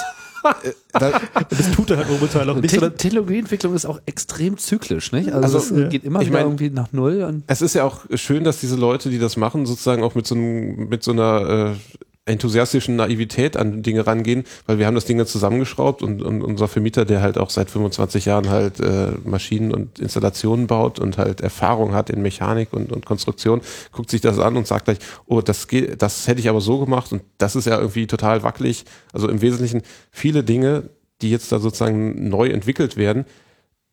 äh, 0.64 0.72
da, 0.92 1.22
Das 1.50 1.72
tut 1.72 1.90
er 1.92 1.98
halt 1.98 2.10
momentan 2.10 2.50
auch 2.50 2.56
nicht. 2.58 2.78
Te 2.78 2.94
Technologieentwicklung 2.94 3.74
ist 3.74 3.86
auch 3.86 4.02
extrem 4.06 4.58
zyklisch, 4.58 5.14
nicht? 5.14 5.32
Also, 5.32 5.58
Also, 5.58 5.76
es 5.76 5.82
ja. 5.82 5.88
geht 5.88 6.04
immer 6.04 6.22
ich 6.22 6.30
mein- 6.30 6.44
irgendwie 6.44 6.70
nach 6.70 6.92
Null 6.92 7.24
und 7.24 7.44
es 7.48 7.62
ist 7.62 7.76
ja 7.76 7.86
auch 7.86 8.02
schön, 8.16 8.44
dass 8.44 8.60
diese 8.60 8.76
Leute, 8.76 9.10
die 9.10 9.20
das 9.20 9.38
machen, 9.38 9.66
sozusagen 9.66 10.04
auch 10.04 10.16
mit 10.16 10.28
so, 10.28 10.36
einem, 10.36 10.90
mit 10.90 11.02
so 11.02 11.12
einer 11.12 11.72
äh, 11.72 11.96
enthusiastischen 12.26 12.96
Naivität 12.96 13.56
an 13.56 13.84
Dinge 13.84 14.08
rangehen, 14.08 14.46
weil 14.66 14.80
wir 14.80 14.88
haben 14.88 14.96
das 14.96 15.06
Ding 15.06 15.18
dann 15.20 15.28
zusammengeschraubt 15.28 16.02
und, 16.02 16.24
und 16.24 16.42
unser 16.42 16.68
Vermieter, 16.68 17.06
der 17.06 17.22
halt 17.22 17.38
auch 17.38 17.52
seit 17.52 17.70
25 17.70 18.26
Jahren 18.26 18.50
halt 18.50 18.80
äh, 18.80 19.12
Maschinen 19.24 19.72
und 19.72 20.00
Installationen 20.00 20.66
baut 20.66 21.00
und 21.00 21.20
halt 21.20 21.42
Erfahrung 21.42 21.94
hat 21.94 22.10
in 22.10 22.24
Mechanik 22.24 22.74
und, 22.74 22.92
und 22.92 23.06
Konstruktion, 23.06 23.62
guckt 23.92 24.10
sich 24.10 24.22
das 24.22 24.40
an 24.40 24.58
und 24.58 24.66
sagt 24.66 24.86
gleich, 24.86 24.98
oh, 25.28 25.42
das 25.42 25.68
geht, 25.68 26.02
das 26.02 26.28
hätte 26.28 26.40
ich 26.40 26.50
aber 26.50 26.62
so 26.62 26.80
gemacht 26.80 27.12
und 27.12 27.22
das 27.38 27.56
ist 27.56 27.66
ja 27.66 27.78
irgendwie 27.80 28.08
total 28.08 28.42
wackelig. 28.42 28.86
Also 29.14 29.30
im 29.30 29.42
Wesentlichen 29.42 29.84
viele 30.10 30.44
Dinge, 30.44 30.90
die 31.22 31.30
jetzt 31.30 31.52
da 31.52 31.60
sozusagen 31.60 32.28
neu 32.30 32.50
entwickelt 32.50 32.98
werden, 32.98 33.26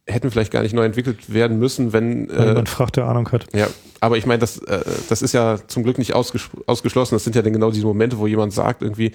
hätten 0.07 0.31
vielleicht 0.31 0.53
gar 0.53 0.63
nicht 0.63 0.75
neu 0.75 0.85
entwickelt 0.85 1.33
werden 1.33 1.59
müssen, 1.59 1.93
wenn 1.93 2.29
weil 2.29 2.39
äh, 2.41 2.49
jemand 2.49 2.69
fragt, 2.69 2.97
der 2.97 3.07
Ahnung 3.07 3.31
hat. 3.31 3.47
ja, 3.55 3.69
aber 4.01 4.17
ich 4.17 4.27
meine, 4.27 4.41
das, 4.41 4.59
äh, 4.59 4.81
das 5.09 5.23
ist 5.23 5.33
ja 5.33 5.59
zum 5.69 5.85
Glück 5.85 5.99
nicht 5.99 6.13
ausges 6.15 6.51
ausgeschlossen. 6.67 7.15
Das 7.15 7.23
sind 7.25 7.37
ja 7.37 7.43
dann 7.43 7.53
genau 7.53 7.71
diese 7.71 7.87
Momente, 7.87 8.19
wo 8.19 8.27
jemand 8.27 8.53
sagt, 8.53 8.83
irgendwie, 8.83 9.13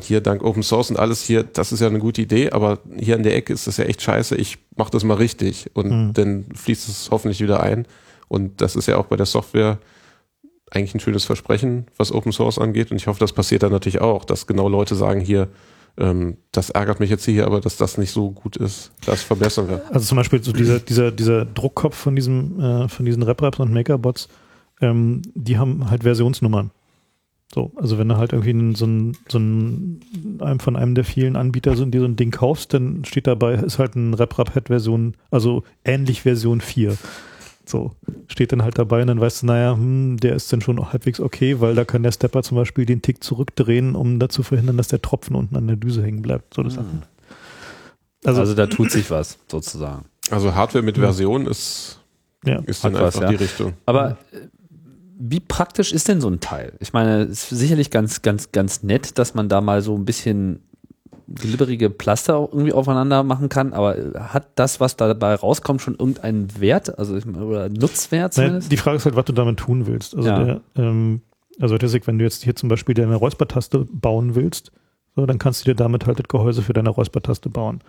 hier 0.00 0.20
dank 0.20 0.42
Open 0.44 0.62
Source 0.62 0.90
und 0.90 0.98
alles 0.98 1.22
hier, 1.22 1.42
das 1.44 1.72
ist 1.72 1.80
ja 1.80 1.86
eine 1.88 1.98
gute 2.00 2.20
Idee, 2.22 2.50
aber 2.50 2.78
hier 2.96 3.14
an 3.16 3.22
der 3.22 3.34
Ecke 3.36 3.52
ist 3.52 3.66
das 3.66 3.76
ja 3.76 3.84
echt 3.84 4.02
scheiße, 4.02 4.34
ich 4.36 4.58
mach 4.76 4.90
das 4.90 5.04
mal 5.04 5.14
richtig. 5.14 5.70
Und 5.74 5.90
Mhm. 5.90 6.12
dann 6.14 6.44
fließt 6.54 6.88
es 6.88 7.08
hoffentlich 7.10 7.40
wieder 7.40 7.60
ein. 7.62 7.86
Und 8.28 8.60
das 8.60 8.74
ist 8.76 8.86
ja 8.86 8.96
auch 8.96 9.06
bei 9.06 9.16
der 9.16 9.26
Software 9.26 9.78
eigentlich 10.70 10.94
ein 10.94 11.00
schönes 11.00 11.24
Versprechen, 11.24 11.86
was 11.96 12.10
Open 12.10 12.32
Source 12.32 12.58
angeht. 12.58 12.90
Und 12.90 12.96
ich 12.96 13.06
hoffe, 13.06 13.20
das 13.20 13.32
passiert 13.32 13.62
dann 13.62 13.70
natürlich 13.72 14.00
auch, 14.00 14.24
dass 14.24 14.46
genau 14.46 14.68
Leute 14.68 14.94
sagen, 14.96 15.20
hier, 15.20 15.48
ähm, 15.96 16.38
das 16.52 16.70
ärgert 16.70 17.00
mich 17.00 17.10
jetzt 17.10 17.24
hier, 17.24 17.46
aber 17.46 17.60
dass 17.60 17.76
das 17.76 17.98
nicht 17.98 18.10
so 18.10 18.30
gut 18.30 18.56
ist, 18.56 18.90
das 19.06 19.22
verbessern 19.22 19.68
wir. 19.68 19.82
Also 19.92 20.06
zum 20.06 20.16
Beispiel 20.16 20.42
so 20.42 20.52
dieser, 20.52 20.80
dieser, 20.80 21.12
dieser 21.12 21.44
Druckkopf 21.44 21.96
von 21.96 22.16
diesem, 22.16 22.60
äh, 22.60 22.88
von 22.88 23.06
diesen 23.06 23.22
RepRaps 23.22 23.60
und 23.60 23.72
Makerbots, 23.72 24.28
ähm, 24.80 25.22
die 25.34 25.58
haben 25.58 25.90
halt 25.90 26.02
Versionsnummern. 26.02 26.70
So, 27.52 27.70
also 27.76 27.98
wenn 27.98 28.08
du 28.08 28.16
halt 28.16 28.32
irgendwie 28.32 28.76
so 28.76 28.86
ein, 28.86 29.16
so 29.28 29.38
ein, 29.38 30.00
von 30.58 30.74
einem 30.74 30.96
der 30.96 31.04
vielen 31.04 31.36
Anbieter 31.36 31.76
so, 31.76 31.84
die 31.84 31.98
so 31.98 32.04
ein 32.04 32.16
Ding 32.16 32.32
kaufst, 32.32 32.74
dann 32.74 33.04
steht 33.04 33.28
dabei, 33.28 33.54
ist 33.54 33.78
halt 33.78 33.94
ein 33.94 34.14
RepRap-Head-Version, 34.14 35.14
also 35.30 35.62
ähnlich 35.84 36.22
Version 36.22 36.60
4. 36.60 36.96
So, 37.66 37.92
steht 38.28 38.52
dann 38.52 38.62
halt 38.62 38.78
dabei 38.78 39.00
und 39.00 39.08
dann 39.08 39.20
weißt 39.20 39.42
du, 39.42 39.46
naja, 39.46 39.72
hm, 39.72 40.18
der 40.18 40.34
ist 40.34 40.52
dann 40.52 40.60
schon 40.60 40.92
halbwegs 40.92 41.20
okay, 41.20 41.60
weil 41.60 41.74
da 41.74 41.84
kann 41.84 42.02
der 42.02 42.12
Stepper 42.12 42.42
zum 42.42 42.56
Beispiel 42.56 42.84
den 42.84 43.00
Tick 43.00 43.24
zurückdrehen, 43.24 43.94
um 43.94 44.18
dazu 44.18 44.42
verhindern, 44.42 44.76
dass 44.76 44.88
der 44.88 45.00
Tropfen 45.00 45.34
unten 45.34 45.56
an 45.56 45.66
der 45.66 45.76
Düse 45.76 46.02
hängen 46.02 46.22
bleibt. 46.22 46.54
So 46.54 46.62
das 46.62 46.74
Sachen. 46.74 47.02
also, 48.24 48.40
Also, 48.40 48.54
da 48.54 48.66
tut 48.66 48.90
sich 48.90 49.10
was, 49.10 49.38
sozusagen. 49.50 50.04
Also 50.30 50.54
Hardware 50.54 50.84
mit 50.84 50.98
Version 50.98 51.46
ist, 51.46 52.00
ja. 52.44 52.60
ist 52.66 52.84
dann 52.84 52.94
Hat 52.94 53.02
was, 53.02 53.16
einfach 53.16 53.30
ja. 53.30 53.36
die 53.36 53.42
Richtung. 53.42 53.74
Aber 53.86 54.18
äh, 54.32 54.48
wie 55.18 55.40
praktisch 55.40 55.92
ist 55.92 56.08
denn 56.08 56.20
so 56.20 56.28
ein 56.28 56.40
Teil? 56.40 56.74
Ich 56.80 56.92
meine, 56.92 57.22
es 57.22 57.50
ist 57.50 57.58
sicherlich 57.58 57.90
ganz, 57.90 58.22
ganz, 58.22 58.52
ganz 58.52 58.82
nett, 58.82 59.18
dass 59.18 59.34
man 59.34 59.48
da 59.48 59.60
mal 59.60 59.80
so 59.80 59.94
ein 59.96 60.04
bisschen 60.04 60.60
glibberige 61.32 61.90
Plaster 61.90 62.48
irgendwie 62.52 62.72
aufeinander 62.72 63.22
machen 63.22 63.48
kann, 63.48 63.72
aber 63.72 63.96
äh, 63.98 64.12
hat 64.18 64.46
das, 64.56 64.80
was 64.80 64.96
dabei 64.96 65.34
rauskommt, 65.34 65.80
schon 65.82 65.94
irgendeinen 65.94 66.48
Wert, 66.60 66.98
also 66.98 67.16
ich 67.16 67.26
oder 67.26 67.68
Nutzwert 67.68 68.36
Naja, 68.36 68.48
zumindest? 68.48 68.72
die 68.72 68.76
Frage 68.76 68.96
ist 68.96 69.04
halt, 69.04 69.16
was 69.16 69.24
du 69.24 69.32
damit 69.32 69.58
tun 69.58 69.86
willst. 69.86 70.14
Also, 70.14 70.28
Ja. 70.28 70.44
der, 70.44 70.60
ähm, 70.76 71.20
also 71.60 71.78
Tessig, 71.78 72.06
wenn 72.06 72.18
du 72.18 72.24
jetzt 72.24 72.42
hier 72.44 72.56
zum 72.56 72.68
Beispiel 72.68 72.94
deine 72.94 73.14
Räuspertaste 73.16 73.86
bauen 73.90 74.34
willst, 74.34 74.72
so, 75.16 75.24
dann 75.26 75.38
kannst 75.38 75.60
du 75.60 75.70
dir 75.70 75.76
damit 75.76 76.06
halt 76.06 76.18
das 76.18 76.26
Gehäuse 76.28 76.62
für 76.62 76.72
deine 76.72 76.90
Räuspertaste 76.90 77.48
bauen. 77.48 77.80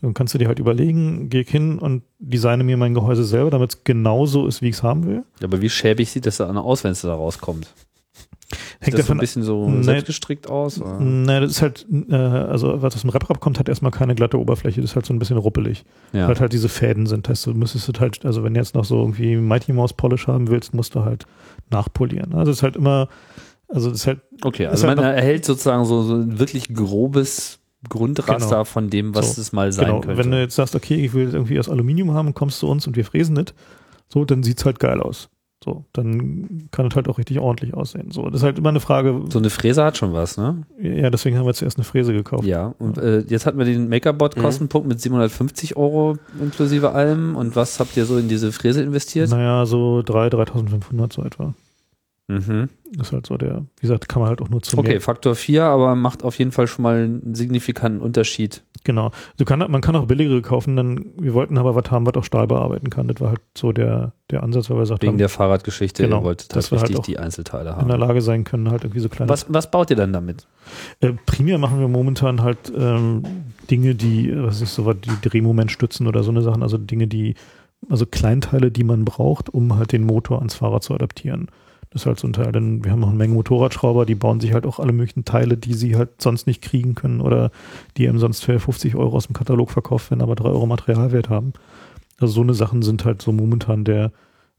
Dann 0.00 0.14
kannst 0.14 0.34
du 0.34 0.38
dir 0.38 0.48
halt 0.48 0.58
überlegen, 0.58 1.28
geh 1.30 1.44
hin 1.44 1.78
und 1.78 2.02
designe 2.18 2.64
mir 2.64 2.76
mein 2.76 2.92
Gehäuse 2.94 3.22
selber, 3.24 3.50
damit 3.50 3.70
es 3.74 3.84
genauso 3.84 4.48
ist, 4.48 4.60
wie 4.62 4.68
ich 4.70 4.76
es 4.76 4.82
haben 4.82 5.06
will. 5.06 5.22
aber 5.42 5.60
wie 5.62 5.70
schäbig 5.70 6.10
sieht 6.10 6.26
das 6.26 6.38
dann 6.38 6.58
aus, 6.58 6.82
wenn 6.82 6.90
es 6.90 7.02
da 7.02 7.14
rauskommt? 7.14 7.72
Hängt 8.80 8.98
das 8.98 9.06
so 9.06 9.12
ein 9.12 9.16
davon 9.16 9.18
bisschen 9.18 9.42
so 9.42 9.68
Nee. 9.68 9.82
selbstgestrickt 9.82 10.48
aus? 10.48 10.80
Oder? 10.80 11.00
Ne, 11.00 11.40
das 11.40 11.50
ist 11.52 11.62
halt, 11.62 11.86
äh, 12.10 12.14
also 12.14 12.80
was 12.82 12.94
aus 12.94 13.00
dem 13.02 13.10
RepRap 13.10 13.40
kommt, 13.40 13.58
hat 13.58 13.68
erstmal 13.68 13.90
keine 13.92 14.14
glatte 14.14 14.38
Oberfläche, 14.38 14.80
das 14.80 14.90
ist 14.90 14.96
halt 14.96 15.06
so 15.06 15.14
ein 15.14 15.18
bisschen 15.18 15.36
ruppelig. 15.36 15.84
Ja. 16.12 16.28
Weil 16.28 16.38
halt 16.38 16.52
diese 16.52 16.68
Fäden 16.68 17.06
sind. 17.06 17.28
Heißt, 17.28 17.46
du 17.46 17.54
müsstest 17.54 17.88
es 17.88 18.00
halt, 18.00 18.24
also 18.24 18.44
wenn 18.44 18.54
du 18.54 18.60
jetzt 18.60 18.74
noch 18.74 18.84
so 18.84 18.98
irgendwie 19.00 19.36
Mighty 19.36 19.72
Mouse 19.72 19.92
Polish 19.92 20.26
haben 20.26 20.48
willst, 20.48 20.74
musst 20.74 20.94
du 20.94 21.04
halt 21.04 21.26
nachpolieren. 21.70 22.34
Also 22.34 22.50
es 22.50 22.58
ist 22.58 22.62
halt 22.62 22.76
immer, 22.76 23.08
also 23.68 23.90
es 23.90 23.98
ist 24.00 24.06
halt 24.06 24.20
Okay, 24.42 24.66
also 24.66 24.86
halt 24.86 24.96
man 24.98 25.04
noch- 25.06 25.12
erhält 25.12 25.44
sozusagen 25.44 25.84
so, 25.84 26.02
so 26.02 26.14
ein 26.16 26.38
wirklich 26.38 26.72
grobes 26.74 27.58
Grundraster 27.88 28.48
Genau. 28.48 28.64
von 28.64 28.90
dem, 28.90 29.14
was 29.14 29.34
So, 29.34 29.40
es 29.40 29.52
mal 29.52 29.72
sein 29.72 29.86
genau, 29.86 30.00
könnte. 30.02 30.16
wenn 30.22 30.30
du 30.30 30.38
jetzt 30.40 30.54
sagst, 30.54 30.76
okay, 30.76 31.04
ich 31.04 31.14
will 31.14 31.30
irgendwie 31.32 31.58
aus 31.58 31.68
Aluminium 31.68 32.12
haben, 32.12 32.32
kommst 32.32 32.60
zu 32.60 32.68
uns 32.68 32.86
und 32.86 32.94
wir 32.96 33.04
fräsen 33.04 33.34
nicht, 33.34 33.54
so, 34.08 34.24
dann 34.24 34.42
sieht's 34.44 34.64
halt 34.64 34.78
geil 34.78 35.00
aus. 35.00 35.30
So, 35.64 35.84
dann 35.92 36.68
kann 36.72 36.86
es 36.86 36.96
halt 36.96 37.08
auch 37.08 37.18
richtig 37.18 37.38
ordentlich 37.38 37.74
aussehen. 37.74 38.10
So, 38.10 38.24
das 38.24 38.40
ist 38.40 38.42
halt 38.42 38.58
immer 38.58 38.70
eine 38.70 38.80
Frage, 38.80 39.22
so 39.28 39.38
eine 39.38 39.50
Fräse 39.50 39.84
hat 39.84 39.96
schon 39.96 40.12
was, 40.12 40.36
ne? 40.36 40.64
ja, 40.80 41.08
deswegen 41.10 41.38
haben 41.38 41.46
wir 41.46 41.54
zuerst 41.54 41.78
eine 41.78 41.84
Fräse 41.84 42.12
gekauft. 42.12 42.44
Ja, 42.44 42.74
und 42.78 42.98
äh, 42.98 43.20
jetzt 43.20 43.46
hatten 43.46 43.58
wir 43.58 43.64
den 43.64 43.88
Makerbot-Kostenpunkt 43.88 44.88
mit 44.88 45.00
750 45.00 45.76
Euro 45.76 46.16
inklusive 46.40 46.92
allem. 46.92 47.36
Und 47.36 47.54
was 47.54 47.78
habt 47.78 47.96
ihr 47.96 48.04
so 48.06 48.18
in 48.18 48.28
diese 48.28 48.50
Fräse 48.52 48.82
investiert? 48.82 49.30
Naja, 49.30 49.64
so 49.66 50.00
3.000, 50.00 50.50
3.500 50.50 51.12
so 51.12 51.22
etwa. 51.22 51.54
Mhm. 52.32 52.68
Das 52.94 53.08
ist 53.08 53.12
halt 53.12 53.26
so 53.26 53.36
der, 53.36 53.64
wie 53.76 53.82
gesagt, 53.82 54.08
kann 54.08 54.20
man 54.20 54.28
halt 54.28 54.42
auch 54.42 54.48
nur 54.48 54.62
zu 54.62 54.76
Okay, 54.76 55.00
Faktor 55.00 55.34
4, 55.34 55.64
aber 55.64 55.94
macht 55.94 56.22
auf 56.22 56.38
jeden 56.38 56.52
Fall 56.52 56.66
schon 56.66 56.82
mal 56.82 56.96
einen 56.96 57.34
signifikanten 57.34 58.00
Unterschied. 58.00 58.62
Genau. 58.84 59.12
Du 59.36 59.44
kann, 59.44 59.58
man 59.58 59.80
kann 59.80 59.94
auch 59.96 60.06
billigere 60.06 60.42
kaufen, 60.42 60.76
dann, 60.76 61.04
wir 61.16 61.34
wollten 61.34 61.56
aber 61.56 61.74
was 61.74 61.90
haben, 61.90 62.04
was 62.06 62.14
auch 62.14 62.24
Stahl 62.24 62.46
bearbeiten 62.46 62.90
kann. 62.90 63.06
Das 63.08 63.20
war 63.20 63.30
halt 63.30 63.40
so 63.56 63.72
der, 63.72 64.12
der 64.30 64.42
Ansatz, 64.42 64.68
weil 64.68 64.76
wir 64.76 64.82
gesagt 64.82 65.02
Wegen 65.02 65.12
haben, 65.12 65.18
der 65.18 65.28
Fahrradgeschichte, 65.28 66.02
Genau, 66.02 66.20
ihr 66.20 66.24
wolltet 66.24 66.54
dass 66.56 66.64
halt 66.64 66.72
wir 66.72 66.78
halt 66.78 66.88
richtig 66.88 66.98
auch 66.98 67.04
die 67.04 67.18
Einzelteile 67.18 67.70
in 67.70 67.86
der 67.86 67.94
haben. 67.94 68.00
Lage 68.00 68.20
sein 68.20 68.44
können, 68.44 68.70
halt 68.70 68.82
irgendwie 68.84 69.00
so 69.00 69.08
kleine 69.08 69.30
Was, 69.30 69.46
was 69.48 69.70
baut 69.70 69.90
ihr 69.90 69.96
dann 69.96 70.12
damit? 70.12 70.46
Äh, 71.00 71.12
primär 71.26 71.58
machen 71.58 71.78
wir 71.78 71.88
momentan 71.88 72.42
halt 72.42 72.72
ähm, 72.76 73.22
Dinge, 73.70 73.94
die, 73.94 74.32
was 74.34 74.60
ist 74.60 74.74
so 74.74 74.84
was, 74.84 74.96
die 75.00 75.28
Drehmoment 75.28 75.70
stützen 75.70 76.06
oder 76.06 76.22
so 76.22 76.30
eine 76.30 76.42
Sachen, 76.42 76.62
also 76.62 76.76
Dinge, 76.76 77.06
die, 77.06 77.36
also 77.88 78.06
Kleinteile, 78.06 78.70
die 78.70 78.84
man 78.84 79.04
braucht, 79.04 79.48
um 79.48 79.76
halt 79.76 79.92
den 79.92 80.04
Motor 80.04 80.38
ans 80.38 80.54
Fahrrad 80.54 80.82
zu 80.82 80.94
adaptieren. 80.94 81.48
Das 81.92 82.02
ist 82.02 82.06
halt 82.06 82.18
so 82.18 82.26
ein 82.26 82.32
Teil, 82.32 82.52
denn 82.52 82.84
wir 82.84 82.90
haben 82.90 83.00
noch 83.00 83.08
eine 83.08 83.18
Menge 83.18 83.34
Motorradschrauber, 83.34 84.06
die 84.06 84.14
bauen 84.14 84.40
sich 84.40 84.54
halt 84.54 84.64
auch 84.64 84.78
alle 84.78 84.92
möglichen 84.92 85.26
Teile, 85.26 85.58
die 85.58 85.74
sie 85.74 85.96
halt 85.96 86.22
sonst 86.22 86.46
nicht 86.46 86.62
kriegen 86.62 86.94
können 86.94 87.20
oder 87.20 87.50
die 87.96 88.06
eben 88.06 88.18
sonst 88.18 88.44
für 88.44 88.58
50 88.58 88.94
Euro 88.96 89.16
aus 89.16 89.26
dem 89.26 89.34
Katalog 89.34 89.70
verkauft 89.70 90.10
werden, 90.10 90.22
aber 90.22 90.34
3 90.34 90.48
Euro 90.48 90.66
Materialwert 90.66 91.28
haben. 91.28 91.52
Also 92.18 92.34
so 92.34 92.40
eine 92.40 92.54
Sachen 92.54 92.82
sind 92.82 93.04
halt 93.04 93.20
so 93.20 93.30
momentan 93.30 93.84
der, 93.84 94.12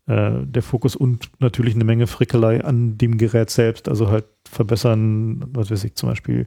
äh, 0.06 0.32
der 0.44 0.62
Fokus 0.62 0.96
und 0.96 1.32
natürlich 1.40 1.74
eine 1.74 1.86
Menge 1.86 2.06
Frickelei 2.06 2.64
an 2.64 3.00
dem 3.00 3.18
Gerät 3.18 3.50
selbst, 3.50 3.90
also 3.90 4.10
halt 4.10 4.26
verbessern, 4.48 5.44
was 5.54 5.72
weiß 5.72 5.84
ich, 5.86 5.96
zum 5.96 6.10
Beispiel 6.10 6.46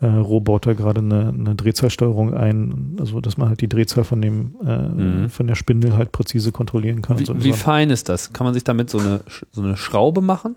äh, 0.00 0.06
Roboter 0.06 0.74
gerade 0.74 1.00
eine, 1.00 1.28
eine 1.28 1.54
Drehzahlsteuerung 1.54 2.34
ein, 2.34 2.96
also 3.00 3.20
dass 3.20 3.36
man 3.38 3.48
halt 3.48 3.60
die 3.60 3.68
Drehzahl 3.68 4.04
von 4.04 4.20
dem 4.20 4.54
äh, 4.66 4.76
Mhm. 4.88 5.28
von 5.30 5.46
der 5.46 5.54
Spindel 5.54 5.96
halt 5.96 6.12
präzise 6.12 6.52
kontrollieren 6.52 7.02
kann. 7.02 7.18
Wie, 7.18 7.24
so 7.24 7.42
wie 7.44 7.52
fein 7.52 7.90
ist 7.90 8.08
das? 8.08 8.32
Kann 8.32 8.44
man 8.44 8.54
sich 8.54 8.64
damit 8.64 8.90
so 8.90 8.98
eine, 8.98 9.20
so 9.52 9.62
eine 9.62 9.76
Schraube 9.76 10.20
machen? 10.20 10.56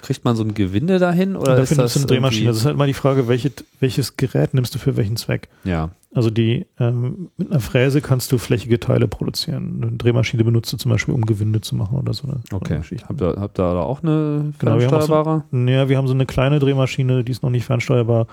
kriegt 0.00 0.24
man 0.24 0.34
so 0.34 0.42
ein 0.42 0.54
Gewinde 0.54 0.98
dahin 0.98 1.36
oder 1.36 1.54
dafür 1.54 1.62
ist 1.64 1.78
das 1.78 1.92
du 1.94 1.98
eine 1.98 2.06
Drehmaschine. 2.06 2.46
Das 2.46 2.56
ist 2.56 2.64
halt 2.64 2.78
mal 2.78 2.86
die 2.86 2.94
Frage, 2.94 3.28
welche, 3.28 3.52
welches 3.80 4.16
Gerät 4.16 4.54
nimmst 4.54 4.74
du 4.74 4.78
für 4.78 4.96
welchen 4.96 5.16
Zweck? 5.16 5.48
Ja, 5.64 5.90
Also 6.14 6.30
die 6.30 6.64
ähm, 6.78 7.28
mit 7.36 7.50
einer 7.50 7.60
Fräse 7.60 8.00
kannst 8.00 8.32
du 8.32 8.38
flächige 8.38 8.80
Teile 8.80 9.08
produzieren. 9.08 9.80
Eine 9.82 9.92
Drehmaschine 9.98 10.42
benutzt 10.42 10.72
du 10.72 10.78
zum 10.78 10.90
Beispiel, 10.90 11.12
um 11.12 11.26
Gewinde 11.26 11.60
zu 11.60 11.76
machen 11.76 11.98
oder 11.98 12.14
so 12.14 12.26
eine, 12.28 12.36
so 12.48 12.56
eine 12.58 12.78
okay. 12.80 12.80
Habt 13.06 13.20
ihr, 13.20 13.36
habt 13.38 13.58
ihr 13.60 13.74
da 13.74 13.80
auch 13.82 14.02
eine 14.02 14.54
Genau, 14.58 14.78
wir 14.78 14.86
haben 14.86 15.02
so- 15.02 15.06
fernsteuerbare? 15.12 15.44
Ja, 15.52 15.88
wir 15.90 15.98
haben 15.98 16.06
so 16.08 16.14
eine 16.14 16.24
kleine 16.24 16.60
Drehmaschine, 16.60 17.22
die 17.22 17.32
ist 17.32 17.42
noch 17.42 17.50
nicht 17.50 17.66
fernsteuerbar. 17.66 18.26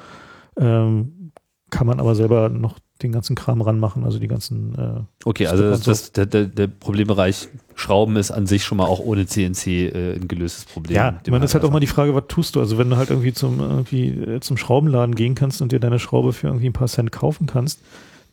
Ähm, 0.57 1.31
kann 1.69 1.87
man 1.87 1.99
aber 1.99 2.15
selber 2.15 2.49
noch 2.49 2.79
den 3.01 3.11
ganzen 3.11 3.35
Kram 3.35 3.61
ranmachen, 3.61 4.05
also 4.05 4.19
die 4.19 4.27
ganzen. 4.27 4.75
Äh, 4.75 5.01
Okay, 5.25 5.47
also 5.47 5.63
das, 5.63 5.81
das, 5.81 6.11
der, 6.13 6.25
der, 6.25 6.67
Problembereich 6.67 7.49
Schrauben 7.73 8.15
ist 8.15 8.31
an 8.31 8.45
sich 8.45 8.63
schon 8.63 8.77
mal 8.77 8.85
auch 8.85 8.99
ohne 8.99 9.25
CNC 9.25 9.67
äh, 9.67 10.13
ein 10.15 10.27
gelöstes 10.27 10.65
Problem. 10.65 10.95
ja, 10.95 11.11
den 11.11 11.19
ich 11.25 11.31
meine, 11.31 11.41
das 11.41 11.51
ist 11.51 11.55
halt 11.55 11.65
auch 11.65 11.71
mal 11.71 11.79
die 11.81 11.87
Frage, 11.87 12.15
was 12.15 12.25
tust 12.27 12.55
du? 12.55 12.61
Also 12.61 12.77
wenn 12.77 12.89
du 12.89 12.95
halt 12.95 13.09
irgendwie 13.09 13.33
zum 13.33 13.59
irgendwie 13.59 14.07
äh, 14.09 14.39
zum 14.39 14.55
Schraubenladen 14.55 15.15
gehen 15.15 15.35
kannst 15.35 15.61
und 15.61 15.71
dir 15.71 15.79
deine 15.79 15.99
Schraube 15.99 16.31
für 16.31 16.47
irgendwie 16.47 16.67
ein 16.67 16.73
paar 16.73 16.87
Cent 16.87 17.11
kaufen 17.11 17.47
kannst, 17.47 17.81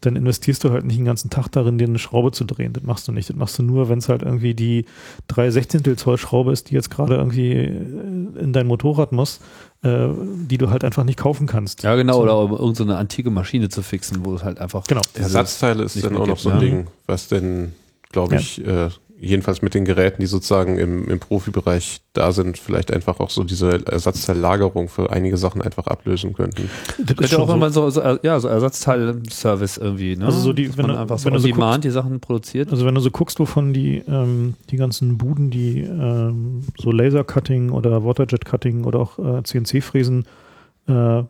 dann 0.03 0.17
investierst 0.17 0.63
du 0.65 0.71
halt 0.71 0.85
nicht 0.85 0.99
den 0.99 1.05
ganzen 1.05 1.31
Tag 1.31 1.49
darin, 1.49 1.79
dir 1.79 1.87
eine 1.87 1.99
Schraube 1.99 2.33
zu 2.33 2.45
drehen. 2.45 2.73
Das 2.73 2.83
machst 2.83 3.09
du 3.09 3.13
nicht. 3.13 3.29
Das 3.29 3.37
machst 3.37 3.59
du 3.59 3.63
nur, 3.63 3.89
wenn 3.89 3.99
es 3.99 4.09
halt 4.09 4.23
irgendwie 4.23 4.55
die 4.55 4.85
3 5.29 5.51
Sechzehntel 5.51 5.97
Zoll 5.97 6.19
Schraube 6.19 6.53
ist, 6.53 6.71
die 6.71 6.75
jetzt 6.75 6.91
gerade 6.91 7.17
irgendwie 7.17 7.53
äh, 7.53 8.41
in 8.41 8.53
dein 8.53 8.67
Motorrad 8.67 9.13
muss, 9.13 9.41
äh, 9.83 10.09
die 10.49 10.59
du 10.59 10.71
halt 10.71 10.85
einfach 10.85 11.05
nicht 11.05 11.19
kaufen 11.19 11.47
kannst. 11.47 11.83
Ja, 11.83 11.95
genau, 11.97 12.15
So. 12.15 12.23
oder 12.23 12.39
um 12.39 12.51
irgendeine 12.53 12.75
so 12.75 12.85
eine 12.85 12.97
antike 12.97 13.31
Maschine 13.31 13.69
zu 13.69 13.83
fixen, 13.83 14.25
wo 14.25 14.35
es 14.35 14.45
halt 14.45 14.59
einfach. 14.59 14.85
Genau. 14.87 15.03
Ersatzteile 15.15 15.83
ist 15.85 16.03
dann 16.05 16.17
auch 16.17 16.27
noch 16.27 16.39
so 16.39 16.51
ein? 16.51 16.61
Ding, 16.61 16.87
was 17.07 17.29
denn, 17.29 17.73
glaube 18.13 18.35
Ja. 18.35 18.41
ich, 18.41 18.65
äh, 18.67 18.89
jedenfalls 19.25 19.63
mit 19.63 19.73
den 19.75 19.85
Geräten, 19.85 20.21
die 20.21 20.27
sozusagen 20.27 20.79
im, 20.79 21.09
im 21.09 21.19
Profibereich 21.21 22.01
da 22.13 22.33
sind, 22.33 22.59
vielleicht 22.59 22.93
einfach 22.93 23.21
auch 23.21 23.31
so 23.31 23.45
diese 23.45 23.87
Ersatzteillagerung 23.87 24.89
für 24.89 25.11
einige 25.11 25.37
Sachen 25.37 25.63
einfach 25.63 25.87
ablösen 25.87 26.33
könnten. 26.33 26.69
Das 26.99 26.99
ist 27.11 27.17
Könnte 27.17 27.39
auch 27.39 27.47
so. 27.49 27.55
immer 27.55 27.71
so, 27.71 27.89
so, 27.89 28.03
ja, 28.23 28.41
so 28.41 28.49
Ersatzteil-Service 28.49 29.79
irgendwie, 29.79 30.17
ne? 30.17 30.27
Also 30.27 30.41
so 30.41 30.53
die- 30.53 30.67
Dass 30.67 30.77
wenn 30.77 30.87
man 30.87 30.97
du- 30.97 31.01
einfach 31.03 31.19
so 31.19 31.27
wenn 31.27 31.35
du 31.35 31.39
so 31.41 31.47
demand 31.49 31.85
die 31.85 31.91
Sachen 31.91 32.21
produziert. 32.21 32.71
Also 32.73 32.85
wenn 32.85 32.95
du 32.95 33.01
so 33.01 33.11
guckst, 33.11 33.39
wovon 33.39 33.73
die, 33.73 33.99
ähm, 34.09 34.55
die 34.71 34.77
ganzen 34.77 35.19
Buden, 35.19 35.51
die 35.51 35.81
ähm, 35.83 36.63
so 36.79 36.91
Laser-Cutting 36.91 37.71
oder 37.71 38.05
Waterjet-Cutting 38.05 38.85
oder 38.85 38.99
auch 38.99 39.19
äh, 39.19 39.43
CNC-Fräsen 39.45 40.25
äh, 40.89 41.23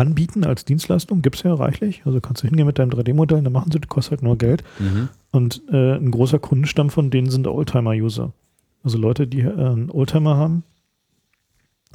anbieten 0.00 0.44
als 0.44 0.64
Dienstleistung, 0.64 1.20
gibt's 1.20 1.42
ja 1.42 1.52
reichlich. 1.52 2.02
Also 2.06 2.20
kannst 2.20 2.42
du 2.42 2.48
hingehen 2.48 2.66
mit 2.66 2.78
deinem 2.78 2.90
3D-Modell, 2.90 3.42
dann 3.42 3.52
machen 3.52 3.70
sie, 3.70 3.78
das 3.78 3.88
kostet 3.88 4.12
halt 4.12 4.22
nur 4.22 4.38
Geld. 4.38 4.64
Mhm. 4.78 5.10
Und 5.30 5.62
äh, 5.70 5.96
ein 5.96 6.10
großer 6.10 6.38
Kundenstamm 6.38 6.88
von 6.88 7.10
denen 7.10 7.30
sind 7.30 7.46
Oldtimer-User. 7.46 8.32
Also 8.82 8.96
Leute, 8.96 9.26
die 9.26 9.40
äh, 9.40 9.52
einen 9.52 9.90
Oldtimer 9.90 10.36
haben 10.36 10.64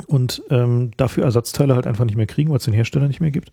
und 0.06 0.44
ähm, 0.52 0.92
dafür 0.98 1.24
Ersatzteile 1.24 1.74
halt 1.74 1.88
einfach 1.88 2.06
nicht 2.06 2.16
mehr 2.16 2.28
kriegen, 2.28 2.52
weil 2.52 2.58
es 2.58 2.66
den 2.66 2.74
Hersteller 2.74 3.08
nicht 3.08 3.22
mehr 3.22 3.32
gibt. 3.32 3.52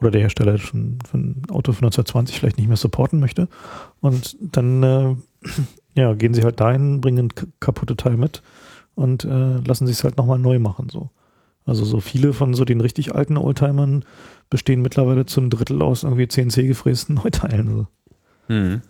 Oder 0.00 0.12
der 0.12 0.20
Hersteller 0.20 0.58
schon 0.58 0.98
von 1.04 1.42
ein 1.42 1.50
Auto 1.50 1.72
von 1.72 1.86
1920 1.86 2.38
vielleicht 2.38 2.58
nicht 2.58 2.68
mehr 2.68 2.76
supporten 2.76 3.18
möchte. 3.18 3.48
Und 4.00 4.36
dann 4.40 4.82
äh, 4.84 5.16
ja, 5.94 6.14
gehen 6.14 6.34
sie 6.34 6.44
halt 6.44 6.60
dahin, 6.60 7.00
bringen 7.00 7.26
ein 7.26 7.50
kaputte 7.58 7.96
Teil 7.96 8.16
mit 8.16 8.42
und 8.94 9.24
äh, 9.24 9.56
lassen 9.58 9.88
sich 9.88 9.96
es 9.96 10.04
halt 10.04 10.16
nochmal 10.16 10.38
neu 10.38 10.60
machen. 10.60 10.88
So. 10.88 11.10
Also 11.68 11.84
so 11.84 12.00
viele 12.00 12.32
von 12.32 12.54
so 12.54 12.64
den 12.64 12.80
richtig 12.80 13.14
alten 13.14 13.36
Oldtimern 13.36 14.04
bestehen 14.50 14.82
mittlerweile 14.82 15.26
zum 15.26 15.50
Drittel 15.50 15.82
aus 15.82 16.02
irgendwie 16.02 16.28
CNC 16.28 16.66
gefrästen 16.66 17.16
Neuteilen. 17.16 17.68
So. 18.48 18.54
Mhm. 18.54 18.82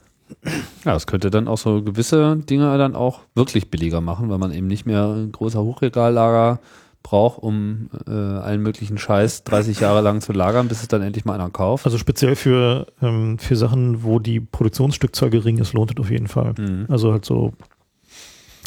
Ja, 0.84 0.92
das 0.92 1.06
könnte 1.06 1.30
dann 1.30 1.48
auch 1.48 1.58
so 1.58 1.82
gewisse 1.82 2.36
Dinge 2.36 2.76
dann 2.78 2.94
auch 2.94 3.20
wirklich 3.34 3.70
billiger 3.70 4.00
machen, 4.00 4.28
weil 4.28 4.38
man 4.38 4.52
eben 4.52 4.66
nicht 4.66 4.86
mehr 4.86 5.06
ein 5.06 5.32
großer 5.32 5.62
Hochregallager 5.62 6.60
braucht, 7.02 7.42
um 7.42 7.88
äh, 8.06 8.10
allen 8.10 8.62
möglichen 8.62 8.98
Scheiß 8.98 9.44
30 9.44 9.80
Jahre 9.80 10.02
lang 10.02 10.20
zu 10.20 10.32
lagern, 10.32 10.68
bis 10.68 10.82
es 10.82 10.88
dann 10.88 11.00
endlich 11.00 11.24
mal 11.24 11.34
einer 11.34 11.50
kauft. 11.50 11.86
Also 11.86 11.96
speziell 11.96 12.36
für, 12.36 12.86
ähm, 13.00 13.38
für 13.38 13.56
Sachen, 13.56 14.02
wo 14.02 14.18
die 14.18 14.40
Produktionsstückzahl 14.40 15.30
gering 15.30 15.58
ist, 15.58 15.72
lohnt 15.72 15.92
es 15.92 15.96
auf 15.96 16.10
jeden 16.10 16.28
Fall. 16.28 16.54
Mhm. 16.58 16.86
Also 16.88 17.12
halt 17.12 17.24
so, 17.24 17.54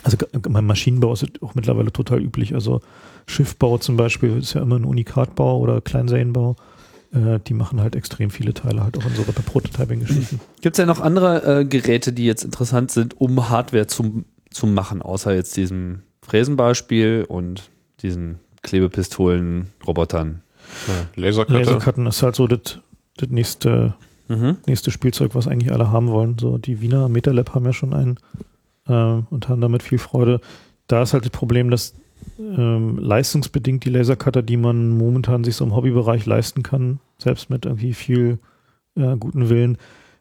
also 0.04 0.18
beim 0.32 0.66
Maschinenbau 0.66 1.14
ist 1.14 1.24
es 1.24 1.30
auch 1.42 1.56
mittlerweile 1.56 1.92
total 1.92 2.22
üblich. 2.22 2.54
Also 2.54 2.82
Schiffbau 3.28 3.78
zum 3.78 3.98
Beispiel 3.98 4.38
ist 4.38 4.54
ja 4.54 4.62
immer 4.62 4.78
ein 4.78 4.86
Unikatbau 4.86 5.60
oder 5.60 5.82
Kleinserienbau. 5.82 6.56
Äh, 7.14 7.40
die 7.46 7.54
machen 7.54 7.82
halt 7.82 7.96
extrem 7.96 8.30
viele 8.30 8.54
Teile, 8.54 8.84
halt 8.84 8.98
auch 8.98 9.06
in 9.06 9.16
so 9.16 9.24
Prototyping-Geschichten. 9.24 10.40
Gibt 10.62 10.76
es 10.76 10.80
ja 10.80 10.86
noch 10.86 11.02
andere 11.02 11.60
äh, 11.62 11.66
Geräte, 11.66 12.14
die 12.14 12.26
jetzt 12.26 12.44
interessant 12.44 12.92
sind, 12.92 13.20
um 13.20 13.50
Hardware 13.50 13.88
zu, 13.88 14.24
zu 14.50 14.66
machen, 14.68 15.02
außer 15.02 15.34
jetzt 15.34 15.56
diesem 15.58 16.02
Fräsenbeispiel 16.22 17.26
und 17.28 17.70
diesen 18.02 18.40
Klebepistolen, 18.64 19.68
Robotern? 19.86 20.42
Ja, 20.88 21.24
Lasercutter. 21.24 21.60
Lasercutten 21.60 22.08
ist 22.08 22.24
halt 22.24 22.36
so 22.36 22.48
das 22.48 22.80
das 23.18 23.30
nächste, 23.30 23.94
Mhm. 24.30 24.58
nächste 24.66 24.92
Spielzeug, 24.92 25.36
was 25.36 25.48
eigentlich 25.48 25.74
alle 25.74 25.92
haben 25.92 26.08
wollen. 26.08 26.38
So 26.40 26.58
die 26.58 26.80
Wiener 26.80 27.10
MetaLab 27.10 27.54
haben 27.54 27.66
ja 27.66 27.74
schon 27.74 27.94
einen 27.94 28.18
äh, 28.92 29.24
und 29.30 29.50
haben 29.50 29.62
damit 29.62 29.84
viel 29.84 29.98
Freude. 29.98 30.42
Da 30.88 31.02
ist 31.02 31.14
halt 31.14 31.24
das 31.26 31.32
Problem, 31.32 31.70
dass 31.72 31.96
ähm, 32.40 32.98
leistungsbedingt 33.00 33.86
die 33.86 33.90
Lasercutter, 33.90 34.42
die 34.44 34.58
man 34.58 34.90
momentan 34.90 35.44
sich 35.44 35.56
so 35.56 35.66
im 35.66 35.76
Hobbybereich 35.76 36.26
leisten 36.26 36.64
kann, 36.64 37.00
selbst 37.18 37.50
mit 37.50 37.66
irgendwie 37.66 37.94
viel 37.94 38.40
äh, 38.96 39.16
guten 39.18 39.50
Willen, 39.50 39.78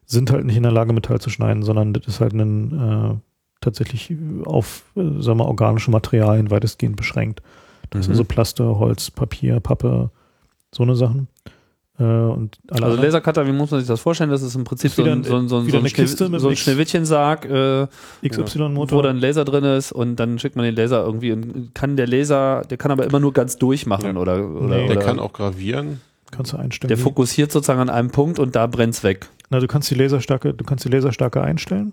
sind 0.07 0.31
halt 0.31 0.45
nicht 0.45 0.57
in 0.57 0.63
der 0.63 0.73
Lage, 0.73 0.93
Metall 0.93 1.21
zu 1.21 1.31
schneiden, 1.31 1.63
sondern 1.63 1.93
das 1.93 2.07
ist 2.07 2.21
halt 2.21 2.33
ein 2.33 2.73
äh, 2.73 3.15
tatsächlich 3.61 4.15
auf, 4.45 4.85
äh, 4.97 5.21
sagen 5.21 5.39
wir, 5.39 5.47
organische 5.47 5.91
Materialien 5.91 6.51
weitestgehend 6.51 6.97
beschränkt. 6.97 7.43
Das 7.91 8.07
sind 8.07 8.15
Mhm. 8.15 8.19
so 8.19 8.25
Plaster, 8.25 8.79
Holz, 8.79 9.11
Papier, 9.11 9.61
Pappe, 9.61 10.11
so 10.73 10.83
eine 10.83 10.97
Sachen. 10.97 11.29
Äh, 12.01 12.03
und 12.05 12.59
alle 12.71 12.87
Also 12.87 13.03
Lasercutter, 13.03 13.47
wie 13.47 13.53
muss 13.53 13.71
man 13.71 13.81
sich 13.81 13.87
das 13.89 14.01
vorstellen? 14.01 14.31
Das 14.31 14.41
ist 14.43 14.55
im 14.55 14.65
Prinzip 14.65 14.87
Ist 14.91 14.97
so 14.97 15.05
ein, 15.05 15.23
so 15.23 15.37
ein, 15.37 15.49
so 15.49 15.59
ein, 15.59 15.67
so 15.69 15.77
ein, 15.77 15.81
eine 15.81 15.89
Schneew 15.91 16.03
Kiste 16.07 16.29
mit 16.31 16.41
so 16.41 16.49
ein 16.49 16.57
Schneewittchensarg, 16.57 17.45
äh, 17.45 17.87
XY-Motor. 18.27 18.99
wo 18.99 19.03
dann 19.03 19.17
ein 19.17 19.21
Laser 19.21 19.45
drin 19.45 19.65
ist 19.65 19.93
und 19.93 20.17
dann 20.17 20.39
schickt 20.39 20.57
man 20.57 20.65
den 20.65 20.75
Laser 20.75 21.05
irgendwie 21.05 21.33
und 21.33 21.75
kann 21.75 21.97
der 21.97 22.07
Laser, 22.07 22.63
der 22.69 22.79
kann 22.79 22.91
aber 22.91 23.05
immer 23.05 23.21
nur 23.21 23.33
ganz 23.35 23.59
durchmachen 23.59 24.15
Ja. 24.15 24.21
oder, 24.21 24.37
oder, 24.49 24.77
Nee. 24.79 24.87
Der 24.89 24.97
oder 24.97 25.05
kann 25.05 25.19
auch 25.19 25.33
gravieren. 25.35 26.01
kannst 26.31 26.53
du 26.53 26.57
einstellen. 26.57 26.89
der 26.89 26.97
fokussiert 26.99 27.53
sozusagen 27.53 27.81
an 27.81 27.91
einem 27.91 28.11
Punkt 28.11 28.39
und 28.39 28.57
da 28.57 28.67
brennt's 28.67 29.05
weg. 29.05 29.29
Na, 29.51 29.61
du 29.61 29.67
kannst 29.67 29.91
die 29.91 29.95
Laserstärke, 29.97 30.55
du 30.55 30.65
kannst 30.65 30.85
die 30.85 30.89
Laserstärke 30.89 31.43
einstellen. 31.43 31.93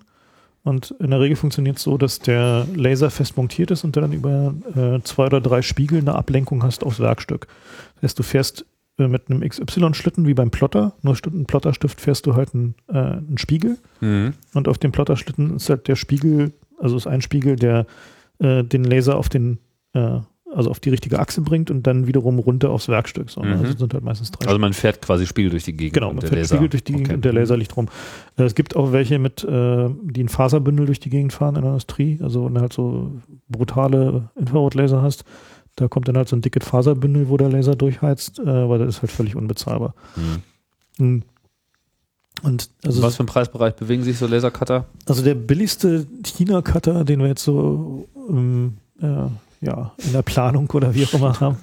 Und 0.63 0.93
in 0.99 1.11
der 1.11 1.19
Regel 1.21 1.35
funktioniert 1.37 1.77
es 1.77 1.83
so, 1.83 1.97
dass 1.97 2.19
der 2.19 2.65
Laser 2.75 3.09
fest 3.09 3.37
montiert 3.37 3.71
ist 3.71 3.83
und 3.85 3.95
du 3.95 4.01
dann 4.01 4.11
über 4.11 4.53
äh, 4.75 4.99
zwei 5.03 5.25
oder 5.27 5.39
drei 5.39 5.61
Spiegel 5.61 5.99
eine 5.99 6.13
Ablenkung 6.15 6.61
hast 6.63 6.83
aufs 6.83 6.99
Werkstück. 6.99 7.47
Das 7.95 8.03
heißt, 8.09 8.19
du 8.19 8.23
fährst 8.23 8.65
äh, 8.97 9.07
mit 9.07 9.29
einem 9.29 9.41
XY-Schlitten 9.47 10.25
wie 10.27 10.33
beim 10.33 10.51
Plotter, 10.51 10.93
nur 11.01 11.15
statt 11.15 11.33
einem 11.33 11.45
Plotterstift 11.45 12.01
fährst 12.01 12.25
du 12.25 12.35
halt 12.35 12.53
einen, 12.53 12.75
äh, 12.89 12.97
einen 12.97 13.37
Spiegel 13.37 13.77
und 14.53 14.67
auf 14.67 14.77
dem 14.77 14.91
Plotterschlitten 14.91 15.55
ist 15.55 15.69
halt 15.69 15.87
der 15.87 15.95
Spiegel, 15.95 16.53
also 16.79 16.95
ist 16.97 17.07
ein 17.07 17.21
Spiegel, 17.21 17.55
der 17.55 17.85
äh, 18.39 18.63
den 18.63 18.83
Laser 18.83 19.17
auf 19.17 19.29
den, 19.29 19.57
äh, 19.93 20.19
also 20.53 20.69
auf 20.69 20.79
die 20.79 20.89
richtige 20.89 21.19
Achse 21.19 21.41
bringt 21.41 21.69
und 21.71 21.85
dann 21.87 22.07
wiederum 22.07 22.39
runter 22.39 22.69
aufs 22.69 22.87
Werkstück. 22.87 23.29
So, 23.29 23.41
ne? 23.41 23.55
Mhm. 23.55 23.61
Also 23.65 23.77
sind 23.79 23.93
halt 23.93 24.03
meistens 24.03 24.31
drei 24.31 24.47
Also 24.47 24.59
man 24.59 24.73
fährt 24.73 25.01
quasi 25.01 25.25
Spiegel 25.27 25.49
durch 25.51 25.63
die 25.63 25.73
Gegend. 25.75 25.93
Genau, 25.95 26.13
man 26.13 26.21
fährt 26.21 26.33
Laser. 26.35 26.55
Spiegel 26.55 26.69
durch 26.69 26.83
die 26.83 26.93
Gegend 26.93 27.07
Okay. 27.07 27.15
und 27.15 27.25
der 27.25 27.33
Laser 27.33 27.57
liegt 27.57 27.75
rum. 27.75 27.87
Äh, 28.37 28.43
Es 28.43 28.55
gibt 28.55 28.75
auch 28.75 28.91
welche 28.93 29.19
mit, 29.19 29.41
die 29.43 30.23
ein 30.23 30.29
Faserbündel 30.29 30.85
durch 30.85 30.99
die 30.99 31.09
Gegend 31.09 31.33
fahren 31.33 31.55
in 31.55 31.61
der 31.63 31.71
Industrie. 31.71 32.19
Also 32.21 32.45
wenn 32.45 32.53
du 32.53 32.61
halt 32.61 32.73
so 32.73 33.11
brutale 33.49 34.29
Infrarotlaser 34.39 35.01
hast, 35.01 35.25
da 35.78 35.88
kommt 35.88 36.07
dann 36.07 36.17
halt 36.17 36.28
so 36.28 36.36
ein 36.36 36.41
dickes 36.41 36.67
Faserbündel, 36.67 37.30
wo 37.30 37.38
der 37.38 37.49
Laser 37.49 37.75
durchheizt, 37.75 38.39
äh, 38.39 38.69
weil 38.69 38.80
das 38.80 38.95
ist 38.95 39.01
halt 39.03 39.11
völlig 39.11 39.36
unbezahlbar. 39.36 39.93
Mhm. 40.15 41.05
Mhm. 41.05 41.23
Und 42.43 42.69
also, 42.84 43.01
Was 43.01 43.15
für 43.15 43.23
ein 43.23 43.28
Preisbereich 43.28 43.75
bewegen 43.75 44.03
sich 44.03 44.17
so 44.17 44.28
Lasercutter? 44.28 44.86
also 45.05 45.23
der 45.23 45.36
billigste 45.36 46.05
China-Cutter, 46.23 47.03
den 47.03 47.19
wir 47.19 47.28
jetzt 47.28 47.43
so 47.43 48.07
ähm, 48.30 48.78
äh, 49.01 49.28
ja, 49.61 49.93
in 49.97 50.13
der 50.13 50.21
Planung 50.21 50.69
oder 50.71 50.93
wie 50.93 51.05
auch 51.05 51.13
immer 51.13 51.39
haben, 51.39 51.57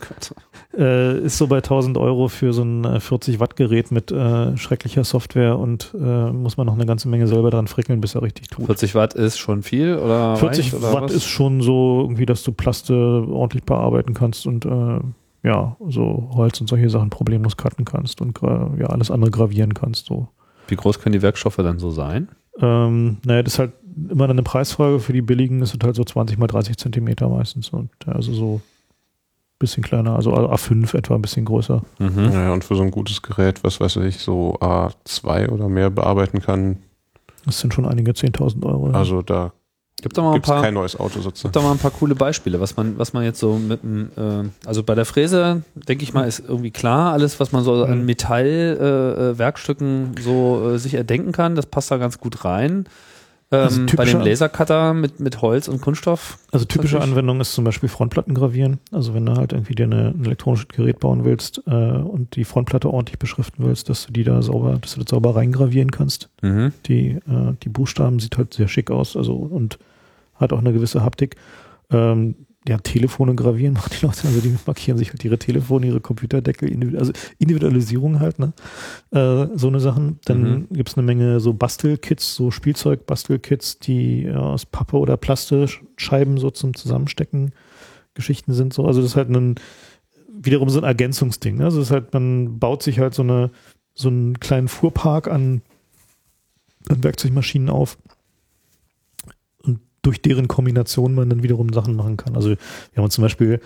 äh, 0.77 1.19
ist 1.21 1.39
so 1.39 1.47
bei 1.47 1.59
1000 1.59 1.97
Euro 1.97 2.29
für 2.29 2.53
so 2.53 2.63
ein 2.63 2.85
äh, 2.85 3.01
40 3.01 3.41
Watt 3.41 3.57
Gerät 3.57 3.93
mit 3.93 4.11
äh, 4.11 4.57
schrecklicher 4.57 5.05
Software 5.05 5.59
und 5.59 5.95
äh, 5.95 6.31
muss 6.31 6.57
man 6.57 6.67
noch 6.67 6.75
eine 6.75 6.87
ganze 6.87 7.09
Menge 7.09 7.27
selber 7.27 7.51
dran 7.51 7.69
frickeln, 7.69 8.01
bis 8.01 8.15
er 8.15 8.23
richtig 8.23 8.49
tut. 8.49 8.67
40 8.67 8.95
Watt 8.95 9.15
ist 9.15 9.39
schon 9.39 9.63
viel 9.63 9.97
oder 9.97 10.37
40 10.37 10.65
reicht, 10.65 10.75
oder 10.75 10.93
Watt 10.93 11.05
was? 11.05 11.13
ist 11.13 11.27
schon 11.27 11.63
so 11.63 12.01
irgendwie, 12.03 12.27
dass 12.27 12.43
du 12.43 12.53
Plaste 12.53 12.95
ordentlich 12.95 13.65
bearbeiten 13.65 14.15
kannst 14.15 14.47
und 14.47 14.65
äh, 14.65 15.01
ja, 15.47 15.77
so 15.89 16.31
Holz 16.35 16.61
und 16.61 16.69
solche 16.69 16.89
Sachen 16.89 17.11
problemlos 17.11 17.57
cutten 17.57 17.85
kannst 17.85 18.23
und 18.23 18.41
ja, 18.43 18.87
alles 18.87 19.11
andere 19.11 19.31
gravieren 19.31 19.75
kannst. 19.75 20.07
So. 20.07 20.29
Wie 20.69 20.75
groß 20.75 21.01
können 21.01 21.13
die 21.13 21.21
Werkstoffe 21.21 21.57
dann 21.57 21.79
so 21.79 21.91
sein? 21.91 22.29
Ähm, 22.61 23.19
naja, 23.27 23.43
das 23.43 23.55
ist 23.55 23.59
halt 23.59 23.73
immer 24.11 24.29
eine 24.29 24.43
Preisfrage. 24.43 25.01
Für 25.01 25.13
die 25.13 25.23
billigen 25.23 25.63
ist 25.63 25.75
es 25.75 25.79
halt 25.85 25.97
so 25.97 26.05
20 26.05 26.39
mal 26.39 26.47
30 26.47 26.77
Zentimeter 26.77 27.29
meistens. 27.29 27.71
Und 27.71 27.91
also 28.07 28.33
so 28.33 28.55
ein 28.57 29.59
bisschen 29.59 29.83
kleiner, 29.83 30.17
also 30.17 30.35
A5 30.35 30.97
etwa 30.97 31.15
ein 31.15 31.23
bisschen 31.23 31.45
größer. 31.45 31.83
Mhm. 31.99 32.31
Ja, 32.33 32.53
und 32.53 32.65
für 32.65 32.75
so 32.77 32.83
ein 32.83 32.91
gutes 32.91 33.23
Gerät, 33.23 33.63
was 33.65 33.81
weiß 33.81 33.97
ich, 33.97 34.19
so 34.19 34.57
A2 34.61 35.49
oder 35.51 35.69
mehr 35.69 35.91
bearbeiten 35.91 36.41
kann, 36.41 36.79
Das 37.47 37.61
sind 37.61 37.73
schon 37.75 37.87
einige 37.87 38.13
10.000 38.13 38.65
Euro. 38.67 38.91
ja. 38.91 38.95
also 38.95 39.23
da 39.23 39.53
Gibt 40.03 40.19
es 40.19 40.23
paar, 40.43 40.61
kein 40.61 40.75
neues 40.75 40.99
Auto 40.99 41.21
sozusagen. 41.21 41.45
gibt 41.53 41.57
doch 41.57 41.63
mal 41.63 41.71
ein 41.71 41.79
paar 41.79 41.93
coole 41.93 42.15
Beispiele, 42.15 42.61
was 42.61 42.77
man, 42.77 42.99
was 42.99 43.13
man 43.15 43.23
jetzt 43.25 43.39
so 43.39 43.57
mit 43.57 43.83
dem, 43.83 44.11
äh, 44.17 44.43
also 44.67 44.83
bei 44.83 44.95
der 44.95 45.07
Fräse, 45.07 45.63
denke 45.77 46.03
ich 46.03 46.13
mal, 46.13 46.25
ist 46.29 46.41
irgendwie 46.47 46.73
klar, 46.73 47.13
alles, 47.13 47.41
was 47.41 47.53
man 47.53 47.63
so 47.65 47.85
an 47.85 48.01
Mhm. 48.01 48.05
Metallwerkstücken 48.07 49.35
äh, 49.35 49.39
Werkstücken 49.39 50.15
so 50.21 50.73
äh, 50.75 50.79
sich 50.79 50.95
erdenken 50.95 51.33
kann, 51.33 51.55
das 51.55 51.65
passt 51.67 51.91
da 51.91 51.97
ganz 51.97 52.19
gut 52.19 52.45
rein. 52.45 52.87
Ähm, 53.55 53.63
Also 53.65 53.81
bei 53.81 53.87
typischer- 53.87 54.19
dem 54.19 54.27
Lasercutter 54.27 54.95
mit, 54.95 55.21
mit 55.21 55.43
Holz 55.43 55.69
und 55.69 55.81
Kunststoff. 55.81 56.39
Also 56.53 56.65
typische 56.65 56.95
Natürlich. 56.95 57.13
Anwendung 57.13 57.41
ist 57.41 57.55
zum 57.55 57.65
Beispiel 57.65 57.89
Frontplatten 57.89 58.35
gravieren. 58.35 58.79
Also 58.93 59.15
wenn 59.15 59.27
du 59.27 59.35
halt 59.35 59.53
irgendwie 59.53 59.75
dir 59.75 59.85
eine, 59.85 60.09
ein 60.09 60.25
elektronisches 60.25 60.69
Gerät 60.69 61.01
bauen 61.01 61.25
willst 61.25 61.63
äh, 61.67 61.71
und 61.71 62.37
die 62.37 62.45
Frontplatte 62.45 62.91
ordentlich 62.91 63.19
beschriften 63.19 63.65
willst, 63.65 63.89
dass 63.89 64.07
du 64.07 64.13
die 64.13 64.25
da 64.25 64.41
sauber, 64.43 64.79
dass 64.81 64.95
du 64.95 65.01
das 65.01 65.11
sauber 65.11 65.37
reingravieren 65.37 65.91
kannst. 65.91 66.29
Mhm. 66.43 66.73
Die, 66.87 67.11
äh, 67.11 67.21
die 67.63 67.69
Buchstaben 67.69 68.19
sieht 68.21 68.37
halt 68.39 68.55
sehr 68.55 68.69
schick 68.69 68.91
aus, 68.91 69.17
also 69.17 69.35
und 69.35 69.79
hat 70.35 70.53
auch 70.53 70.59
eine 70.59 70.73
gewisse 70.73 71.03
Haptik. 71.05 71.37
Ähm, 71.91 72.35
ja, 72.67 72.79
Telefone 72.79 73.35
gravieren 73.35 73.75
machen 73.75 73.91
die 73.93 74.07
Leute, 74.07 74.27
also 74.27 74.41
die 74.41 74.57
markieren 74.67 74.97
sich 74.97 75.11
halt 75.11 75.23
ihre 75.25 75.39
Telefone, 75.39 75.87
ihre 75.87 76.01
Computerdeckel, 76.01 76.69
individu 76.71 76.99
also 76.99 77.13
Individualisierung 77.39 78.21
halt, 78.21 78.39
ne? 78.39 78.55
Äh, 79.11 79.49
so 79.55 79.69
eine 79.69 79.81
Sachen. 79.81 80.19
Dann 80.25 80.43
Mhm. 80.43 80.67
gibt's 80.71 80.97
eine 80.97 81.05
Menge 81.05 81.41
so 81.41 81.53
Bastelkits, 81.53 82.35
so 82.35 82.51
Spielzeug-Bastelkits, 82.51 83.81
die 83.81 84.23
ja, 84.23 84.39
aus 84.39 84.65
Pappe 84.65 84.97
oder 84.97 85.17
Plastikscheiben 85.19 86.39
so 86.39 86.51
zum 86.51 86.75
Zusammenstecken 86.75 87.53
Geschichten 88.15 88.55
sind. 88.55 88.73
So, 88.73 88.87
also 88.87 89.03
das 89.03 89.11
ist 89.11 89.17
halt 89.17 89.29
ein 89.29 89.57
wiederum 90.37 90.69
so 90.71 90.79
ein 90.81 90.85
Ergänzungsding. 90.85 91.59
Ne? 91.59 91.65
Also 91.65 91.79
das 91.79 91.89
ist 91.89 91.93
halt, 91.93 92.13
man 92.15 92.59
baut 92.59 92.83
sich 92.83 92.99
halt 92.99 93.15
so 93.15 93.23
eine 93.23 93.51
so 93.95 94.09
einen 94.09 94.41
kleinen 94.41 94.69
Fuhrpark 94.69 95.29
an, 95.29 95.63
an 96.89 97.05
Werkzeugmaschinen 97.05 97.71
auf 97.71 97.97
durch 100.05 100.23
deren 100.23 100.49
Kombination 100.49 101.15
man 101.15 101.29
dann 101.31 101.43
wiederum 101.43 101.73
Sachen 101.73 101.97
machen 101.97 102.17
kann. 102.17 102.37
Also 102.37 102.51
wir 102.51 102.59
haben 102.97 103.05
uns 103.05 103.15
zum 103.15 103.23
Beispiel, 103.23 103.61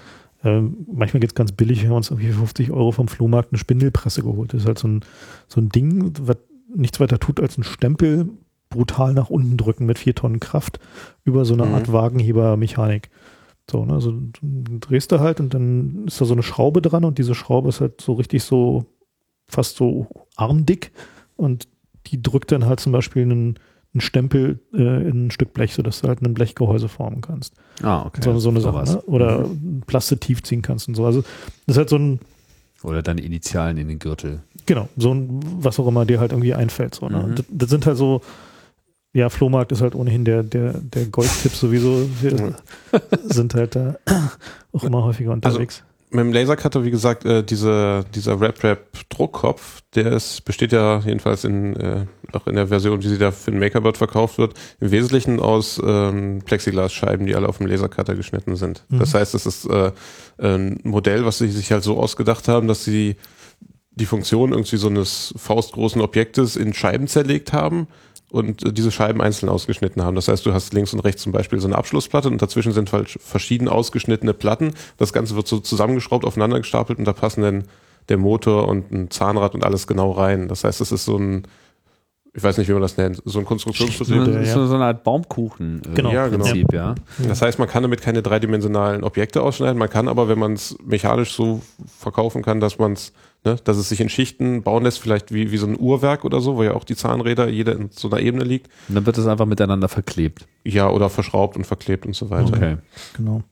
ähm, 0.45 0.86
manchmal 0.93 1.20
geht's 1.20 1.34
ganz 1.34 1.53
billig, 1.53 1.82
wir 1.82 1.91
haben 1.91 1.97
uns 1.97 2.11
irgendwie 2.11 2.28
für 2.28 2.39
50 2.39 2.70
Euro 2.70 2.93
vom 2.93 3.09
Flohmarkt 3.09 3.53
eine 3.53 3.59
Spindelpresse 3.59 4.22
geholt. 4.22 4.53
Das 4.55 4.62
ist 4.62 4.66
halt 4.66 4.78
so 4.78 4.89
ein, 4.89 5.01
so 5.49 5.61
ein 5.61 5.68
Ding, 5.68 6.12
was 6.20 6.36
nichts 6.74 7.01
weiter 7.01 7.18
tut, 7.18 7.41
als 7.41 7.57
einen 7.57 7.64
Stempel 7.64 8.28
brutal 8.70 9.14
nach 9.14 9.30
unten 9.30 9.57
drücken 9.57 9.86
mit 9.86 9.99
vier 9.99 10.14
Tonnen 10.14 10.41
Kraft 10.41 10.78
über 11.24 11.45
so 11.45 11.55
eine 11.55 11.66
Mhm. 11.66 11.74
Art 11.74 11.93
Wagenhebermechanik. 11.93 13.11
So, 13.70 13.84
ne, 13.84 13.95
also 13.95 14.12
du 14.12 14.78
drehst 14.78 15.12
da 15.12 15.20
halt 15.20 15.41
und 15.41 15.53
dann 15.55 16.05
ist 16.07 16.20
da 16.20 16.24
so 16.24 16.34
eine 16.34 16.43
Schraube 16.43 16.80
dran 16.82 17.05
und 17.05 17.18
diese 17.18 17.34
Schraube 17.34 17.68
ist 17.68 17.80
halt 17.80 18.01
so 18.01 18.14
richtig 18.14 18.43
so 18.43 18.86
fast 19.47 19.76
so 19.76 20.07
armdick 20.36 20.93
und 21.36 21.68
die 22.07 22.22
drückt 22.22 22.53
dann 22.53 22.66
halt 22.66 22.80
zum 22.80 22.93
Beispiel 22.93 23.22
einen, 23.22 23.59
einen 23.99 24.01
Stempel 24.01 24.61
äh, 24.72 25.09
in 25.09 25.26
ein 25.26 25.30
Stück 25.30 25.53
Blech, 25.53 25.74
sodass 25.74 26.01
du 26.01 26.09
halt 26.09 26.22
ein 26.22 26.34
Blechgehäuse 26.34 26.88
formen 26.88 27.20
kannst. 27.20 27.55
Ah, 27.82 28.05
okay. 28.07 28.20
so, 28.22 28.38
so 28.38 28.49
eine 28.51 28.61
Sache. 28.61 28.86
Sowas. 28.86 28.94
Ne? 28.94 29.03
Oder 29.03 29.38
Mhm. 29.49 29.82
Plaste 29.86 30.18
tief 30.18 30.42
ziehen 30.42 30.62
kannst 30.62 30.88
und 30.88 30.94
so. 30.94 31.05
Also 31.05 31.22
das 31.66 31.74
ist 31.74 31.78
halt 31.78 31.88
so 31.88 31.96
ein, 31.96 32.20
Oder 32.82 33.03
deine 33.03 33.20
Initialen 33.22 33.76
in 33.78 33.88
den 33.88 33.99
Gürtel. 33.99 34.40
genau, 34.66 34.88
so 34.96 35.12
ein, 35.12 35.40
was 35.61 35.78
auch 35.80 35.86
immer 35.88 36.05
dir 36.07 36.20
halt 36.20 36.32
irgendwie 36.32 36.55
einfällt. 36.55 36.94
So, 36.94 37.09
ne? 37.09 37.18
Mhm. 37.18 37.34
das, 37.34 37.44
das 37.51 37.70
sind 37.70 37.86
halt 37.86 37.96
so, 37.96 38.20
ja, 39.14 39.30
Flohmarkt 39.30 39.72
ist 39.72 39.80
halt 39.80 39.94
ohnehin 39.94 40.24
der, 40.24 40.42
der, 40.42 40.74
der 40.74 41.07
Goldtipp 41.07 41.53
sowieso. 41.53 42.09
Wir 42.20 42.55
sind 43.24 43.55
halt 43.55 43.74
da 43.74 43.96
auch 44.72 44.84
immer 44.84 45.03
häufiger 45.03 45.32
unterwegs. 45.32 45.82
Mit 46.11 46.20
dem 46.20 46.32
Lasercutter, 46.32 46.84
wie 46.84 46.90
gesagt, 46.90 47.24
äh, 47.24 47.42
diese, 47.42 48.04
dieser 48.14 48.40
Rap-Rap-Druckkopf, 48.40 49.82
der 49.94 50.12
ist, 50.12 50.44
besteht 50.44 50.72
ja 50.72 51.00
jedenfalls 51.00 51.44
in, 51.44 51.76
äh, 51.76 52.06
auch 52.32 52.46
in 52.46 52.54
der 52.54 52.68
Version, 52.68 53.02
wie 53.02 53.09
sie 53.09 53.18
da 53.18 53.30
für 53.30 53.50
den 53.50 53.61
Makerbird 53.61 53.98
verkauft 53.98 54.38
wird, 54.38 54.54
im 54.80 54.90
Wesentlichen 54.90 55.38
aus 55.38 55.80
ähm, 55.84 56.40
Plexiglasscheiben, 56.44 57.26
die 57.26 57.34
alle 57.34 57.48
auf 57.48 57.59
dem 57.59 57.66
Lasercutter 57.66 58.14
geschnitten 58.14 58.56
sind. 58.56 58.84
Mhm. 58.88 59.00
Das 59.00 59.12
heißt, 59.12 59.34
es 59.34 59.44
ist 59.44 59.66
äh, 59.66 59.92
ein 60.38 60.80
Modell, 60.82 61.26
was 61.26 61.38
sie 61.38 61.48
sich 61.48 61.70
halt 61.72 61.84
so 61.84 61.98
ausgedacht 61.98 62.48
haben, 62.48 62.68
dass 62.68 62.84
sie 62.84 63.16
die 63.90 64.06
Funktion 64.06 64.52
irgendwie 64.52 64.76
so 64.76 64.88
eines 64.88 65.34
faustgroßen 65.36 66.00
Objektes 66.00 66.56
in 66.56 66.72
Scheiben 66.72 67.09
zerlegt 67.09 67.52
haben 67.52 67.88
und 68.30 68.64
äh, 68.64 68.72
diese 68.72 68.90
Scheiben 68.90 69.20
einzeln 69.22 69.48
ausgeschnitten 69.48 70.02
haben. 70.04 70.14
Das 70.14 70.28
heißt, 70.28 70.44
du 70.44 70.52
hast 70.52 70.74
links 70.74 70.92
und 70.92 71.00
rechts 71.00 71.22
zum 71.22 71.32
Beispiel 71.32 71.60
so 71.60 71.66
eine 71.66 71.76
Abschlussplatte 71.78 72.28
und 72.28 72.40
dazwischen 72.42 72.72
sind 72.72 72.92
halt 72.92 73.08
verschieden 73.08 73.68
ausgeschnittene 73.68 74.34
Platten. 74.34 74.74
Das 74.98 75.12
Ganze 75.12 75.34
wird 75.36 75.48
so 75.48 75.58
zusammengeschraubt, 75.60 76.24
aufeinander 76.24 76.58
gestapelt 76.58 76.98
und 76.98 77.04
da 77.06 77.12
passen 77.12 77.42
dann 77.42 77.64
der 78.08 78.18
Motor 78.18 78.68
und 78.68 78.90
ein 78.92 79.10
Zahnrad 79.10 79.54
und 79.54 79.64
alles 79.64 79.86
genau 79.86 80.12
rein. 80.12 80.48
Das 80.48 80.64
heißt, 80.64 80.80
es 80.80 80.92
ist 80.92 81.04
so 81.04 81.16
ein, 81.18 81.42
ich 82.34 82.42
weiß 82.42 82.56
nicht, 82.58 82.68
wie 82.68 82.72
man 82.72 82.82
das 82.82 82.96
nennt, 82.96 83.16
so 83.16 83.22
ein 83.38 83.42
So, 83.42 83.42
Konstruktionsprodukt. 83.42 84.16
Modell, 84.18 84.36
eine- 84.36 84.46
ja. 84.46 84.54
so, 84.54 84.66
so 84.66 84.74
eine 84.76 84.84
Art 84.84 85.04
Baumkuchen 85.04 85.82
äh, 85.84 85.94
Genau. 85.94 86.10
Ja, 86.12 86.26
im 86.26 86.32
genau. 86.32 86.44
Prinzip, 86.44 86.72
ja. 86.72 86.94
Das 87.26 87.42
heißt, 87.42 87.58
man 87.58 87.68
kann 87.68 87.82
damit 87.82 88.00
keine 88.00 88.22
dreidimensionalen 88.22 89.04
Objekte 89.04 89.42
ausschneiden. 89.42 89.78
Man 89.78 89.90
kann 89.90 90.08
aber, 90.08 90.28
wenn 90.28 90.38
man 90.38 90.52
es 90.52 90.76
mechanisch 90.84 91.32
so 91.34 91.60
verkaufen 91.98 92.42
kann, 92.42 92.60
dass 92.60 92.78
man 92.78 92.92
es, 92.92 93.12
ne, 93.49 93.57
dass 93.64 93.76
es 93.76 93.88
sich 93.88 94.01
in 94.01 94.09
Schichten 94.09 94.62
bauen 94.62 94.84
lässt, 94.84 95.01
vielleicht 95.01 95.32
wie, 95.32 95.51
wie 95.51 95.57
so 95.57 95.66
ein 95.66 95.78
Uhrwerk 95.78 96.24
oder 96.24 96.40
so, 96.40 96.57
wo 96.57 96.62
ja 96.62 96.74
auch 96.74 96.84
die 96.84 96.96
Zahnräder 96.96 97.49
jeder 97.49 97.76
in 97.76 97.90
so 97.90 98.09
einer 98.09 98.20
Ebene 98.20 98.44
liegt. 98.44 98.68
Und 98.88 98.94
dann 98.94 99.07
wird 99.07 99.18
es 99.18 99.26
einfach 99.26 99.46
miteinander 99.46 99.88
verklebt. 99.88 100.46
Ja, 100.64 100.90
oder 100.90 101.09
verschraubt 101.09 101.57
und 101.57 101.66
verklebt 101.66 102.07
und 102.07 102.14
so 102.14 102.30
weiter. 102.30 102.57
Okay. 102.57 102.76
Genau. 103.16 103.42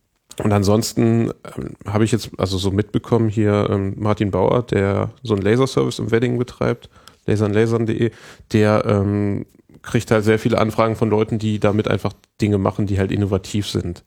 Und 0.43 0.53
ansonsten 0.53 1.31
ähm, 1.57 1.77
habe 1.87 2.05
ich 2.05 2.13
jetzt 2.13 2.31
also 2.37 2.59
so 2.59 2.71
mitbekommen 2.71 3.29
hier 3.29 3.69
ähm, 3.71 3.95
Martin 3.97 4.31
Bauer, 4.31 4.63
der 4.63 5.11
so 5.23 5.35
einen 5.35 5.43
Laserservice 5.43 5.99
im 5.99 6.11
Wedding 6.11 6.39
betreibt, 6.39 6.91
lasernlasern.de, 7.27 8.11
der 8.53 8.85
ähm, 8.87 9.47
kriegt 9.83 10.11
halt 10.11 10.25
sehr 10.25 10.39
viele 10.39 10.59
Anfragen 10.59 10.97
von 10.97 11.09
Leuten, 11.09 11.39
die 11.39 11.59
damit 11.59 11.89
einfach 11.89 12.13
Dinge 12.41 12.59
machen, 12.59 12.87
die 12.87 12.99
halt 12.99 13.13
innovativ 13.13 13.69
sind. 13.69 14.05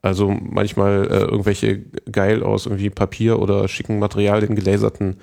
Also 0.00 0.28
manchmal 0.28 1.06
äh, 1.10 1.24
irgendwelche 1.24 1.80
geil 2.10 2.42
aus 2.42 2.66
irgendwie 2.66 2.90
Papier 2.90 3.40
oder 3.40 3.66
schicken 3.68 3.98
Materialien 3.98 4.54
gelaserten 4.54 5.16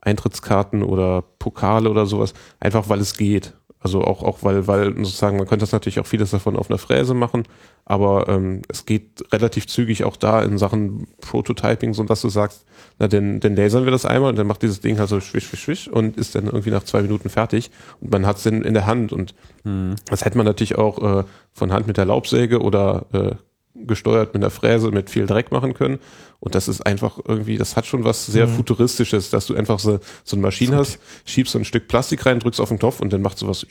Eintrittskarten 0.00 0.82
oder 0.82 1.22
Pokale 1.38 1.90
oder 1.90 2.06
sowas, 2.06 2.34
einfach 2.60 2.88
weil 2.88 3.00
es 3.00 3.16
geht. 3.16 3.54
Also 3.82 4.02
auch, 4.02 4.22
auch 4.22 4.38
weil, 4.42 4.68
weil 4.68 4.94
sozusagen, 4.98 5.38
man 5.38 5.48
könnte 5.48 5.64
das 5.64 5.72
natürlich 5.72 5.98
auch 5.98 6.06
vieles 6.06 6.30
davon 6.30 6.56
auf 6.56 6.70
einer 6.70 6.78
Fräse 6.78 7.14
machen, 7.14 7.42
aber 7.84 8.28
ähm, 8.28 8.62
es 8.68 8.86
geht 8.86 9.24
relativ 9.32 9.66
zügig 9.66 10.04
auch 10.04 10.14
da 10.14 10.40
in 10.40 10.56
Sachen 10.56 11.08
Prototyping, 11.20 11.92
so 11.92 12.04
dass 12.04 12.20
du 12.20 12.28
sagst, 12.28 12.64
na, 13.00 13.08
dann, 13.08 13.40
dann 13.40 13.56
lasern 13.56 13.84
wir 13.84 13.90
das 13.90 14.06
einmal 14.06 14.30
und 14.30 14.38
dann 14.38 14.46
macht 14.46 14.62
dieses 14.62 14.80
Ding 14.80 15.00
halt 15.00 15.08
so 15.08 15.18
schwisch, 15.18 15.48
schwisch, 15.48 15.62
schwisch 15.62 15.88
und 15.88 16.16
ist 16.16 16.36
dann 16.36 16.46
irgendwie 16.46 16.70
nach 16.70 16.84
zwei 16.84 17.02
Minuten 17.02 17.28
fertig 17.28 17.72
und 18.00 18.12
man 18.12 18.24
hat 18.24 18.36
es 18.36 18.44
dann 18.44 18.62
in 18.62 18.74
der 18.74 18.86
Hand 18.86 19.12
und 19.12 19.34
Hm. 19.64 19.96
das 20.06 20.24
hätte 20.24 20.36
man 20.36 20.46
natürlich 20.46 20.76
auch 20.76 21.20
äh, 21.20 21.24
von 21.52 21.72
Hand 21.72 21.88
mit 21.88 21.96
der 21.96 22.04
Laubsäge 22.04 22.60
oder 22.60 23.06
äh, 23.12 23.34
gesteuert 23.74 24.34
mit 24.34 24.42
der 24.42 24.50
Fräse 24.50 24.90
mit 24.90 25.10
viel 25.10 25.26
Dreck 25.26 25.50
machen 25.50 25.74
können. 25.74 25.98
Und 26.40 26.54
das 26.54 26.68
ist 26.68 26.84
einfach 26.84 27.18
irgendwie, 27.26 27.56
das 27.56 27.76
hat 27.76 27.86
schon 27.86 28.04
was 28.04 28.26
sehr 28.26 28.46
Mhm. 28.46 28.56
Futuristisches, 28.56 29.30
dass 29.30 29.46
du 29.46 29.54
einfach 29.54 29.78
so, 29.78 30.00
so 30.24 30.36
eine 30.36 30.42
Maschine 30.42 30.76
hast, 30.76 30.98
schiebst 31.24 31.52
so 31.52 31.58
ein 31.58 31.64
Stück 31.64 31.88
Plastik 31.88 32.26
rein, 32.26 32.40
drückst 32.40 32.60
auf 32.60 32.68
den 32.68 32.78
Knopf 32.78 33.00
und 33.00 33.12
dann 33.12 33.22
macht 33.22 33.38
sowas 33.38 33.66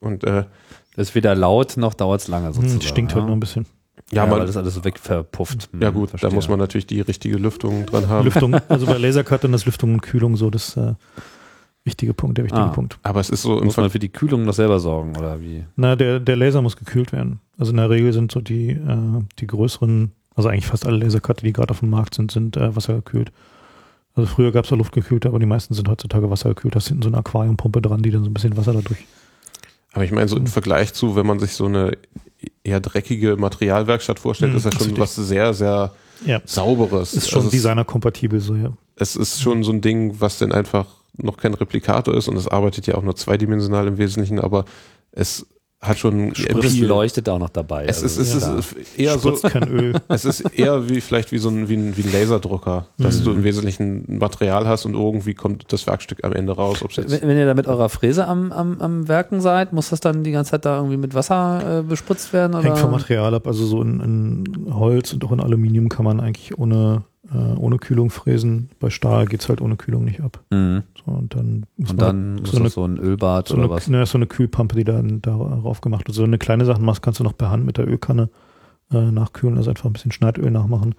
und 0.00 0.24
äh, 0.24 0.44
Das 0.96 1.10
ist 1.10 1.14
weder 1.14 1.34
laut 1.34 1.76
noch 1.76 1.94
dauert 1.94 2.22
es 2.22 2.28
lange 2.28 2.52
sozusagen. 2.52 2.80
Hm, 2.80 2.86
stinkt 2.86 3.14
halt 3.14 3.22
ja. 3.22 3.26
noch 3.26 3.36
ein 3.36 3.40
bisschen. 3.40 3.66
Ja, 4.10 4.24
ja, 4.24 4.30
weil 4.30 4.38
man, 4.38 4.46
das 4.46 4.56
alles 4.56 4.74
so 4.74 4.84
wegverpufft. 4.84 5.68
Hm, 5.72 5.82
ja 5.82 5.90
gut, 5.90 6.10
verstehe. 6.10 6.30
da 6.30 6.34
muss 6.34 6.48
man 6.48 6.58
natürlich 6.58 6.86
die 6.86 7.02
richtige 7.02 7.36
Lüftung 7.36 7.84
dran 7.86 8.08
haben. 8.08 8.24
Lüftung, 8.24 8.54
also 8.68 8.86
bei 8.86 8.96
Lasercuttern 8.96 9.52
ist 9.52 9.66
Lüftung 9.66 9.92
und 9.94 10.00
Kühlung 10.00 10.36
so 10.36 10.50
das 10.50 10.76
äh, 10.76 10.94
wichtige 11.88 12.14
Punkt, 12.14 12.38
der 12.38 12.44
wichtige 12.44 12.62
Ah. 12.62 12.68
Punkt. 12.68 12.98
Aber 13.02 13.18
es 13.20 13.30
ist 13.30 13.42
so 13.42 13.58
im 13.58 13.64
Muss 13.64 13.76
man 13.76 13.86
Ver 13.86 13.90
für 13.90 13.98
die 13.98 14.08
Kühlung 14.10 14.44
noch 14.44 14.54
selber 14.54 14.78
sorgen, 14.78 15.16
oder 15.16 15.40
wie? 15.40 15.64
Na, 15.76 15.96
der, 15.96 16.20
der 16.20 16.36
Laser 16.36 16.62
muss 16.62 16.76
gekühlt 16.76 17.10
werden. 17.12 17.40
Also 17.58 17.70
in 17.72 17.76
der 17.78 17.90
Regel 17.90 18.12
sind 18.12 18.30
so 18.30 18.40
die, 18.40 18.70
äh, 18.70 19.22
die 19.40 19.46
größeren, 19.46 20.12
also 20.36 20.48
eigentlich 20.48 20.66
fast 20.66 20.86
alle 20.86 20.98
Lasercutter, 20.98 21.42
die 21.42 21.52
gerade 21.52 21.70
auf 21.72 21.80
dem 21.80 21.90
Markt 21.90 22.14
sind, 22.14 22.30
sind 22.30 22.56
äh, 22.56 22.76
wassergekühlt. 22.76 23.32
Also 24.14 24.28
früher 24.28 24.52
gab 24.52 24.64
es 24.64 24.70
da 24.70 24.76
luftgekühlte, 24.76 25.28
aber 25.28 25.38
die 25.38 25.46
meisten 25.46 25.74
sind 25.74 25.88
heutzutage 25.88 26.30
wassergekühlt. 26.30 26.74
Da 26.74 26.78
ist 26.78 26.88
hinten 26.88 27.02
so 27.02 27.08
eine 27.08 27.18
Aquariumpumpe 27.18 27.80
dran, 27.82 28.02
die 28.02 28.10
dann 28.10 28.24
so 28.24 28.30
ein 28.30 28.34
bisschen 28.34 28.56
Wasser 28.56 28.72
dadurch. 28.72 29.06
Aber 29.92 30.04
ich 30.04 30.12
meine, 30.12 30.28
so 30.28 30.36
im 30.36 30.42
Mhm. 30.42 30.46
Vergleich 30.48 30.92
zu, 30.92 31.16
wenn 31.16 31.26
man 31.26 31.38
sich 31.38 31.52
so 31.54 31.64
eine 31.66 31.92
eher 32.62 32.80
dreckige 32.80 33.36
Materialwerkstatt 33.36 34.18
vorstellt, 34.18 34.52
Mhm, 34.52 34.58
ist 34.58 34.66
das 34.66 34.74
schon 34.74 34.82
richtig. 34.88 35.00
was 35.00 35.14
sehr, 35.16 35.54
sehr 35.54 35.92
Ja. 36.26 36.40
Sauberes. 36.44 37.14
Ist 37.14 37.30
schon 37.30 37.38
Also 37.38 37.48
es- 37.48 37.52
designerkompatibel 37.52 38.40
so, 38.40 38.54
ja. 38.56 38.72
es 38.96 39.16
ist 39.16 39.40
schon 39.40 39.62
so 39.62 39.72
ein 39.72 39.80
Ding, 39.80 40.20
was 40.20 40.38
dann 40.38 40.52
einfach 40.52 40.86
noch 41.16 41.36
kein 41.36 41.54
Replikator 41.54 42.14
ist 42.14 42.28
und 42.28 42.36
es 42.36 42.48
arbeitet 42.48 42.86
ja 42.86 42.94
auch 42.94 43.02
nur 43.02 43.16
zweidimensional 43.16 43.86
im 43.86 43.98
Wesentlichen, 43.98 44.38
aber 44.38 44.64
es 45.12 45.46
hat 45.80 45.96
schon 45.98 46.30
Und 46.30 46.64
es 46.64 46.76
leuchtet 46.80 47.28
auch 47.28 47.38
noch 47.38 47.50
dabei. 47.50 47.84
es 47.86 48.02
ist, 48.02 48.18
also, 48.18 48.56
es 48.58 48.72
ja. 48.72 48.78
ist 48.80 48.98
eher 48.98 49.18
so, 49.18 49.32
kein 49.34 49.68
Öl. 49.68 49.94
es 50.08 50.24
ist 50.24 50.40
eher 50.40 50.88
wie 50.88 51.00
vielleicht 51.00 51.30
wie 51.30 51.38
so 51.38 51.50
ein, 51.50 51.68
wie 51.68 51.76
ein, 51.76 51.96
wie 51.96 52.02
ein 52.02 52.12
Laserdrucker, 52.12 52.88
dass 52.98 53.20
Mhm. 53.20 53.24
du 53.24 53.30
im 53.30 53.44
Wesentlichen 53.44 54.04
ein 54.08 54.18
Material 54.18 54.66
hast 54.66 54.86
und 54.86 54.94
irgendwie 54.94 55.34
kommt 55.34 55.72
das 55.72 55.86
Werkstück 55.86 56.24
am 56.24 56.32
Ende 56.32 56.52
raus. 56.56 56.82
Wenn, 56.96 57.22
wenn 57.22 57.38
ihr 57.38 57.46
da 57.46 57.54
mit 57.54 57.68
eurer 57.68 57.88
Fräse 57.88 58.26
am, 58.26 58.50
am, 58.50 58.80
am 58.80 59.06
Werken 59.06 59.40
seid, 59.40 59.72
muss 59.72 59.90
das 59.90 60.00
dann 60.00 60.24
die 60.24 60.32
ganze 60.32 60.50
Zeit 60.52 60.64
da 60.64 60.78
irgendwie 60.78 60.96
mit 60.96 61.14
Wasser 61.14 61.78
äh, 61.78 61.82
bespritzt 61.84 62.32
werden? 62.32 62.54
Oder? 62.56 62.64
Hängt 62.64 62.78
vom 62.78 62.90
Material 62.90 63.32
ab. 63.34 63.46
Also 63.46 63.64
so 63.64 63.80
in, 63.80 64.00
in 64.00 64.74
Holz 64.74 65.12
und 65.12 65.24
auch 65.24 65.30
in 65.30 65.38
Aluminium 65.38 65.88
kann 65.88 66.04
man 66.04 66.18
eigentlich 66.18 66.58
ohne 66.58 67.04
äh, 67.32 67.36
ohne 67.58 67.76
Kühlung 67.78 68.10
fräsen. 68.10 68.70
Bei 68.80 68.90
Stahl 68.90 69.26
geht's 69.26 69.48
halt 69.48 69.60
ohne 69.60 69.76
Kühlung 69.76 70.04
nicht 70.04 70.20
ab. 70.22 70.40
Mhm. 70.50 70.82
Und 71.08 71.34
dann 71.34 71.66
Und 71.76 72.00
dann 72.00 72.44
so 72.44 72.56
eine, 72.58 72.68
so 72.70 72.84
ein 72.84 72.98
Ölbad 72.98 73.48
so 73.48 73.54
oder 73.54 73.64
eine, 73.64 73.72
was? 73.72 73.88
ne, 73.88 74.06
so 74.06 74.18
eine 74.18 74.26
Kühlpampe, 74.26 74.76
die 74.76 74.84
dann 74.84 75.20
darauf 75.22 75.80
gemacht 75.80 76.06
wird. 76.06 76.14
So 76.14 76.24
eine 76.24 76.38
kleine 76.38 76.64
Sachen 76.64 76.84
machst, 76.84 77.02
kannst 77.02 77.20
du 77.20 77.24
noch 77.24 77.36
per 77.36 77.50
Hand 77.50 77.64
mit 77.64 77.76
der 77.78 77.88
Ölkanne 77.88 78.28
äh, 78.92 79.10
nachkühlen, 79.10 79.56
also 79.56 79.70
einfach 79.70 79.84
ein 79.86 79.92
bisschen 79.92 80.12
Schneidöl 80.12 80.50
nachmachen. 80.50 80.94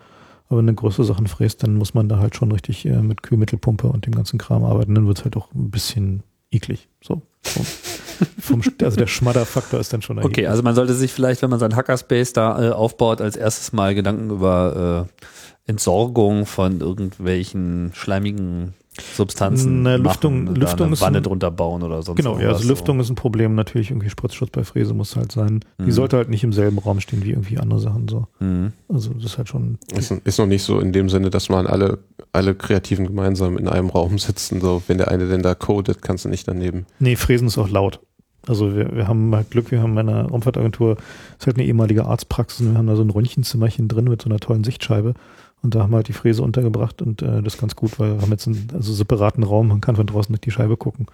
Aber 0.48 0.60
wenn 0.60 0.68
du 0.68 0.74
größere 0.74 1.06
Sachen 1.06 1.28
fräst, 1.28 1.62
dann 1.64 1.76
muss 1.76 1.94
man 1.94 2.10
da 2.10 2.18
halt 2.18 2.36
schon 2.36 2.52
richtig 2.52 2.86
äh, 2.86 3.02
mit 3.02 3.22
Kühlmittelpumpe 3.24 3.88
und 3.88 4.06
dem 4.06 4.16
ganzen 4.16 4.40
Kram 4.40 4.64
arbeiten. 4.66 4.96
Dann 4.96 5.06
wird's 5.08 5.24
halt 5.24 5.38
auch 5.38 5.54
ein 5.54 5.70
bisschen 5.70 6.24
eklig. 6.52 6.90
So. 7.04 7.22
Vom, 7.44 7.66
vom, 8.40 8.62
also 8.82 8.98
der 8.98 9.08
Schmadderfaktor 9.08 9.80
ist 9.80 9.94
dann 9.94 10.02
schon 10.02 10.18
Okay, 10.18 10.26
erheblich. 10.26 10.50
also 10.50 10.64
man 10.64 10.76
sollte 10.76 10.94
sich 10.94 11.14
vielleicht, 11.14 11.42
wenn 11.42 11.50
man 11.52 11.60
seinen 11.60 11.76
Hackerspace 11.76 12.34
da 12.34 12.62
äh, 12.62 12.72
aufbaut, 12.72 13.22
als 13.22 13.36
erstes 13.36 13.72
mal 13.74 13.94
Gedanken 13.96 14.30
über 14.32 15.08
äh, 15.08 15.70
Entsorgung 15.70 16.46
von 16.48 16.82
irgendwelchen 16.82 17.92
schleimigen 17.94 18.74
Substanzen 19.02 19.82
Ne, 19.84 19.98
machen 19.98 20.04
Lüftung- 20.04 20.46
da 20.46 20.52
Lüftung 20.54 20.86
eine 20.88 20.94
ist 20.94 21.02
Wanne 21.02 21.18
ein- 21.18 21.24
drunter 21.24 21.52
bauen 21.52 21.84
oder 21.84 22.02
sonst 22.04 22.18
Genau, 22.18 22.38
ja, 22.40 22.50
also 22.50 22.68
Lüftung 22.68 23.00
ist 23.00 23.10
ein 23.10 23.16
Problem. 23.16 23.56
Natürlich 23.56 23.92
irgendwie 23.92 24.10
Spritzschutz 24.10 24.50
bei 24.52 24.64
Fräse 24.64 24.94
muss 24.94 25.16
halt 25.16 25.32
sein. 25.32 25.62
Die 25.80 25.84
Mhm. 25.84 25.92
sollte 25.92 26.18
halt 26.18 26.30
nicht 26.30 26.44
im 26.44 26.54
selben 26.54 26.78
Raum 26.80 27.00
stehen 27.00 27.24
wie 27.24 27.32
irgendwie 27.32 27.58
andere 27.58 27.80
Sachen 27.80 28.08
so. 28.08 28.28
So. 28.40 28.46
Mhm. 28.46 28.74
Also 28.90 29.14
das 29.14 29.24
ist 29.26 29.38
halt 29.38 29.50
schon. 29.50 29.78
Ist, 29.96 30.12
ist 30.12 30.40
noch 30.40 30.46
nicht 30.48 30.64
so 30.64 30.80
in 30.80 30.92
dem 30.94 31.10
Sinne, 31.10 31.30
dass 31.30 31.48
man 31.50 31.68
alle, 31.68 32.00
alle 32.34 32.56
Kreativen 32.56 33.06
gemeinsam 33.08 33.58
in 33.58 33.68
einem 33.68 33.90
Raum 33.90 34.18
sitzen. 34.20 34.60
So, 34.62 34.82
wenn 34.88 34.98
der 34.98 35.10
eine 35.10 35.28
denn 35.28 35.42
da 35.44 35.56
codet, 35.56 36.02
kannst 36.02 36.26
du 36.26 36.30
nicht 36.30 36.48
daneben. 36.48 36.86
Nee, 37.00 37.16
Fräsen 37.16 37.48
ist 37.48 37.58
auch 37.58 37.70
laut. 37.70 38.00
Also 38.48 38.76
wir, 38.76 38.96
wir 38.96 39.08
haben 39.08 39.36
halt 39.36 39.52
Glück, 39.52 39.70
wir 39.70 39.82
haben 39.82 39.94
bei 39.96 40.02
einer 40.02 40.24
Raumfahrtagentur, 40.28 40.98
ist 41.38 41.46
halt 41.46 41.58
eine 41.58 41.66
ehemalige 41.68 42.06
Arztpraxis 42.06 42.62
und 42.66 42.72
wir 42.74 42.78
haben 42.80 42.88
da 42.88 42.96
so 42.96 43.04
ein 43.04 43.10
Röntgenzimmerchen 43.10 43.88
drin 43.88 44.06
mit 44.06 44.22
so 44.22 44.30
einer 44.30 44.40
tollen 44.40 44.64
Sichtscheibe. 44.64 45.14
Und 45.62 45.76
da 45.76 45.82
haben 45.82 45.92
wir 45.92 45.98
halt 45.98 46.08
die 46.08 46.14
Fräse 46.14 46.42
untergebracht 46.42 47.02
und 47.02 47.22
äh, 47.22 47.42
das 47.42 47.56
ist 47.56 47.60
ganz 47.60 47.76
gut, 47.76 48.00
weil 48.00 48.16
wir 48.16 48.22
haben 48.22 48.32
jetzt 48.32 48.48
einen 48.48 48.70
also 48.74 48.94
separaten 48.94 49.44
Raum, 49.44 49.68
man 49.68 49.82
kann 49.82 49.96
von 49.98 50.08
draußen 50.08 50.32
durch 50.34 50.42
die 50.42 50.52
Scheibe 50.52 50.78
gucken. 50.78 51.08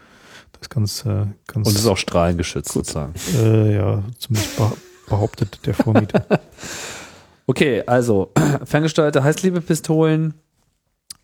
Das 0.52 0.62
ist 0.64 0.70
ganz, 0.70 1.06
äh, 1.06 1.26
ganz 1.48 1.68
Und 1.68 1.76
es 1.76 1.80
ist 1.82 1.88
auch 1.88 1.98
strahlengeschützt 1.98 2.72
sozusagen. 2.72 3.14
äh, 3.42 3.76
ja, 3.76 4.04
zumindest 4.20 4.60
beh- 4.60 4.78
behauptet 5.10 5.60
der 5.66 5.74
Vormieter. 5.74 6.26
Okay, 7.48 7.84
also 7.86 8.32
ferngesteuerte 8.66 9.24
Heißkliebepistolen, 9.24 10.34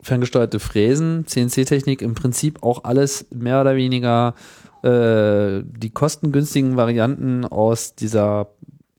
ferngesteuerte 0.02 0.60
Fräsen, 0.60 1.26
CNC-Technik, 1.26 2.04
im 2.04 2.14
Prinzip 2.14 2.62
auch 2.62 2.84
alles 2.84 3.26
mehr 3.32 3.60
oder 3.62 3.76
weniger 3.76 4.36
äh, 4.84 5.64
die 5.66 5.90
kostengünstigen 5.92 6.78
Varianten 6.78 7.44
aus 7.46 7.96
dieser 7.96 8.50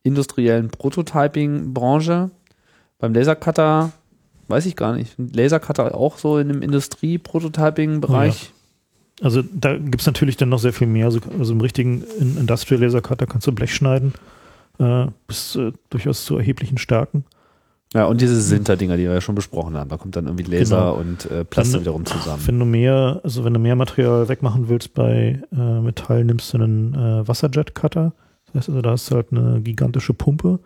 industriellen 0.02 0.70
Prototyping-Branche. 0.70 2.30
Beim 2.98 3.14
Lasercutter 3.14 3.92
weiß 4.52 4.66
ich 4.66 4.76
gar 4.76 4.94
nicht. 4.94 5.14
Lasercutter 5.18 5.94
auch 5.96 6.16
so 6.18 6.38
in 6.38 6.46
dem 6.48 6.62
Industrie-Prototyping-Bereich. 7.42 8.52
Also 9.20 9.42
da 9.42 9.76
gibt's 9.76 10.06
natürlich 10.06 10.36
dann 10.36 10.48
noch 10.48 10.58
sehr 10.58 10.72
viel 10.72 10.86
mehr. 10.86 11.06
Also, 11.06 11.20
also 11.38 11.52
im 11.52 11.60
richtigen 11.60 12.02
In- 12.18 12.36
Industrial 12.38 12.80
Laser 12.80 13.00
Cutter 13.00 13.26
kannst 13.26 13.46
du 13.46 13.52
Blech 13.52 13.74
schneiden, 13.74 14.14
äh, 14.78 15.06
bis 15.26 15.54
äh, 15.56 15.72
durchaus 15.90 16.24
zu 16.24 16.36
erheblichen 16.38 16.78
Stärken. 16.78 17.24
Ja, 17.94 18.06
und 18.06 18.22
diese 18.22 18.40
Sinter-Dinger, 18.40 18.96
die 18.96 19.02
wir 19.04 19.12
ja 19.12 19.20
schon 19.20 19.34
besprochen 19.34 19.76
haben. 19.76 19.90
Da 19.90 19.98
kommt 19.98 20.16
dann 20.16 20.24
irgendwie 20.26 20.44
Laser 20.44 20.76
Genau. 20.78 20.94
und 20.94 21.30
äh, 21.30 21.44
Plaste 21.44 21.72
Dann- 21.74 21.80
wiederum 21.82 22.06
zusammen. 22.06 22.42
Wenn 22.46 22.58
du 22.58 22.64
mehr, 22.64 23.20
also 23.22 23.44
wenn 23.44 23.52
du 23.52 23.60
mehr 23.60 23.76
Material 23.76 24.28
wegmachen 24.28 24.68
willst 24.68 24.94
bei 24.94 25.42
äh, 25.52 25.80
Metall, 25.80 26.24
nimmst 26.24 26.52
du 26.54 26.58
einen 26.58 26.94
äh, 26.94 27.28
Wasserjet 27.28 27.74
Cutter. 27.74 28.12
Das 28.46 28.54
heißt 28.62 28.68
also, 28.70 28.80
da 28.82 28.90
hast 28.92 29.10
du 29.10 29.16
halt 29.16 29.26
eine 29.30 29.60
gigantische 29.60 30.14
Pumpe, 30.14 30.58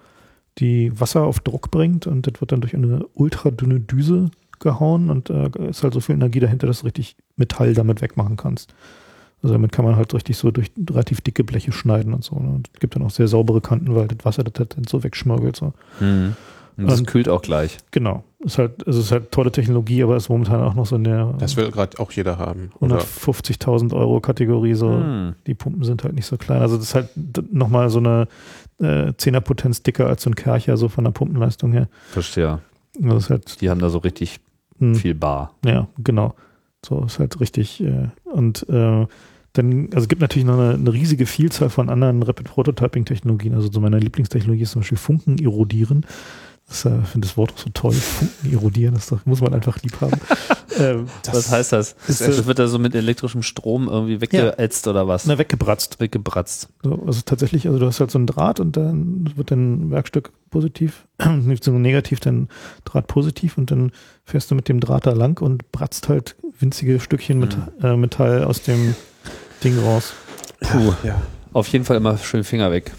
die 0.58 0.98
Wasser 0.98 1.22
auf 1.22 1.40
Druck 1.40 1.70
bringt 1.70 2.06
und 2.06 2.26
das 2.26 2.40
wird 2.40 2.52
dann 2.52 2.60
durch 2.60 2.74
eine 2.74 3.06
ultradünne 3.14 3.80
Düse 3.80 4.30
gehauen 4.58 5.10
und 5.10 5.30
äh, 5.30 5.50
ist 5.68 5.82
halt 5.82 5.94
so 5.94 6.00
viel 6.00 6.14
Energie 6.14 6.40
dahinter, 6.40 6.66
dass 6.66 6.80
du 6.80 6.86
richtig 6.86 7.16
Metall 7.36 7.74
damit 7.74 8.00
wegmachen 8.00 8.36
kannst. 8.36 8.74
Also 9.42 9.54
damit 9.54 9.70
kann 9.72 9.84
man 9.84 9.96
halt 9.96 10.14
richtig 10.14 10.36
so 10.38 10.50
durch 10.50 10.72
relativ 10.90 11.20
dicke 11.20 11.44
Bleche 11.44 11.72
schneiden 11.72 12.14
und 12.14 12.24
so. 12.24 12.36
Ne? 12.36 12.48
Und 12.48 12.70
es 12.72 12.80
gibt 12.80 12.96
dann 12.96 13.02
auch 13.02 13.10
sehr 13.10 13.28
saubere 13.28 13.60
Kanten, 13.60 13.94
weil 13.94 14.08
das 14.08 14.24
Wasser 14.24 14.44
das, 14.44 14.68
dann 14.68 14.84
so 14.84 15.04
wegschmörgelt. 15.04 15.56
So. 15.56 15.74
Mhm. 16.00 16.36
Und 16.78 16.90
das 16.90 17.04
kühlt 17.04 17.28
auch 17.28 17.42
gleich. 17.42 17.78
Genau. 17.90 18.24
Ist 18.40 18.58
halt, 18.58 18.86
also 18.86 19.00
ist 19.00 19.10
halt 19.10 19.32
tolle 19.32 19.50
Technologie, 19.50 20.02
aber 20.02 20.16
ist 20.16 20.28
momentan 20.28 20.62
auch 20.62 20.74
noch 20.74 20.84
so 20.84 20.96
in 20.96 21.04
der 21.04 21.34
Das 21.38 21.56
will 21.56 21.70
gerade 21.70 21.98
auch 21.98 22.12
jeder 22.12 22.38
haben. 22.38 22.70
Oder 22.80 22.98
150.000 22.98 23.94
Euro 23.94 24.20
Kategorie. 24.20 24.74
So. 24.74 24.90
Hm. 24.90 25.34
Die 25.46 25.54
Pumpen 25.54 25.84
sind 25.84 26.04
halt 26.04 26.14
nicht 26.14 26.26
so 26.26 26.36
klein. 26.36 26.60
Also 26.60 26.76
das 26.76 26.86
ist 26.86 26.94
halt 26.94 27.08
nochmal 27.52 27.88
so 27.88 27.98
eine 27.98 28.28
äh, 28.78 29.12
Zehnerpotenz 29.16 29.82
dicker 29.82 30.06
als 30.06 30.22
so 30.22 30.30
ein 30.30 30.34
Kercher, 30.36 30.76
so 30.76 30.88
von 30.88 31.04
der 31.04 31.10
Pumpenleistung 31.12 31.72
her. 31.72 31.88
Verstehe. 32.10 32.60
Das 32.98 33.24
ist 33.24 33.30
halt, 33.30 33.60
Die 33.60 33.70
haben 33.70 33.80
da 33.80 33.90
so 33.90 33.98
richtig 33.98 34.40
mh, 34.78 34.94
viel 34.98 35.14
Bar. 35.14 35.54
ja, 35.64 35.88
genau. 35.98 36.34
So 36.84 37.04
ist 37.04 37.18
halt 37.18 37.40
richtig. 37.40 37.82
Äh, 37.82 38.08
und 38.24 38.68
äh, 38.68 39.06
dann, 39.54 39.86
also 39.86 40.04
es 40.04 40.08
gibt 40.08 40.20
natürlich 40.20 40.46
noch 40.46 40.58
eine, 40.58 40.74
eine 40.74 40.92
riesige 40.92 41.26
Vielzahl 41.26 41.70
von 41.70 41.88
anderen 41.88 42.22
Rapid 42.22 42.46
Prototyping 42.48 43.04
Technologien. 43.06 43.54
Also 43.54 43.70
so 43.72 43.80
meine 43.80 43.98
Lieblingstechnologie 43.98 44.62
ist 44.62 44.72
zum 44.72 44.82
Beispiel 44.82 44.98
Funken 44.98 45.38
erodieren. 45.38 46.04
Das, 46.68 46.84
äh, 46.84 46.98
ich 47.00 47.08
finde 47.08 47.28
das 47.28 47.36
Wort 47.36 47.52
auch 47.52 47.58
so 47.58 47.70
toll. 47.72 47.92
Funken 47.92 48.52
erodieren, 48.52 48.94
das 48.94 49.06
doch, 49.06 49.24
muss 49.24 49.40
man 49.40 49.54
einfach 49.54 49.80
lieb 49.82 50.00
haben. 50.00 50.20
ähm, 50.78 51.06
was 51.32 51.50
heißt 51.50 51.72
das? 51.72 51.94
ist, 52.08 52.20
das 52.20 52.38
äh, 52.40 52.46
wird 52.46 52.58
da 52.58 52.66
so 52.66 52.78
mit 52.78 52.94
elektrischem 52.94 53.42
Strom 53.42 53.88
irgendwie 53.88 54.20
weggeätzt 54.20 54.88
oder 54.88 55.06
was? 55.06 55.26
na, 55.26 55.38
weggebratzt. 55.38 56.00
Weggebratzt. 56.00 56.68
So, 56.82 57.02
also 57.06 57.20
tatsächlich, 57.24 57.68
also 57.68 57.78
du 57.78 57.86
hast 57.86 58.00
halt 58.00 58.10
so 58.10 58.18
ein 58.18 58.26
Draht 58.26 58.58
und 58.58 58.76
dann 58.76 59.32
wird 59.36 59.52
dein 59.52 59.90
Werkstück 59.92 60.32
positiv, 60.50 61.06
nicht 61.42 61.62
so 61.62 61.70
negativ, 61.70 62.18
dein 62.18 62.48
Draht 62.84 63.06
positiv 63.06 63.58
und 63.58 63.70
dann 63.70 63.92
fährst 64.24 64.50
du 64.50 64.56
mit 64.56 64.68
dem 64.68 64.80
Draht 64.80 65.06
da 65.06 65.12
lang 65.12 65.40
und 65.40 65.70
bratzt 65.70 66.08
halt 66.08 66.34
winzige 66.58 66.98
Stückchen 66.98 67.38
mit, 67.38 67.56
äh, 67.82 67.96
Metall 67.96 68.42
aus 68.42 68.62
dem 68.62 68.96
Ding 69.62 69.78
raus. 69.78 70.14
Puh. 70.60 70.94
ja. 71.04 71.20
Auf 71.52 71.68
jeden 71.68 71.84
Fall 71.84 71.96
immer 71.96 72.18
schön 72.18 72.44
Finger 72.44 72.70
weg. 72.70 72.92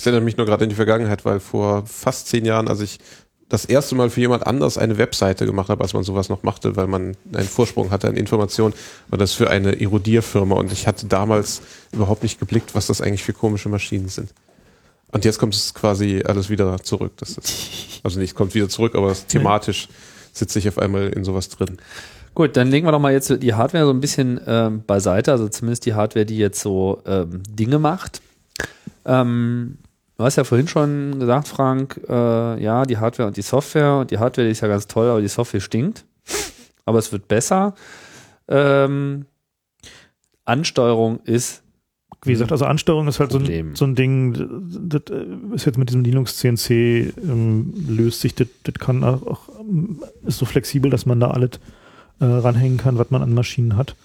Das 0.00 0.06
erinnert 0.06 0.24
mich 0.24 0.38
nur 0.38 0.46
gerade 0.46 0.64
in 0.64 0.70
die 0.70 0.76
Vergangenheit, 0.76 1.26
weil 1.26 1.40
vor 1.40 1.84
fast 1.84 2.28
zehn 2.28 2.46
Jahren, 2.46 2.68
als 2.68 2.80
ich 2.80 3.00
das 3.50 3.66
erste 3.66 3.94
Mal 3.94 4.08
für 4.08 4.20
jemand 4.20 4.46
anders 4.46 4.78
eine 4.78 4.96
Webseite 4.96 5.44
gemacht 5.44 5.68
habe, 5.68 5.82
als 5.82 5.92
man 5.92 6.04
sowas 6.04 6.30
noch 6.30 6.42
machte, 6.42 6.74
weil 6.74 6.86
man 6.86 7.18
einen 7.34 7.46
Vorsprung 7.46 7.90
hatte 7.90 8.08
an 8.08 8.16
Informationen, 8.16 8.72
war 9.08 9.18
das 9.18 9.34
für 9.34 9.50
eine 9.50 9.78
Erodierfirma 9.78 10.54
und 10.54 10.72
ich 10.72 10.86
hatte 10.86 11.04
damals 11.04 11.60
überhaupt 11.92 12.22
nicht 12.22 12.40
geblickt, 12.40 12.74
was 12.74 12.86
das 12.86 13.02
eigentlich 13.02 13.22
für 13.22 13.34
komische 13.34 13.68
Maschinen 13.68 14.08
sind. 14.08 14.32
Und 15.12 15.26
jetzt 15.26 15.38
kommt 15.38 15.54
es 15.54 15.74
quasi 15.74 16.22
alles 16.24 16.48
wieder 16.48 16.78
zurück. 16.78 17.12
Das 17.18 17.36
ist, 17.36 18.00
also 18.02 18.20
nicht 18.20 18.34
kommt 18.34 18.54
wieder 18.54 18.70
zurück, 18.70 18.94
aber 18.94 19.14
thematisch 19.28 19.88
sitze 20.32 20.60
ich 20.60 20.66
auf 20.66 20.78
einmal 20.78 21.08
in 21.10 21.24
sowas 21.24 21.50
drin. 21.50 21.76
Gut, 22.34 22.56
dann 22.56 22.68
legen 22.68 22.86
wir 22.86 22.92
doch 22.92 23.00
mal 23.00 23.12
jetzt 23.12 23.42
die 23.42 23.52
Hardware 23.52 23.84
so 23.84 23.90
ein 23.90 24.00
bisschen 24.00 24.40
ähm, 24.46 24.82
beiseite, 24.86 25.30
also 25.30 25.46
zumindest 25.50 25.84
die 25.84 25.92
Hardware, 25.92 26.24
die 26.24 26.38
jetzt 26.38 26.62
so 26.62 27.02
ähm, 27.04 27.42
Dinge 27.46 27.78
macht. 27.78 28.22
Ähm, 29.04 29.76
du 30.20 30.26
hast 30.26 30.36
ja 30.36 30.44
vorhin 30.44 30.68
schon 30.68 31.18
gesagt, 31.18 31.48
Frank, 31.48 31.98
äh, 32.06 32.62
ja, 32.62 32.84
die 32.84 32.98
Hardware 32.98 33.26
und 33.26 33.38
die 33.38 33.42
Software 33.42 34.00
und 34.00 34.10
die 34.10 34.18
Hardware 34.18 34.46
die 34.46 34.52
ist 34.52 34.60
ja 34.60 34.68
ganz 34.68 34.86
toll, 34.86 35.08
aber 35.08 35.22
die 35.22 35.28
Software 35.28 35.60
stinkt. 35.60 36.04
Aber 36.84 36.98
es 36.98 37.10
wird 37.10 37.26
besser. 37.26 37.74
Ähm, 38.46 39.24
Ansteuerung 40.44 41.20
ist 41.24 41.62
Wie 42.22 42.32
gesagt, 42.32 42.52
also 42.52 42.66
Ansteuerung 42.66 43.08
ist 43.08 43.18
halt 43.18 43.32
so 43.32 43.38
ein, 43.38 43.74
so 43.74 43.86
ein 43.86 43.94
Ding, 43.94 44.34
das 44.82 45.02
äh, 45.10 45.54
ist 45.54 45.64
jetzt 45.64 45.78
mit 45.78 45.88
diesem 45.88 46.04
Linux 46.04 46.36
CNC 46.36 46.70
ähm, 46.70 47.72
löst 47.88 48.20
sich, 48.20 48.34
das, 48.34 48.48
das 48.64 48.74
kann 48.74 49.02
auch, 49.02 49.26
auch, 49.26 49.48
ähm, 49.60 50.02
ist 50.26 50.36
so 50.36 50.44
flexibel, 50.44 50.90
dass 50.90 51.06
man 51.06 51.18
da 51.18 51.30
alles 51.30 51.60
äh, 52.18 52.26
ranhängen 52.26 52.76
kann, 52.76 52.98
was 52.98 53.10
man 53.10 53.22
an 53.22 53.32
Maschinen 53.32 53.74
hat. 53.74 53.96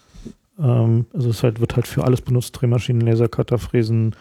Ähm, 0.57 1.07
also 1.13 1.29
es 1.29 1.43
halt, 1.43 1.59
wird 1.59 1.75
halt 1.75 1.87
für 1.87 2.05
alles 2.05 2.21
benutzt, 2.21 2.53
Drehmaschinen, 2.53 3.01
Lasercutter, 3.01 3.57
Fräsen, 3.57 4.15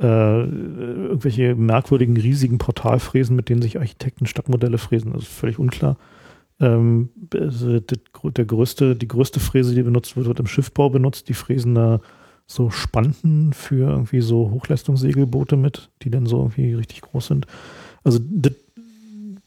äh, 0.00 0.40
irgendwelche 0.42 1.54
merkwürdigen, 1.54 2.16
riesigen 2.16 2.58
Portalfräsen, 2.58 3.34
mit 3.34 3.48
denen 3.48 3.62
sich 3.62 3.78
Architekten 3.78 4.26
Stadtmodelle 4.26 4.78
fräsen, 4.78 5.12
das 5.12 5.22
ist 5.22 5.32
völlig 5.32 5.58
unklar. 5.58 5.96
Ähm, 6.60 7.10
also 7.34 7.80
der 7.80 8.44
größte, 8.44 8.96
die 8.96 9.08
größte 9.08 9.40
Fräse, 9.40 9.74
die 9.74 9.82
benutzt 9.82 10.16
wird, 10.16 10.26
wird 10.26 10.40
im 10.40 10.46
Schiffbau 10.46 10.90
benutzt. 10.90 11.28
Die 11.28 11.34
fräsen 11.34 11.74
da 11.74 12.00
so 12.46 12.70
Spanten 12.70 13.52
für 13.52 13.90
irgendwie 13.90 14.20
so 14.20 14.50
Hochleistungssegelboote 14.50 15.56
mit, 15.56 15.90
die 16.02 16.10
dann 16.10 16.26
so 16.26 16.38
irgendwie 16.38 16.74
richtig 16.74 17.02
groß 17.02 17.26
sind. 17.26 17.46
Also 18.04 18.18
das 18.22 18.52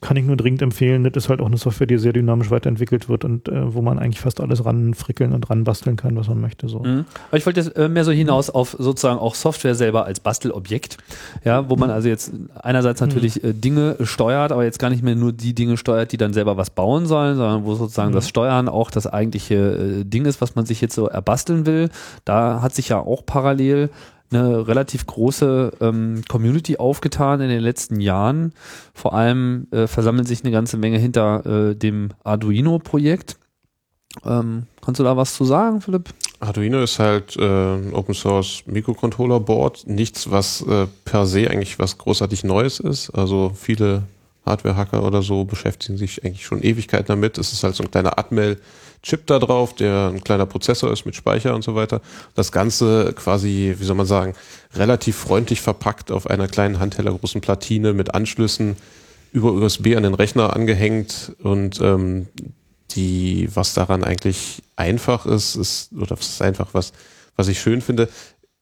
kann 0.02 0.18
ich 0.18 0.26
nur 0.26 0.36
dringend 0.36 0.62
empfehlen. 0.64 1.04
Das 1.04 1.26
ist 1.26 1.30
halt 1.30 1.42
auch 1.42 1.46
eine 1.46 1.58
Software, 1.58 1.86
die 1.88 1.98
sehr 2.00 2.12
dynamisch 2.12 2.50
weiterentwickelt 2.50 3.08
wird 3.08 3.24
und 3.24 3.48
äh, 3.48 3.74
wo 3.74 3.82
man 3.84 4.00
eigentlich 4.00 4.20
fast 4.20 4.42
alles 4.42 4.66
ranfrickeln 4.66 5.32
und 5.32 5.50
ranbasteln 5.50 5.96
kann, 5.96 6.16
was 6.16 6.28
man 6.28 6.42
möchte. 6.42 6.68
So. 6.68 6.80
Mhm. 6.80 7.06
Aber 7.30 7.38
ich 7.38 7.46
wollte 7.46 7.60
jetzt 7.62 7.76
äh, 7.78 7.88
mehr 7.88 8.04
so 8.04 8.12
hinaus 8.12 8.50
auf 8.50 8.76
sozusagen 8.80 9.20
auch 9.20 9.36
Software 9.36 9.76
selber 9.76 10.06
als 10.06 10.20
Bastelobjekt, 10.20 10.98
ja, 11.44 11.70
wo 11.70 11.76
man 11.76 11.92
also 11.92 12.08
jetzt 12.10 12.32
einerseits 12.62 13.00
natürlich 13.00 13.44
äh, 13.44 13.54
Dinge 13.54 13.96
steuert, 14.02 14.52
aber 14.52 14.64
jetzt 14.64 14.80
gar 14.80 14.90
nicht 14.90 15.04
mehr 15.04 15.16
nur 15.16 15.34
die 15.34 15.54
Dinge 15.54 15.78
steuert, 15.78 16.12
die 16.12 16.18
dann 16.18 16.34
selber 16.34 16.58
was 16.58 16.72
bauen 16.72 17.06
sollen, 17.06 17.36
sondern 17.38 17.64
wo 17.66 17.76
sozusagen 17.76 18.10
Mhm. 18.10 18.16
das 18.16 18.28
Steuern 18.28 18.70
auch 18.70 18.90
das 18.90 19.06
eigentliche 19.06 19.56
äh, 19.56 20.04
Ding 20.04 20.26
ist, 20.26 20.42
was 20.42 20.56
man 20.56 20.66
sich 20.66 20.82
jetzt 20.82 20.96
so 20.96 21.08
erbasteln 21.08 21.66
will. 21.68 21.90
Da 22.26 22.64
hat 22.64 22.74
sich 22.74 22.90
ja 22.90 22.98
auch 23.00 23.24
parallel 23.26 23.90
eine 24.32 24.68
relativ 24.68 25.06
große 25.06 25.72
ähm, 25.82 26.24
Community 26.28 26.78
aufgetan 26.78 27.42
in 27.42 27.50
den 27.50 27.62
letzten 27.62 28.00
Jahren. 28.00 28.54
Vor 28.94 29.14
allem 29.14 29.68
äh, 29.72 29.88
versammelt 29.88 30.28
sich 30.28 30.44
eine 30.44 30.52
ganze 30.52 30.78
Menge 30.78 30.98
hinter 30.98 31.46
äh, 31.46 31.76
dem 31.76 32.10
Arduino-Projekt. 32.24 33.38
Ähm, 34.26 34.68
kannst 34.84 35.00
du 35.00 35.04
da 35.04 35.16
was 35.16 35.36
zu 35.36 35.46
sagen, 35.46 35.82
Philipp? 35.82 36.10
Arduino 36.40 36.82
ist 36.82 37.00
halt 37.00 37.38
äh, 37.38 37.76
ein 37.76 37.94
Open 37.94 38.16
Source 38.16 38.64
Mikrocontroller 38.66 39.40
Board. 39.40 39.84
Nichts, 39.86 40.32
was 40.32 40.62
äh, 40.64 40.88
per 41.06 41.26
se 41.26 41.50
eigentlich 41.50 41.80
was 41.80 41.98
großartig 41.98 42.44
Neues 42.44 42.80
ist. 42.80 43.12
Also 43.12 43.54
viele 43.56 44.04
Hardware-Hacker 44.46 45.04
oder 45.04 45.22
so 45.22 45.46
beschäftigen 45.46 45.98
sich 45.98 46.26
eigentlich 46.26 46.46
schon 46.46 46.64
Ewigkeiten 46.64 47.08
damit. 47.08 47.38
Es 47.38 47.54
ist 47.54 47.64
halt 47.64 47.76
so 47.76 47.84
ein 47.84 47.92
kleiner 47.92 48.18
Atmel 48.18 48.60
Chip 49.04 49.26
da 49.26 49.40
drauf, 49.40 49.74
der 49.74 50.12
ein 50.14 50.24
kleiner 50.24 50.46
Prozessor 50.46 50.92
ist 50.92 51.06
mit 51.06 51.16
Speicher 51.16 51.56
und 51.56 51.64
so 51.64 51.74
weiter. 51.74 52.02
Das 52.36 52.52
Ganze 52.52 53.14
quasi, 53.16 53.76
wie 53.80 53.84
soll 53.84 53.96
man 53.96 54.06
sagen, 54.06 54.36
relativ 54.76 55.18
freundlich 55.18 55.62
verpackt 55.62 56.12
auf 56.12 56.28
einer 56.28 56.48
kleinen 56.48 56.80
handhellergroßen 56.80 57.42
Platine 57.42 57.94
mit 57.94 58.14
Anschlüssen 58.14 58.78
über 59.32 59.54
USB 59.54 59.96
an 59.96 60.04
den 60.04 60.14
Rechner 60.14 60.56
angehängt 60.56 61.34
und 61.42 61.80
ähm, 61.82 62.28
die, 62.92 63.50
was 63.54 63.74
daran 63.74 64.04
eigentlich 64.04 64.62
einfach 64.76 65.26
ist, 65.26 65.56
ist, 65.56 65.94
oder 65.94 66.18
was 66.18 66.28
ist 66.28 66.42
einfach, 66.42 66.74
was, 66.74 66.92
was 67.36 67.48
ich 67.48 67.60
schön 67.60 67.82
finde, 67.82 68.10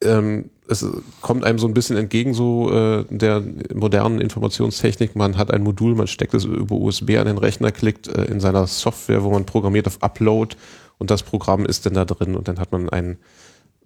ähm, 0.03 0.49
es 0.67 0.85
kommt 1.21 1.43
einem 1.43 1.59
so 1.59 1.67
ein 1.67 1.73
bisschen 1.73 1.97
entgegen 1.97 2.34
so 2.34 2.71
äh, 2.71 3.05
der 3.09 3.43
modernen 3.73 4.21
Informationstechnik. 4.21 5.15
Man 5.15 5.38
hat 5.38 5.51
ein 5.51 5.63
Modul, 5.63 5.95
man 5.95 6.07
steckt 6.07 6.34
es 6.34 6.45
über 6.45 6.76
USB 6.76 7.17
an 7.17 7.26
den 7.26 7.38
Rechner, 7.38 7.71
klickt 7.71 8.07
äh, 8.07 8.26
in 8.26 8.39
seiner 8.39 8.67
Software, 8.67 9.23
wo 9.23 9.31
man 9.31 9.45
programmiert 9.45 9.88
auf 9.88 10.01
Upload 10.01 10.55
und 10.99 11.09
das 11.09 11.23
Programm 11.23 11.65
ist 11.65 11.85
dann 11.85 11.95
da 11.95 12.05
drin 12.05 12.35
und 12.35 12.47
dann 12.47 12.59
hat 12.59 12.71
man 12.71 12.89
einen 12.89 13.17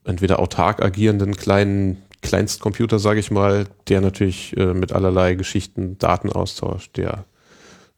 entweder 0.03 0.39
autark 0.39 0.83
agierenden 0.83 1.35
kleinen 1.35 2.03
Kleinstcomputer, 2.21 2.99
sage 2.99 3.19
ich 3.19 3.31
mal, 3.31 3.65
der 3.89 4.01
natürlich 4.01 4.55
äh, 4.57 4.73
mit 4.73 4.93
allerlei 4.93 5.35
Geschichten 5.35 5.97
Daten 5.97 6.31
austauscht, 6.31 6.95
der 6.97 7.25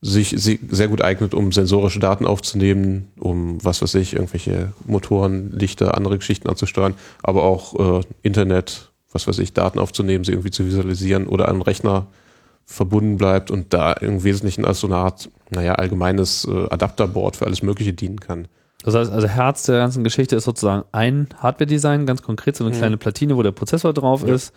sich 0.06 0.36
sehr 0.38 0.88
gut 0.88 1.02
eignet, 1.02 1.34
um 1.34 1.52
sensorische 1.52 2.00
Daten 2.00 2.28
aufzunehmen, 2.28 3.08
um 3.20 3.64
was 3.66 3.82
weiß 3.82 3.96
ich, 3.96 4.14
irgendwelche 4.14 4.72
Motoren, 4.86 5.52
Lichter, 5.52 5.98
andere 5.98 6.20
Geschichten 6.20 6.48
anzusteuern, 6.48 6.94
aber 7.24 7.42
auch 7.42 8.02
äh, 8.02 8.04
Internet, 8.22 8.92
was 9.12 9.28
weiß 9.28 9.40
ich, 9.40 9.54
Daten 9.54 9.80
aufzunehmen, 9.80 10.24
sie 10.24 10.34
irgendwie 10.34 10.52
zu 10.52 10.64
visualisieren 10.64 11.26
oder 11.26 11.50
an 11.50 11.64
Rechner 11.64 12.06
verbunden 12.66 13.18
bleibt 13.18 13.50
und 13.50 13.74
da 13.74 13.94
im 13.94 14.24
Wesentlichen 14.24 14.64
als 14.64 14.80
so 14.80 14.88
eine 14.88 14.98
Art, 14.98 15.30
naja, 15.50 15.74
allgemeines 15.74 16.48
äh, 16.48 16.68
Adapterboard 16.70 17.38
für 17.38 17.48
alles 17.48 17.64
Mögliche 17.64 17.94
dienen 17.94 18.20
kann. 18.20 18.48
Das 18.84 18.94
heißt, 18.94 19.12
also 19.12 19.28
Herz 19.28 19.64
der 19.64 19.80
ganzen 19.80 20.04
Geschichte 20.04 20.36
ist 20.36 20.44
sozusagen 20.44 20.84
ein 20.92 21.30
Hardware-Design, 21.40 22.06
ganz 22.06 22.22
konkret, 22.22 22.56
so 22.56 22.64
eine 22.64 22.76
mhm. 22.76 22.78
kleine 22.78 22.98
Platine, 22.98 23.38
wo 23.38 23.42
der 23.42 23.54
Prozessor 23.54 23.92
drauf 23.92 24.22
ja. 24.28 24.36
ist 24.36 24.54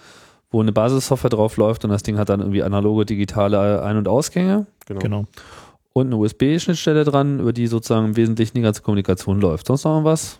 wo 0.50 0.60
eine 0.60 0.72
Basissoftware 0.72 1.30
drauf 1.30 1.56
läuft 1.56 1.84
und 1.84 1.90
das 1.90 2.02
Ding 2.02 2.18
hat 2.18 2.28
dann 2.28 2.40
irgendwie 2.40 2.62
analoge, 2.62 3.04
digitale 3.04 3.82
Ein- 3.82 3.98
und 3.98 4.08
Ausgänge. 4.08 4.66
Genau. 4.86 5.00
genau. 5.00 5.24
Und 5.92 6.06
eine 6.06 6.16
USB-Schnittstelle 6.16 7.04
dran, 7.04 7.40
über 7.40 7.52
die 7.52 7.66
sozusagen 7.66 8.06
im 8.06 8.16
Wesentlichen 8.16 8.56
die 8.56 8.62
ganze 8.62 8.82
Kommunikation 8.82 9.40
läuft. 9.40 9.66
Sonst 9.66 9.84
noch 9.84 10.04
was? 10.04 10.38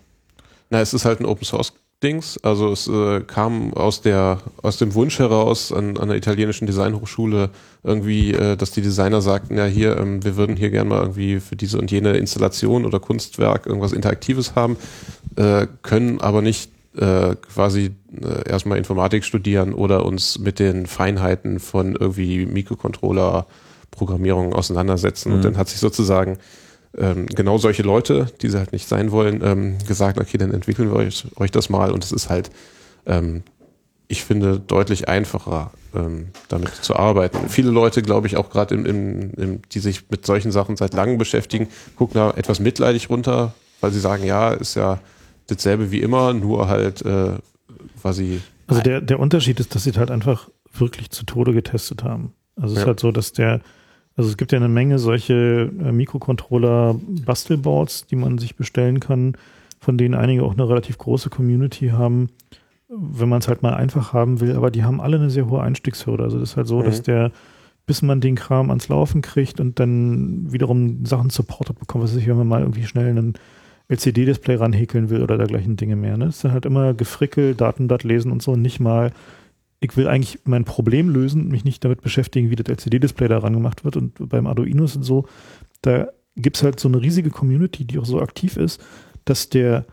Na, 0.69 0.79
es 0.79 0.93
ist 0.93 1.05
halt 1.05 1.19
ein 1.19 1.25
Open 1.25 1.45
Source 1.45 1.73
Dings. 2.01 2.37
Also 2.43 2.71
es 2.71 2.87
äh, 2.87 3.21
kam 3.21 3.73
aus 3.73 4.01
der 4.01 4.39
aus 4.61 4.77
dem 4.77 4.93
Wunsch 4.93 5.19
heraus 5.19 5.73
an, 5.73 5.97
an 5.97 6.07
der 6.07 6.17
italienischen 6.17 6.65
Designhochschule 6.65 7.49
irgendwie, 7.83 8.33
äh, 8.33 8.55
dass 8.55 8.71
die 8.71 8.81
Designer 8.81 9.21
sagten, 9.21 9.57
ja 9.57 9.65
hier, 9.65 9.97
ähm, 9.97 10.23
wir 10.23 10.37
würden 10.37 10.55
hier 10.55 10.69
gerne 10.69 10.89
mal 10.89 11.01
irgendwie 11.01 11.39
für 11.41 11.57
diese 11.57 11.77
und 11.77 11.91
jene 11.91 12.15
Installation 12.15 12.85
oder 12.85 12.99
Kunstwerk 12.99 13.65
irgendwas 13.65 13.91
Interaktives 13.91 14.55
haben, 14.55 14.77
äh, 15.35 15.67
können 15.81 16.21
aber 16.21 16.41
nicht 16.41 16.71
äh, 16.97 17.35
quasi 17.35 17.91
äh, 18.21 18.49
erstmal 18.49 18.77
Informatik 18.77 19.23
studieren 19.23 19.73
oder 19.73 20.05
uns 20.05 20.39
mit 20.39 20.59
den 20.59 20.87
Feinheiten 20.87 21.59
von 21.59 21.95
irgendwie 21.95 22.45
Mikrocontroller-Programmierung 22.45 24.53
auseinandersetzen. 24.53 25.29
Mhm. 25.29 25.35
Und 25.35 25.45
dann 25.45 25.57
hat 25.57 25.69
sich 25.69 25.79
sozusagen 25.79 26.37
ähm, 26.97 27.27
genau 27.27 27.57
solche 27.57 27.83
Leute, 27.83 28.27
die 28.41 28.49
sie 28.49 28.57
halt 28.57 28.71
nicht 28.71 28.87
sein 28.87 29.11
wollen, 29.11 29.41
ähm, 29.43 29.77
gesagt, 29.87 30.19
okay, 30.19 30.37
dann 30.37 30.51
entwickeln 30.51 30.89
wir 30.89 30.97
euch, 30.97 31.25
euch 31.35 31.51
das 31.51 31.69
mal. 31.69 31.91
Und 31.91 32.03
es 32.03 32.11
ist 32.11 32.29
halt, 32.29 32.49
ähm, 33.05 33.43
ich 34.07 34.23
finde, 34.23 34.59
deutlich 34.59 35.07
einfacher, 35.07 35.71
ähm, 35.93 36.29
damit 36.47 36.73
zu 36.73 36.95
arbeiten. 36.95 37.49
Viele 37.49 37.69
Leute, 37.69 38.01
glaube 38.01 38.25
ich, 38.25 38.37
auch 38.37 38.49
gerade, 38.49 38.73
im, 38.73 38.85
im, 38.85 39.33
im, 39.35 39.61
die 39.71 39.79
sich 39.79 40.09
mit 40.09 40.25
solchen 40.25 40.51
Sachen 40.51 40.75
seit 40.75 40.95
langem 40.95 41.19
beschäftigen, 41.19 41.67
gucken 41.95 42.15
da 42.15 42.31
etwas 42.31 42.59
mitleidig 42.59 43.11
runter, 43.11 43.53
weil 43.81 43.91
sie 43.91 43.99
sagen, 43.99 44.23
ja, 44.23 44.49
ist 44.49 44.75
ja 44.75 44.99
dasselbe 45.49 45.91
wie 45.91 46.01
immer, 46.01 46.33
nur 46.33 46.67
halt 46.67 47.05
äh, 47.05 47.33
quasi. 48.01 48.41
Also 48.67 48.81
der, 48.81 49.01
der 49.01 49.19
Unterschied 49.19 49.59
ist, 49.59 49.75
dass 49.75 49.83
sie 49.83 49.91
halt 49.91 50.11
einfach 50.11 50.49
wirklich 50.73 51.09
zu 51.09 51.25
Tode 51.25 51.53
getestet 51.53 52.03
haben. 52.03 52.33
Also 52.55 52.73
es 52.73 52.75
ja. 52.75 52.81
ist 52.81 52.87
halt 52.87 52.99
so, 52.99 53.11
dass 53.11 53.33
der, 53.33 53.61
also 54.15 54.29
es 54.29 54.37
gibt 54.37 54.51
ja 54.51 54.57
eine 54.57 54.69
Menge 54.69 54.99
solche 54.99 55.71
äh, 55.83 55.91
Mikrocontroller-Bastelboards, 55.91 58.05
die 58.07 58.15
man 58.15 58.37
sich 58.37 58.55
bestellen 58.55 58.99
kann, 58.99 59.35
von 59.79 59.97
denen 59.97 60.13
einige 60.13 60.43
auch 60.43 60.53
eine 60.53 60.67
relativ 60.67 60.97
große 60.97 61.29
Community 61.29 61.89
haben, 61.89 62.29
wenn 62.89 63.29
man 63.29 63.39
es 63.39 63.47
halt 63.47 63.61
mal 63.61 63.75
einfach 63.75 64.13
haben 64.13 64.41
will, 64.41 64.55
aber 64.55 64.71
die 64.71 64.83
haben 64.83 64.99
alle 64.99 65.17
eine 65.17 65.29
sehr 65.29 65.49
hohe 65.49 65.61
Einstiegshürde. 65.61 66.23
Also 66.23 66.39
das 66.39 66.51
ist 66.51 66.57
halt 66.57 66.67
so, 66.67 66.79
mhm. 66.79 66.85
dass 66.85 67.01
der, 67.01 67.31
bis 67.85 68.01
man 68.01 68.19
den 68.19 68.35
Kram 68.35 68.69
ans 68.69 68.89
Laufen 68.89 69.21
kriegt 69.21 69.59
und 69.59 69.79
dann 69.79 70.51
wiederum 70.51 71.05
Sachen 71.05 71.29
supportet 71.29 71.79
bekommt, 71.79 72.03
was 72.03 72.11
weiß 72.11 72.21
ich, 72.21 72.27
wenn 72.27 72.37
man 72.37 72.47
mal 72.47 72.61
irgendwie 72.61 72.85
schnell 72.85 73.09
einen 73.09 73.35
LCD-Display 73.89 74.55
ranhäkeln 74.55 75.09
will 75.09 75.23
oder 75.23 75.37
dergleichen 75.37 75.75
Dinge 75.75 75.95
mehr. 75.95 76.15
Ne? 76.17 76.25
Es 76.25 76.37
ist 76.37 76.45
dann 76.45 76.53
halt 76.53 76.65
immer 76.65 76.93
Gefrickel, 76.93 77.55
Datenblatt 77.55 78.03
lesen 78.03 78.31
und 78.31 78.41
so, 78.41 78.55
nicht 78.55 78.79
mal, 78.79 79.11
ich 79.79 79.97
will 79.97 80.07
eigentlich 80.07 80.39
mein 80.45 80.63
Problem 80.63 81.09
lösen, 81.09 81.47
mich 81.47 81.65
nicht 81.65 81.83
damit 81.83 82.01
beschäftigen, 82.01 82.51
wie 82.51 82.55
das 82.55 82.67
LCD-Display 82.67 83.27
da 83.27 83.39
ran 83.39 83.53
gemacht 83.53 83.83
wird. 83.83 83.97
Und 83.97 84.29
beim 84.29 84.45
Arduino 84.45 84.83
ist 84.83 84.95
es 84.95 85.07
so, 85.07 85.25
da 85.81 86.09
gibt 86.35 86.57
es 86.57 86.63
halt 86.63 86.79
so 86.79 86.87
eine 86.87 87.01
riesige 87.01 87.31
Community, 87.31 87.83
die 87.85 87.97
auch 87.97 88.05
so 88.05 88.21
aktiv 88.21 88.57
ist, 88.57 88.79
dass 89.25 89.49
der, 89.49 89.85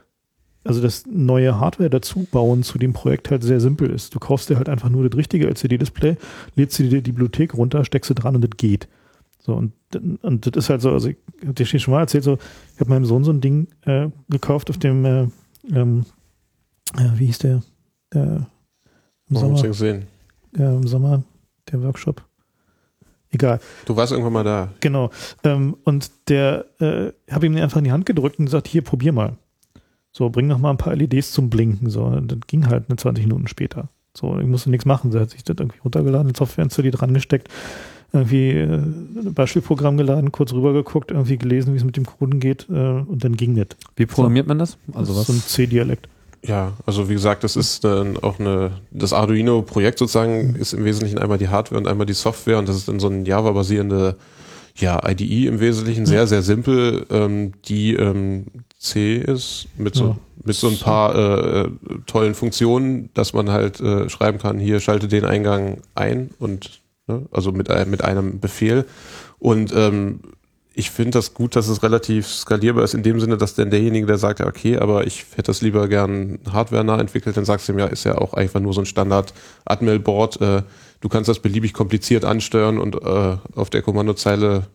also 0.62 0.82
das 0.82 1.06
neue 1.06 1.58
Hardware 1.58 1.88
dazu 1.90 2.26
bauen 2.30 2.62
zu 2.64 2.78
dem 2.78 2.92
Projekt 2.92 3.30
halt 3.30 3.42
sehr 3.42 3.60
simpel 3.60 3.88
ist. 3.88 4.14
Du 4.14 4.18
kaufst 4.18 4.50
dir 4.50 4.56
halt 4.56 4.68
einfach 4.68 4.90
nur 4.90 5.08
das 5.08 5.16
richtige 5.16 5.46
LCD-Display, 5.46 6.16
lädst 6.54 6.78
dir 6.78 6.88
die 6.88 7.00
Bibliothek 7.00 7.54
runter, 7.54 7.84
steckst 7.84 8.10
du 8.10 8.14
dran 8.14 8.34
und 8.34 8.42
das 8.42 8.56
geht. 8.58 8.88
So, 9.46 9.54
und, 9.54 9.72
und 10.22 10.44
das 10.44 10.64
ist 10.64 10.70
halt 10.70 10.80
so, 10.80 10.90
also 10.90 11.08
ich 11.08 11.16
habe 11.42 11.54
dir 11.54 11.64
schon 11.66 11.94
mal 11.94 12.00
erzählt, 12.00 12.24
so, 12.24 12.36
ich 12.74 12.80
habe 12.80 12.90
meinem 12.90 13.04
Sohn 13.04 13.22
so 13.22 13.30
ein 13.30 13.40
Ding 13.40 13.68
äh, 13.82 14.08
gekauft 14.28 14.70
auf 14.70 14.78
dem, 14.78 15.04
äh, 15.04 15.28
ähm, 15.72 16.04
äh, 16.98 17.10
wie 17.14 17.26
hieß 17.26 17.38
der? 17.38 17.62
Äh, 18.12 18.40
Im 19.30 19.36
Sommer. 19.36 19.62
gesehen? 19.62 20.06
Ja, 20.58 20.74
Im 20.74 20.88
Sommer, 20.88 21.22
der 21.70 21.80
Workshop. 21.80 22.24
Egal. 23.30 23.60
Du 23.84 23.94
warst 23.94 24.10
irgendwann 24.10 24.32
mal 24.32 24.42
da. 24.42 24.72
Genau. 24.80 25.10
Ähm, 25.44 25.76
und 25.84 26.10
der 26.28 26.66
äh, 26.80 27.12
habe 27.32 27.46
ihm 27.46 27.54
einfach 27.54 27.78
in 27.78 27.84
die 27.84 27.92
Hand 27.92 28.04
gedrückt 28.04 28.40
und 28.40 28.46
gesagt, 28.46 28.66
hier, 28.66 28.82
probier 28.82 29.12
mal. 29.12 29.36
So, 30.10 30.28
bring 30.28 30.48
noch 30.48 30.58
mal 30.58 30.70
ein 30.70 30.76
paar 30.76 30.96
LEDs 30.96 31.30
zum 31.30 31.50
Blinken. 31.50 31.88
So, 31.88 32.02
und 32.02 32.32
das 32.32 32.38
ging 32.48 32.66
halt 32.66 32.86
eine 32.88 32.96
20 32.96 33.26
Minuten 33.26 33.46
später. 33.46 33.90
So, 34.16 34.40
ich 34.40 34.46
musste 34.46 34.70
nichts 34.70 34.86
machen. 34.86 35.12
Sie 35.12 35.20
hat 35.20 35.30
sich 35.30 35.44
das 35.44 35.56
irgendwie 35.56 35.78
runtergeladen, 35.78 36.34
Software 36.34 36.64
installiert, 36.64 37.00
dran 37.00 37.14
gesteckt 37.14 37.48
irgendwie 38.12 38.50
äh, 38.50 38.64
ein 38.64 39.34
Beispielprogramm 39.34 39.96
geladen, 39.96 40.32
kurz 40.32 40.52
rübergeguckt, 40.52 41.10
irgendwie 41.10 41.38
gelesen, 41.38 41.72
wie 41.72 41.78
es 41.78 41.84
mit 41.84 41.96
dem 41.96 42.06
Coden 42.06 42.40
geht 42.40 42.66
äh, 42.70 42.72
und 42.72 43.24
dann 43.24 43.36
ging 43.36 43.54
nicht. 43.54 43.76
Wie 43.96 44.06
programmiert 44.06 44.46
man 44.46 44.58
das? 44.58 44.78
Also 44.92 45.12
das 45.12 45.20
was? 45.20 45.26
So 45.26 45.32
ein 45.34 45.40
C-Dialekt. 45.40 46.08
Ja, 46.42 46.74
also 46.84 47.08
wie 47.08 47.14
gesagt, 47.14 47.42
das 47.44 47.56
ist 47.56 47.84
dann 47.84 48.16
auch 48.18 48.38
eine, 48.38 48.72
das 48.90 49.12
Arduino-Projekt 49.12 49.98
sozusagen 49.98 50.54
ist 50.54 50.74
im 50.74 50.84
Wesentlichen 50.84 51.18
einmal 51.18 51.38
die 51.38 51.48
Hardware 51.48 51.80
und 51.80 51.88
einmal 51.88 52.06
die 52.06 52.12
Software 52.12 52.58
und 52.58 52.68
das 52.68 52.76
ist 52.76 52.88
dann 52.88 53.00
so 53.00 53.08
ein 53.08 53.24
Java-basierende 53.24 54.16
ja, 54.76 55.00
IDE 55.08 55.46
im 55.46 55.58
Wesentlichen, 55.58 56.06
sehr, 56.06 56.26
sehr 56.26 56.42
simpel, 56.42 57.06
ähm, 57.10 57.52
die 57.64 57.94
ähm, 57.94 58.46
C 58.78 59.16
ist, 59.16 59.68
mit 59.78 59.94
so, 59.94 60.04
ja. 60.04 60.18
mit 60.44 60.54
so 60.54 60.68
ein 60.68 60.78
paar 60.78 61.14
äh, 61.14 61.68
tollen 62.06 62.34
Funktionen, 62.34 63.10
dass 63.14 63.32
man 63.32 63.50
halt 63.50 63.80
äh, 63.80 64.08
schreiben 64.08 64.38
kann, 64.38 64.58
hier 64.58 64.80
schalte 64.80 65.08
den 65.08 65.24
Eingang 65.24 65.78
ein 65.94 66.30
und 66.38 66.82
ne? 67.06 67.26
also 67.30 67.52
mit, 67.52 67.68
mit 67.86 68.02
einem 68.02 68.40
Befehl. 68.40 68.84
Und 69.38 69.72
ähm, 69.74 70.20
ich 70.78 70.90
finde 70.90 71.12
das 71.12 71.32
gut, 71.32 71.56
dass 71.56 71.68
es 71.68 71.82
relativ 71.82 72.26
skalierbar 72.28 72.84
ist, 72.84 72.92
in 72.92 73.02
dem 73.02 73.18
Sinne, 73.18 73.38
dass 73.38 73.54
dann 73.54 73.70
derjenige, 73.70 74.06
der 74.06 74.18
sagt, 74.18 74.42
okay, 74.42 74.76
aber 74.76 75.06
ich 75.06 75.24
hätte 75.32 75.44
das 75.44 75.62
lieber 75.62 75.88
gern 75.88 76.38
hardware-nah 76.52 77.00
entwickelt, 77.00 77.34
dann 77.34 77.46
sagst 77.46 77.66
du 77.66 77.72
ihm, 77.72 77.78
ja, 77.78 77.86
ist 77.86 78.04
ja 78.04 78.18
auch 78.18 78.34
einfach 78.34 78.60
nur 78.60 78.74
so 78.74 78.82
ein 78.82 78.86
Standard-Admel-Board. 78.86 80.40
Äh, 80.42 80.62
du 81.00 81.08
kannst 81.08 81.30
das 81.30 81.38
beliebig 81.38 81.72
kompliziert 81.72 82.26
ansteuern 82.26 82.78
und 82.78 82.94
äh, 82.96 83.36
auf 83.54 83.70
der 83.70 83.80
Kommandozeile, 83.80 84.66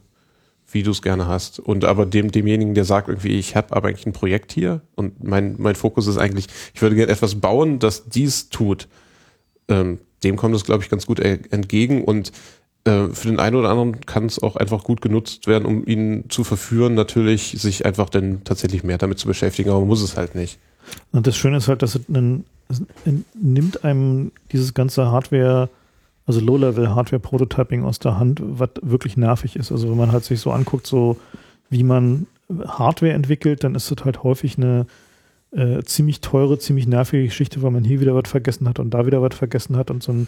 wie 0.72 0.82
du 0.82 0.90
es 0.90 1.04
gerne 1.04 1.28
hast. 1.28 1.60
Und 1.60 1.86
aber 1.86 2.08
dem, 2.08 2.32
demjenigen, 2.32 2.74
der 2.74 2.86
sagt 2.86 3.08
irgendwie, 3.08 3.38
ich 3.38 3.56
habe 3.56 3.76
aber 3.76 3.90
eigentlich 3.90 4.08
ein 4.08 4.14
Projekt 4.14 4.54
hier 4.54 4.82
und 4.96 5.24
mein, 5.24 5.56
mein 5.60 5.76
Fokus 5.76 6.08
ist 6.08 6.18
eigentlich, 6.18 6.48
ich 6.74 6.82
würde 6.82 6.96
gerne 6.96 7.12
etwas 7.12 7.36
bauen, 7.36 7.78
das 7.78 8.10
dies 8.10 8.50
tut. 8.50 8.88
Ähm, 9.68 10.00
dem 10.24 10.36
kommt 10.36 10.56
es, 10.56 10.64
glaube 10.64 10.84
ich, 10.84 10.90
ganz 10.90 11.06
gut 11.06 11.20
entgegen 11.20 12.04
und 12.04 12.32
äh, 12.84 13.08
für 13.10 13.28
den 13.28 13.40
einen 13.40 13.56
oder 13.56 13.70
anderen 13.70 14.02
kann 14.02 14.26
es 14.26 14.42
auch 14.42 14.56
einfach 14.56 14.84
gut 14.84 15.02
genutzt 15.02 15.48
werden, 15.48 15.66
um 15.66 15.86
ihn 15.86 16.26
zu 16.30 16.44
verführen, 16.44 16.96
natürlich 16.96 17.56
sich 17.60 17.86
einfach 17.86 18.10
dann 18.10 18.44
tatsächlich 18.44 18.84
mehr 18.84 18.98
damit 18.98 19.20
zu 19.20 19.28
beschäftigen, 19.28 19.70
aber 19.70 19.80
man 19.80 19.90
muss 19.90 20.02
es 20.02 20.18
halt 20.18 20.34
nicht. 20.36 20.58
Und 21.12 21.28
das 21.28 21.38
Schöne 21.38 21.58
ist 21.58 21.68
halt, 21.68 21.84
dass 21.84 21.96
es, 21.96 22.10
einen, 22.10 22.46
es 22.70 22.82
nimmt 23.36 23.84
einem 23.84 24.32
dieses 24.52 24.74
ganze 24.74 25.12
Hardware, 25.12 25.70
also 26.26 26.40
Low-Level-Hardware-Prototyping 26.40 27.84
aus 27.84 28.00
der 28.00 28.18
Hand, 28.18 28.42
was 28.44 28.70
wirklich 28.82 29.16
nervig 29.16 29.56
ist. 29.56 29.72
Also 29.72 29.90
wenn 29.90 29.98
man 29.98 30.12
halt 30.12 30.24
sich 30.24 30.40
so 30.40 30.52
anguckt, 30.52 30.88
so 30.88 31.18
wie 31.70 31.84
man 31.84 32.26
Hardware 32.68 33.14
entwickelt, 33.14 33.64
dann 33.64 33.76
ist 33.76 33.92
das 33.92 34.04
halt 34.04 34.24
häufig 34.24 34.58
eine 34.58 34.88
äh, 35.52 35.84
ziemlich 35.84 36.22
teure, 36.22 36.60
ziemlich 36.60 36.88
nervige 36.88 37.26
Geschichte, 37.26 37.62
weil 37.62 37.72
man 37.72 37.84
hier 37.84 38.00
wieder 38.00 38.16
was 38.16 38.30
vergessen 38.30 38.68
hat 38.68 38.80
und 38.80 38.94
da 38.94 39.06
wieder 39.06 39.22
was 39.22 39.36
vergessen 39.36 39.76
hat 39.76 39.92
und 39.92 40.02
so 40.02 40.12
ein, 40.12 40.28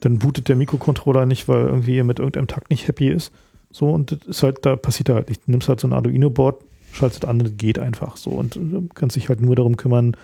dann 0.00 0.18
bootet 0.18 0.48
der 0.48 0.56
Mikrocontroller 0.56 1.26
nicht, 1.26 1.48
weil 1.48 1.66
irgendwie 1.66 1.96
er 1.96 2.04
mit 2.04 2.18
irgendeinem 2.18 2.48
Takt 2.48 2.70
nicht 2.70 2.88
happy 2.88 3.08
ist. 3.08 3.32
So, 3.70 3.90
und 3.90 4.12
das 4.12 4.26
ist 4.26 4.42
halt, 4.42 4.64
da 4.64 4.76
passiert 4.76 5.08
halt 5.08 5.28
nicht. 5.28 5.46
Du 5.46 5.50
nimmst 5.50 5.68
halt 5.68 5.80
so 5.80 5.88
ein 5.88 5.92
Arduino-Board, 5.92 6.64
schaltest 6.92 7.24
an, 7.24 7.38
das 7.38 7.52
geht 7.56 7.78
einfach 7.78 8.16
so 8.16 8.30
und 8.30 8.56
du 8.56 8.88
kannst 8.94 9.16
dich 9.16 9.28
halt 9.28 9.40
nur 9.40 9.54
darum 9.54 9.76
kümmern, 9.76 10.16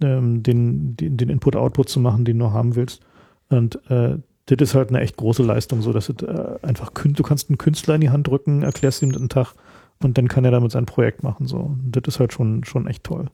ähm, 0.00 0.42
den, 0.42 0.96
den, 0.96 1.16
den 1.16 1.28
Input-Output 1.28 1.88
zu 1.88 2.00
machen, 2.00 2.24
den 2.24 2.38
du 2.38 2.50
haben 2.50 2.76
willst. 2.76 3.02
Und 3.48 3.78
äh, 3.90 4.16
das 4.46 4.70
ist 4.70 4.74
halt 4.74 4.88
eine 4.88 5.00
echt 5.00 5.16
große 5.16 5.42
Leistung, 5.42 5.82
so 5.82 5.92
dass 5.92 6.08
es 6.08 6.22
äh, 6.22 6.58
einfach, 6.62 6.90
du 6.90 7.22
kannst 7.22 7.48
einen 7.48 7.58
Künstler 7.58 7.94
in 7.94 8.00
die 8.00 8.10
Hand 8.10 8.26
drücken, 8.26 8.62
erklärst 8.62 9.02
ihm 9.02 9.12
den 9.12 9.28
Tag 9.28 9.54
und 10.00 10.18
dann 10.18 10.28
kann 10.28 10.44
er 10.44 10.50
damit 10.50 10.72
sein 10.72 10.86
Projekt 10.86 11.22
machen. 11.22 11.46
So. 11.46 11.58
Und 11.58 11.92
das 11.92 12.14
ist 12.14 12.20
halt 12.20 12.32
schon, 12.32 12.64
schon 12.64 12.86
echt 12.86 13.04
toll. 13.04 13.26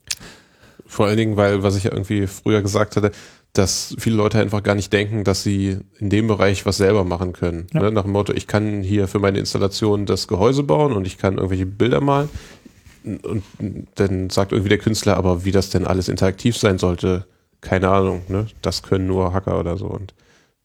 Vor 0.87 1.07
allen 1.07 1.17
Dingen, 1.17 1.37
weil, 1.37 1.63
was 1.63 1.77
ich 1.77 1.85
ja 1.85 1.93
irgendwie 1.93 2.27
früher 2.27 2.63
gesagt 2.63 2.97
hatte, 2.97 3.13
dass 3.53 3.95
viele 3.99 4.17
Leute 4.17 4.39
einfach 4.39 4.63
gar 4.63 4.75
nicht 4.75 4.93
denken, 4.93 5.25
dass 5.25 5.43
sie 5.43 5.79
in 5.99 6.11
dem 6.11 6.29
Bereich 6.29 6.67
was 6.67 6.77
selber 6.77 7.05
machen 7.05 7.33
können. 7.33 7.67
Ja. 7.73 7.83
Ne? 7.83 7.93
Nach 7.93 8.03
dem 8.03 8.13
Motto, 8.13 8.33
ich 8.33 8.47
kann 8.47 8.83
hier 8.83 9.09
für 9.09 9.19
meine 9.19 9.39
Installation 9.39 10.07
das 10.07 10.29
Gehäuse 10.29 10.63
bauen 10.63 10.93
und 10.93 11.07
ich 11.07 11.19
kann 11.19 11.35
irgendwelche 11.35 11.67
Bilder 11.67 12.01
malen. 12.01 12.29
Und 13.05 13.43
dann 13.95 14.29
sagt 14.31 14.53
irgendwie 14.53 14.69
der 14.69 14.79
Künstler, 14.79 15.17
aber 15.17 15.45
wie 15.45 15.53
das 15.53 15.71
denn 15.71 15.87
alles 15.87 16.09
interaktiv 16.09 16.57
sein 16.57 16.79
sollte, 16.79 17.27
keine 17.61 17.89
Ahnung. 17.89 18.23
Ne? 18.29 18.47
Das 18.63 18.83
können 18.83 19.07
nur 19.07 19.33
Hacker 19.33 19.59
oder 19.59 19.77
so. 19.77 19.87
Und 19.87 20.15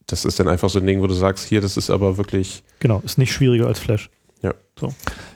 das 0.08 0.26
ist 0.26 0.40
dann 0.40 0.48
einfach 0.48 0.70
so 0.70 0.80
ein 0.80 0.86
Ding, 0.86 1.02
wo 1.02 1.08
du 1.08 1.14
sagst, 1.14 1.48
hier, 1.48 1.62
das 1.62 1.78
ist 1.78 1.90
aber 1.90 2.18
wirklich. 2.18 2.64
Genau, 2.80 3.02
ist 3.06 3.18
nicht 3.18 3.32
schwieriger 3.32 3.68
als 3.68 3.80
Flash. 3.80 4.10
Ja. 4.44 4.54
So. 4.80 4.94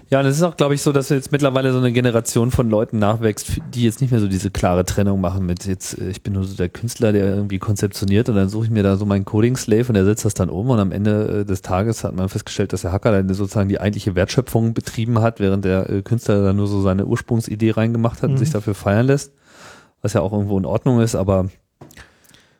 Ja, 0.10 0.22
und 0.22 0.26
es 0.26 0.38
ist 0.38 0.44
auch, 0.44 0.56
glaube 0.56 0.74
ich, 0.74 0.82
so, 0.82 0.94
dass 0.94 1.10
jetzt 1.10 1.34
mittlerweile 1.34 1.74
so 1.74 1.80
eine 1.80 1.92
Generation 1.92 2.52
von 2.52 2.70
Leuten 2.70 2.98
nachwächst, 2.98 3.60
die 3.74 3.84
jetzt 3.84 4.00
nicht 4.00 4.12
mehr 4.12 4.22
so 4.22 4.30
diese 4.30 4.52
klare 4.52 4.86
Trennung 4.86 5.20
machen 5.20 5.46
mit 5.46 5.66
jetzt, 5.66 6.00
äh, 6.00 6.10
ich 6.10 6.24
bin 6.24 6.34
nur 6.34 6.46
so 6.46 6.56
der 6.56 6.70
Künstler, 6.70 7.12
der 7.12 7.26
irgendwie 7.26 7.60
konzeptioniert 7.60 8.30
und 8.30 8.36
dann 8.36 8.48
suche 8.48 8.66
ich 8.66 8.72
mir 8.72 8.84
da 8.84 8.96
so 8.96 9.06
meinen 9.06 9.26
Coding-Slave 9.26 9.90
und 9.90 9.96
der 9.96 10.06
setzt 10.06 10.24
das 10.24 10.34
dann 10.34 10.50
um 10.50 10.70
und 10.70 10.80
am 10.80 10.94
Ende 10.94 11.42
äh, 11.42 11.46
des 11.46 11.62
Tages 11.62 12.06
hat 12.06 12.16
man 12.16 12.30
festgestellt, 12.30 12.72
dass 12.72 12.84
der 12.84 12.94
Hacker 12.94 13.12
dann 13.12 13.34
sozusagen 13.34 13.68
die 13.68 13.82
eigentliche 13.82 14.16
Wertschöpfung 14.16 14.74
betrieben 14.74 15.20
hat, 15.22 15.42
während 15.42 15.66
der 15.66 15.90
äh, 15.90 16.02
Künstler 16.04 16.42
dann 16.42 16.56
nur 16.56 16.68
so 16.68 16.82
seine 16.82 17.06
Ursprungsidee 17.06 17.72
reingemacht 17.72 18.22
hat 18.22 18.30
mhm. 18.30 18.36
und 18.36 18.40
sich 18.40 18.52
dafür 18.52 18.76
feiern 18.76 19.08
lässt, 19.08 19.34
was 20.02 20.14
ja 20.14 20.22
auch 20.22 20.32
irgendwo 20.32 20.58
in 20.58 20.66
Ordnung 20.66 21.02
ist, 21.02 21.16
aber 21.16 21.50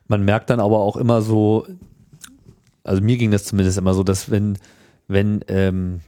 man 0.06 0.22
merkt 0.22 0.50
dann 0.50 0.60
aber 0.60 0.80
auch 0.80 0.96
immer 0.98 1.22
so, 1.22 1.66
also 2.84 3.02
mir 3.02 3.16
ging 3.16 3.30
das 3.30 3.44
zumindest 3.44 3.78
immer 3.78 3.94
so, 3.94 4.02
dass 4.02 4.30
wenn, 4.30 4.58
wenn, 5.06 5.44
ähm, 5.48 5.74
hm, 5.76 6.00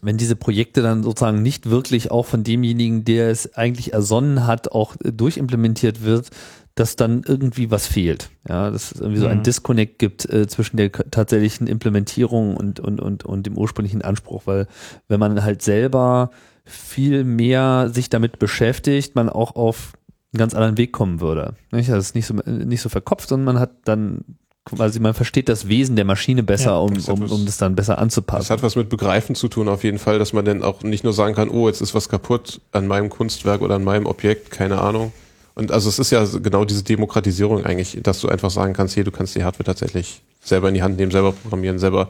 wenn 0.00 0.16
diese 0.16 0.36
Projekte 0.36 0.82
dann 0.82 1.02
sozusagen 1.02 1.42
nicht 1.42 1.68
wirklich 1.68 2.10
auch 2.10 2.26
von 2.26 2.44
demjenigen, 2.44 3.04
der 3.04 3.30
es 3.30 3.54
eigentlich 3.54 3.92
ersonnen 3.92 4.46
hat, 4.46 4.72
auch 4.72 4.96
äh, 5.04 5.12
durchimplementiert 5.12 6.02
wird, 6.02 6.30
dass 6.74 6.96
dann 6.96 7.22
irgendwie 7.26 7.70
was 7.70 7.86
fehlt. 7.86 8.30
Ja, 8.48 8.70
dass 8.70 8.92
es 8.92 9.00
irgendwie 9.00 9.20
so 9.20 9.26
ein 9.26 9.38
mhm. 9.38 9.42
Disconnect 9.42 9.98
gibt 9.98 10.28
äh, 10.30 10.46
zwischen 10.46 10.76
der 10.76 10.90
tatsächlichen 10.92 11.66
Implementierung 11.66 12.56
und, 12.56 12.80
und, 12.80 13.00
und, 13.00 13.24
und 13.24 13.46
dem 13.46 13.58
ursprünglichen 13.58 14.02
Anspruch, 14.02 14.42
weil 14.46 14.66
wenn 15.08 15.20
man 15.20 15.42
halt 15.42 15.62
selber 15.62 16.30
viel 16.64 17.24
mehr 17.24 17.90
sich 17.92 18.08
damit 18.08 18.38
beschäftigt, 18.38 19.14
man 19.14 19.28
auch 19.28 19.56
auf 19.56 19.92
einen 20.32 20.38
ganz 20.38 20.54
anderen 20.54 20.78
Weg 20.78 20.92
kommen 20.92 21.20
würde. 21.20 21.54
Nicht? 21.72 21.88
Es 21.88 22.06
ist 22.06 22.14
nicht 22.14 22.26
so, 22.26 22.34
nicht 22.34 22.80
so 22.80 22.88
verkopft, 22.88 23.28
sondern 23.28 23.54
man 23.54 23.60
hat 23.60 23.72
dann 23.84 24.24
quasi 24.64 25.00
man 25.00 25.14
versteht 25.14 25.48
das 25.48 25.68
Wesen 25.68 25.96
der 25.96 26.04
Maschine 26.04 26.42
besser, 26.42 26.72
ja, 26.72 26.78
um, 26.78 26.92
um, 26.92 27.22
um 27.22 27.46
das 27.46 27.56
dann 27.56 27.74
besser 27.74 27.98
anzupassen. 27.98 28.42
Das 28.42 28.50
hat 28.50 28.62
was 28.62 28.76
mit 28.76 28.88
Begreifen 28.88 29.34
zu 29.34 29.48
tun 29.48 29.68
auf 29.68 29.84
jeden 29.84 29.98
Fall, 29.98 30.18
dass 30.18 30.32
man 30.32 30.44
dann 30.44 30.62
auch 30.62 30.82
nicht 30.82 31.04
nur 31.04 31.12
sagen 31.12 31.34
kann, 31.34 31.48
oh, 31.48 31.68
jetzt 31.68 31.80
ist 31.80 31.94
was 31.94 32.08
kaputt 32.08 32.60
an 32.72 32.86
meinem 32.86 33.10
Kunstwerk 33.10 33.62
oder 33.62 33.76
an 33.76 33.84
meinem 33.84 34.06
Objekt, 34.06 34.50
keine 34.50 34.80
Ahnung. 34.80 35.12
Und 35.54 35.72
also 35.72 35.88
es 35.88 35.98
ist 35.98 36.10
ja 36.10 36.24
genau 36.24 36.64
diese 36.64 36.84
Demokratisierung 36.84 37.64
eigentlich, 37.64 37.98
dass 38.02 38.20
du 38.20 38.28
einfach 38.28 38.50
sagen 38.50 38.72
kannst, 38.72 38.94
hier, 38.94 39.04
du 39.04 39.10
kannst 39.10 39.34
die 39.34 39.44
Hardware 39.44 39.64
tatsächlich 39.64 40.22
selber 40.42 40.68
in 40.68 40.74
die 40.74 40.82
Hand 40.82 40.96
nehmen, 40.96 41.10
selber 41.10 41.32
programmieren, 41.32 41.78
selber 41.78 42.08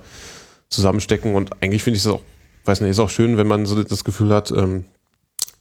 zusammenstecken. 0.69 1.35
Und 1.35 1.63
eigentlich 1.63 1.83
finde 1.83 1.97
ich 1.97 2.05
es 2.05 2.11
auch, 2.11 2.21
weiß 2.65 2.81
nicht, 2.81 2.91
ist 2.91 3.01
auch 3.01 3.11
schön, 3.11 3.37
wenn 3.39 3.47
man 3.47 3.67
so 3.67 3.83
das 3.83 4.05
Gefühl 4.05 4.33
hat, 4.33 4.51
ähm, 4.53 4.85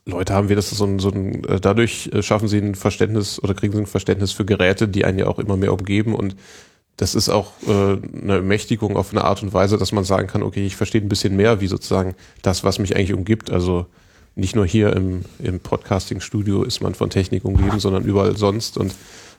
Leute 0.06 0.34
haben 0.34 0.49
wir 0.49 0.56
das 0.56 0.70
so 0.70 0.86
ein, 0.86 0.99
so 0.99 1.10
ein, 1.10 1.44
äh, 1.45 1.60
dadurch 1.60 2.10
äh, 2.14 2.22
schaffen 2.22 2.48
sie 2.48 2.60
ein 2.60 2.76
Verständnis 2.76 3.41
oder 3.41 3.53
kriegen 3.53 3.74
sie 3.74 3.80
ein 3.80 3.86
Verständnis 3.86 4.32
für 4.32 4.45
Geräte, 4.45 4.88
die 4.88 5.06
einen 5.06 5.20
ja 5.20 5.28
auch 5.28 5.40
immer 5.40 5.57
mehr 5.57 5.74
umgeben 5.74 6.16
und 6.16 6.36
das 6.99 7.15
ist 7.15 7.30
auch 7.30 7.53
äh, 7.65 7.71
eine 7.71 8.35
Ermächtigung 8.35 8.97
auf 8.97 9.11
eine 9.11 9.23
Art 9.23 9.41
und 9.41 9.53
Weise, 9.53 9.77
dass 9.77 9.93
man 9.93 10.03
sagen 10.03 10.27
kann, 10.27 10.43
okay, 10.43 10.65
ich 10.65 10.76
verstehe 10.76 10.99
ein 10.99 11.07
bisschen 11.07 11.34
mehr, 11.34 11.61
wie 11.61 11.67
sozusagen 11.67 12.13
das, 12.41 12.65
was 12.65 12.77
mich 12.77 12.97
eigentlich 12.97 13.13
umgibt. 13.13 13.51
Also 13.51 13.85
nicht 14.35 14.53
nur 14.53 14.65
hier 14.65 14.93
im, 14.93 15.23
im 15.39 15.61
Podcasting-Studio 15.61 16.63
ist 16.63 16.81
man 16.81 16.95
von 16.95 17.09
Technik 17.09 17.45
umgeben, 17.45 17.80
sondern 17.80 18.03
überall 18.03 18.35
sonst. 18.35 18.77
Und 18.77 18.93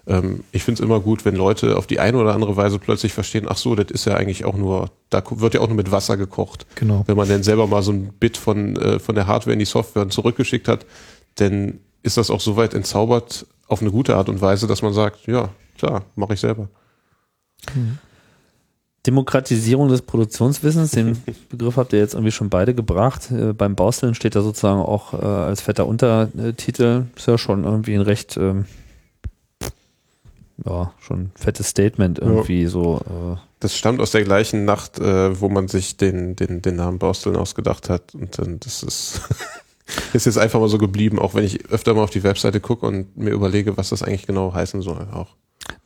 ähm, 0.07 0.43
ich 0.53 0.65
finde 0.65 0.81
es 0.81 0.87
immer 0.87 1.01
gut, 1.01 1.27
wenn 1.27 1.37
Leute 1.37 1.77
auf 1.77 1.87
die 1.87 2.01
eine 2.01 2.17
oder 2.17 2.33
andere 2.33 2.57
Weise 2.57 2.79
plötzlich 2.79 3.13
verstehen, 3.13 3.45
ach 3.47 3.59
so, 3.59 3.75
das 3.75 3.91
ist 3.91 4.07
ja 4.07 4.15
eigentlich 4.15 4.47
auch 4.47 4.57
nur, 4.57 4.91
da 5.11 5.23
wird 5.29 5.53
ja 5.53 5.61
auch 5.61 5.69
nur 5.69 5.77
mit 5.77 5.93
Wasser 5.93 6.17
gekocht. 6.17 6.65
Genau. 6.77 7.05
Wenn 7.07 7.19
man 7.19 7.29
dann 7.29 7.43
selber 7.43 7.67
mal 7.67 7.83
so 7.83 7.93
ein 7.93 8.15
Bit 8.19 8.39
von, 8.39 8.77
äh, 8.77 8.99
von 8.99 9.15
der 9.15 9.27
Hardware 9.27 9.53
in 9.53 9.59
die 9.59 9.67
Software 9.67 10.09
zurückgeschickt 10.09 10.67
hat, 10.67 10.87
dann 11.35 11.81
ist 12.03 12.17
das 12.17 12.31
auch 12.31 12.41
so 12.41 12.57
weit 12.57 12.73
entzaubert 12.73 13.45
auf 13.69 13.83
eine 13.83 13.91
gute 13.91 14.17
Art 14.17 14.31
und 14.31 14.41
Weise, 14.41 14.67
dass 14.67 14.81
man 14.81 14.95
sagt, 14.95 15.27
ja, 15.27 15.51
klar, 15.77 16.07
mache 16.17 16.33
ich 16.33 16.41
selber. 16.41 16.71
Demokratisierung 19.07 19.89
des 19.89 20.03
Produktionswissens, 20.03 20.91
den 20.91 21.23
Begriff 21.49 21.77
habt 21.77 21.93
ihr 21.93 21.99
jetzt 21.99 22.15
irgendwie 22.15 22.33
schon 22.33 22.51
beide 22.51 22.75
gebracht. 22.75 23.31
Äh, 23.31 23.53
beim 23.55 23.75
Bausteln 23.75 24.15
steht 24.15 24.37
da 24.37 24.43
sozusagen 24.43 24.81
auch 24.81 25.15
äh, 25.15 25.17
als 25.17 25.63
fetter 25.63 25.87
Untertitel. 25.87 27.05
Ist 27.17 27.27
ja 27.27 27.39
schon 27.39 27.65
irgendwie 27.65 27.95
ein 27.95 28.03
recht, 28.03 28.37
ähm, 28.37 28.67
ja, 30.67 30.93
schon 31.01 31.31
fettes 31.35 31.69
Statement 31.69 32.19
irgendwie 32.19 32.65
ja. 32.65 32.69
so. 32.69 33.01
Äh. 33.07 33.37
Das 33.61 33.75
stammt 33.75 34.01
aus 34.01 34.11
der 34.11 34.25
gleichen 34.25 34.67
Nacht, 34.67 34.99
äh, 34.99 35.41
wo 35.41 35.49
man 35.49 35.69
sich 35.69 35.97
den, 35.97 36.37
den, 36.37 36.61
den 36.61 36.77
Namen 36.77 36.99
Bausteln 36.99 37.37
ausgedacht 37.37 37.89
hat. 37.89 38.15
Und 38.15 38.39
dann, 38.39 38.61
das 38.61 38.83
ist, 38.83 39.23
ist 40.13 40.27
jetzt 40.27 40.39
einfach 40.39 40.61
mal 40.61 40.69
so 40.69 40.77
geblieben, 40.77 41.19
auch 41.19 41.33
wenn 41.33 41.45
ich 41.45 41.71
öfter 41.71 41.95
mal 41.95 42.03
auf 42.03 42.11
die 42.11 42.23
Webseite 42.23 42.61
gucke 42.61 42.85
und 42.85 43.17
mir 43.17 43.31
überlege, 43.31 43.79
was 43.79 43.89
das 43.89 44.03
eigentlich 44.03 44.27
genau 44.27 44.53
heißen 44.53 44.83
soll 44.83 45.09
auch. 45.11 45.37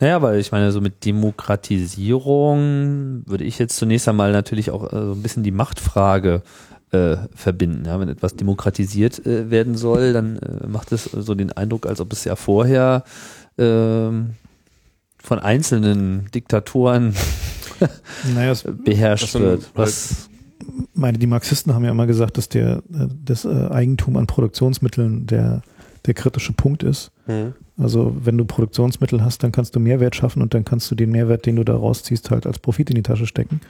Naja, 0.01 0.23
weil 0.23 0.41
ich 0.41 0.53
meine, 0.53 0.73
so 0.73 0.81
mit 0.81 1.05
Demokratisierung 1.05 3.23
würde 3.27 3.45
ich 3.45 3.59
jetzt 3.59 3.77
zunächst 3.77 4.09
einmal 4.09 4.33
natürlich 4.33 4.71
auch 4.71 4.91
äh, 4.93 5.07
so 5.07 5.13
ein 5.13 5.23
bisschen 5.23 5.43
die 5.43 5.51
Machtfrage 5.51 6.43
äh, 6.91 7.17
verbinden. 7.35 7.85
Ja, 7.87 8.01
wenn 8.01 8.09
etwas 8.09 8.37
demokratisiert 8.37 9.25
äh, 9.27 9.51
werden 9.51 9.77
soll, 9.77 10.13
dann 10.13 10.39
äh, 10.39 10.67
macht 10.67 10.93
es 10.93 11.05
so 11.05 11.35
den 11.35 11.53
Eindruck, 11.53 11.87
als 11.87 12.01
ob 12.01 12.13
es 12.13 12.25
ja 12.25 12.37
vorher 12.37 13.05
ähm, 13.59 14.31
von 15.23 15.39
einzelnen 15.39 16.31
Diktatoren 16.35 17.15
naja, 18.35 18.55
beherrscht 18.85 19.35
wird. 19.35 19.71
Was 19.75 20.29
meine, 20.95 21.19
die 21.19 21.27
Marxisten 21.27 21.75
haben 21.75 21.85
ja 21.85 21.91
immer 21.91 22.07
gesagt, 22.07 22.39
dass 22.39 22.49
der 22.49 22.79
äh, 22.93 23.09
das 23.25 23.45
äh, 23.45 23.69
Eigentum 23.69 24.17
an 24.17 24.27
Produktionsmitteln 24.27 25.27
der 25.27 25.63
der 26.07 26.15
kritische 26.15 26.53
Punkt 26.53 26.83
ist. 26.83 27.11
Mhm. 27.27 27.55
Also 27.77 28.15
wenn 28.21 28.39
du 28.39 28.45
Produktionsmittel 28.45 29.25
hast, 29.25 29.43
dann 29.43 29.53
kannst 29.53 29.75
du 29.75 29.81
Mehrwert 29.81 30.15
schaffen 30.15 30.43
und 30.43 30.55
dann 30.55 30.65
kannst 30.65 30.91
du 30.91 30.95
den 30.95 31.11
Mehrwert, 31.11 31.47
den 31.47 31.57
du 31.57 31.65
da 31.65 31.75
rausziehst, 31.75 32.31
halt 32.31 32.47
als 32.47 32.59
Profit 32.59 32.91
in 32.91 32.97
die 32.97 33.03
Tasche 33.03 33.27
stecken. 33.27 33.61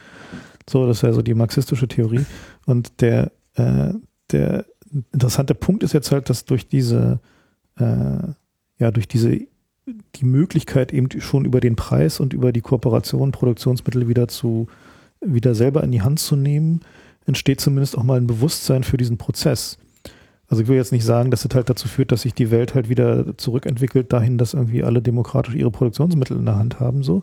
So, 0.68 0.86
das 0.86 0.98
ist 0.98 1.02
ja 1.02 1.12
so 1.12 1.22
die 1.22 1.35
marxistische 1.35 1.89
Theorie. 1.89 2.26
Und 2.66 3.01
der, 3.01 3.32
äh, 3.55 3.94
der 4.31 4.66
interessante 5.12 5.55
Punkt 5.55 5.82
ist 5.82 5.93
jetzt 5.93 6.12
halt, 6.12 6.28
dass 6.28 6.44
durch 6.44 6.68
diese, 6.68 7.20
äh, 7.78 8.18
ja, 8.78 8.90
durch 8.90 9.09
diese, 9.09 9.40
die 9.86 10.24
Möglichkeit 10.24 10.93
eben 10.93 11.09
schon 11.20 11.44
über 11.44 11.60
den 11.60 11.76
Preis 11.76 12.20
und 12.20 12.32
über 12.32 12.52
die 12.52 12.60
Kooperation 12.60 13.32
Produktionsmittel 13.32 14.09
wieder 14.09 14.28
zu, 14.28 14.68
wieder 15.20 15.55
selber 15.55 15.82
in 15.82 15.93
die 15.93 16.02
Hand 16.02 16.20
zu 16.20 16.36
nehmen, 16.36 16.81
entsteht 17.26 17.60
zumindest 17.60 17.97
auch 17.97 18.02
mal 18.02 18.18
ein 18.18 18.26
Bewusstsein 18.26 18.85
für 18.85 18.97
diesen 18.97 19.16
Prozess. 19.16 19.78
Also 20.49 20.62
ich 20.62 20.69
will 20.69 20.77
jetzt 20.77 20.93
nicht 20.93 21.05
sagen, 21.05 21.31
dass 21.31 21.45
es 21.45 21.55
halt 21.55 21.71
dazu 21.71 21.89
führt, 21.89 22.12
dass 22.12 22.23
sich 22.23 22.35
die 22.35 22.51
Welt 22.51 22.75
halt 22.75 22.89
wieder 22.89 23.37
zurückentwickelt 23.39 24.12
dahin, 24.12 24.37
dass 24.37 24.53
irgendwie 24.53 24.85
alle 24.85 25.01
demokratisch 25.01 25.55
ihre 25.55 25.71
Produktionsmittel 25.71 26.37
in 26.37 26.45
der 26.45 26.59
Hand 26.59 26.81
haben, 26.81 27.03
so. 27.03 27.23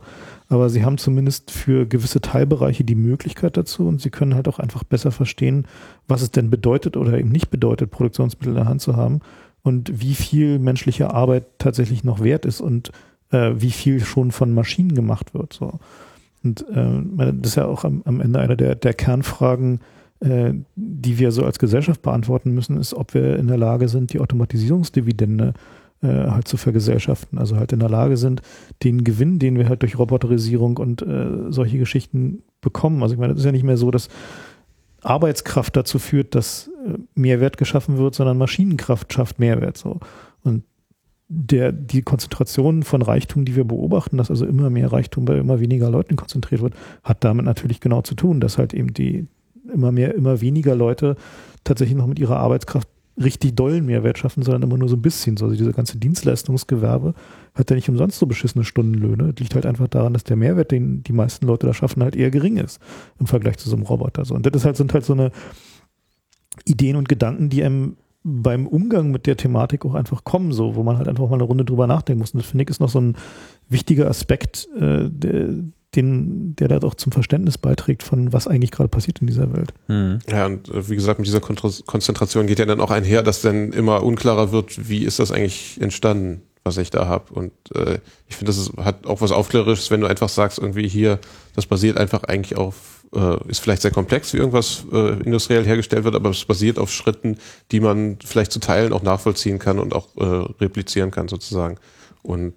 Aber 0.49 0.69
sie 0.69 0.83
haben 0.83 0.97
zumindest 0.97 1.51
für 1.51 1.85
gewisse 1.85 2.19
Teilbereiche 2.19 2.83
die 2.83 2.95
Möglichkeit 2.95 3.57
dazu 3.57 3.87
und 3.87 4.01
sie 4.01 4.09
können 4.09 4.33
halt 4.33 4.47
auch 4.47 4.57
einfach 4.57 4.83
besser 4.83 5.11
verstehen, 5.11 5.67
was 6.07 6.23
es 6.23 6.31
denn 6.31 6.49
bedeutet 6.49 6.97
oder 6.97 7.17
eben 7.17 7.29
nicht 7.29 7.51
bedeutet, 7.51 7.91
Produktionsmittel 7.91 8.49
in 8.53 8.55
der 8.55 8.67
Hand 8.67 8.81
zu 8.81 8.95
haben 8.95 9.19
und 9.61 10.01
wie 10.01 10.15
viel 10.15 10.57
menschliche 10.57 11.13
Arbeit 11.13 11.45
tatsächlich 11.59 12.03
noch 12.03 12.23
wert 12.23 12.45
ist 12.45 12.59
und 12.59 12.91
äh, 13.31 13.51
wie 13.55 13.71
viel 13.71 13.99
schon 14.03 14.31
von 14.31 14.53
Maschinen 14.53 14.95
gemacht 14.95 15.33
wird, 15.35 15.53
so. 15.53 15.79
Und 16.43 16.65
äh, 16.69 17.33
das 17.33 17.51
ist 17.51 17.55
ja 17.55 17.65
auch 17.65 17.83
am, 17.83 18.01
am 18.05 18.19
Ende 18.19 18.39
einer 18.39 18.55
der, 18.55 18.73
der 18.73 18.95
Kernfragen, 18.95 19.79
äh, 20.21 20.53
die 20.75 21.19
wir 21.19 21.31
so 21.31 21.43
als 21.43 21.59
Gesellschaft 21.59 22.01
beantworten 22.01 22.51
müssen, 22.51 22.77
ist, 22.77 22.93
ob 22.93 23.13
wir 23.13 23.37
in 23.37 23.47
der 23.47 23.57
Lage 23.57 23.87
sind, 23.87 24.13
die 24.13 24.19
Automatisierungsdividende 24.19 25.53
äh, 26.01 26.07
halt 26.07 26.47
zu 26.47 26.57
vergesellschaften, 26.57 27.37
also 27.37 27.57
halt 27.57 27.73
in 27.73 27.79
der 27.79 27.89
Lage 27.89 28.17
sind, 28.17 28.41
den 28.83 29.03
Gewinn, 29.03 29.39
den 29.39 29.57
wir 29.57 29.69
halt 29.69 29.81
durch 29.81 29.97
Roboterisierung 29.97 30.77
und 30.77 31.01
äh, 31.01 31.51
solche 31.51 31.77
Geschichten 31.77 32.43
bekommen. 32.61 33.01
Also 33.03 33.13
ich 33.13 33.19
meine, 33.19 33.33
es 33.33 33.39
ist 33.39 33.45
ja 33.45 33.51
nicht 33.51 33.63
mehr 33.63 33.77
so, 33.77 33.91
dass 33.91 34.09
Arbeitskraft 35.01 35.75
dazu 35.75 35.99
führt, 35.99 36.35
dass 36.35 36.69
äh, 36.85 36.97
Mehrwert 37.15 37.57
geschaffen 37.57 37.97
wird, 37.97 38.15
sondern 38.15 38.37
Maschinenkraft 38.37 39.11
schafft 39.13 39.39
Mehrwert 39.39 39.77
so. 39.77 39.99
Und 40.43 40.63
der, 41.27 41.71
die 41.71 42.01
Konzentration 42.01 42.83
von 42.83 43.01
Reichtum, 43.01 43.45
die 43.45 43.55
wir 43.55 43.63
beobachten, 43.63 44.17
dass 44.17 44.29
also 44.29 44.45
immer 44.45 44.69
mehr 44.69 44.91
Reichtum 44.91 45.25
bei 45.25 45.37
immer 45.37 45.59
weniger 45.59 45.89
Leuten 45.89 46.15
konzentriert 46.17 46.61
wird, 46.61 46.73
hat 47.03 47.23
damit 47.23 47.45
natürlich 47.45 47.79
genau 47.79 48.01
zu 48.01 48.15
tun, 48.15 48.41
dass 48.41 48.57
halt 48.57 48.73
eben 48.73 48.93
die 48.93 49.27
immer 49.71 49.91
mehr, 49.91 50.15
immer 50.15 50.41
weniger 50.41 50.75
Leute 50.75 51.15
tatsächlich 51.63 51.97
noch 51.97 52.07
mit 52.07 52.19
ihrer 52.19 52.37
Arbeitskraft 52.37 52.87
richtig 53.21 53.55
dollen 53.55 53.85
Mehrwert 53.85 54.17
schaffen, 54.17 54.43
sondern 54.43 54.63
immer 54.63 54.77
nur 54.77 54.89
so 54.89 54.95
ein 54.95 55.01
bisschen. 55.01 55.37
So, 55.37 55.45
also 55.45 55.57
diese 55.57 55.73
ganze 55.73 55.97
Dienstleistungsgewerbe 55.97 57.13
hat 57.53 57.69
ja 57.69 57.75
nicht 57.75 57.89
umsonst 57.89 58.19
so 58.19 58.25
beschissene 58.25 58.63
Stundenlöhne. 58.63 59.33
Das 59.33 59.39
liegt 59.39 59.55
halt 59.55 59.65
einfach 59.65 59.87
daran, 59.87 60.13
dass 60.13 60.23
der 60.23 60.37
Mehrwert, 60.37 60.71
den 60.71 61.03
die 61.03 61.13
meisten 61.13 61.45
Leute 61.45 61.67
da 61.67 61.73
schaffen, 61.73 62.03
halt 62.03 62.15
eher 62.15 62.31
gering 62.31 62.57
ist 62.57 62.79
im 63.19 63.27
Vergleich 63.27 63.57
zu 63.57 63.69
so 63.69 63.75
einem 63.75 63.85
Roboter. 63.85 64.23
Und 64.33 64.45
das 64.45 64.53
ist 64.53 64.65
halt, 64.65 64.77
sind 64.77 64.93
halt 64.93 65.05
so 65.05 65.13
eine 65.13 65.31
Ideen 66.65 66.95
und 66.95 67.09
Gedanken, 67.09 67.49
die 67.49 67.63
einem 67.63 67.97
beim 68.23 68.67
Umgang 68.67 69.11
mit 69.11 69.25
der 69.25 69.35
Thematik 69.35 69.83
auch 69.83 69.95
einfach 69.95 70.23
kommen, 70.23 70.51
so, 70.51 70.75
wo 70.75 70.83
man 70.83 70.97
halt 70.97 71.07
einfach 71.07 71.27
mal 71.27 71.35
eine 71.35 71.43
Runde 71.43 71.65
drüber 71.65 71.87
nachdenken 71.87 72.19
muss. 72.19 72.31
Und 72.31 72.41
das 72.41 72.49
finde 72.49 72.63
ich 72.63 72.69
ist 72.69 72.79
noch 72.79 72.89
so 72.89 73.01
ein 73.01 73.15
wichtiger 73.67 74.07
Aspekt, 74.07 74.69
äh, 74.79 75.09
der, 75.09 75.49
den, 75.95 76.55
der 76.55 76.67
da 76.67 76.79
doch 76.79 76.95
zum 76.95 77.11
Verständnis 77.11 77.57
beiträgt 77.57 78.03
von 78.03 78.31
was 78.31 78.47
eigentlich 78.47 78.71
gerade 78.71 78.87
passiert 78.87 79.19
in 79.19 79.27
dieser 79.27 79.53
Welt. 79.53 79.73
Mhm. 79.87 80.19
Ja, 80.29 80.45
und 80.45 80.69
äh, 80.69 80.89
wie 80.89 80.95
gesagt, 80.95 81.19
mit 81.19 81.27
dieser 81.27 81.41
Konzentration 81.41 82.47
geht 82.47 82.59
ja 82.59 82.65
dann 82.65 82.79
auch 82.79 82.91
einher, 82.91 83.23
dass 83.23 83.41
dann 83.41 83.73
immer 83.73 84.03
unklarer 84.03 84.51
wird, 84.51 84.89
wie 84.89 85.03
ist 85.03 85.19
das 85.19 85.31
eigentlich 85.31 85.79
entstanden, 85.81 86.43
was 86.63 86.77
ich 86.77 86.91
da 86.91 87.07
habe. 87.07 87.33
Und 87.33 87.51
äh, 87.75 87.99
ich 88.27 88.35
finde, 88.35 88.51
das 88.51 88.57
ist, 88.57 88.77
hat 88.77 89.05
auch 89.05 89.21
was 89.21 89.31
Aufklärerisches, 89.31 89.91
wenn 89.91 90.01
du 90.01 90.07
einfach 90.07 90.29
sagst, 90.29 90.59
irgendwie 90.59 90.87
hier, 90.87 91.19
das 91.55 91.65
basiert 91.65 91.97
einfach 91.97 92.23
eigentlich 92.23 92.57
auf, 92.57 93.03
äh, 93.13 93.49
ist 93.49 93.59
vielleicht 93.59 93.81
sehr 93.81 93.91
komplex, 93.91 94.33
wie 94.33 94.37
irgendwas 94.37 94.85
äh, 94.93 95.21
industriell 95.23 95.65
hergestellt 95.65 96.05
wird, 96.05 96.15
aber 96.15 96.29
es 96.29 96.45
basiert 96.45 96.79
auf 96.79 96.91
Schritten, 96.91 97.37
die 97.71 97.81
man 97.81 98.17
vielleicht 98.23 98.51
zu 98.51 98.59
Teilen 98.59 98.93
auch 98.93 99.03
nachvollziehen 99.03 99.59
kann 99.59 99.79
und 99.79 99.93
auch 99.93 100.07
äh, 100.15 100.23
replizieren 100.61 101.11
kann 101.11 101.27
sozusagen. 101.27 101.77
Und 102.21 102.53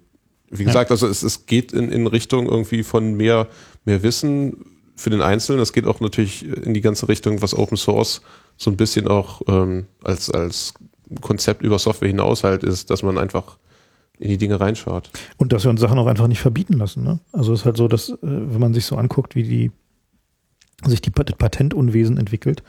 wie 0.59 0.65
gesagt, 0.65 0.91
also 0.91 1.07
es, 1.07 1.23
es 1.23 1.45
geht 1.45 1.71
in, 1.73 1.91
in 1.91 2.07
Richtung 2.07 2.47
irgendwie 2.47 2.83
von 2.83 3.15
mehr, 3.15 3.47
mehr 3.85 4.03
Wissen 4.03 4.65
für 4.95 5.09
den 5.09 5.21
Einzelnen. 5.21 5.61
Es 5.61 5.73
geht 5.73 5.85
auch 5.85 5.99
natürlich 5.99 6.45
in 6.45 6.73
die 6.73 6.81
ganze 6.81 7.07
Richtung, 7.07 7.41
was 7.41 7.53
Open 7.53 7.77
Source 7.77 8.21
so 8.57 8.71
ein 8.71 8.77
bisschen 8.77 9.07
auch 9.07 9.41
ähm, 9.47 9.85
als, 10.03 10.31
als 10.31 10.73
Konzept 11.21 11.61
über 11.61 11.79
Software 11.79 12.07
hinaus 12.07 12.43
halt 12.43 12.63
ist, 12.63 12.89
dass 12.89 13.03
man 13.03 13.17
einfach 13.17 13.57
in 14.17 14.29
die 14.29 14.37
Dinge 14.37 14.59
reinschaut. 14.59 15.09
Und 15.37 15.51
dass 15.51 15.63
wir 15.63 15.69
uns 15.69 15.81
Sachen 15.81 15.99
auch 15.99 16.07
einfach 16.07 16.27
nicht 16.27 16.39
verbieten 16.39 16.73
lassen. 16.73 17.03
Ne? 17.03 17.19
Also 17.33 17.53
es 17.53 17.61
ist 17.61 17.65
halt 17.65 17.77
so, 17.77 17.87
dass, 17.87 18.09
äh, 18.09 18.17
wenn 18.21 18.59
man 18.59 18.73
sich 18.73 18.85
so 18.85 18.95
anguckt, 18.95 19.35
wie 19.35 19.43
die 19.43 19.71
sich 20.85 21.01
die 21.01 21.09
Patentunwesen 21.09 22.17
entwickelt, 22.17 22.61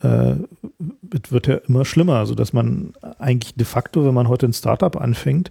äh, 0.00 0.34
wird 1.00 1.46
ja 1.46 1.56
immer 1.56 1.84
schlimmer. 1.84 2.16
Also 2.16 2.34
dass 2.34 2.52
man 2.52 2.92
eigentlich 3.18 3.54
de 3.54 3.66
facto, 3.66 4.04
wenn 4.04 4.14
man 4.14 4.28
heute 4.28 4.46
ein 4.46 4.52
Startup 4.52 4.96
anfängt, 4.96 5.50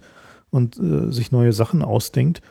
und 0.50 0.78
äh, 0.78 1.12
sich 1.12 1.32
neue 1.32 1.52
Sachen 1.52 1.82
ausdenkt, 1.82 2.42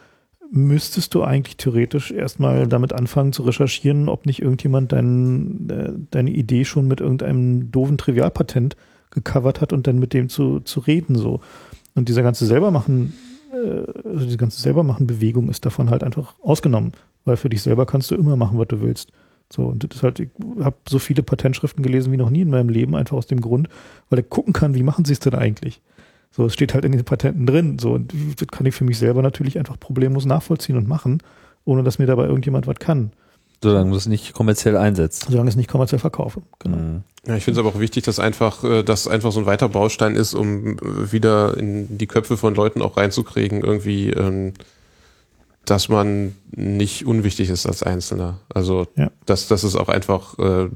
müsstest 0.51 1.13
du 1.13 1.23
eigentlich 1.23 1.57
theoretisch 1.57 2.11
erstmal 2.11 2.67
damit 2.67 2.93
anfangen 2.93 3.33
zu 3.33 3.43
recherchieren, 3.43 4.09
ob 4.09 4.25
nicht 4.25 4.41
irgendjemand 4.41 4.91
dein, 4.91 5.69
äh, 5.69 5.91
deine 6.11 6.31
Idee 6.31 6.65
schon 6.65 6.87
mit 6.87 7.01
irgendeinem 7.01 7.71
doofen 7.71 7.97
Trivialpatent 7.97 8.75
gecovert 9.11 9.61
hat 9.61 9.73
und 9.73 9.87
dann 9.87 9.99
mit 9.99 10.13
dem 10.13 10.29
zu, 10.29 10.59
zu 10.61 10.79
reden 10.79 11.15
so. 11.15 11.41
Und 11.95 12.09
dieser 12.09 12.23
ganze 12.23 12.45
selbermachen, 12.45 13.13
äh, 13.51 14.07
also 14.07 14.25
diese 14.25 14.37
ganze 14.37 14.61
selbermachen 14.61 15.07
Bewegung 15.07 15.49
ist 15.49 15.65
davon 15.65 15.89
halt 15.89 16.03
einfach 16.03 16.35
ausgenommen, 16.41 16.93
weil 17.25 17.37
für 17.37 17.49
dich 17.49 17.61
selber 17.61 17.85
kannst 17.85 18.11
du 18.11 18.15
immer 18.15 18.35
machen, 18.35 18.57
was 18.57 18.67
du 18.67 18.81
willst. 18.81 19.11
So, 19.51 19.63
und 19.63 19.83
das 19.83 19.97
ist 19.97 20.03
halt, 20.03 20.19
ich 20.19 20.29
habe 20.59 20.75
so 20.89 20.99
viele 20.99 21.23
Patentschriften 21.23 21.81
gelesen 21.81 22.11
wie 22.11 22.17
noch 22.17 22.29
nie 22.29 22.41
in 22.41 22.49
meinem 22.49 22.69
Leben, 22.69 22.95
einfach 22.95 23.15
aus 23.15 23.27
dem 23.27 23.39
Grund, 23.39 23.69
weil 24.09 24.19
er 24.19 24.23
gucken 24.23 24.53
kann, 24.53 24.75
wie 24.75 24.83
machen 24.83 25.05
sie 25.05 25.13
es 25.13 25.19
denn 25.19 25.35
eigentlich? 25.35 25.81
So, 26.31 26.45
es 26.45 26.53
steht 26.53 26.73
halt 26.73 26.85
in 26.85 26.91
den 26.91 27.03
Patenten 27.03 27.45
drin. 27.45 27.79
So, 27.79 27.93
und 27.93 28.13
das 28.39 28.47
kann 28.47 28.65
ich 28.65 28.75
für 28.75 28.83
mich 28.83 28.99
selber 28.99 29.21
natürlich 29.21 29.57
einfach 29.57 29.79
problemlos 29.79 30.25
nachvollziehen 30.25 30.77
und 30.77 30.87
machen, 30.87 31.19
ohne 31.65 31.83
dass 31.83 31.99
mir 31.99 32.05
dabei 32.05 32.25
irgendjemand 32.25 32.67
was 32.67 32.77
kann. 32.77 33.11
Solange 33.63 33.89
du 33.89 33.97
es 33.97 34.05
nicht 34.05 34.33
kommerziell 34.33 34.77
einsetzt. 34.77 35.27
Solange 35.29 35.49
es 35.49 35.55
nicht 35.55 35.69
kommerziell 35.69 35.99
verkaufe. 35.99 36.43
Genau. 36.59 36.77
Mhm. 36.77 37.03
Ja, 37.25 37.35
ich 37.35 37.43
finde 37.43 37.59
es 37.59 37.65
aber 37.65 37.75
auch 37.75 37.79
wichtig, 37.79 38.03
dass 38.03 38.19
einfach, 38.19 38.63
äh, 38.63 38.83
dass 38.83 39.07
einfach 39.07 39.31
so 39.31 39.39
ein 39.39 39.45
weiter 39.45 39.67
Baustein 39.67 40.15
ist, 40.15 40.33
um 40.33 40.77
äh, 40.77 41.11
wieder 41.11 41.57
in 41.57 41.97
die 41.97 42.07
Köpfe 42.07 42.37
von 42.37 42.53
Leuten 42.53 42.81
auch 42.81 42.97
reinzukriegen, 42.97 43.63
irgendwie, 43.63 44.11
ähm, 44.11 44.53
dass 45.65 45.89
man 45.89 46.35
nicht 46.51 47.05
unwichtig 47.05 47.49
ist 47.49 47.65
als 47.65 47.83
Einzelner. 47.83 48.39
Also, 48.53 48.87
ja. 48.95 49.09
dass, 49.25 49.47
dass 49.47 49.63
es 49.63 49.75
auch 49.75 49.89
einfach 49.89 50.37
äh, 50.39 50.69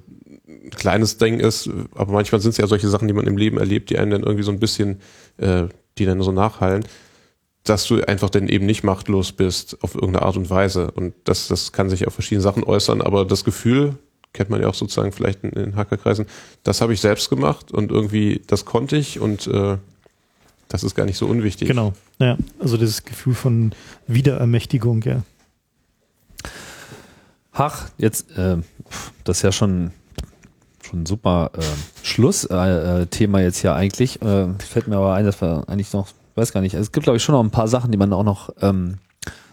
kleines 0.69 1.17
Ding 1.17 1.39
ist, 1.39 1.69
aber 1.95 2.13
manchmal 2.13 2.41
sind 2.41 2.51
es 2.51 2.57
ja 2.57 2.67
solche 2.67 2.89
Sachen, 2.89 3.07
die 3.07 3.13
man 3.13 3.25
im 3.25 3.37
Leben 3.37 3.57
erlebt, 3.57 3.89
die 3.89 3.97
einen 3.97 4.11
dann 4.11 4.23
irgendwie 4.23 4.43
so 4.43 4.51
ein 4.51 4.59
bisschen, 4.59 5.01
äh, 5.37 5.63
die 5.97 6.05
dann 6.05 6.21
so 6.21 6.31
nachhallen, 6.31 6.85
dass 7.63 7.85
du 7.85 8.03
einfach 8.03 8.29
dann 8.29 8.47
eben 8.47 8.65
nicht 8.65 8.83
machtlos 8.83 9.31
bist 9.31 9.83
auf 9.83 9.95
irgendeine 9.95 10.25
Art 10.25 10.37
und 10.37 10.49
Weise. 10.49 10.91
Und 10.91 11.13
das, 11.23 11.47
das 11.47 11.71
kann 11.71 11.89
sich 11.89 12.07
auf 12.07 12.13
verschiedene 12.13 12.41
Sachen 12.41 12.63
äußern, 12.63 13.01
aber 13.01 13.25
das 13.25 13.43
Gefühl, 13.43 13.97
kennt 14.33 14.49
man 14.49 14.61
ja 14.61 14.67
auch 14.67 14.73
sozusagen 14.73 15.11
vielleicht 15.11 15.43
in, 15.43 15.51
in 15.51 15.75
Hackerkreisen, 15.75 16.25
das 16.63 16.81
habe 16.81 16.93
ich 16.93 17.01
selbst 17.01 17.29
gemacht 17.29 17.71
und 17.71 17.91
irgendwie, 17.91 18.41
das 18.47 18.65
konnte 18.65 18.97
ich 18.97 19.19
und 19.19 19.47
äh, 19.47 19.77
das 20.69 20.83
ist 20.83 20.95
gar 20.95 21.05
nicht 21.05 21.17
so 21.17 21.25
unwichtig. 21.27 21.67
Genau, 21.67 21.93
ja, 22.19 22.37
also 22.59 22.77
dieses 22.77 23.03
Gefühl 23.03 23.33
von 23.33 23.73
Wiederermächtigung, 24.07 25.03
ja. 25.03 25.23
Ach, 27.51 27.89
jetzt, 27.97 28.37
äh, 28.37 28.57
das 29.25 29.37
ist 29.37 29.43
ja 29.43 29.51
schon 29.51 29.91
schon 30.91 31.03
ein 31.03 31.05
super 31.05 31.51
äh, 31.57 31.61
Schlussthema 32.03 33.39
äh, 33.39 33.43
jetzt 33.43 33.59
hier 33.59 33.73
eigentlich. 33.73 34.21
Äh, 34.21 34.47
fällt 34.59 34.87
mir 34.87 34.97
aber 34.97 35.13
ein, 35.13 35.25
dass 35.25 35.41
wir 35.41 35.63
eigentlich 35.67 35.93
noch, 35.93 36.07
weiß 36.35 36.51
gar 36.51 36.61
nicht, 36.61 36.75
also 36.75 36.83
es 36.83 36.91
gibt 36.91 37.05
glaube 37.05 37.17
ich 37.17 37.23
schon 37.23 37.33
noch 37.33 37.43
ein 37.43 37.51
paar 37.51 37.67
Sachen, 37.67 37.91
die 37.91 37.97
man 37.97 38.13
auch 38.13 38.23
noch 38.23 38.49
ähm, 38.61 38.97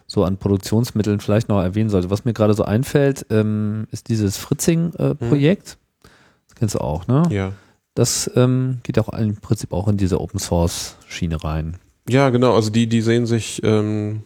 so 0.06 0.24
an 0.24 0.38
Produktionsmitteln 0.38 1.20
vielleicht 1.20 1.48
noch 1.48 1.60
erwähnen 1.60 1.90
sollte. 1.90 2.10
Was 2.10 2.24
mir 2.24 2.32
gerade 2.32 2.54
so 2.54 2.64
einfällt, 2.64 3.26
ähm, 3.30 3.86
ist 3.90 4.08
dieses 4.08 4.36
Fritzing-Projekt. 4.38 5.78
Äh, 6.04 6.08
das 6.48 6.54
kennst 6.56 6.74
du 6.74 6.80
auch, 6.80 7.06
ne? 7.06 7.24
Ja. 7.30 7.52
Das 7.94 8.30
ähm, 8.36 8.78
geht 8.84 8.98
auch 8.98 9.08
im 9.10 9.36
Prinzip 9.36 9.72
auch 9.72 9.88
in 9.88 9.96
diese 9.96 10.20
Open 10.20 10.38
Source 10.38 10.96
Schiene 11.08 11.42
rein. 11.42 11.76
Ja, 12.08 12.30
genau. 12.30 12.54
Also 12.54 12.70
die, 12.70 12.86
die 12.86 13.02
sehen 13.02 13.26
sich 13.26 13.60
ähm, 13.64 14.22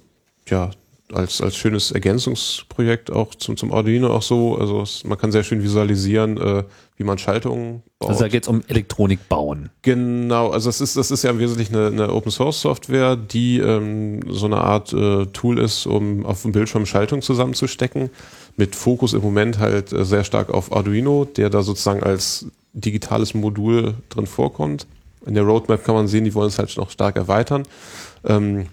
ja 0.47 0.71
als, 1.15 1.41
als 1.41 1.57
schönes 1.57 1.91
Ergänzungsprojekt 1.91 3.11
auch 3.11 3.35
zum, 3.35 3.57
zum 3.57 3.73
Arduino 3.73 4.09
auch 4.09 4.23
so. 4.23 4.57
Also 4.57 4.83
es, 4.83 5.05
man 5.05 5.19
kann 5.19 5.33
sehr 5.33 5.43
schön 5.43 5.63
visualisieren, 5.63 6.37
äh, 6.39 6.65
wie 6.97 7.05
man 7.05 7.19
Schaltungen 7.19 7.83
baut. 7.99 8.11
Also 8.11 8.23
da 8.23 8.29
geht 8.29 8.45
es 8.45 8.49
um 8.49 8.63
Elektronik 8.69 9.29
bauen. 9.29 9.71
Genau, 9.83 10.51
also 10.51 10.69
das 10.69 10.81
ist, 10.81 10.97
das 10.97 11.11
ist 11.11 11.23
ja 11.25 11.31
im 11.31 11.39
Wesentlichen 11.39 11.77
eine, 11.77 11.87
eine 11.87 12.13
Open 12.13 12.31
Source 12.31 12.61
Software, 12.61 13.17
die 13.17 13.59
ähm, 13.59 14.21
so 14.29 14.47
eine 14.47 14.59
Art 14.59 14.93
äh, 14.93 15.27
Tool 15.27 15.59
ist, 15.59 15.87
um 15.87 16.25
auf 16.27 16.43
dem 16.43 16.53
Bildschirm 16.53 16.87
Schaltungen 16.87 17.23
zusammenzustecken. 17.23 18.11
Mit 18.57 18.75
Fokus 18.77 19.15
im 19.15 19.23
Moment 19.23 19.59
halt 19.59 19.93
äh, 19.93 20.05
sehr 20.05 20.25
stark 20.25 20.51
auf 20.51 20.73
Arduino, 20.73 21.25
der 21.25 21.51
da 21.51 21.63
sozusagen 21.63 22.03
als 22.03 22.47
digitales 22.73 23.35
Modul 23.35 23.95
drin 24.09 24.27
vorkommt. 24.27 24.87
In 25.27 25.35
der 25.35 25.45
Roadmap 25.45 25.85
kann 25.85 25.95
man 25.95 26.09
sehen, 26.09 26.25
die 26.25 26.35
wollen 26.35 26.49
es 26.49 26.59
halt 26.59 26.77
noch 26.77 26.91
stark 26.91 27.17
erweitern. 27.17 27.63
Ähm, 28.25 28.67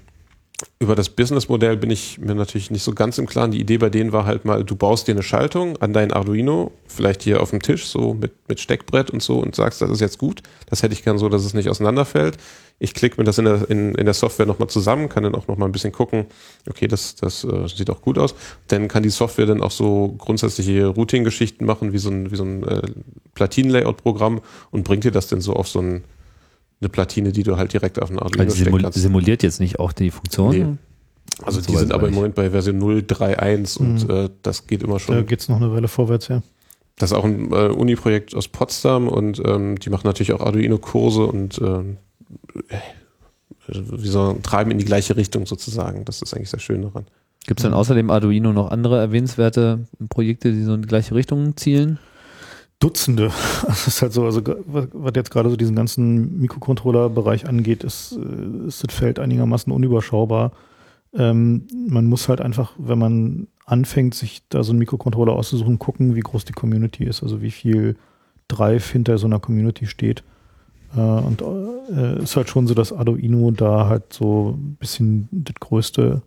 über 0.79 0.95
das 0.95 1.09
Businessmodell 1.09 1.77
bin 1.77 1.89
ich 1.89 2.19
mir 2.19 2.35
natürlich 2.35 2.71
nicht 2.71 2.83
so 2.83 2.93
ganz 2.93 3.17
im 3.17 3.27
Klaren. 3.27 3.51
Die 3.51 3.59
Idee 3.59 3.77
bei 3.77 3.89
denen 3.89 4.11
war 4.11 4.25
halt 4.25 4.45
mal, 4.45 4.63
du 4.63 4.75
baust 4.75 5.07
dir 5.07 5.13
eine 5.13 5.23
Schaltung 5.23 5.77
an 5.77 5.93
dein 5.93 6.11
Arduino, 6.11 6.71
vielleicht 6.87 7.23
hier 7.23 7.41
auf 7.41 7.51
dem 7.51 7.61
Tisch, 7.61 7.87
so 7.87 8.13
mit, 8.13 8.33
mit 8.47 8.59
Steckbrett 8.59 9.09
und 9.09 9.21
so 9.21 9.39
und 9.39 9.55
sagst, 9.55 9.81
das 9.81 9.89
ist 9.89 10.01
jetzt 10.01 10.17
gut. 10.17 10.41
Das 10.69 10.83
hätte 10.83 10.93
ich 10.93 11.03
gern 11.03 11.17
so, 11.17 11.29
dass 11.29 11.45
es 11.45 11.53
nicht 11.53 11.69
auseinanderfällt. 11.69 12.37
Ich 12.79 12.93
klicke 12.93 13.19
mir 13.19 13.25
das 13.25 13.37
in 13.37 13.45
der, 13.45 13.69
in, 13.69 13.93
in 13.95 14.05
der 14.05 14.13
Software 14.13 14.45
nochmal 14.45 14.69
zusammen, 14.69 15.09
kann 15.09 15.23
dann 15.23 15.35
auch 15.35 15.47
nochmal 15.47 15.67
ein 15.67 15.73
bisschen 15.73 15.91
gucken, 15.91 16.25
okay, 16.69 16.87
das, 16.87 17.15
das 17.15 17.43
äh, 17.43 17.67
sieht 17.67 17.89
auch 17.89 18.01
gut 18.01 18.17
aus. 18.17 18.35
Dann 18.67 18.87
kann 18.87 19.03
die 19.03 19.09
Software 19.09 19.45
dann 19.45 19.61
auch 19.61 19.71
so 19.71 20.15
grundsätzliche 20.17 20.87
Routing-Geschichten 20.87 21.65
machen, 21.65 21.93
wie 21.93 21.97
so 21.97 22.09
ein, 22.09 22.31
wie 22.31 22.35
so 22.37 22.43
ein 22.43 22.63
äh, 22.63 22.81
Platinen-Layout-Programm 23.33 24.41
und 24.71 24.83
bringt 24.83 25.03
dir 25.03 25.11
das 25.11 25.27
dann 25.27 25.41
so 25.41 25.53
auf 25.53 25.67
so 25.67 25.79
ein 25.81 26.03
eine 26.81 26.89
Platine, 26.89 27.31
die 27.31 27.43
du 27.43 27.57
halt 27.57 27.73
direkt 27.73 28.01
auf 28.01 28.09
den 28.09 28.19
Arduino 28.19 28.43
also 28.43 28.63
simul 28.63 28.81
kannst. 28.81 28.99
simuliert 28.99 29.43
jetzt 29.43 29.59
nicht 29.59 29.79
auch 29.79 29.91
die 29.91 30.11
Funktion? 30.11 30.51
Nee. 30.51 30.77
Also 31.43 31.61
die 31.61 31.75
sind 31.75 31.93
aber 31.93 32.07
im 32.07 32.15
Moment 32.15 32.35
bei 32.35 32.49
Version 32.49 32.81
0.3.1 32.81 33.77
und 33.77 34.07
mhm. 34.07 34.13
äh, 34.13 34.29
das 34.41 34.67
geht 34.67 34.83
immer 34.83 34.99
schon. 34.99 35.15
Da 35.15 35.21
geht 35.21 35.39
es 35.39 35.49
noch 35.49 35.57
eine 35.57 35.71
Weile 35.71 35.87
vorwärts, 35.87 36.27
ja. 36.27 36.41
Das 36.97 37.11
ist 37.11 37.17
auch 37.17 37.23
ein 37.23 37.51
äh, 37.53 37.67
Uni-Projekt 37.67 38.35
aus 38.35 38.49
Potsdam 38.49 39.07
und 39.07 39.41
ähm, 39.45 39.79
die 39.79 39.89
machen 39.89 40.05
natürlich 40.05 40.33
auch 40.33 40.41
Arduino-Kurse 40.41 41.25
und 41.25 41.59
ähm, 41.59 41.97
äh, 42.69 42.77
wie 43.67 44.07
so 44.07 44.37
treiben 44.43 44.71
in 44.71 44.79
die 44.79 44.85
gleiche 44.85 45.15
Richtung 45.15 45.45
sozusagen. 45.45 46.03
Das 46.03 46.21
ist 46.21 46.33
eigentlich 46.33 46.49
sehr 46.49 46.59
schön 46.59 46.81
daran. 46.81 47.05
Gibt 47.45 47.61
es 47.61 47.63
denn 47.63 47.73
außerdem 47.73 48.09
Arduino 48.09 48.51
noch 48.51 48.71
andere 48.71 48.99
erwähnenswerte 48.99 49.87
Projekte, 50.09 50.51
die 50.51 50.63
so 50.63 50.73
in 50.73 50.81
die 50.81 50.87
gleiche 50.87 51.15
Richtung 51.15 51.55
zielen? 51.55 51.99
Dutzende. 52.79 53.31
Das 53.67 53.87
ist 53.87 54.01
halt 54.01 54.13
so, 54.13 54.25
also 54.25 54.41
was 54.45 55.11
jetzt 55.15 55.31
gerade 55.31 55.49
so 55.49 55.55
diesen 55.55 55.75
ganzen 55.75 56.39
Mikrocontroller-Bereich 56.39 57.47
angeht, 57.47 57.83
ist, 57.83 58.13
äh, 58.13 58.67
ist 58.67 58.83
das 58.83 58.93
Feld 58.93 59.19
einigermaßen 59.19 59.71
unüberschaubar. 59.71 60.51
Ähm, 61.13 61.67
man 61.87 62.05
muss 62.05 62.29
halt 62.29 62.41
einfach, 62.41 62.73
wenn 62.77 62.99
man 62.99 63.47
anfängt, 63.65 64.15
sich 64.15 64.41
da 64.49 64.63
so 64.63 64.71
einen 64.71 64.79
Mikrocontroller 64.79 65.33
auszusuchen, 65.33 65.79
gucken, 65.79 66.15
wie 66.15 66.21
groß 66.21 66.45
die 66.45 66.53
Community 66.53 67.03
ist, 67.03 67.23
also 67.23 67.41
wie 67.41 67.51
viel 67.51 67.95
Drive 68.47 68.89
hinter 68.89 69.17
so 69.17 69.27
einer 69.27 69.39
Community 69.39 69.85
steht. 69.85 70.23
Äh, 70.95 70.99
und 70.99 71.41
äh, 71.41 72.23
ist 72.23 72.35
halt 72.35 72.49
schon 72.49 72.67
so, 72.67 72.73
dass 72.73 72.93
Arduino 72.93 73.51
da 73.51 73.87
halt 73.87 74.13
so 74.13 74.55
ein 74.57 74.77
bisschen 74.79 75.27
das 75.31 75.55
größte 75.59 76.21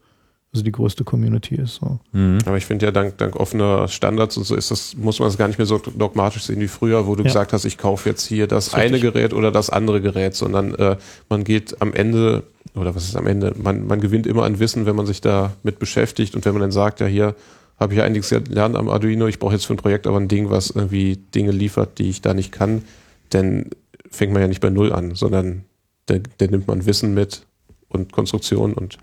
also 0.53 0.65
die 0.65 0.73
größte 0.73 1.05
Community 1.05 1.55
ist. 1.55 1.77
So. 1.77 1.99
Mhm. 2.13 2.39
Aber 2.45 2.59
ich 2.59 2.67
finde 2.67 2.85
ja, 2.85 2.93
dank, 2.93 3.17
dank 3.17 3.37
offener 3.37 3.89
Standards 3.89 4.37
und 4.37 4.45
so 4.45 4.55
ist 4.55 4.71
das, 4.71 4.95
muss 4.97 5.19
man 5.19 5.29
es 5.29 5.39
gar 5.39 5.49
nicht 5.49 5.59
mehr 5.59 5.67
so 5.67 5.79
dogmatisch 5.79 6.43
sehen 6.45 6.61
wie 6.61 6.69
früher, 6.69 7.07
wo 7.07 7.15
du 7.15 7.23
ja. 7.23 7.29
gesagt 7.29 7.55
hast, 7.55 7.65
ich 7.65 7.79
kaufe 7.79 8.09
jetzt 8.09 8.27
hier 8.27 8.47
das, 8.47 8.67
das 8.67 8.75
eine 8.75 9.01
Gerät 9.01 9.33
oder 9.33 9.51
das 9.51 9.71
andere 9.71 10.03
Gerät, 10.03 10.35
sondern 10.35 10.75
äh, 10.75 10.97
man 11.31 11.45
geht 11.45 11.81
am 11.81 11.95
Ende, 11.95 12.43
oder 12.75 12.95
was 12.95 13.05
ist 13.05 13.17
am 13.17 13.27
Ende, 13.27 13.55
man, 13.57 13.87
man 13.87 14.01
gewinnt 14.01 14.27
immer 14.27 14.45
an 14.45 14.59
Wissen, 14.59 14.85
wenn 14.85 14.95
man 14.95 15.07
sich 15.07 15.23
da 15.23 15.55
mit 15.63 15.79
beschäftigt 15.79 16.35
und 16.35 16.45
wenn 16.45 16.53
man 16.53 16.61
dann 16.61 16.73
sagt, 16.73 17.01
ja 17.01 17.07
hier 17.07 17.35
habe 17.81 17.95
ich 17.95 17.99
ja 17.99 18.05
einiges 18.05 18.29
gelernt 18.29 18.77
am 18.77 18.91
Arduino, 18.91 19.27
ich 19.29 19.39
brauche 19.39 19.55
jetzt 19.55 19.65
für 19.65 19.73
ein 19.73 19.79
Projekt 19.79 20.07
aber 20.07 20.19
ein 20.19 20.29
Ding, 20.29 20.51
was 20.51 20.71
irgendwie 20.71 21.17
Dinge 21.17 21.51
liefert, 21.51 21.99
die 21.99 22.11
ich 22.11 22.21
da 22.21 22.35
nicht 22.35 22.53
kann, 22.53 22.85
dann 23.31 23.71
fängt 24.11 24.35
man 24.35 24.43
ja 24.43 24.49
nicht 24.49 24.61
bei 24.61 24.69
Null 24.69 24.93
an, 24.93 25.15
sondern 25.15 25.65
da 26.07 26.17
nimmt 26.47 26.69
man 26.69 26.85
Wissen 26.85 27.15
mit 27.15 27.47
und 27.89 28.13
Konstruktion 28.13 28.75
und 28.75 28.99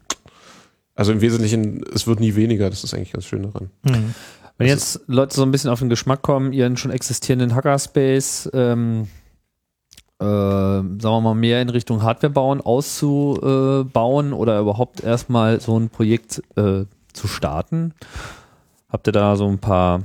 also 1.00 1.14
im 1.14 1.22
Wesentlichen, 1.22 1.82
es 1.94 2.08
wird 2.08 2.20
nie 2.20 2.36
weniger, 2.36 2.70
das 2.70 2.84
ist 2.84 2.94
eigentlich 2.94 3.14
ganz 3.14 3.24
schön 3.24 3.44
daran. 3.44 3.70
Mhm. 3.84 4.14
Wenn 4.58 4.68
jetzt 4.68 5.00
Leute 5.08 5.34
so 5.34 5.44
ein 5.44 5.52
bisschen 5.52 5.70
auf 5.70 5.80
den 5.80 5.88
Geschmack 5.88 6.22
kommen, 6.22 6.52
ihren 6.52 6.76
schon 6.76 6.92
existierenden 6.92 7.56
Hackerspace, 7.56 8.50
ähm, 8.54 9.08
äh, 10.20 10.26
sagen 10.26 11.00
wir 11.00 11.22
mal, 11.22 11.36
mehr 11.36 11.62
in 11.62 11.70
Richtung 11.70 12.04
Hardware 12.04 12.34
bauen, 12.34 12.60
auszubauen 12.60 14.34
oder 14.34 14.60
überhaupt 14.60 15.02
erstmal 15.02 15.62
so 15.62 15.80
ein 15.80 15.88
Projekt 15.88 16.44
äh, 16.58 16.84
zu 17.14 17.28
starten, 17.30 17.94
habt 18.90 19.08
ihr 19.08 19.14
da 19.14 19.38
so 19.38 19.48
ein 19.48 19.60
paar, 19.60 20.04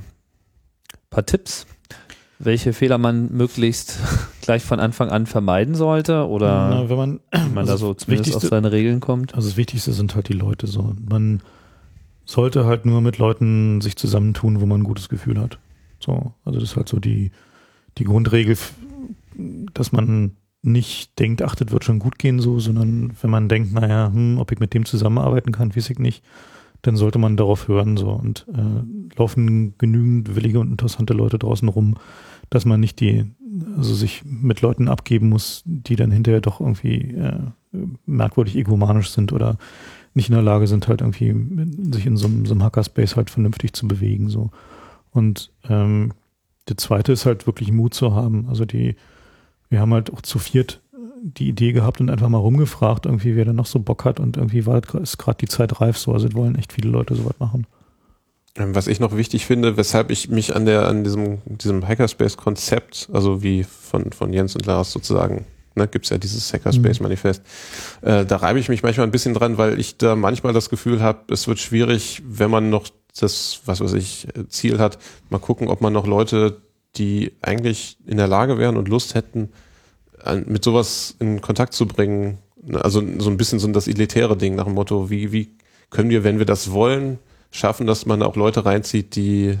paar 1.09 1.25
Tipps? 1.25 1.67
Welche 2.39 2.73
Fehler 2.73 2.97
man 2.97 3.31
möglichst 3.31 3.99
gleich 4.41 4.63
von 4.63 4.79
Anfang 4.79 5.09
an 5.09 5.25
vermeiden 5.25 5.75
sollte 5.75 6.27
oder 6.27 6.69
Na, 6.69 6.89
wenn 6.89 6.97
man, 6.97 7.19
wenn 7.31 7.53
man 7.53 7.69
also 7.69 7.71
da 7.71 7.77
so 7.77 7.93
zumindest 7.93 8.35
auf 8.35 8.43
seine 8.43 8.71
Regeln 8.71 8.99
kommt? 8.99 9.35
Also 9.35 9.49
das 9.49 9.57
Wichtigste 9.57 9.93
sind 9.93 10.15
halt 10.15 10.29
die 10.29 10.33
Leute 10.33 10.67
so. 10.67 10.93
Man 11.09 11.41
sollte 12.25 12.65
halt 12.65 12.85
nur 12.85 13.01
mit 13.01 13.17
Leuten 13.17 13.81
sich 13.81 13.95
zusammentun, 13.95 14.59
wo 14.59 14.65
man 14.65 14.81
ein 14.81 14.85
gutes 14.85 15.09
Gefühl 15.09 15.39
hat. 15.39 15.59
So, 15.99 16.33
also 16.43 16.59
das 16.59 16.71
ist 16.71 16.75
halt 16.75 16.89
so 16.89 16.99
die, 16.99 17.31
die 17.97 18.03
Grundregel, 18.03 18.57
dass 19.73 19.91
man 19.91 20.35
nicht 20.61 21.17
denkt, 21.19 21.43
ach, 21.43 21.55
das 21.55 21.71
wird 21.71 21.83
schon 21.83 21.99
gut 21.99 22.17
gehen 22.17 22.39
so, 22.39 22.59
sondern 22.59 23.15
wenn 23.21 23.29
man 23.29 23.47
denkt, 23.47 23.73
naja, 23.73 24.11
hm, 24.11 24.39
ob 24.39 24.51
ich 24.51 24.59
mit 24.59 24.73
dem 24.73 24.85
zusammenarbeiten 24.85 25.51
kann, 25.51 25.75
weiß 25.75 25.91
ich 25.91 25.99
nicht, 25.99 26.23
dann 26.81 26.95
sollte 26.95 27.19
man 27.19 27.37
darauf 27.37 27.67
hören 27.67 27.97
so 27.97 28.11
und 28.11 28.45
äh, 28.53 29.17
laufen 29.17 29.75
genügend 29.77 30.35
willige 30.35 30.59
und 30.59 30.71
interessante 30.71 31.13
Leute 31.13 31.39
draußen 31.39 31.67
rum, 31.67 31.95
dass 32.49 32.65
man 32.65 32.79
nicht 32.79 32.99
die, 32.99 33.25
also 33.77 33.93
sich 33.93 34.23
mit 34.25 34.61
Leuten 34.61 34.87
abgeben 34.87 35.29
muss, 35.29 35.63
die 35.65 35.95
dann 35.95 36.11
hinterher 36.11 36.41
doch 36.41 36.59
irgendwie 36.59 37.15
äh, 37.15 37.39
merkwürdig 38.05 38.55
egomanisch 38.55 39.09
sind 39.09 39.33
oder 39.33 39.57
nicht 40.13 40.29
in 40.29 40.35
der 40.35 40.43
Lage 40.43 40.67
sind, 40.67 40.87
halt 40.87 41.01
irgendwie 41.01 41.35
sich 41.91 42.05
in 42.05 42.17
so, 42.17 42.29
so 42.45 42.53
einem 42.53 42.63
Hackerspace 42.63 43.15
halt 43.15 43.29
vernünftig 43.29 43.73
zu 43.73 43.87
bewegen. 43.87 44.29
so 44.29 44.51
Und 45.11 45.51
ähm, 45.67 46.13
der 46.69 46.77
zweite 46.77 47.11
ist 47.11 47.25
halt 47.25 47.47
wirklich 47.47 47.71
Mut 47.71 47.93
zu 47.93 48.15
haben. 48.15 48.47
Also 48.47 48.65
die, 48.65 48.95
wir 49.69 49.79
haben 49.79 49.93
halt 49.93 50.11
auch 50.13 50.21
zu 50.21 50.39
viert 50.39 50.81
die 51.25 51.49
Idee 51.49 51.71
gehabt 51.71 51.99
und 51.99 52.11
einfach 52.11 52.29
mal 52.29 52.37
rumgefragt, 52.37 53.07
irgendwie, 53.07 53.35
wer 53.35 53.45
da 53.45 53.53
noch 53.53 53.65
so 53.65 53.79
Bock 53.79 54.05
hat 54.05 54.19
und 54.19 54.37
irgendwie 54.37 54.67
war, 54.67 54.81
ist 55.01 55.17
gerade 55.17 55.37
die 55.39 55.47
Zeit 55.47 55.81
reif 55.81 55.97
so. 55.97 56.13
Also 56.13 56.31
wollen 56.33 56.55
echt 56.55 56.71
viele 56.71 56.89
Leute 56.89 57.15
sowas 57.15 57.33
machen. 57.39 57.65
Ähm, 58.55 58.75
was 58.75 58.85
ich 58.85 58.99
noch 58.99 59.17
wichtig 59.17 59.45
finde, 59.45 59.75
weshalb 59.75 60.11
ich 60.11 60.29
mich 60.29 60.55
an 60.55 60.65
der, 60.65 60.87
an 60.87 61.03
diesem, 61.03 61.39
diesem 61.45 61.87
Hackerspace-Konzept, 61.87 63.09
also 63.11 63.41
wie 63.41 63.63
von, 63.63 64.11
von 64.11 64.31
Jens 64.33 64.55
und 64.55 64.67
Lars 64.67 64.91
sozusagen, 64.91 65.45
ne, 65.73 65.87
gibt 65.87 66.07
ja 66.09 66.19
dieses 66.19 66.53
Hackerspace-Manifest, 66.53 67.41
mhm. 68.03 68.07
äh, 68.07 68.25
da 68.25 68.37
reibe 68.37 68.59
ich 68.59 68.69
mich 68.69 68.83
manchmal 68.83 69.07
ein 69.07 69.11
bisschen 69.11 69.33
dran, 69.33 69.57
weil 69.57 69.79
ich 69.79 69.97
da 69.97 70.15
manchmal 70.15 70.53
das 70.53 70.69
Gefühl 70.69 71.01
habe, 71.01 71.33
es 71.33 71.47
wird 71.47 71.57
schwierig, 71.57 72.21
wenn 72.27 72.51
man 72.51 72.69
noch 72.69 72.87
das, 73.19 73.61
was 73.65 73.81
weiß 73.81 73.93
ich, 73.93 74.27
Ziel 74.49 74.77
hat, 74.77 74.99
mal 75.31 75.39
gucken, 75.39 75.69
ob 75.69 75.81
man 75.81 75.91
noch 75.91 76.05
Leute, 76.05 76.61
die 76.97 77.33
eigentlich 77.41 77.97
in 78.05 78.17
der 78.17 78.27
Lage 78.27 78.59
wären 78.59 78.77
und 78.77 78.87
Lust 78.87 79.15
hätten, 79.15 79.49
mit 80.45 80.63
sowas 80.63 81.15
in 81.19 81.41
Kontakt 81.41 81.73
zu 81.73 81.85
bringen, 81.85 82.39
also 82.73 83.01
so 83.19 83.29
ein 83.29 83.37
bisschen 83.37 83.59
so 83.59 83.67
das 83.67 83.87
elitäre 83.87 84.37
Ding 84.37 84.55
nach 84.55 84.65
dem 84.65 84.73
Motto, 84.73 85.09
wie, 85.09 85.31
wie 85.31 85.55
können 85.89 86.09
wir, 86.09 86.23
wenn 86.23 86.39
wir 86.39 86.45
das 86.45 86.71
wollen, 86.71 87.19
schaffen, 87.51 87.87
dass 87.87 88.05
man 88.05 88.23
auch 88.23 88.35
Leute 88.35 88.65
reinzieht, 88.65 89.15
die, 89.15 89.57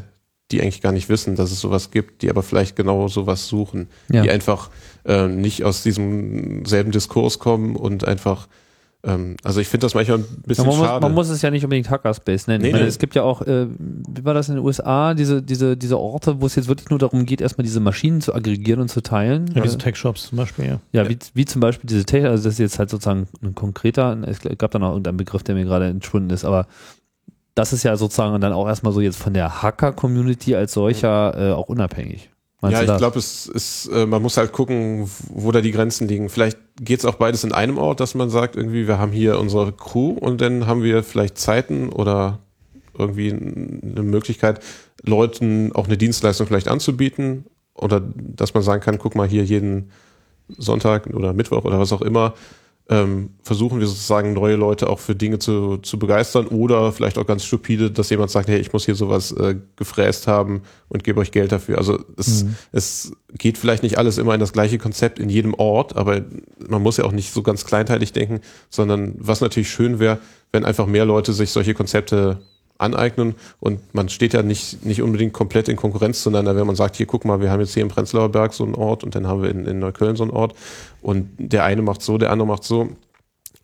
die 0.51 0.61
eigentlich 0.61 0.81
gar 0.81 0.91
nicht 0.91 1.09
wissen, 1.09 1.35
dass 1.35 1.51
es 1.51 1.59
sowas 1.59 1.91
gibt, 1.91 2.21
die 2.21 2.29
aber 2.29 2.43
vielleicht 2.43 2.75
genau 2.75 3.07
sowas 3.07 3.47
suchen, 3.47 3.87
ja. 4.11 4.21
die 4.21 4.31
einfach 4.31 4.69
äh, 5.05 5.27
nicht 5.27 5.63
aus 5.63 5.83
diesem 5.83 6.65
selben 6.65 6.91
Diskurs 6.91 7.39
kommen 7.39 7.75
und 7.75 8.05
einfach 8.07 8.47
also 9.43 9.59
ich 9.59 9.67
finde 9.67 9.85
das 9.85 9.93
manchmal 9.93 10.19
ein 10.19 10.25
bisschen 10.45 10.65
man 10.65 10.77
muss, 10.77 10.87
schade. 10.87 11.01
Man 11.01 11.13
muss 11.13 11.29
es 11.29 11.41
ja 11.41 11.51
nicht 11.51 11.63
unbedingt 11.63 11.89
Hackerspace 11.89 12.47
nennen. 12.47 12.63
Nee, 12.63 12.71
meine, 12.71 12.83
nee. 12.83 12.89
Es 12.89 12.97
gibt 12.97 13.15
ja 13.15 13.23
auch, 13.23 13.41
äh, 13.41 13.67
wie 13.77 14.25
war 14.25 14.33
das 14.33 14.49
in 14.49 14.55
den 14.55 14.63
USA, 14.63 15.13
diese, 15.13 15.41
diese, 15.41 15.77
diese 15.77 15.99
Orte, 15.99 16.41
wo 16.41 16.45
es 16.45 16.55
jetzt 16.55 16.67
wirklich 16.67 16.89
nur 16.89 16.99
darum 16.99 17.25
geht, 17.25 17.41
erstmal 17.41 17.63
diese 17.63 17.79
Maschinen 17.79 18.21
zu 18.21 18.33
aggregieren 18.33 18.81
und 18.81 18.89
zu 18.89 19.01
teilen. 19.01 19.51
Ja, 19.53 19.61
diese 19.61 19.77
Tech-Shops 19.77 20.27
zum 20.29 20.37
Beispiel, 20.37 20.65
ja. 20.65 20.79
Ja, 20.91 21.09
wie, 21.09 21.17
wie 21.33 21.45
zum 21.45 21.61
Beispiel 21.61 21.87
diese 21.87 22.05
Tech, 22.05 22.25
also 22.25 22.43
das 22.43 22.53
ist 22.53 22.59
jetzt 22.59 22.79
halt 22.79 22.89
sozusagen 22.89 23.27
ein 23.43 23.55
konkreter, 23.55 24.17
es 24.27 24.39
gab 24.57 24.71
da 24.71 24.79
noch 24.79 24.89
irgendeinen 24.89 25.17
Begriff, 25.17 25.43
der 25.43 25.55
mir 25.55 25.65
gerade 25.65 25.87
entschwunden 25.87 26.31
ist, 26.31 26.45
aber 26.45 26.67
das 27.55 27.71
ist 27.73 27.83
ja 27.83 27.95
sozusagen 27.95 28.39
dann 28.41 28.53
auch 28.53 28.67
erstmal 28.67 28.91
so 28.91 29.01
jetzt 29.01 29.17
von 29.17 29.33
der 29.33 29.61
Hacker-Community 29.61 30.55
als 30.55 30.73
solcher 30.73 31.33
äh, 31.37 31.51
auch 31.53 31.69
unabhängig. 31.69 32.29
Meinst 32.61 32.81
ja, 32.81 32.93
ich 32.93 32.97
glaube, 32.97 33.19
es 33.19 33.47
ist, 33.47 33.87
äh, 33.87 34.05
man 34.05 34.21
muss 34.21 34.37
halt 34.37 34.51
gucken, 34.51 35.09
wo 35.29 35.51
da 35.51 35.61
die 35.61 35.71
Grenzen 35.71 36.07
liegen. 36.07 36.29
Vielleicht 36.29 36.57
geht 36.79 36.99
es 36.99 37.05
auch 37.05 37.15
beides 37.15 37.43
in 37.43 37.51
einem 37.51 37.77
Ort, 37.77 37.99
dass 37.99 38.15
man 38.15 38.29
sagt, 38.29 38.55
irgendwie, 38.55 38.87
wir 38.87 38.97
haben 38.97 39.11
hier 39.11 39.39
unsere 39.39 39.71
Crew 39.73 40.11
und 40.11 40.41
dann 40.41 40.65
haben 40.65 40.81
wir 40.81 41.03
vielleicht 41.03 41.37
Zeiten 41.37 41.89
oder 41.89 42.39
irgendwie 42.97 43.31
eine 43.31 44.03
Möglichkeit, 44.03 44.61
Leuten 45.03 45.71
auch 45.73 45.85
eine 45.85 45.97
Dienstleistung 45.97 46.47
vielleicht 46.47 46.67
anzubieten 46.67 47.45
oder 47.73 48.01
dass 48.15 48.53
man 48.53 48.63
sagen 48.63 48.81
kann, 48.81 48.97
guck 48.97 49.15
mal 49.15 49.27
hier 49.27 49.43
jeden 49.43 49.91
Sonntag 50.47 51.07
oder 51.07 51.33
Mittwoch 51.33 51.65
oder 51.65 51.79
was 51.79 51.91
auch 51.91 52.01
immer, 52.01 52.33
ähm, 52.87 53.31
versuchen 53.41 53.79
wir 53.79 53.87
sozusagen 53.87 54.33
neue 54.33 54.55
Leute 54.55 54.89
auch 54.89 54.99
für 54.99 55.15
Dinge 55.15 55.39
zu, 55.39 55.77
zu 55.77 55.97
begeistern 55.97 56.47
oder 56.47 56.91
vielleicht 56.91 57.17
auch 57.17 57.25
ganz 57.25 57.43
stupide, 57.43 57.89
dass 57.89 58.11
jemand 58.11 58.29
sagt, 58.29 58.47
hey, 58.47 58.59
ich 58.59 58.73
muss 58.73 58.85
hier 58.85 58.93
sowas 58.93 59.31
äh, 59.31 59.55
gefräst 59.75 60.27
haben 60.27 60.61
und 60.87 61.03
gebe 61.03 61.19
euch 61.19 61.31
Geld 61.31 61.51
dafür. 61.51 61.79
Also 61.79 61.99
es, 62.17 62.43
mhm. 62.43 62.55
es 62.71 63.11
geht 63.33 63.57
vielleicht 63.57 63.81
nicht 63.81 63.97
alles 63.97 64.19
immer 64.19 64.35
in 64.35 64.39
das 64.39 64.53
gleiche 64.53 64.77
Konzept 64.77 65.17
in 65.17 65.29
jedem 65.29 65.55
Ort, 65.55 65.95
aber 65.95 66.21
man 66.67 66.83
muss 66.83 66.97
ja 66.97 67.05
auch 67.05 67.11
nicht 67.11 67.33
so 67.33 67.41
ganz 67.41 67.65
kleinteilig 67.65 68.13
denken, 68.13 68.41
sondern 68.69 69.15
was 69.17 69.41
natürlich 69.41 69.69
schön 69.69 69.97
wäre, 69.99 70.19
wenn 70.51 70.63
einfach 70.63 70.85
mehr 70.85 71.05
Leute 71.05 71.33
sich 71.33 71.49
solche 71.49 71.73
Konzepte 71.73 72.39
aneignen 72.77 73.35
und 73.59 73.93
man 73.93 74.09
steht 74.09 74.33
ja 74.33 74.43
nicht, 74.43 74.85
nicht 74.85 75.01
unbedingt 75.01 75.33
komplett 75.33 75.69
in 75.69 75.75
Konkurrenz 75.75 76.21
zueinander, 76.23 76.55
wenn 76.55 76.67
man 76.67 76.75
sagt, 76.75 76.95
hier 76.95 77.05
guck 77.05 77.25
mal, 77.25 77.39
wir 77.39 77.51
haben 77.51 77.61
jetzt 77.61 77.73
hier 77.73 77.83
im 77.83 77.89
Prenzlauer 77.89 78.29
Berg 78.29 78.53
so 78.53 78.63
einen 78.63 78.75
Ort 78.75 79.03
und 79.03 79.15
dann 79.15 79.27
haben 79.27 79.41
wir 79.41 79.49
in, 79.49 79.65
in 79.65 79.79
Neukölln 79.79 80.15
so 80.15 80.23
einen 80.23 80.31
Ort 80.31 80.55
und 81.01 81.29
der 81.37 81.63
eine 81.63 81.81
macht 81.81 82.01
so, 82.01 82.17
der 82.17 82.31
andere 82.31 82.47
macht 82.47 82.63
so. 82.63 82.89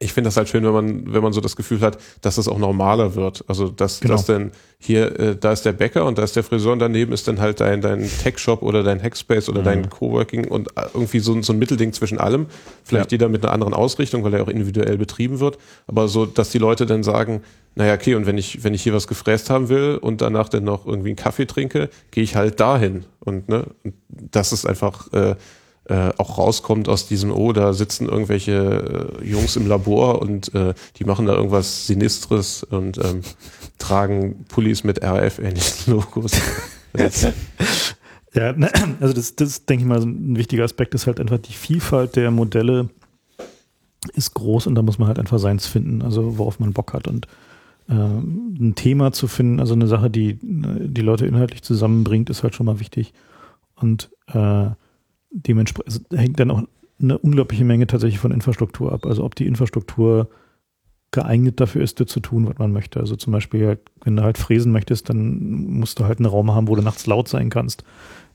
Ich 0.01 0.13
finde 0.13 0.29
das 0.29 0.37
halt 0.37 0.49
schön, 0.49 0.63
wenn 0.63 0.73
man, 0.73 1.13
wenn 1.13 1.21
man 1.21 1.31
so 1.31 1.41
das 1.41 1.55
Gefühl 1.55 1.81
hat, 1.81 1.99
dass 2.21 2.35
das 2.35 2.47
auch 2.47 2.57
normaler 2.57 3.15
wird. 3.15 3.45
Also 3.47 3.69
dass, 3.69 3.99
genau. 3.99 4.15
dass 4.15 4.25
dann 4.25 4.51
hier, 4.79 5.19
äh, 5.19 5.35
da 5.35 5.51
ist 5.51 5.63
der 5.63 5.73
Bäcker 5.73 6.05
und 6.05 6.17
da 6.17 6.23
ist 6.23 6.35
der 6.35 6.43
Friseur 6.43 6.73
und 6.73 6.79
daneben 6.79 7.13
ist 7.13 7.27
dann 7.27 7.39
halt 7.39 7.59
dein, 7.59 7.81
dein 7.81 8.09
Tech-Shop 8.09 8.63
oder 8.63 8.81
dein 8.81 9.01
Hackspace 9.01 9.47
oder 9.47 9.61
mhm. 9.61 9.65
dein 9.65 9.89
Coworking 9.91 10.47
und 10.47 10.69
äh, 10.75 10.87
irgendwie 10.93 11.19
so, 11.19 11.39
so 11.43 11.53
ein 11.53 11.59
Mittelding 11.59 11.93
zwischen 11.93 12.17
allem. 12.17 12.47
Vielleicht 12.83 13.11
ja. 13.11 13.15
jeder 13.15 13.29
mit 13.29 13.43
einer 13.43 13.53
anderen 13.53 13.75
Ausrichtung, 13.75 14.23
weil 14.23 14.33
er 14.33 14.41
auch 14.41 14.47
individuell 14.47 14.97
betrieben 14.97 15.39
wird. 15.39 15.59
Aber 15.85 16.07
so, 16.07 16.25
dass 16.25 16.49
die 16.49 16.57
Leute 16.57 16.87
dann 16.87 17.03
sagen, 17.03 17.43
naja, 17.75 17.93
okay, 17.93 18.15
und 18.15 18.25
wenn 18.25 18.39
ich, 18.39 18.63
wenn 18.63 18.73
ich 18.73 18.81
hier 18.81 18.93
was 18.93 19.07
gefräst 19.07 19.49
haben 19.51 19.69
will 19.69 19.99
und 20.01 20.21
danach 20.21 20.49
dann 20.49 20.63
noch 20.63 20.87
irgendwie 20.87 21.09
einen 21.09 21.15
Kaffee 21.15 21.45
trinke, 21.45 21.89
gehe 22.09 22.23
ich 22.23 22.35
halt 22.35 22.59
dahin. 22.59 23.05
Und, 23.19 23.49
ne, 23.49 23.65
das 24.09 24.51
ist 24.51 24.65
einfach 24.65 25.13
äh, 25.13 25.35
äh, 25.85 26.11
auch 26.17 26.37
rauskommt 26.37 26.87
aus 26.89 27.07
diesem, 27.07 27.31
oh, 27.31 27.53
da 27.53 27.73
sitzen 27.73 28.07
irgendwelche 28.07 29.19
äh, 29.21 29.27
Jungs 29.27 29.55
im 29.55 29.67
Labor 29.67 30.21
und 30.21 30.53
äh, 30.53 30.73
die 30.97 31.05
machen 31.05 31.25
da 31.25 31.33
irgendwas 31.33 31.87
Sinistres 31.87 32.63
und 32.63 32.97
ähm, 32.97 33.21
tragen 33.77 34.45
Pullis 34.45 34.83
mit 34.83 35.01
RAF-ähnlichen 35.03 35.93
Logos. 35.93 36.33
ja, 38.33 38.53
ne, 38.53 38.71
also 38.99 39.13
das, 39.13 39.35
das 39.35 39.65
denke 39.65 39.83
ich 39.83 39.87
mal, 39.87 40.01
ein 40.01 40.37
wichtiger 40.37 40.63
Aspekt 40.63 40.93
ist 40.93 41.07
halt 41.07 41.19
einfach 41.19 41.39
die 41.39 41.53
Vielfalt 41.53 42.15
der 42.15 42.31
Modelle 42.31 42.89
ist 44.13 44.33
groß 44.33 44.67
und 44.67 44.75
da 44.75 44.81
muss 44.81 44.97
man 44.97 45.07
halt 45.07 45.19
einfach 45.19 45.39
seins 45.39 45.67
finden, 45.67 46.01
also 46.01 46.37
worauf 46.37 46.59
man 46.59 46.73
Bock 46.73 46.93
hat 46.93 47.07
und 47.07 47.27
ähm, 47.89 48.55
ein 48.59 48.75
Thema 48.75 49.11
zu 49.11 49.27
finden, 49.27 49.59
also 49.59 49.73
eine 49.73 49.87
Sache, 49.87 50.09
die 50.09 50.39
die 50.41 51.01
Leute 51.01 51.25
inhaltlich 51.25 51.61
zusammenbringt, 51.63 52.29
ist 52.29 52.43
halt 52.43 52.55
schon 52.55 52.65
mal 52.65 52.79
wichtig. 52.79 53.13
Und 53.75 54.09
äh, 54.27 54.69
dementsprechend 55.31 56.05
also 56.11 56.17
hängt 56.21 56.39
dann 56.39 56.51
auch 56.51 56.63
eine 57.01 57.17
unglaubliche 57.17 57.65
Menge 57.65 57.87
tatsächlich 57.87 58.19
von 58.19 58.31
Infrastruktur 58.31 58.91
ab. 58.91 59.05
Also 59.05 59.23
ob 59.23 59.35
die 59.35 59.47
Infrastruktur 59.47 60.29
geeignet 61.11 61.59
dafür 61.59 61.81
ist, 61.83 61.99
das 61.99 62.07
zu 62.07 62.19
tun, 62.19 62.47
was 62.47 62.57
man 62.57 62.71
möchte. 62.71 62.99
Also 62.99 63.15
zum 63.15 63.33
Beispiel, 63.33 63.67
halt, 63.67 63.79
wenn 64.03 64.15
du 64.15 64.23
halt 64.23 64.37
fräsen 64.37 64.71
möchtest, 64.71 65.09
dann 65.09 65.79
musst 65.79 65.99
du 65.99 66.05
halt 66.05 66.19
einen 66.19 66.25
Raum 66.27 66.53
haben, 66.53 66.67
wo 66.67 66.75
du 66.75 66.81
nachts 66.81 67.05
laut 67.07 67.27
sein 67.27 67.49
kannst. 67.49 67.83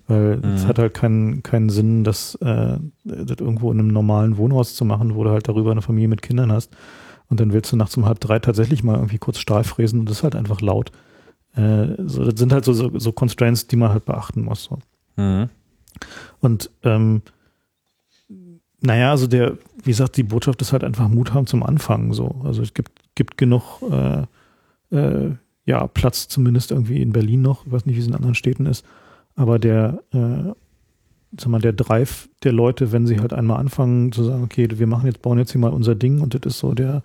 Weil 0.09 0.41
es 0.55 0.65
Mhm. 0.65 0.69
hat 0.69 0.79
halt 0.79 0.95
keinen, 0.95 1.43
keinen 1.43 1.69
Sinn, 1.71 2.05
das, 2.05 2.35
äh, 2.37 2.77
das 3.05 3.39
irgendwo 3.41 3.73
in 3.73 3.79
einem 3.79 3.89
normalen 3.89 4.37
Wohnhaus 4.37 4.75
zu 4.77 4.85
machen, 4.85 5.15
wo 5.15 5.25
du 5.25 5.31
halt 5.31 5.49
darüber 5.49 5.71
eine 5.73 5.83
Familie 5.83 6.09
mit 6.09 6.23
Kindern 6.23 6.53
hast. 6.53 6.77
Und 7.29 7.41
dann 7.41 7.53
willst 7.53 7.73
du 7.73 7.77
nachts 7.77 7.97
um 7.97 8.05
halb 8.05 8.21
drei 8.21 8.39
tatsächlich 8.39 8.85
mal 8.85 8.97
irgendwie 8.97 9.19
kurz 9.19 9.39
Stahl 9.39 9.65
fräsen 9.65 10.01
und 10.01 10.09
das 10.09 10.19
ist 10.19 10.23
halt 10.23 10.37
einfach 10.37 10.61
laut. 10.61 10.93
Äh, 11.57 11.87
so, 12.07 12.25
das 12.25 12.39
sind 12.39 12.53
halt 12.53 12.65
so, 12.65 12.73
so, 12.73 12.97
so 12.99 13.11
Constraints, 13.13 13.67
die 13.67 13.77
man 13.77 13.91
halt 13.91 14.05
beachten 14.05 14.43
muss. 14.45 14.65
So. 14.65 14.79
Mhm. 15.17 15.49
Und 16.47 16.71
ähm, 16.85 17.23
naja, 18.81 19.11
also 19.11 19.27
der, 19.27 19.59
wie 19.83 19.91
gesagt, 19.91 20.17
die 20.17 20.23
Botschaft 20.23 20.63
ist 20.63 20.73
halt 20.73 20.85
einfach 20.85 21.09
Mut 21.09 21.35
haben 21.35 21.47
zum 21.47 21.65
Anfangen. 21.65 22.13
So. 22.13 22.41
Also 22.45 22.63
es 22.63 22.73
gibt, 22.73 22.93
gibt 23.17 23.37
genug 23.37 23.83
äh, 23.91 24.23
äh, 24.97 25.33
ja, 25.65 25.87
Platz, 25.89 26.29
zumindest 26.29 26.71
irgendwie 26.71 27.03
in 27.03 27.13
Berlin 27.13 27.43
noch. 27.43 27.67
Ich 27.67 27.73
weiß 27.73 27.85
nicht, 27.85 27.97
wie 27.97 28.01
es 28.01 28.07
in 28.07 28.15
anderen 28.15 28.37
Städten 28.37 28.67
ist. 28.67 28.85
Aber 29.35 29.59
der, 29.59 30.05
äh, 30.13 30.53
sag 31.37 31.49
mal, 31.49 31.61
der 31.61 31.73
Drive 31.73 32.29
der 32.45 32.53
Leute, 32.53 32.93
wenn 32.93 33.09
sie 33.09 33.19
halt 33.19 33.33
einmal 33.33 33.59
anfangen 33.59 34.13
zu 34.13 34.23
sagen, 34.23 34.45
okay, 34.45 34.69
wir 34.71 34.87
machen 34.87 35.07
jetzt, 35.07 35.23
bauen 35.23 35.39
jetzt 35.39 35.51
hier 35.51 35.61
mal 35.61 35.73
unser 35.73 35.97
Ding 35.97 36.21
und 36.21 36.35
das 36.35 36.55
ist 36.55 36.61
so 36.61 36.75
der, 36.75 37.03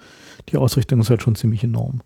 die 0.50 0.58
Ausrichtung 0.58 1.00
ist 1.00 1.10
halt 1.10 1.24
schon 1.24 1.36
ziemlich 1.36 1.64
enorm. 1.64 2.02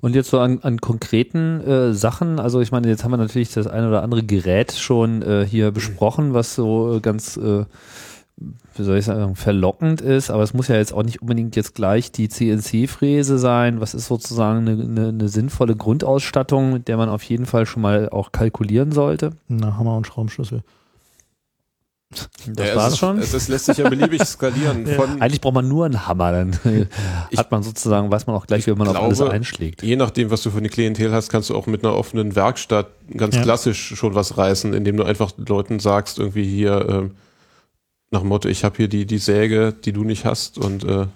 Und 0.00 0.14
jetzt 0.14 0.30
so 0.30 0.38
an, 0.40 0.60
an 0.62 0.80
konkreten 0.80 1.60
äh, 1.60 1.92
Sachen, 1.92 2.38
also 2.38 2.60
ich 2.60 2.72
meine, 2.72 2.88
jetzt 2.88 3.04
haben 3.04 3.10
wir 3.10 3.16
natürlich 3.16 3.52
das 3.52 3.66
eine 3.66 3.88
oder 3.88 4.02
andere 4.02 4.22
Gerät 4.22 4.72
schon 4.72 5.22
äh, 5.22 5.46
hier 5.48 5.70
besprochen, 5.70 6.34
was 6.34 6.54
so 6.54 6.96
äh, 6.96 7.00
ganz, 7.00 7.36
äh, 7.36 7.64
wie 8.74 8.82
soll 8.82 8.98
ich 8.98 9.04
sagen, 9.04 9.36
verlockend 9.36 10.00
ist, 10.00 10.30
aber 10.30 10.42
es 10.42 10.54
muss 10.54 10.68
ja 10.68 10.76
jetzt 10.76 10.92
auch 10.92 11.02
nicht 11.02 11.22
unbedingt 11.22 11.56
jetzt 11.56 11.74
gleich 11.74 12.12
die 12.12 12.28
CNC-Fräse 12.28 13.38
sein. 13.38 13.80
Was 13.80 13.94
ist 13.94 14.06
sozusagen 14.06 14.68
eine, 14.68 14.82
eine, 14.82 15.08
eine 15.08 15.28
sinnvolle 15.28 15.76
Grundausstattung, 15.76 16.72
mit 16.72 16.88
der 16.88 16.96
man 16.96 17.08
auf 17.08 17.22
jeden 17.22 17.46
Fall 17.46 17.66
schon 17.66 17.82
mal 17.82 18.08
auch 18.10 18.32
kalkulieren 18.32 18.92
sollte? 18.92 19.30
Na, 19.48 19.76
Hammer 19.76 19.96
und 19.96 20.06
Schraubenschlüssel. 20.06 20.62
Das 22.46 22.68
Ja, 22.68 22.76
war's 22.76 22.92
ist, 22.94 22.98
schon. 22.98 23.18
Es, 23.18 23.32
es 23.34 23.48
lässt 23.48 23.66
sich 23.66 23.78
ja 23.78 23.88
beliebig 23.88 24.22
skalieren. 24.24 24.86
Ja. 24.86 25.04
Eigentlich 25.20 25.40
braucht 25.40 25.54
man 25.54 25.68
nur 25.68 25.84
einen 25.86 26.06
Hammer, 26.06 26.32
dann 26.32 26.58
Ich- 27.30 27.38
hat 27.38 27.50
man 27.50 27.62
sozusagen, 27.62 28.10
weiß 28.10 28.26
man 28.26 28.36
auch 28.36 28.46
gleich, 28.46 28.60
ich 28.60 28.66
wie 28.66 28.72
man 28.74 28.88
auf 28.88 28.96
alles 28.96 29.18
glaube, 29.18 29.32
einschlägt. 29.32 29.82
je 29.82 29.96
nachdem, 29.96 30.30
was 30.30 30.42
du 30.42 30.50
für 30.50 30.58
eine 30.58 30.68
Klientel 30.68 31.12
hast, 31.12 31.28
kannst 31.28 31.50
du 31.50 31.54
auch 31.56 31.66
mit 31.66 31.84
einer 31.84 31.94
offenen 31.94 32.34
Werkstatt 32.36 32.88
ganz 33.16 33.34
Ja. 33.36 33.42
klassisch 33.42 33.94
schon 33.96 34.14
was 34.14 34.36
reißen, 34.38 34.74
indem 34.74 34.96
du 34.96 35.04
einfach 35.04 35.32
Leuten 35.36 35.78
sagst, 35.80 36.18
irgendwie 36.18 36.44
hier 36.44 36.86
ähm, 36.88 37.10
nach 38.10 38.20
dem 38.20 38.28
Motto, 38.28 38.48
ich 38.48 38.64
habe 38.64 38.76
hier 38.76 38.88
die, 38.88 39.04
die 39.06 39.18
Säge, 39.18 39.72
die 39.84 39.92
du 39.92 40.04
nicht 40.04 40.24
hast 40.24 40.58
und, 40.58 40.84
äh, 40.84 41.06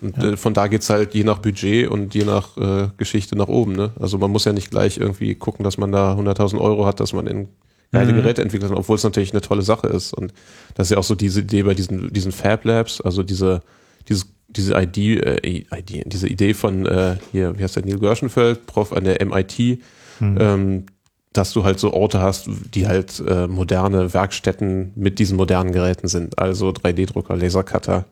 und 0.00 0.18
äh, 0.18 0.36
von 0.36 0.54
da 0.54 0.66
geht's 0.66 0.88
halt 0.90 1.14
je 1.14 1.22
nach 1.24 1.38
Budget 1.38 1.88
und 1.88 2.14
je 2.14 2.24
nach 2.24 2.56
äh, 2.56 2.88
Geschichte 2.96 3.36
nach 3.36 3.48
oben. 3.48 3.72
Ne? 3.76 3.90
Also 4.00 4.18
man 4.18 4.30
muss 4.32 4.44
ja 4.46 4.52
nicht 4.52 4.70
gleich 4.70 4.96
irgendwie 4.98 5.34
gucken, 5.34 5.62
dass 5.62 5.76
man 5.78 5.92
da 5.92 6.14
100.000 6.14 6.58
Euro 6.58 6.86
hat, 6.86 6.98
dass 7.00 7.12
man 7.12 7.26
in 7.26 7.48
geile 7.92 8.12
Mhm. 8.12 8.16
Geräte 8.16 8.42
entwickelt 8.42 8.70
hat, 8.70 8.78
obwohl 8.78 8.96
es 8.96 9.04
natürlich 9.04 9.32
eine 9.32 9.40
tolle 9.42 9.62
Sache 9.62 9.86
ist. 9.86 10.12
Und 10.12 10.32
das 10.74 10.86
ist 10.86 10.90
ja 10.92 10.98
auch 10.98 11.04
so 11.04 11.14
diese 11.14 11.40
Idee 11.40 11.62
bei 11.62 11.74
diesen, 11.74 12.12
diesen 12.12 12.32
Fab 12.32 12.64
Labs, 12.64 13.00
also 13.00 13.22
diese, 13.22 13.62
dieses, 14.08 14.26
diese 14.48 14.74
Idee, 14.80 15.18
äh, 15.18 15.64
Idee, 15.78 16.02
diese 16.06 16.28
Idee 16.28 16.54
von 16.54 16.86
äh, 16.86 17.16
hier, 17.30 17.58
wie 17.58 17.62
heißt 17.62 17.76
der 17.76 17.84
Neil 17.84 17.98
Gershenfeld, 17.98 18.66
Prof 18.66 18.92
an 18.92 19.04
der 19.04 19.24
MIT, 19.24 19.78
Hm. 20.18 20.36
ähm, 20.40 20.86
dass 21.32 21.52
du 21.54 21.64
halt 21.64 21.78
so 21.80 21.94
Orte 21.94 22.20
hast, 22.20 22.46
die 22.74 22.86
halt 22.86 23.22
äh, 23.26 23.46
moderne 23.46 24.12
Werkstätten 24.12 24.92
mit 24.94 25.18
diesen 25.18 25.38
modernen 25.38 25.72
Geräten 25.72 26.06
sind. 26.08 26.38
Also 26.38 26.68
3D-Drucker, 26.68 27.34
Lasercutter, 27.36 28.04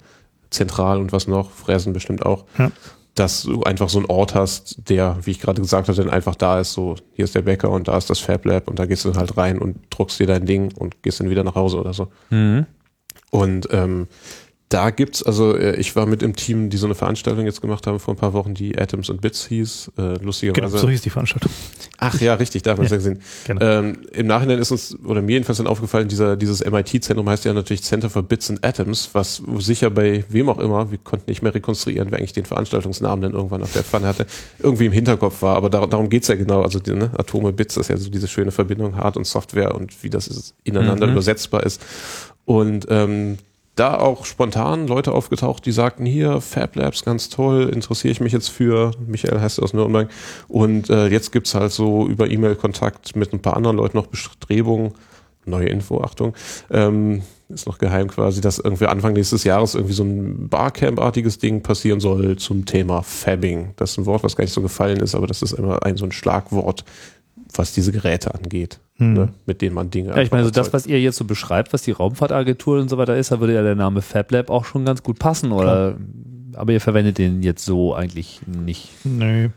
zentral 0.49 0.99
und 0.99 1.13
was 1.13 1.27
noch, 1.29 1.51
Fräsen 1.51 1.93
bestimmt 1.93 2.25
auch. 2.25 2.47
Ja. 2.59 2.73
Dass 3.15 3.43
du 3.43 3.63
einfach 3.63 3.89
so 3.89 3.99
einen 3.99 4.07
Ort 4.07 4.35
hast, 4.35 4.89
der, 4.89 5.19
wie 5.23 5.33
ich 5.33 5.41
gerade 5.41 5.61
gesagt 5.61 5.89
habe, 5.89 5.97
dann 5.97 6.11
einfach 6.11 6.35
da 6.37 6.61
ist, 6.61 6.73
so, 6.73 6.95
hier 7.13 7.25
ist 7.25 7.35
der 7.35 7.43
Bäcker 7.43 7.71
und 7.71 7.89
da 7.89 7.97
ist 7.97 8.09
das 8.09 8.21
Fab 8.21 8.45
Lab 8.45 8.69
und 8.69 8.79
da 8.79 8.87
gehst 8.87 9.05
du 9.05 9.11
dann 9.11 9.19
halt 9.19 9.37
rein 9.37 9.59
und 9.59 9.77
druckst 9.91 10.21
dir 10.21 10.27
dein 10.27 10.47
Ding 10.47 10.73
und 10.77 11.03
gehst 11.03 11.21
dann 11.21 11.29
wieder 11.29 11.45
nach 11.45 11.55
Hause 11.55 11.79
oder 11.81 11.93
so. 11.93 12.09
Mhm. 12.31 12.67
Und 13.31 13.69
ähm, 13.73 14.07
da 14.71 14.91
gibt's, 14.91 15.23
also 15.25 15.57
äh, 15.57 15.75
ich 15.77 15.97
war 15.97 16.07
mit 16.07 16.23
im 16.23 16.37
Team, 16.37 16.71
die 16.71 16.77
so 16.77 16.87
eine 16.87 16.95
Veranstaltung 16.95 17.45
jetzt 17.45 17.61
gemacht 17.61 17.87
haben 17.89 17.99
vor 17.99 18.15
ein 18.15 18.17
paar 18.17 18.33
Wochen, 18.35 18.55
die 18.55 18.79
Atoms 18.79 19.11
and 19.11 19.21
Bits 19.21 19.47
hieß, 19.47 19.91
äh, 19.99 20.01
Genau, 20.03 20.19
lustigerweise. 20.23 20.79
so 20.79 20.89
hieß 20.89 21.03
die 21.03 21.11
Veranstaltung. 21.11 21.51
Ach 21.99 22.21
ja, 22.21 22.35
richtig, 22.35 22.63
da 22.63 22.71
haben 22.71 22.79
wir 22.79 22.85
es 22.85 22.91
ja 22.93 22.97
gesehen. 22.99 23.21
Genau. 23.49 23.61
Ähm, 23.65 23.99
Im 24.13 24.29
Nachhinein 24.29 24.61
ist 24.61 24.71
uns, 24.71 24.97
oder 25.05 25.23
mir 25.23 25.33
jedenfalls 25.33 25.59
dann 25.59 25.67
aufgefallen, 25.67 26.07
dieser, 26.07 26.37
dieses 26.37 26.65
MIT-Zentrum 26.65 27.29
heißt 27.29 27.45
ja 27.45 27.53
natürlich 27.53 27.83
Center 27.83 28.09
for 28.09 28.23
Bits 28.23 28.49
and 28.49 28.65
Atoms, 28.65 29.11
was 29.13 29.43
sicher 29.59 29.91
bei 29.91 30.25
wem 30.29 30.49
auch 30.49 30.61
immer, 30.61 30.91
wir 30.93 30.99
konnten 30.99 31.29
nicht 31.29 31.43
mehr 31.43 31.53
rekonstruieren, 31.53 32.13
wer 32.13 32.19
eigentlich 32.19 32.33
den 32.33 32.45
Veranstaltungsnamen 32.45 33.23
dann 33.23 33.33
irgendwann 33.33 33.65
auf 33.65 33.73
der 33.73 33.83
Pfanne 33.83 34.07
hatte, 34.07 34.25
irgendwie 34.61 34.87
im 34.87 34.93
Hinterkopf 34.93 35.43
war. 35.43 35.57
Aber 35.57 35.69
dar 35.69 35.87
darum 35.89 36.09
geht's 36.09 36.29
ja 36.29 36.37
genau. 36.37 36.63
Also 36.63 36.79
die, 36.79 36.93
ne, 36.95 37.11
Atome, 37.19 37.53
Bits, 37.53 37.75
das 37.75 37.87
ist 37.87 37.89
ja 37.89 37.97
so 37.97 38.09
diese 38.09 38.29
schöne 38.29 38.53
Verbindung, 38.53 38.95
Hard- 38.95 39.17
und 39.17 39.27
Software 39.27 39.75
und 39.75 40.03
wie 40.05 40.11
das 40.11 40.29
ist, 40.29 40.55
ineinander 40.63 41.07
Mhm. 41.09 41.13
übersetzbar 41.15 41.65
ist. 41.65 41.83
Und 42.45 42.87
ähm, 42.89 43.39
da 43.77 43.99
auch 43.99 44.25
spontan 44.27 44.87
Leute 44.87 45.13
aufgetaucht, 45.13 45.65
die 45.65 45.73
sagten, 45.73 46.05
hier, 46.05 46.41
Fab 46.41 46.77
Labs, 46.77 47.05
ganz 47.05 47.29
toll, 47.29 47.71
interessiere 47.73 48.13
ich 48.13 48.21
mich 48.21 48.33
jetzt 48.33 48.49
für, 48.49 48.93
Michael 49.07 49.41
heißt 49.41 49.63
aus 49.63 49.73
Nürnberg, 49.73 50.11
und 50.49 50.91
äh, 50.91 51.07
jetzt 51.07 51.33
gibt's 51.33 51.55
halt 51.55 51.73
so 51.73 52.07
über 52.07 52.31
E-Mail-Kontakt 52.31 53.17
mit 53.17 53.33
ein 53.33 53.41
paar 53.41 53.57
anderen 53.57 53.77
Leuten 53.77 53.97
noch 53.97 54.07
Bestrebungen, 54.07 54.93
neue 55.47 55.69
Info, 55.69 56.03
Achtung, 56.03 56.35
ähm, 56.71 57.23
ist 57.49 57.67
noch 57.67 57.79
geheim 57.79 58.09
quasi, 58.09 58.41
dass 58.41 58.59
irgendwie 58.59 58.87
Anfang 58.87 59.13
nächstes 59.15 59.45
Jahres 59.45 59.75
irgendwie 59.75 59.95
so 59.95 60.05
ein 60.05 60.49
Barcamp-artiges 60.49 61.39
Ding 61.39 61.63
passieren 61.63 62.01
soll 62.01 62.37
zum 62.37 62.65
Thema 62.65 63.03
Fabbing. 63.03 63.73
Das 63.77 63.93
ist 63.93 63.99
ein 63.99 64.07
Wort, 64.07 64.23
was 64.23 64.37
gar 64.37 64.45
nicht 64.45 64.53
so 64.53 64.63
gefallen 64.63 65.01
ist, 65.01 65.15
aber 65.15 65.27
das 65.27 65.43
ist 65.43 65.53
immer 65.53 65.85
ein 65.85 65.97
so 65.97 66.05
ein 66.05 66.13
Schlagwort, 66.13 66.85
was 67.59 67.73
diese 67.73 67.93
Geräte 67.93 68.35
angeht, 68.35 68.81
Hm. 68.97 69.13
ne, 69.15 69.29
mit 69.47 69.63
denen 69.63 69.75
man 69.75 69.91
Dinge 69.91 70.11
Ja, 70.11 70.19
ich 70.19 70.31
meine, 70.31 70.45
so 70.45 70.51
das, 70.51 70.73
was 70.73 70.87
ihr 70.87 71.01
jetzt 71.01 71.17
so 71.17 71.25
beschreibt, 71.25 71.73
was 71.73 71.83
die 71.83 71.93
Raumfahrtagentur 71.93 72.81
und 72.81 72.89
so 72.89 72.99
weiter 72.99 73.17
ist, 73.17 73.33
da 73.33 73.41
würde 73.41 73.55
ja 73.55 73.63
der 73.63 73.75
Name 73.75 74.03
FabLab 74.03 74.51
auch 74.51 74.65
schon 74.65 74.85
ganz 74.85 75.03
gut 75.03 75.19
passen, 75.19 75.53
oder? 75.53 75.97
Aber 76.55 76.73
ihr 76.73 76.81
verwendet 76.81 77.19
den 77.19 77.43
jetzt 77.43 77.65
so 77.65 77.95
eigentlich 77.95 78.41
nicht. 78.47 78.91
Nö. 79.05 79.51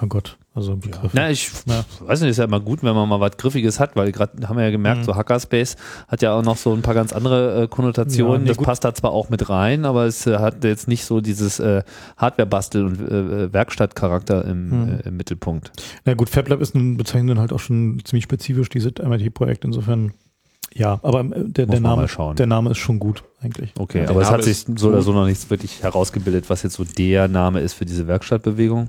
Herrgott, 0.00 0.38
also 0.54 0.76
Begriffe. 0.76 1.10
Na, 1.12 1.30
ich 1.30 1.50
Ja. 1.66 1.84
weiß 2.00 2.22
nicht, 2.22 2.30
ist 2.30 2.38
ja 2.38 2.44
immer 2.44 2.58
gut, 2.60 2.82
wenn 2.82 2.94
man 2.94 3.08
mal 3.08 3.20
was 3.20 3.36
Griffiges 3.36 3.78
hat, 3.78 3.96
weil 3.96 4.10
gerade 4.12 4.48
haben 4.48 4.56
wir 4.56 4.64
ja 4.64 4.70
gemerkt, 4.70 5.02
Mhm. 5.02 5.04
so 5.04 5.14
Hackerspace 5.14 5.76
hat 6.08 6.22
ja 6.22 6.32
auch 6.32 6.42
noch 6.42 6.56
so 6.56 6.72
ein 6.72 6.82
paar 6.82 6.94
ganz 6.94 7.12
andere 7.12 7.62
äh, 7.64 7.68
Konnotationen. 7.68 8.42
Ja, 8.42 8.48
das 8.48 8.56
gut. 8.56 8.66
passt 8.66 8.82
da 8.84 8.94
zwar 8.94 9.12
auch 9.12 9.28
mit 9.28 9.48
rein, 9.50 9.84
aber 9.84 10.06
es 10.06 10.26
äh, 10.26 10.38
hat 10.38 10.64
jetzt 10.64 10.88
nicht 10.88 11.04
so 11.04 11.20
dieses 11.20 11.60
äh, 11.60 11.82
Hardware-Bastel- 12.16 12.84
und 12.86 13.00
äh, 13.00 13.52
Werkstattcharakter 13.52 14.44
im, 14.46 14.68
Mhm. 14.86 14.88
äh, 15.04 15.08
im 15.08 15.16
Mittelpunkt. 15.16 15.70
Na 16.04 16.14
gut, 16.14 16.30
FabLab 16.30 16.60
ist 16.60 16.74
nun 16.74 16.96
bezeichnet 16.96 17.38
halt 17.38 17.52
auch 17.52 17.60
schon 17.60 18.00
ziemlich 18.04 18.24
spezifisch, 18.24 18.68
dieses 18.70 18.92
MIT-Projekt. 19.02 19.64
Insofern, 19.66 20.14
ja, 20.72 20.98
aber 21.02 21.20
äh, 21.20 21.44
der, 21.48 21.66
der, 21.66 21.80
Name, 21.80 22.06
der 22.38 22.46
Name 22.46 22.70
ist 22.70 22.78
schon 22.78 22.98
gut, 22.98 23.22
eigentlich. 23.42 23.72
Okay, 23.78 23.98
Ja, 23.98 24.04
der 24.04 24.10
aber 24.12 24.22
es 24.22 24.30
hat 24.30 24.42
sich 24.44 24.64
so 24.76 24.88
oder 24.88 25.02
so 25.02 25.12
noch 25.12 25.26
nichts 25.26 25.50
wirklich 25.50 25.82
herausgebildet, 25.82 26.48
was 26.48 26.62
jetzt 26.62 26.74
so 26.76 26.84
der 26.84 27.28
Name 27.28 27.60
ist 27.60 27.74
für 27.74 27.84
diese 27.84 28.06
Werkstattbewegung. 28.06 28.88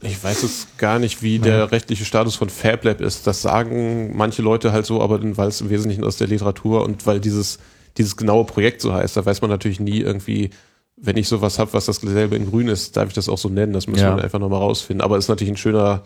Ich 0.00 0.22
weiß 0.22 0.42
jetzt 0.42 0.78
gar 0.78 0.98
nicht, 0.98 1.22
wie 1.22 1.38
der 1.40 1.72
rechtliche 1.72 2.04
Status 2.04 2.36
von 2.36 2.48
FabLab 2.48 3.00
ist. 3.00 3.26
Das 3.26 3.42
sagen 3.42 4.16
manche 4.16 4.42
Leute 4.42 4.72
halt 4.72 4.86
so, 4.86 5.02
aber 5.02 5.18
dann, 5.18 5.36
weil 5.36 5.48
es 5.48 5.60
im 5.60 5.70
Wesentlichen 5.70 6.04
aus 6.04 6.16
der 6.16 6.28
Literatur 6.28 6.84
und 6.84 7.04
weil 7.06 7.18
dieses, 7.18 7.58
dieses 7.96 8.16
genaue 8.16 8.44
Projekt 8.44 8.80
so 8.80 8.92
heißt, 8.92 9.16
da 9.16 9.26
weiß 9.26 9.40
man 9.40 9.50
natürlich 9.50 9.80
nie 9.80 9.98
irgendwie, 10.00 10.50
wenn 10.96 11.16
ich 11.16 11.26
sowas 11.28 11.58
habe, 11.58 11.72
was 11.72 11.86
das 11.86 11.96
selbe 11.96 12.36
in 12.36 12.48
grün 12.48 12.68
ist, 12.68 12.96
darf 12.96 13.08
ich 13.08 13.14
das 13.14 13.28
auch 13.28 13.38
so 13.38 13.48
nennen. 13.48 13.72
Das 13.72 13.88
müssen 13.88 14.04
Ja. 14.04 14.16
wir 14.16 14.22
einfach 14.22 14.38
nochmal 14.38 14.60
rausfinden. 14.60 15.00
Aber 15.02 15.18
ist 15.18 15.28
natürlich 15.28 15.52
ein 15.52 15.56
schöner, 15.56 16.02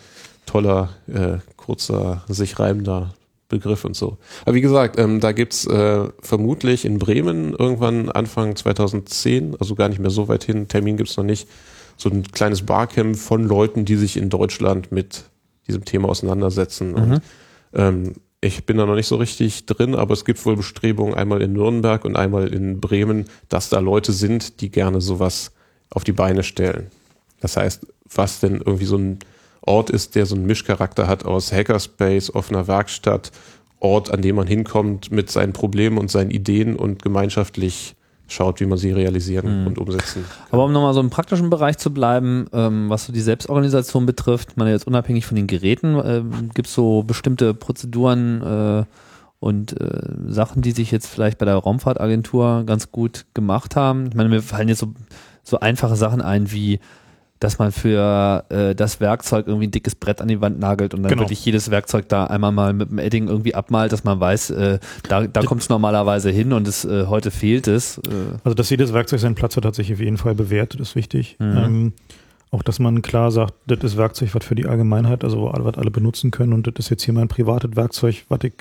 toller, 0.47 0.89
äh, 1.07 1.39
kurzer, 1.57 2.25
sich 2.29 2.59
reimender 2.59 3.15
Begriff 3.49 3.85
und 3.85 3.95
so. 3.95 4.17
Aber 4.47 4.55
wie 4.55 4.63
gesagt, 4.63 4.99
ähm, 4.99 5.21
da 5.21 5.33
gibt's 5.33 5.67
äh, 5.67 6.09
vermutlich 6.23 6.87
in 6.87 6.99
Bremen 6.99 7.53
irgendwann 7.53 8.09
Anfang 8.11 8.57
2010, 8.57 9.57
also 9.61 9.75
gar 9.75 9.91
nicht 9.91 9.99
mehr 9.99 10.11
so 10.11 10.29
weit 10.29 10.45
hin, 10.45 10.69
Termin 10.69 10.97
gibt's 10.97 11.19
noch 11.19 11.25
nicht, 11.25 11.47
so 12.03 12.11
ein 12.11 12.25
kleines 12.25 12.63
Barcamp 12.63 13.17
von 13.17 13.45
Leuten, 13.45 13.85
die 13.85 13.97
sich 13.97 14.17
in 14.17 14.29
Deutschland 14.29 14.93
mit 14.93 15.25
diesem 15.69 15.85
Thema 15.85 16.09
auseinandersetzen. 16.09 16.95
Und 16.95 17.23
ähm, 17.75 18.15
ich 18.41 18.67
bin 18.67 18.77
da 18.77 18.87
noch 18.87 18.97
nicht 18.97 19.07
so 19.07 19.17
richtig 19.17 19.67
drin, 19.67 19.95
aber 19.95 20.13
es 20.15 20.25
gibt 20.25 20.45
wohl 20.45 20.57
Bestrebungen 20.57 21.15
einmal 21.15 21.41
in 21.43 21.53
Nürnberg 21.53 22.05
und 22.05 22.17
einmal 22.17 22.49
in 22.53 22.81
Bremen, 22.81 23.27
dass 23.49 23.69
da 23.69 23.79
Leute 23.79 24.13
sind, 24.13 24.61
die 24.61 24.71
gerne 24.71 25.01
sowas 25.01 25.53
auf 25.91 26.03
die 26.03 26.13
Beine 26.13 26.43
stellen. 26.43 26.89
Das 27.41 27.57
heißt, 27.57 27.87
was 28.13 28.41
denn 28.41 28.57
irgendwie 28.57 28.85
so 28.85 28.97
ein 28.97 29.19
Ort 29.61 29.91
ist, 29.91 30.17
der 30.17 30.27
so 30.27 30.35
einen 30.35 30.47
Mischcharakter 30.47 31.07
hat 31.07 31.25
aus 31.25 31.53
Hackerspace, 31.53 32.35
offener 32.35 32.67
Werkstatt, 32.67 33.31
Ort, 33.79 34.11
an 34.13 34.23
dem 34.23 34.37
man 34.37 34.47
hinkommt 34.47 35.11
mit 35.11 35.31
seinen 35.31 35.53
Problemen 35.53 35.99
und 35.99 36.11
seinen 36.11 36.31
Ideen 36.31 36.77
und 36.77 37.03
gemeinschaftlich 37.03 37.97
schaut, 38.33 38.61
wie 38.61 38.67
man 38.67 38.79
sie 38.79 38.93
realisieren 38.93 39.61
Mhm. 39.63 39.67
und 39.69 39.79
umsetzen. 39.79 40.25
Aber 40.51 40.65
um 40.65 40.73
nochmal 40.73 40.95
so 40.95 41.01
im 41.01 41.11
praktischen 41.11 41.51
Bereich 41.51 41.79
zu 41.79 41.93
bleiben, 41.93 42.47
ähm, 42.53 42.89
was 42.91 43.07
so 43.07 43.13
die 43.13 43.21
Selbstorganisation 43.21 44.07
betrifft, 44.07 44.57
man 44.57 44.69
jetzt 44.69 44.87
unabhängig 44.87 45.27
von 45.27 45.37
den 45.37 45.47
Geräten, 45.47 46.01
ähm, 46.05 46.51
gibt 46.55 46.69
es 46.69 46.75
so 46.75 47.03
bestimmte 47.03 47.55
Prozeduren 47.55 48.43
äh, 48.43 48.85
und 49.41 49.81
äh, 49.81 50.01
Sachen, 50.29 50.63
die 50.63 50.71
sich 50.73 50.91
jetzt 50.91 51.07
vielleicht 51.07 51.39
bei 51.39 51.45
der 51.47 51.57
Raumfahrtagentur 51.57 52.63
ganz 52.65 52.93
gut 52.93 53.27
gemacht 53.35 53.77
haben. 53.77 54.07
Ich 54.07 54.15
meine, 54.15 54.29
mir 54.29 54.43
fallen 54.43 54.69
jetzt 54.69 54.79
so, 54.81 54.93
so 55.43 55.61
einfache 55.61 55.97
Sachen 55.97 56.21
ein 56.23 56.53
wie 56.53 56.79
dass 57.43 57.59
man 57.59 57.73
für 57.73 58.45
äh, 58.51 58.75
das 58.75 59.01
Werkzeug 59.01 59.49
irgendwie 59.49 59.67
ein 59.67 59.71
dickes 59.73 59.97
Brett 59.97 60.21
an 60.21 60.29
die 60.29 60.41
Wand 60.41 60.61
nagelt 60.61 60.95
und 60.95 61.03
dann 61.03 61.11
Genau. 61.11 61.23
wirklich 61.23 61.45
jedes 61.45 61.71
Werkzeug 61.71 62.09
da 62.09 62.27
einmal 62.27 62.53
mal 62.53 62.73
mit 62.73 62.91
dem 62.91 62.99
Edding 62.99 63.27
irgendwie 63.27 63.55
abmalt, 63.55 63.93
dass 63.93 64.05
man 64.05 64.21
weiß, 64.21 64.51
äh, 64.51 64.79
da, 65.09 65.27
da 65.27 65.43
kommt 65.43 65.63
es 65.63 65.69
normalerweise 65.69 66.31
hin 66.31 66.53
und 66.53 66.69
es, 66.69 66.85
äh, 66.85 67.07
heute 67.09 67.33
fehlt 67.33 67.67
es. 67.67 67.99
Äh, 67.99 68.39
Also, 68.45 68.55
dass 68.55 68.71
jedes 68.71 68.93
Werkzeug 68.93 69.19
seinen 69.19 69.35
Platz 69.35 69.57
hat, 69.57 69.65
hat 69.65 69.75
sich 69.75 69.93
auf 69.93 69.99
jeden 69.99 70.19
Fall 70.19 70.35
bewährt, 70.37 70.75
das 70.75 70.91
ist 70.91 70.97
wichtig. 70.97 71.37
Mhm. 71.41 71.57
Ähm, 71.57 71.93
auch, 72.53 72.63
dass 72.63 72.79
man 72.79 73.03
klar 73.03 73.33
sagt, 73.33 73.55
das 73.67 73.79
ist 73.83 73.97
Werkzeug, 73.97 74.35
was 74.35 74.45
für 74.45 74.55
die 74.55 74.67
Allgemeinheit, 74.67 75.25
also 75.25 75.51
was 75.53 75.77
alle 75.77 75.91
benutzen 75.91 76.31
können 76.31 76.53
und 76.53 76.67
das 76.69 76.75
ist 76.79 76.91
jetzt 76.91 77.03
hier 77.03 77.15
mein 77.15 77.27
privates 77.29 77.75
Werkzeug, 77.75 78.25
was 78.29 78.41
ich, 78.45 78.53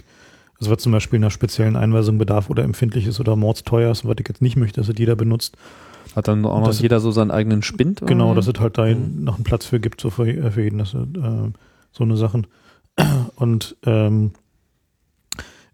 also 0.59 0.71
was 0.71 0.81
zum 0.81 0.91
Beispiel 0.91 1.19
einer 1.19 1.29
speziellen 1.29 1.75
Einweisung 1.75 2.17
bedarf 2.17 2.49
oder 2.49 2.63
empfindlich 2.63 3.05
ist 3.05 3.19
oder 3.19 3.35
mordsteuer 3.35 3.91
ist, 3.91 4.05
was 4.07 4.15
ich 4.19 4.27
jetzt 4.27 4.41
nicht 4.41 4.55
möchte, 4.55 4.81
dass 4.81 4.89
es 4.89 4.95
jeder 4.97 5.15
benutzt. 5.15 5.55
Hat 6.15 6.27
dann 6.27 6.45
auch 6.45 6.59
noch 6.61 6.73
jeder 6.73 6.99
so 6.99 7.11
seinen 7.11 7.31
eigenen 7.31 7.61
Spind? 7.63 8.01
Genau, 8.05 8.25
irgendwie? 8.25 8.35
dass 8.35 8.47
es 8.47 8.59
halt 8.61 8.77
da 8.77 8.85
Mhm. 8.85 9.23
noch 9.23 9.35
einen 9.35 9.43
Platz 9.43 9.65
für 9.65 9.79
gibt, 9.79 10.01
so 10.01 10.09
für, 10.09 10.27
äh, 10.27 10.51
für 10.51 10.63
jeden, 10.63 10.77
das, 10.79 10.93
äh, 10.93 10.97
so 11.91 12.03
eine 12.03 12.17
Sachen. 12.17 12.47
Und 13.35 13.75
ähm, 13.85 14.31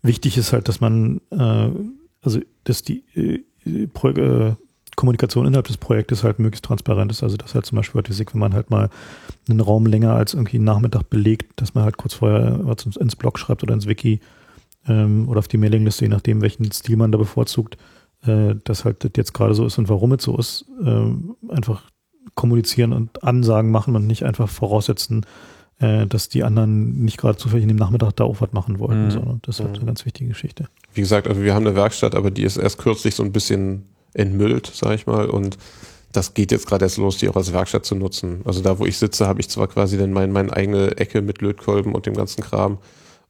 wichtig 0.02 0.38
ist 0.38 0.54
halt, 0.54 0.68
dass 0.68 0.82
man, 0.82 1.22
äh, 1.32 1.70
also 2.22 2.40
dass 2.64 2.82
die 2.82 3.04
äh, 3.16 3.88
Pro 3.88 4.10
äh, 4.10 4.54
Kommunikation 4.96 5.46
innerhalb 5.46 5.68
des 5.68 5.78
Projektes 5.78 6.24
halt 6.24 6.40
möglichst 6.40 6.66
transparent 6.66 7.12
ist. 7.12 7.22
Also 7.22 7.38
das 7.38 7.54
halt 7.54 7.66
zum 7.66 7.76
Beispiel 7.76 8.00
heute 8.00 8.18
wenn 8.18 8.40
man 8.40 8.54
halt 8.56 8.72
mal 8.72 8.90
einen 9.48 9.60
Raum 9.60 9.86
länger 9.86 10.14
als 10.14 10.34
irgendwie 10.34 10.58
einen 10.58 10.66
Nachmittag 10.66 11.10
belegt, 11.10 11.62
dass 11.62 11.76
man 11.76 11.84
halt 11.84 11.98
kurz 11.98 12.16
vorher 12.16 12.60
was 12.64 12.84
ins, 12.86 12.98
ins 12.98 13.16
Blog 13.16 13.38
schreibt 13.38 13.62
oder 13.62 13.76
ins 13.76 13.88
Wiki 13.88 14.22
ähm, 14.88 15.30
oder 15.30 15.38
auf 15.40 15.48
die 15.48 15.58
Mailingliste, 15.58 16.06
je 16.06 16.10
nachdem, 16.10 16.42
welchen 16.42 16.72
Stil 16.72 16.98
man 16.98 17.12
da 17.12 17.20
bevorzugt, 17.20 17.78
äh, 18.28 18.56
dass 18.64 18.86
halt 18.86 19.04
das 19.04 19.12
jetzt 19.16 19.34
gerade 19.34 19.54
so 19.54 19.66
ist 19.66 19.78
und 19.78 19.90
warum 19.90 20.12
es 20.14 20.24
so 20.24 20.38
ist. 20.38 20.66
ähm, 20.84 21.36
einfach 21.50 21.84
kommunizieren 22.36 22.94
und 22.94 23.24
Ansagen 23.24 23.72
machen 23.72 23.96
und 23.96 24.06
nicht 24.06 24.24
einfach 24.24 24.50
voraussetzen, 24.50 25.26
äh, 25.80 26.06
dass 26.06 26.30
die 26.30 26.44
anderen 26.44 27.04
nicht 27.04 27.18
gerade 27.18 27.38
zufällig 27.38 27.64
in 27.64 27.70
dem 27.70 27.78
Nachmittag 27.78 28.12
da 28.16 28.24
auch 28.26 28.42
was 28.42 28.52
machen 28.54 28.80
wollten. 28.80 29.06
Mhm. 29.06 29.12
Sondern 29.12 29.40
das 29.44 29.56
ist 29.56 29.62
halt 29.62 29.72
Mhm. 29.74 29.78
eine 29.78 29.86
ganz 29.88 30.06
wichtige 30.06 30.30
Geschichte. 30.30 30.68
Wie 30.94 31.02
gesagt, 31.02 31.28
also 31.28 31.42
wir 31.42 31.54
haben 31.56 31.66
eine 31.66 31.76
Werkstatt, 31.76 32.16
aber 32.16 32.30
die 32.32 32.44
ist 32.44 32.58
erst 32.58 32.78
kürzlich 32.80 33.16
so 33.16 33.24
ein 33.24 33.32
bisschen 33.32 33.84
entmüllt, 34.14 34.72
sag 34.74 34.94
ich 34.96 35.06
mal, 35.08 35.30
und 35.30 35.58
das 36.12 36.34
geht 36.34 36.52
jetzt 36.52 36.68
gerade 36.68 36.86
erst 36.86 36.98
los, 36.98 37.18
die 37.18 37.30
auch 37.30 37.36
als 37.36 37.54
Werkstatt 37.54 37.86
zu 37.86 37.94
nutzen. 37.96 38.42
Also 38.46 38.62
da, 38.62 38.80
wo 38.80 38.86
ich 38.86 38.98
sitze, 38.98 39.28
habe 39.28 39.40
ich 39.40 39.50
zwar 39.50 39.68
quasi 39.68 39.98
dann 39.98 40.12
mein, 40.14 40.32
meine 40.32 40.52
eigene 40.54 40.98
Ecke 40.98 41.22
mit 41.22 41.42
Lötkolben 41.42 41.94
und 41.94 42.06
dem 42.06 42.16
ganzen 42.16 42.44
Kram, 42.44 42.80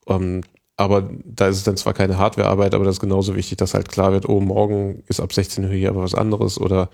ähm, 0.07 0.41
aber 0.77 1.09
da 1.25 1.47
ist 1.47 1.57
es 1.57 1.63
dann 1.63 1.75
zwar 1.75 1.93
keine 1.93 2.17
Hardwarearbeit, 2.17 2.75
aber 2.75 2.85
das 2.85 2.95
ist 2.95 3.01
genauso 3.01 3.35
wichtig, 3.35 3.57
dass 3.57 3.73
halt 3.73 3.89
klar 3.89 4.11
wird, 4.11 4.29
oh, 4.29 4.39
morgen 4.39 5.03
ist 5.07 5.19
ab 5.19 5.33
16 5.33 5.65
Uhr 5.65 5.71
hier 5.71 5.89
aber 5.89 6.03
was 6.03 6.15
anderes 6.15 6.59
oder 6.59 6.89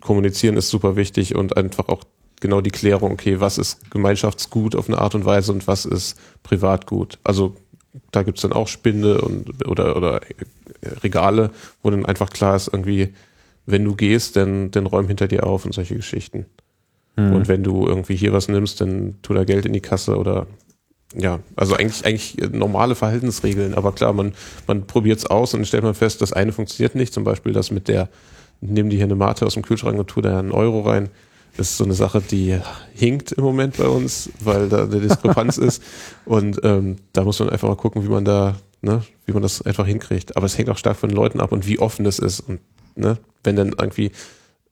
kommunizieren 0.00 0.56
ist 0.56 0.68
super 0.68 0.94
wichtig 0.94 1.34
und 1.34 1.56
einfach 1.56 1.88
auch 1.88 2.04
genau 2.40 2.60
die 2.60 2.70
Klärung, 2.70 3.12
okay, 3.12 3.40
was 3.40 3.58
ist 3.58 3.90
Gemeinschaftsgut 3.90 4.76
auf 4.76 4.88
eine 4.88 4.98
Art 4.98 5.14
und 5.14 5.24
Weise 5.24 5.52
und 5.52 5.66
was 5.66 5.86
ist 5.86 6.18
Privatgut. 6.42 7.18
Also 7.24 7.56
da 8.12 8.22
gibt's 8.22 8.42
dann 8.42 8.52
auch 8.52 8.68
Spinde 8.68 9.20
und 9.22 9.66
oder 9.66 9.96
oder 9.96 10.20
Regale, 11.02 11.50
wo 11.82 11.90
dann 11.90 12.06
einfach 12.06 12.30
klar 12.30 12.54
ist, 12.54 12.68
irgendwie, 12.68 13.14
wenn 13.66 13.84
du 13.84 13.96
gehst, 13.96 14.36
dann, 14.36 14.70
dann 14.70 14.86
räum 14.86 15.08
hinter 15.08 15.26
dir 15.26 15.46
auf 15.46 15.64
und 15.64 15.72
solche 15.72 15.96
Geschichten. 15.96 16.46
Hm. 17.16 17.32
Und 17.32 17.48
wenn 17.48 17.64
du 17.64 17.86
irgendwie 17.86 18.16
hier 18.16 18.32
was 18.32 18.48
nimmst, 18.48 18.80
dann 18.80 19.16
tu 19.22 19.34
da 19.34 19.44
Geld 19.44 19.66
in 19.66 19.72
die 19.72 19.80
Kasse 19.80 20.16
oder 20.16 20.46
ja, 21.14 21.40
also 21.56 21.74
eigentlich 21.74 22.04
eigentlich 22.04 22.50
normale 22.52 22.94
Verhaltensregeln, 22.94 23.74
aber 23.74 23.92
klar, 23.92 24.12
man 24.12 24.34
man 24.66 24.86
probiert's 24.86 25.26
aus 25.26 25.54
und 25.54 25.60
dann 25.60 25.66
stellt 25.66 25.82
man 25.84 25.94
fest, 25.94 26.20
das 26.20 26.32
eine 26.32 26.52
funktioniert 26.52 26.94
nicht, 26.94 27.14
zum 27.14 27.24
Beispiel 27.24 27.52
das 27.52 27.70
mit 27.70 27.88
der 27.88 28.08
nimm 28.60 28.90
dir 28.90 28.96
hier 28.96 29.04
eine 29.04 29.14
Mate 29.14 29.46
aus 29.46 29.54
dem 29.54 29.62
Kühlschrank 29.62 29.98
und 29.98 30.08
tu 30.08 30.20
da 30.20 30.38
einen 30.38 30.52
Euro 30.52 30.80
rein. 30.80 31.08
Das 31.56 31.70
ist 31.70 31.78
so 31.78 31.84
eine 31.84 31.94
Sache, 31.94 32.20
die 32.20 32.58
hinkt 32.94 33.32
im 33.32 33.42
Moment 33.42 33.76
bei 33.76 33.88
uns, 33.88 34.30
weil 34.40 34.68
da 34.68 34.84
eine 34.84 35.00
Diskrepanz 35.00 35.58
ist. 35.58 35.82
Und 36.24 36.60
ähm, 36.62 36.96
da 37.12 37.24
muss 37.24 37.40
man 37.40 37.50
einfach 37.50 37.68
mal 37.68 37.76
gucken, 37.76 38.04
wie 38.04 38.08
man 38.08 38.24
da, 38.24 38.56
ne, 38.80 39.02
wie 39.26 39.32
man 39.32 39.42
das 39.42 39.62
einfach 39.62 39.86
hinkriegt. 39.86 40.36
Aber 40.36 40.46
es 40.46 40.56
hängt 40.56 40.70
auch 40.70 40.78
stark 40.78 40.96
von 40.96 41.08
den 41.08 41.16
Leuten 41.16 41.40
ab 41.40 41.52
und 41.52 41.66
wie 41.66 41.78
offen 41.78 42.06
es 42.06 42.18
ist. 42.18 42.40
Und 42.40 42.60
ne, 42.94 43.18
wenn 43.42 43.56
dann 43.56 43.74
irgendwie 43.78 44.12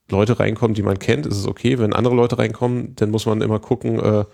Leute 0.09 0.39
reinkommen, 0.39 0.75
die 0.75 0.83
man 0.83 0.99
kennt, 0.99 1.27
ist 1.27 1.39
es 1.39 1.47
okay. 1.47 1.79
Wenn 1.79 1.93
andere 1.93 2.15
Leute 2.15 2.39
reinkommen, 2.39 2.95
dann 2.97 3.11
muss 3.11 3.27
man 3.27 3.41
immer 3.41 3.59
gucken, 3.59 3.99
äh, 3.99 4.25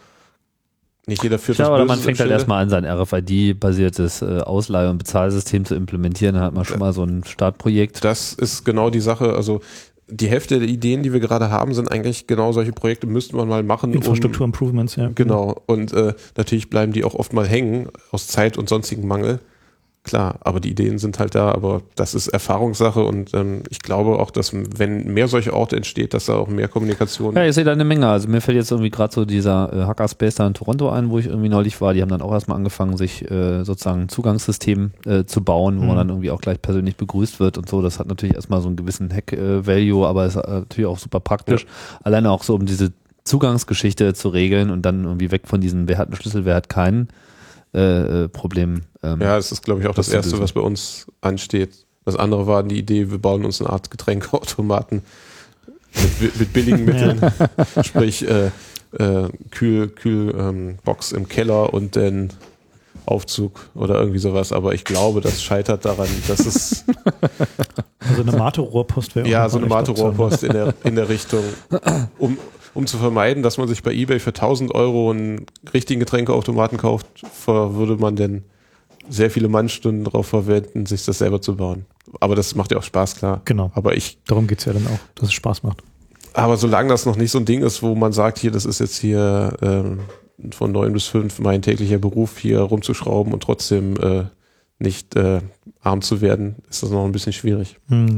nicht 1.07 1.23
jeder 1.23 1.39
führt 1.39 1.59
was 1.59 1.69
oder 1.69 1.85
man 1.85 1.99
fängt 1.99 2.21
halt 2.21 2.31
erstmal 2.31 2.63
an, 2.63 2.71
sein 2.71 2.85
RFID-basiertes 2.85 4.23
äh, 4.23 4.39
Ausleihe- 4.41 4.91
und 4.91 4.99
Bezahlsystem 4.99 5.65
zu 5.65 5.75
implementieren. 5.75 6.35
Dann 6.37 6.45
hat 6.45 6.55
man 6.55 6.65
schon 6.65 6.79
mal 6.79 6.93
so 6.93 7.03
ein 7.05 7.25
Startprojekt. 7.25 8.05
Das 8.05 8.33
ist 8.35 8.65
genau 8.65 8.89
die 8.91 9.01
Sache. 9.01 9.35
Also 9.35 9.61
die 10.09 10.29
Hälfte 10.29 10.59
der 10.59 10.69
Ideen, 10.69 11.03
die 11.03 11.13
wir 11.13 11.21
gerade 11.21 11.51
haben, 11.51 11.75
sind 11.75 11.91
eigentlich 11.91 12.27
genau 12.27 12.53
solche 12.53 12.73
Projekte, 12.73 13.07
müsste 13.07 13.35
man 13.35 13.49
mal 13.49 13.63
machen. 13.63 13.91
um- 13.91 13.97
Infrastruktur 13.97 14.45
Improvements, 14.45 14.97
ja. 14.97 15.11
Genau. 15.15 15.63
Und 15.67 15.93
äh, 15.93 16.15
natürlich 16.37 16.71
bleiben 16.71 16.93
die 16.93 17.03
auch 17.05 17.15
oft 17.15 17.33
mal 17.33 17.47
hängen 17.49 17.89
aus 18.11 18.27
Zeit 18.29 18.57
und 18.59 18.69
sonstigen 18.69 19.07
Mangel. 19.09 19.41
Klar, 20.05 20.41
aber 20.41 20.59
die 20.59 20.71
Ideen 20.71 20.99
sind 20.99 21.21
halt 21.21 21.37
da, 21.37 21.53
aber 21.53 21.83
das 21.95 22.15
ist 22.17 22.27
Erfahrungssache 22.27 23.05
und 23.05 23.33
ähm, 23.35 23.63
ich 23.71 23.79
glaube 23.83 24.19
auch, 24.19 24.33
dass 24.33 24.53
wenn 24.53 25.15
mehr 25.15 25.29
solche 25.29 25.55
Orte 25.55 25.77
entsteht, 25.77 26.13
dass 26.13 26.25
da 26.27 26.35
auch 26.35 26.49
mehr 26.49 26.67
Kommunikation. 26.67 27.37
Ja, 27.37 27.45
ich 27.45 27.55
sehe 27.55 27.63
da 27.63 27.71
eine 27.71 27.85
Menge. 27.85 28.09
Also 28.09 28.27
mir 28.29 28.41
fällt 28.41 28.57
jetzt 28.57 28.73
irgendwie 28.73 28.91
gerade 28.91 29.15
so 29.15 29.25
dieser 29.25 29.73
äh, 29.73 29.85
Hackerspace 29.85 30.35
da 30.35 30.47
in 30.49 30.55
Toronto 30.55 30.91
ein, 30.91 31.11
wo 31.11 31.21
ich 31.21 31.27
irgendwie 31.27 31.49
neulich 31.49 31.81
war. 31.81 31.95
Die 31.95 32.03
haben 32.03 32.09
dann 32.09 32.21
auch 32.21 32.33
erstmal 32.33 32.57
angefangen, 32.57 32.97
sich 32.97 33.31
äh, 33.31 33.63
sozusagen 33.63 34.03
ein 34.03 34.09
Zugangssystem 34.09 34.91
äh, 35.07 35.23
zu 35.25 35.45
bauen, 35.45 35.77
wo 35.79 35.83
man 35.85 35.93
Mhm. 35.95 35.99
dann 35.99 36.09
irgendwie 36.09 36.33
auch 36.33 36.41
gleich 36.41 36.61
persönlich 36.61 36.97
begrüßt 36.97 37.39
wird 37.39 37.57
und 37.57 37.69
so. 37.69 37.81
Das 37.81 38.01
hat 38.01 38.09
natürlich 38.09 38.35
erstmal 38.35 38.61
so 38.61 38.67
einen 38.67 38.77
gewissen 38.77 39.09
Hack-Value, 39.15 40.05
aber 40.05 40.27
ist 40.27 40.35
äh, 40.35 40.41
natürlich 40.51 40.87
auch 40.87 40.99
super 40.99 41.21
praktisch. 41.21 41.65
Alleine 42.03 42.33
auch 42.33 42.43
so, 42.43 42.57
um 42.57 42.67
diese 42.67 42.93
Zugangsgeschichte 43.23 44.15
zu 44.15 44.31
regeln 44.31 44.71
und 44.71 44.83
dann 44.83 45.05
irgendwie 45.05 45.31
weg 45.31 45.43
von 45.47 45.61
diesem, 45.61 45.87
wer 45.87 45.99
hat 45.99 46.09
einen 46.09 46.17
Schlüssel, 46.17 46.45
wer 46.45 46.57
hat 46.57 46.69
keinen 46.69 47.07
äh, 47.73 48.25
äh, 48.25 48.29
Problem. 48.29 48.81
Ähm, 49.03 49.21
Ja, 49.21 49.37
das 49.37 49.53
ist, 49.53 49.63
glaube 49.63 49.81
ich, 49.81 49.87
auch 49.87 49.95
das, 49.95 50.09
Erste, 50.09 50.39
was 50.41 50.53
bei 50.53 50.61
uns 50.61 51.07
ansteht. 51.21 51.87
Das 52.05 52.17
andere 52.17 52.47
war 52.47 52.63
die 52.63 52.79
Idee, 52.79 53.11
wir 53.11 53.19
bauen 53.19 53.45
uns 53.45 53.61
eine 53.61 53.71
Art 53.71 53.91
Getränkeautomaten 53.91 55.03
mit, 56.21 56.39
mit 56.39 56.53
billigen 56.53 56.85
Mitteln, 56.85 57.21
sprich 57.83 58.27
äh, 58.29 58.47
äh, 58.99 59.29
Kühl, 59.51 59.89
Kühl 59.89 60.35
ähm, 60.37 60.79
Box 60.85 61.13
im 61.13 61.29
Keller 61.29 61.73
und 61.73 61.97
dann 61.97 62.31
Aufzug 63.07 63.69
oder 63.75 63.99
irgendwie 63.99 64.19
sowas. 64.19 64.53
Aber 64.53 64.75
ich 64.75 64.85
glaube, 64.85 65.21
das 65.21 65.43
scheitert 65.43 65.85
daran, 65.85 66.09
dass 66.29 66.41
es 66.47 66.85
Also 68.09 68.23
eine 68.23 68.33
Mate-Rohrpost 68.33 69.15
wäre 69.17 69.29
ja 69.29 69.49
so 69.49 69.59
eine 69.59 69.67
Mate-Rohrpost 69.67 70.43
in 70.45 70.53
der, 70.53 70.75
in 70.85 70.97
der 70.97 71.09
Richtung, 71.09 71.43
um, 72.19 72.37
um 72.75 72.87
zu 72.87 72.99
vermeiden, 72.99 73.43
dass 73.43 73.59
man 73.59 73.69
sich 73.69 73.83
bei 73.83 73.93
eBay 73.93 74.19
für 74.19 74.31
1000 74.31 74.75
Euro 74.75 75.11
einen 75.11 75.47
richtigen 75.73 76.01
Getränkeautomaten 76.01 76.79
kauft, 76.79 77.07
würde 77.47 77.97
man 77.97 78.17
denn 78.17 78.45
sehr 79.09 79.31
viele 79.31 79.49
Mannstunden 79.49 80.05
darauf 80.05 80.29
verwenden, 80.29 80.87
sich 80.87 81.05
das 81.05 81.19
selber 81.19 81.41
zu 81.41 81.57
bauen. 81.57 81.87
Aber 82.21 82.37
das 82.37 82.55
macht 82.55 82.71
ja 82.73 82.79
auch 82.79 82.83
Spaß, 82.83 83.17
klar. 83.17 83.41
Genau, 83.45 83.71
Aber 83.75 83.97
ich, 83.97 84.19
darum 84.27 84.47
geht's 84.47 84.65
ja 84.65 84.73
dann 84.73 84.87
auch, 84.87 84.99
dass 85.15 85.29
es 85.29 85.33
Spaß 85.35 85.63
macht. 85.63 85.83
aber 86.35 86.57
solange 86.57 86.89
das 86.89 87.07
noch 87.07 87.17
nicht 87.17 87.31
so 87.31 87.39
ein 87.39 87.45
Ding 87.45 87.63
ist, 87.63 87.83
wo 87.83 87.95
man 87.95 88.13
sagt, 88.13 88.39
hier, 88.39 88.51
das 88.51 88.65
ist 88.65 88.81
jetzt 88.81 88.97
hier 88.97 89.57
ähm, 89.63 90.01
von 90.51 90.73
neun 90.73 90.93
bis 90.93 91.07
fünf 91.07 91.39
mein 91.39 91.63
täglicher 91.63 91.99
Beruf, 91.99 92.39
hier 92.39 92.61
rumzuschrauben 92.61 93.33
und 93.33 93.43
trotzdem 93.43 93.97
äh, 93.99 94.25
nicht 94.79 95.15
äh, 95.17 95.41
arm 95.81 96.03
zu 96.03 96.21
werden, 96.21 96.57
ist 96.69 96.83
das 96.83 96.91
noch 96.91 97.05
ein 97.05 97.13
bisschen 97.13 97.33
schwierig. 97.33 97.77
Hm. 97.89 98.17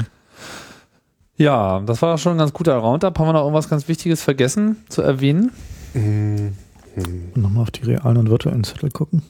ja, 1.37 1.81
das 1.81 2.01
war 2.03 2.17
schon 2.19 2.33
ein 2.33 2.39
ganz 2.39 2.53
guter 2.53 2.77
Roundup. 2.77 3.19
Haben 3.19 3.29
wir 3.29 3.33
noch 3.35 3.43
irgendwas 3.43 3.69
ganz 3.69 3.89
Wichtiges 3.89 4.23
vergessen 4.23 4.77
zu 4.89 5.03
erwähnen? 5.03 5.53
Hm, 5.93 6.55
hm. 6.95 7.33
Und 7.35 7.43
nochmal 7.43 7.63
auf 7.63 7.71
die 7.71 7.83
realen 7.85 8.17
und 8.17 8.31
virtuellen 8.31 8.65
Zettel 8.65 8.91
gucken. 8.91 9.23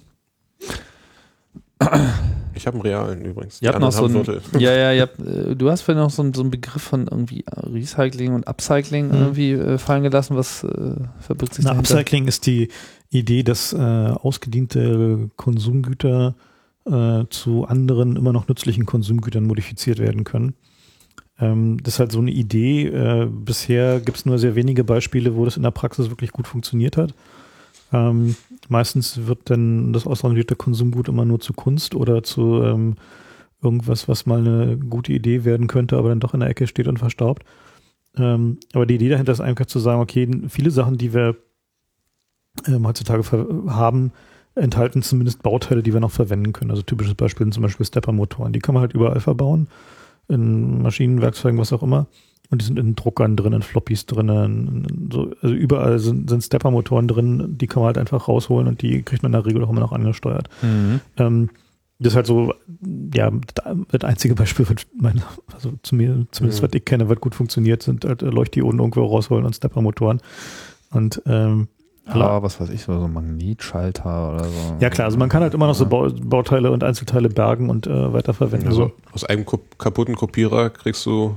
Ich 2.56 2.66
habe 2.68 2.76
einen 2.76 2.82
realen 2.82 3.24
übrigens. 3.24 3.60
Ihr 3.60 3.68
habt 3.70 3.80
noch 3.80 3.90
so 3.90 4.04
ein, 4.06 4.24
ja, 4.60 4.72
ja, 4.72 4.92
ihr 4.92 5.02
habt, 5.02 5.18
äh, 5.18 5.56
du 5.56 5.70
hast 5.70 5.82
vorhin 5.82 6.02
noch 6.02 6.10
so, 6.10 6.22
einen- 6.22 6.34
so 6.34 6.40
einen 6.42 6.50
Begriff 6.52 6.82
von 6.82 7.08
irgendwie 7.10 7.44
Recycling 7.48 8.32
und 8.34 8.46
Upcycling 8.46 9.08
Mhm. 9.08 9.14
irgendwie 9.14 9.52
äh, 9.52 9.78
fallen 9.78 10.04
gelassen. 10.04 10.36
Was 10.36 10.62
äh, 10.62 10.68
verbirgt 11.20 11.54
sich 11.54 11.64
Na, 11.64 11.70
dahinter? 11.72 11.94
Upcycling 11.94 12.28
ist 12.28 12.46
die 12.46 12.68
Idee, 13.10 13.42
dass 13.42 13.72
äh, 13.72 13.76
ausgediente 13.78 15.30
Konsumgüter 15.36 16.34
äh, 16.86 17.24
zu 17.30 17.64
anderen 17.66 18.16
immer 18.16 18.32
noch 18.32 18.46
nützlichen 18.48 18.86
Konsumgütern 18.86 19.44
modifiziert 19.44 19.98
werden 19.98 20.24
können. 20.24 20.54
Ähm, 21.40 21.78
das 21.82 21.94
ist 21.94 22.00
halt 22.00 22.12
so 22.12 22.20
eine 22.20 22.30
Idee. 22.30 22.86
Äh, 22.86 23.26
bisher 23.30 23.98
gibt 24.00 24.18
es 24.18 24.26
nur 24.26 24.38
sehr 24.38 24.54
wenige 24.54 24.84
Beispiele, 24.84 25.34
wo 25.34 25.44
das 25.44 25.56
in 25.56 25.64
der 25.64 25.70
Praxis 25.72 26.08
wirklich 26.10 26.30
gut 26.30 26.46
funktioniert 26.46 26.96
hat. 26.96 27.14
Ähm, 27.94 28.34
meistens 28.68 29.26
wird 29.26 29.50
dann 29.50 29.92
das 29.92 30.06
ausrangierte 30.06 30.56
Konsumgut 30.56 31.08
immer 31.08 31.24
nur 31.24 31.38
zu 31.38 31.52
Kunst 31.52 31.94
oder 31.94 32.24
zu 32.24 32.60
ähm, 32.62 32.96
irgendwas, 33.62 34.08
was 34.08 34.26
mal 34.26 34.40
eine 34.40 34.76
gute 34.76 35.12
Idee 35.12 35.44
werden 35.44 35.68
könnte, 35.68 35.96
aber 35.96 36.08
dann 36.08 36.20
doch 36.20 36.34
in 36.34 36.40
der 36.40 36.48
Ecke 36.50 36.66
steht 36.66 36.88
und 36.88 36.98
verstaubt. 36.98 37.44
Ähm, 38.16 38.58
aber 38.72 38.84
die 38.84 38.96
Idee 38.96 39.10
dahinter 39.10 39.32
ist 39.32 39.40
einfach 39.40 39.66
zu 39.66 39.78
sagen, 39.78 40.00
okay, 40.00 40.28
viele 40.48 40.72
Sachen, 40.72 40.98
die 40.98 41.14
wir 41.14 41.36
ähm, 42.66 42.86
heutzutage 42.86 43.22
haben, 43.68 44.12
enthalten 44.56 45.02
zumindest 45.02 45.42
Bauteile, 45.42 45.82
die 45.82 45.92
wir 45.92 46.00
noch 46.00 46.10
verwenden 46.10 46.52
können. 46.52 46.70
Also 46.70 46.82
typisches 46.82 47.14
Beispiel 47.14 47.46
sind 47.46 47.54
zum 47.54 47.62
Beispiel 47.62 47.86
Stepper-Motoren. 47.86 48.52
Die 48.52 48.60
kann 48.60 48.74
man 48.74 48.82
halt 48.82 48.92
überall 48.92 49.20
verbauen, 49.20 49.68
in 50.28 50.82
Maschinenwerkzeugen, 50.82 51.58
was 51.58 51.72
auch 51.72 51.82
immer. 51.82 52.06
Und 52.50 52.60
die 52.60 52.66
sind 52.66 52.78
in 52.78 52.94
Druckern 52.94 53.36
drin, 53.36 53.54
in 53.54 53.62
Floppies 53.62 54.06
drin, 54.06 55.08
so, 55.10 55.32
also 55.40 55.54
überall 55.54 55.98
sind, 55.98 56.28
sind 56.28 56.42
Stepper-Motoren 56.42 57.08
drin, 57.08 57.56
die 57.58 57.66
kann 57.66 57.80
man 57.80 57.88
halt 57.88 57.98
einfach 57.98 58.28
rausholen 58.28 58.68
und 58.68 58.82
die 58.82 59.02
kriegt 59.02 59.22
man 59.22 59.30
in 59.30 59.40
der 59.40 59.46
Regel 59.46 59.64
auch 59.64 59.70
immer 59.70 59.80
noch 59.80 59.92
angesteuert. 59.92 60.48
Mhm. 60.62 61.00
Ähm, 61.16 61.50
das 61.98 62.12
ist 62.12 62.16
halt 62.16 62.26
so, 62.26 62.52
ja, 63.14 63.30
das 63.90 64.04
einzige 64.04 64.34
Beispiel, 64.34 64.68
was 64.68 64.86
mein, 64.94 65.22
also 65.54 65.72
zu 65.82 65.94
mir, 65.94 66.26
zumindest 66.32 66.60
mhm. 66.62 66.66
was 66.66 66.74
ich 66.74 66.84
kenne, 66.84 67.08
was 67.08 67.20
gut 67.20 67.34
funktioniert, 67.34 67.82
sind 67.82 68.04
halt 68.04 68.20
Leuchtdioden 68.22 68.78
irgendwo 68.80 69.04
rausholen 69.04 69.46
und 69.46 69.56
Stepper-Motoren. 69.56 70.20
Und 70.90 71.22
ähm, 71.26 71.68
ja, 72.06 72.42
was 72.42 72.60
weiß 72.60 72.68
ich, 72.68 72.82
so, 72.82 73.00
so 73.00 73.08
Magnetschalter 73.08 74.34
oder 74.34 74.44
so. 74.44 74.76
Ja 74.80 74.90
klar, 74.90 75.06
also 75.06 75.16
man 75.16 75.30
kann 75.30 75.42
halt 75.42 75.54
immer 75.54 75.66
noch 75.66 75.74
so 75.74 75.86
Bauteile 75.86 76.70
und 76.70 76.84
Einzelteile 76.84 77.30
bergen 77.30 77.70
und 77.70 77.86
äh, 77.86 78.12
weiterverwenden. 78.12 78.68
Also 78.68 78.92
aus 79.12 79.24
einem 79.24 79.46
kaputten 79.78 80.14
Kopierer 80.14 80.68
kriegst 80.68 81.06
du 81.06 81.36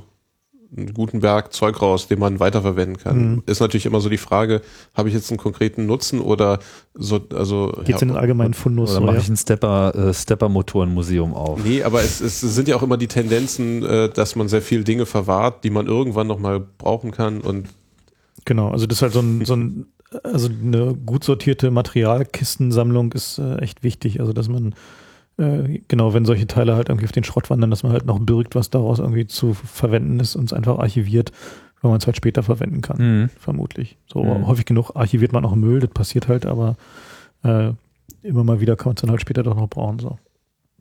einen 0.76 0.94
guten 0.94 1.22
Berg 1.22 1.54
Zeug 1.54 1.82
raus, 1.82 2.08
den 2.08 2.20
man 2.20 2.40
weiterverwenden 2.40 2.98
kann. 2.98 3.32
Mhm. 3.32 3.44
Ist 3.46 3.60
natürlich 3.60 3.86
immer 3.86 4.02
so 4.02 4.10
die 4.10 4.18
Frage, 4.18 4.62
habe 4.94 5.10
ich 5.10 5.16
jetzt 5.16 5.32
einen 5.32 5.38
konkreten 5.38 5.86
Nutzen 5.86 6.20
oder 6.20 6.60
so, 6.94 7.22
also. 7.34 7.72
Geht's 7.86 8.02
ja, 8.02 8.08
in 8.08 8.08
den 8.10 8.18
allgemeinen 8.18 8.54
Fundus? 8.54 8.92
Oder 8.92 9.00
so, 9.00 9.06
mache 9.06 9.16
ja. 9.16 9.22
ich 9.22 9.30
ein 9.30 9.38
Stepper, 9.38 9.96
äh, 9.96 10.14
Stepper-Motorenmuseum 10.14 11.34
auf? 11.34 11.64
Nee, 11.64 11.84
aber 11.84 12.02
es, 12.02 12.20
es 12.22 12.42
sind 12.42 12.68
ja 12.68 12.76
auch 12.76 12.84
immer 12.84 12.98
die 12.98 13.08
Tendenzen, 13.08 13.84
äh, 13.84 14.10
dass 14.10 14.36
man 14.36 14.48
sehr 14.48 14.62
viele 14.62 14.84
Dinge 14.84 15.06
verwahrt, 15.06 15.64
die 15.64 15.70
man 15.70 15.88
irgendwann 15.88 16.28
nochmal 16.28 16.66
brauchen 16.78 17.12
kann 17.12 17.42
und. 17.42 17.70
Genau, 18.46 18.70
also 18.70 18.88
das 18.88 19.00
ist 19.00 19.02
halt 19.02 19.14
so 19.14 19.20
ein, 19.20 19.46
so 19.46 19.56
ein, 19.56 19.88
also 20.24 20.48
eine 20.48 20.94
gut 20.94 21.24
sortierte 21.24 21.70
Materialkistensammlung 21.72 23.12
ist 23.12 23.40
äh, 23.40 23.58
echt 23.58 23.84
wichtig. 23.84 24.20
Also 24.20 24.32
dass 24.32 24.48
man 24.48 24.74
äh, 25.38 25.82
genau, 25.88 26.14
wenn 26.14 26.26
solche 26.26 26.48
Teile 26.48 26.76
halt 26.76 26.90
irgendwie 26.90 27.06
auf 27.06 27.12
den 27.12 27.24
Schrott 27.24 27.50
wandern, 27.50 27.70
dass 27.70 27.84
man 27.84 27.92
halt 27.92 28.06
noch 28.06 28.20
birgt, 28.20 28.56
was 28.56 28.70
daraus 28.70 29.00
irgendwie 29.00 29.28
zu 29.28 29.54
verwenden 29.54 30.20
ist 30.20 30.36
und 30.36 30.46
es 30.46 30.54
einfach 30.54 30.80
archiviert, 30.80 31.32
wenn 31.82 31.92
man 31.92 32.00
es 32.00 32.08
halt 32.08 32.18
später 32.18 32.44
verwenden 32.44 32.82
kann, 32.82 32.98
mhm. 32.98 33.30
vermutlich. 33.40 33.98
So 34.12 34.24
mhm. 34.24 34.48
häufig 34.48 34.66
genug 34.66 34.92
archiviert 34.96 35.34
man 35.34 35.46
auch 35.46 35.56
Müll, 35.56 35.80
das 35.80 35.92
passiert 35.92 36.28
halt, 36.28 36.46
aber 36.46 36.76
äh, 37.44 37.72
immer 38.24 38.44
mal 38.44 38.60
wieder 38.60 38.76
kann 38.76 38.90
man 38.90 38.96
es 38.96 39.02
dann 39.02 39.12
halt 39.12 39.22
später 39.22 39.44
doch 39.44 39.56
noch 39.56 39.70
brauchen. 39.70 40.00
So. 40.00 40.18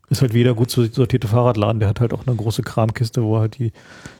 Ist 0.08 0.22
halt 0.22 0.32
wie 0.32 0.38
jeder 0.38 0.54
gut 0.54 0.70
sortierte 0.70 1.28
Fahrradladen, 1.28 1.80
der 1.80 1.88
hat 1.88 2.00
halt 2.00 2.14
auch 2.14 2.26
eine 2.26 2.36
große 2.36 2.62
Kramkiste, 2.62 3.22
wo 3.22 3.36
er 3.36 3.40
halt 3.40 3.58
die 3.58 3.72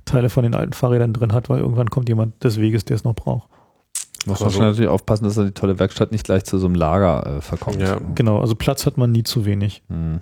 Teile 0.04 0.28
von 0.28 0.42
den 0.42 0.54
alten 0.54 0.72
Fahrrädern 0.72 1.12
drin 1.12 1.32
hat, 1.32 1.48
weil 1.48 1.60
irgendwann 1.60 1.90
kommt 1.90 2.08
jemand 2.08 2.42
des 2.44 2.60
Weges, 2.60 2.84
der 2.84 2.96
es 2.96 3.04
noch 3.04 3.14
braucht. 3.14 3.48
Muss 4.26 4.40
man 4.40 4.50
schon 4.50 4.62
natürlich 4.62 4.90
aufpassen, 4.90 5.24
dass 5.24 5.36
er 5.36 5.44
die 5.44 5.52
tolle 5.52 5.78
Werkstatt 5.78 6.12
nicht 6.12 6.24
gleich 6.24 6.44
zu 6.44 6.58
so 6.58 6.66
einem 6.66 6.74
Lager 6.74 7.38
äh, 7.38 7.40
verkommt. 7.40 7.80
Ja. 7.80 8.00
Genau, 8.14 8.40
also 8.40 8.54
Platz 8.54 8.84
hat 8.86 8.98
man 8.98 9.12
nie 9.12 9.22
zu 9.22 9.44
wenig. 9.44 9.82
Hm. 9.88 10.20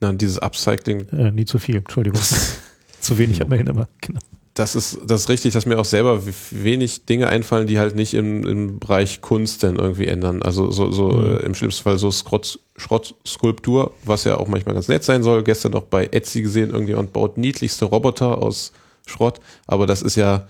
Na, 0.00 0.12
dieses 0.12 0.38
Upcycling. 0.38 1.08
Äh, 1.08 1.32
nie 1.32 1.44
zu 1.44 1.58
viel, 1.58 1.76
Entschuldigung. 1.76 2.20
zu 3.00 3.18
wenig 3.18 3.40
hat 3.40 3.48
man 3.48 3.60
immer. 3.60 3.88
Genau. 4.00 4.20
Das 4.54 4.74
ist, 4.74 4.98
das 5.06 5.22
ist 5.22 5.28
richtig, 5.28 5.52
dass 5.54 5.66
mir 5.66 5.78
auch 5.78 5.84
selber 5.84 6.22
wenig 6.50 7.06
Dinge 7.06 7.28
einfallen, 7.28 7.68
die 7.68 7.78
halt 7.78 7.94
nicht 7.94 8.12
im, 8.14 8.44
im 8.44 8.80
Bereich 8.80 9.20
Kunst 9.20 9.62
denn 9.62 9.76
irgendwie 9.76 10.06
ändern. 10.06 10.42
Also 10.42 10.72
so, 10.72 10.90
so 10.90 11.10
mhm. 11.12 11.24
äh, 11.24 11.36
im 11.38 11.54
schlimmsten 11.54 11.84
Fall 11.84 11.96
so 11.96 12.10
Schrott, 12.10 12.58
Schrottskulptur, 12.76 13.92
was 14.04 14.24
ja 14.24 14.36
auch 14.36 14.48
manchmal 14.48 14.74
ganz 14.74 14.88
nett 14.88 15.04
sein 15.04 15.22
soll. 15.22 15.44
Gestern 15.44 15.72
noch 15.72 15.84
bei 15.84 16.06
Etsy 16.06 16.42
gesehen, 16.42 16.70
irgendjemand 16.70 17.12
baut 17.12 17.38
niedlichste 17.38 17.84
Roboter 17.84 18.38
aus 18.42 18.72
Schrott, 19.06 19.40
aber 19.66 19.86
das 19.86 20.02
ist 20.02 20.16
ja 20.16 20.48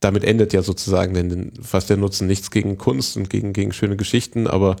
damit 0.00 0.24
endet 0.24 0.52
ja 0.52 0.62
sozusagen 0.62 1.14
denn 1.14 1.52
fast 1.60 1.90
der 1.90 1.96
Nutzen 1.96 2.26
nichts 2.26 2.50
gegen 2.50 2.78
Kunst 2.78 3.16
und 3.16 3.30
gegen, 3.30 3.52
gegen 3.52 3.72
schöne 3.72 3.96
Geschichten, 3.96 4.46
aber 4.46 4.76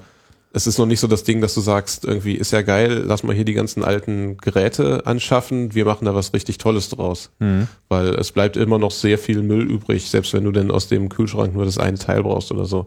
es 0.52 0.66
ist 0.66 0.78
noch 0.78 0.86
nicht 0.86 1.00
so 1.00 1.06
das 1.06 1.24
Ding, 1.24 1.40
dass 1.40 1.54
du 1.54 1.60
sagst, 1.60 2.04
irgendwie 2.04 2.34
ist 2.34 2.52
ja 2.52 2.62
geil, 2.62 3.02
lass 3.04 3.22
mal 3.22 3.34
hier 3.34 3.44
die 3.44 3.52
ganzen 3.52 3.84
alten 3.84 4.38
Geräte 4.38 5.04
anschaffen, 5.06 5.74
wir 5.74 5.84
machen 5.84 6.06
da 6.06 6.14
was 6.14 6.32
richtig 6.32 6.58
Tolles 6.58 6.88
draus. 6.88 7.30
Mhm. 7.38 7.68
Weil 7.88 8.14
es 8.14 8.32
bleibt 8.32 8.56
immer 8.56 8.78
noch 8.78 8.90
sehr 8.90 9.18
viel 9.18 9.42
Müll 9.42 9.70
übrig, 9.70 10.08
selbst 10.08 10.32
wenn 10.32 10.44
du 10.44 10.52
denn 10.52 10.70
aus 10.70 10.88
dem 10.88 11.10
Kühlschrank 11.10 11.54
nur 11.54 11.66
das 11.66 11.78
eine 11.78 11.98
Teil 11.98 12.22
brauchst 12.22 12.50
oder 12.50 12.64
so. 12.64 12.86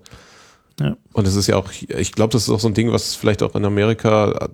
Ja. 0.79 0.95
Und 1.13 1.27
es 1.27 1.35
ist 1.35 1.47
ja 1.47 1.57
auch, 1.57 1.69
ich 1.71 2.11
glaube, 2.11 2.31
das 2.33 2.43
ist 2.43 2.49
auch 2.49 2.59
so 2.59 2.67
ein 2.67 2.73
Ding, 2.73 2.91
was 2.91 3.15
vielleicht 3.15 3.43
auch 3.43 3.55
in 3.55 3.65
Amerika 3.65 4.49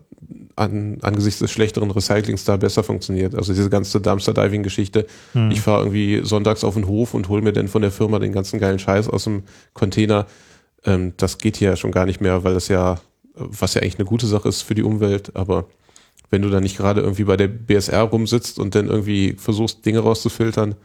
an, 0.57 0.98
angesichts 1.02 1.39
des 1.39 1.52
schlechteren 1.52 1.91
Recyclings 1.91 2.44
da 2.44 2.57
besser 2.57 2.84
funktioniert. 2.84 3.35
Also 3.35 3.53
diese 3.53 3.69
ganze 3.69 4.02
Dumpster-Diving-Geschichte. 4.02 5.06
Hm. 5.34 5.52
Ich 5.52 5.61
fahre 5.61 5.81
irgendwie 5.81 6.22
sonntags 6.23 6.64
auf 6.64 6.73
den 6.73 6.88
Hof 6.88 7.14
und 7.14 7.30
hole 7.30 7.41
mir 7.41 7.53
dann 7.53 7.68
von 7.68 7.81
der 7.81 7.91
Firma 7.91 8.19
den 8.19 8.34
ganzen 8.34 8.60
geilen 8.60 8.80
Scheiß 8.80 9.07
aus 9.07 9.26
dem 9.26 9.44
Container. 9.73 10.26
Ähm, 10.84 11.14
das 11.18 11.38
geht 11.38 11.57
hier 11.57 11.76
schon 11.76 11.91
gar 11.91 12.06
nicht 12.06 12.22
mehr, 12.22 12.44
weil 12.44 12.56
das 12.56 12.68
ja, 12.68 12.99
was 13.35 13.76
ja 13.76 13.81
eigentlich 13.81 13.99
eine 13.99 14.07
gute 14.07 14.26
Sache 14.26 14.49
ist 14.49 14.64
für 14.64 14.76
die 14.76 14.84
Umwelt, 14.84 15.35
aber 15.35 15.68
wenn 16.30 16.41
du 16.41 16.49
da 16.49 16.60
nicht 16.60 16.77
gerade 16.77 17.02
irgendwie 17.02 17.23
bei 17.23 17.38
der 17.38 17.48
BSR 17.48 18.02
rumsitzt 18.02 18.60
und 18.60 18.76
dann 18.76 18.88
irgendwie 18.88 19.35
versuchst, 19.38 19.85
Dinge 19.85 19.99
rauszufiltern, 19.99 20.76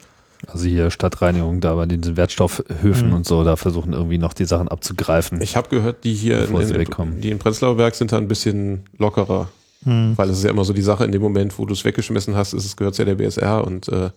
also 0.47 0.66
hier 0.66 0.90
Stadtreinigung, 0.90 1.60
da 1.60 1.74
bei 1.74 1.86
den 1.86 2.16
Wertstoffhöfen 2.16 3.09
mhm. 3.09 3.14
und 3.14 3.27
so, 3.27 3.44
da 3.44 3.56
versuchen 3.56 3.93
irgendwie 3.93 4.19
noch 4.19 4.32
die 4.32 4.44
Sachen 4.44 4.69
abzugreifen. 4.69 5.40
Ich 5.40 5.56
habe 5.56 5.69
gehört, 5.69 6.05
die 6.05 6.14
hier 6.14 6.48
in, 6.48 6.56
in, 6.56 7.20
die 7.20 7.31
in 7.31 7.39
Prenzlauer 7.39 7.77
Berg 7.77 7.94
sind 7.94 8.12
da 8.12 8.19
ein 8.19 8.28
bisschen 8.28 8.85
lockerer. 8.98 9.48
Mhm. 9.85 10.16
Weil 10.16 10.31
es 10.31 10.39
ist 10.39 10.44
ja 10.44 10.51
immer 10.51 10.64
so 10.64 10.73
die 10.73 10.82
Sache, 10.82 11.05
in 11.05 11.12
dem 11.12 11.23
Moment, 11.23 11.59
wo 11.59 11.66
du 11.66 11.73
es 11.73 11.85
weggeschmissen 11.85 12.36
hast, 12.36 12.52
ist 12.52 12.64
es 12.64 12.77
gehört 12.77 12.98
ja 12.98 13.05
der 13.05 13.16
BSR 13.16 13.64
und 13.64 13.89
äh, 13.89 14.10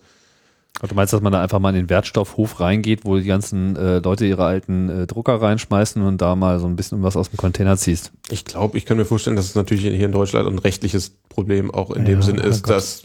Du 0.82 0.94
meinst, 0.94 1.12
dass 1.12 1.22
man 1.22 1.32
da 1.32 1.42
einfach 1.42 1.58
mal 1.58 1.70
in 1.70 1.76
den 1.76 1.90
Wertstoffhof 1.90 2.60
reingeht, 2.60 3.04
wo 3.04 3.16
die 3.16 3.24
ganzen 3.24 3.76
äh, 3.76 3.98
Leute 3.98 4.26
ihre 4.26 4.44
alten 4.44 4.88
äh, 4.90 5.06
Drucker 5.06 5.40
reinschmeißen 5.40 6.02
und 6.02 6.20
da 6.20 6.36
mal 6.36 6.60
so 6.60 6.66
ein 6.66 6.76
bisschen 6.76 7.02
was 7.02 7.16
aus 7.16 7.30
dem 7.30 7.38
Container 7.38 7.78
ziehst? 7.78 8.12
Ich 8.28 8.44
glaube, 8.44 8.76
ich 8.76 8.84
kann 8.84 8.98
mir 8.98 9.06
vorstellen, 9.06 9.36
dass 9.36 9.46
es 9.46 9.54
natürlich 9.54 9.84
hier 9.84 10.04
in 10.04 10.12
Deutschland 10.12 10.46
ein 10.46 10.58
rechtliches 10.58 11.12
Problem 11.30 11.70
auch 11.70 11.90
in 11.90 12.02
ja, 12.02 12.10
dem 12.10 12.22
Sinn 12.22 12.36
ist, 12.36 12.68
dass 12.68 13.04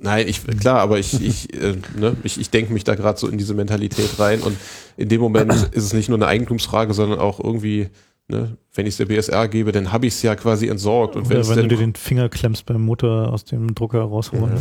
Nein, 0.00 0.28
ich 0.28 0.44
klar, 0.44 0.80
aber 0.80 0.98
ich 0.98 1.20
ich 1.20 1.52
äh, 1.54 1.76
ne, 1.98 2.16
ich, 2.22 2.38
ich 2.40 2.50
denke 2.50 2.72
mich 2.72 2.84
da 2.84 2.94
gerade 2.94 3.18
so 3.18 3.28
in 3.28 3.38
diese 3.38 3.54
Mentalität 3.54 4.18
rein 4.18 4.40
und 4.40 4.56
in 4.96 5.08
dem 5.08 5.20
Moment 5.20 5.52
ist 5.72 5.84
es 5.84 5.92
nicht 5.92 6.08
nur 6.08 6.18
eine 6.18 6.26
Eigentumsfrage, 6.26 6.94
sondern 6.94 7.18
auch 7.18 7.40
irgendwie 7.40 7.88
Ne? 8.28 8.56
Wenn 8.74 8.86
ich 8.86 8.94
es 8.94 8.96
der 8.96 9.04
BSR 9.04 9.46
gebe, 9.46 9.70
dann 9.70 9.92
habe 9.92 10.06
ich 10.06 10.14
es 10.14 10.22
ja 10.22 10.34
quasi 10.34 10.66
entsorgt. 10.66 11.14
Und 11.14 11.26
oder 11.26 11.48
wenn, 11.48 11.56
du 11.56 11.68
dir 11.68 11.76
den 11.76 11.94
Finger 11.94 12.28
klemmst 12.28 12.66
beim 12.66 12.82
Motor 12.82 13.32
aus 13.32 13.44
dem 13.44 13.72
Drucker 13.74 14.00
rausholen. 14.00 14.58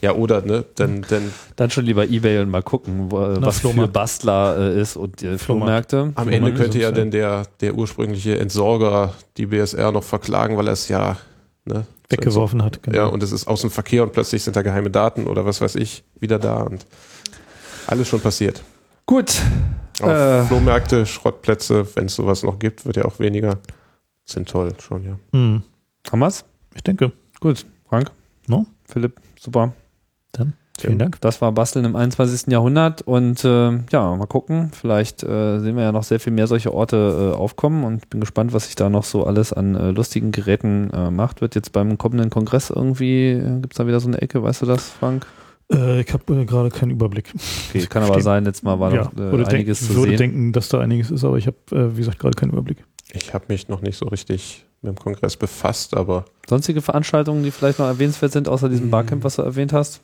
Ja, 0.00 0.14
oder, 0.14 0.42
ne? 0.42 0.64
Dann, 0.76 1.04
dann, 1.08 1.32
dann 1.56 1.70
schon 1.70 1.84
lieber 1.84 2.08
Ebay 2.08 2.38
und 2.38 2.50
mal 2.50 2.62
gucken, 2.62 3.10
wo, 3.10 3.18
Na, 3.18 3.42
was 3.42 3.58
Flohmarkt. 3.58 3.88
für 3.88 3.92
Bastler 3.92 4.56
äh, 4.56 4.80
ist 4.80 4.96
und 4.96 5.20
die 5.20 5.36
Flohmärkte. 5.36 6.12
Am 6.14 6.28
Ende 6.28 6.54
könnte 6.54 6.78
ja 6.78 6.92
dann 6.92 7.10
der, 7.10 7.46
der 7.60 7.74
ursprüngliche 7.74 8.38
Entsorger 8.38 9.14
die 9.36 9.46
BSR 9.46 9.90
noch 9.90 10.04
verklagen, 10.04 10.56
weil 10.56 10.68
er 10.68 10.74
es 10.74 10.86
ja 10.86 11.16
ne, 11.68 11.86
weggeworfen 12.08 12.62
hat. 12.62 12.82
Genau. 12.82 12.96
Ja, 12.96 13.06
und 13.06 13.22
es 13.22 13.32
ist 13.32 13.46
aus 13.46 13.60
dem 13.60 13.70
Verkehr 13.70 14.02
und 14.02 14.12
plötzlich 14.12 14.42
sind 14.42 14.56
da 14.56 14.62
geheime 14.62 14.90
Daten 14.90 15.26
oder 15.26 15.44
was 15.44 15.60
weiß 15.60 15.76
ich 15.76 16.04
wieder 16.18 16.38
da 16.38 16.62
und 16.62 16.86
alles 17.86 18.08
schon 18.08 18.20
passiert. 18.20 18.62
Gut, 19.06 19.40
auf 20.00 20.10
äh, 20.10 20.44
Flohmärkte, 20.44 21.06
Schrottplätze, 21.06 21.86
wenn 21.96 22.06
es 22.06 22.14
sowas 22.14 22.42
noch 22.42 22.58
gibt, 22.58 22.84
wird 22.84 22.96
ja 22.96 23.04
auch 23.04 23.18
weniger. 23.18 23.58
Sind 24.24 24.48
toll 24.48 24.74
schon, 24.78 25.04
ja. 25.04 25.18
Mhm. 25.32 25.62
Haben 26.10 26.18
wir's? 26.18 26.44
Ich 26.74 26.82
denke. 26.82 27.12
Gut. 27.40 27.64
Frank? 27.88 28.10
No? 28.46 28.66
Philipp, 28.84 29.20
super. 29.38 29.72
Dann 30.32 30.52
vielen 30.80 30.98
Dank. 30.98 31.20
Das 31.20 31.40
war 31.40 31.52
Basteln 31.52 31.84
im 31.84 31.96
21. 31.96 32.52
Jahrhundert 32.52 33.02
und 33.02 33.44
äh, 33.44 33.78
ja, 33.90 34.16
mal 34.16 34.26
gucken. 34.26 34.70
Vielleicht 34.72 35.22
äh, 35.22 35.58
sehen 35.58 35.76
wir 35.76 35.82
ja 35.82 35.92
noch 35.92 36.04
sehr 36.04 36.20
viel 36.20 36.32
mehr 36.32 36.46
solche 36.46 36.72
Orte 36.72 37.32
äh, 37.32 37.36
aufkommen 37.36 37.84
und 37.84 38.08
bin 38.10 38.20
gespannt, 38.20 38.52
was 38.52 38.66
sich 38.66 38.76
da 38.76 38.88
noch 38.88 39.04
so 39.04 39.24
alles 39.24 39.52
an 39.52 39.74
äh, 39.74 39.90
lustigen 39.90 40.32
Geräten 40.32 40.90
äh, 40.90 41.10
macht. 41.10 41.40
Wird 41.40 41.54
jetzt 41.54 41.72
beim 41.72 41.98
kommenden 41.98 42.30
Kongress 42.30 42.70
irgendwie, 42.70 43.30
äh, 43.30 43.60
gibt 43.60 43.74
es 43.74 43.78
da 43.78 43.86
wieder 43.86 44.00
so 44.00 44.08
eine 44.08 44.20
Ecke, 44.20 44.42
weißt 44.42 44.62
du 44.62 44.66
das, 44.66 44.88
Frank? 44.88 45.26
Äh, 45.72 46.00
ich 46.00 46.12
habe 46.12 46.34
äh, 46.34 46.44
gerade 46.44 46.70
keinen 46.70 46.90
Überblick. 46.90 47.32
Okay, 47.68 47.86
kann 47.86 48.02
aber 48.02 48.20
sein, 48.20 48.44
letztes 48.44 48.62
Mal 48.62 48.80
war 48.80 48.92
ja, 48.94 49.10
noch 49.14 49.18
äh, 49.18 49.44
einiges 49.44 49.80
denk, 49.80 49.90
zu 49.90 49.96
würde 49.96 50.16
denken, 50.16 50.52
dass 50.52 50.68
da 50.68 50.80
einiges 50.80 51.10
ist, 51.10 51.24
aber 51.24 51.36
ich 51.36 51.46
habe, 51.46 51.56
äh, 51.72 51.94
wie 51.94 52.00
gesagt, 52.00 52.18
gerade 52.18 52.34
keinen 52.34 52.50
Überblick. 52.50 52.84
Ich 53.12 53.34
habe 53.34 53.46
mich 53.48 53.68
noch 53.68 53.80
nicht 53.80 53.96
so 53.96 54.06
richtig 54.06 54.64
mit 54.82 54.96
dem 54.96 54.98
Kongress 54.98 55.36
befasst, 55.36 55.96
aber. 55.96 56.24
Sonstige 56.48 56.80
Veranstaltungen, 56.80 57.42
die 57.42 57.50
vielleicht 57.50 57.78
noch 57.78 57.86
erwähnenswert 57.86 58.32
sind, 58.32 58.48
außer 58.48 58.68
diesem 58.68 58.90
Barcamp, 58.90 59.24
was 59.24 59.36
du 59.36 59.42
erwähnt 59.42 59.72
hast? 59.72 60.00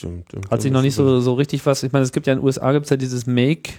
Dum, 0.00 0.24
dum, 0.30 0.42
Hat 0.50 0.62
sich 0.62 0.72
noch 0.72 0.82
nicht 0.82 0.94
so, 0.94 1.20
so 1.20 1.34
richtig 1.34 1.64
was. 1.64 1.82
Ich 1.82 1.92
meine, 1.92 2.04
es 2.04 2.12
gibt 2.12 2.26
ja 2.26 2.34
in 2.34 2.40
den 2.40 2.44
USA 2.44 2.72
gibt 2.72 2.84
es 2.84 2.90
ja 2.90 2.96
dieses 2.96 3.26
Make 3.26 3.72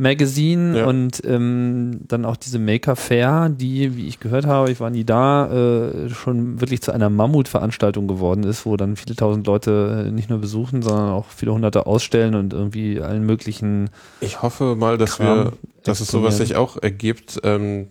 Magazine 0.00 0.78
ja. 0.78 0.86
und 0.86 1.22
ähm, 1.26 2.00
dann 2.08 2.24
auch 2.24 2.36
diese 2.36 2.58
Maker 2.58 2.96
Fair, 2.96 3.50
die, 3.50 3.96
wie 3.96 4.06
ich 4.06 4.18
gehört 4.18 4.46
habe, 4.46 4.70
ich 4.70 4.80
war 4.80 4.88
nie 4.88 5.04
da, 5.04 5.52
äh, 5.52 6.08
schon 6.08 6.60
wirklich 6.60 6.80
zu 6.80 6.90
einer 6.90 7.10
Mammutveranstaltung 7.10 8.08
geworden 8.08 8.44
ist, 8.44 8.64
wo 8.64 8.78
dann 8.78 8.96
viele 8.96 9.14
tausend 9.14 9.46
Leute 9.46 10.06
äh, 10.06 10.10
nicht 10.10 10.30
nur 10.30 10.38
besuchen, 10.38 10.80
sondern 10.80 11.10
auch 11.10 11.26
viele 11.26 11.52
hunderte 11.52 11.86
ausstellen 11.86 12.34
und 12.34 12.54
irgendwie 12.54 13.00
allen 13.00 13.26
möglichen. 13.26 13.90
Ich 14.22 14.40
hoffe 14.40 14.74
mal, 14.74 14.96
dass 14.96 15.16
Kram 15.16 15.38
wir, 15.38 15.52
dass 15.84 16.00
es 16.00 16.08
sowas 16.08 16.38
sich 16.38 16.56
auch 16.56 16.78
ergibt. 16.78 17.38
Ähm, 17.44 17.88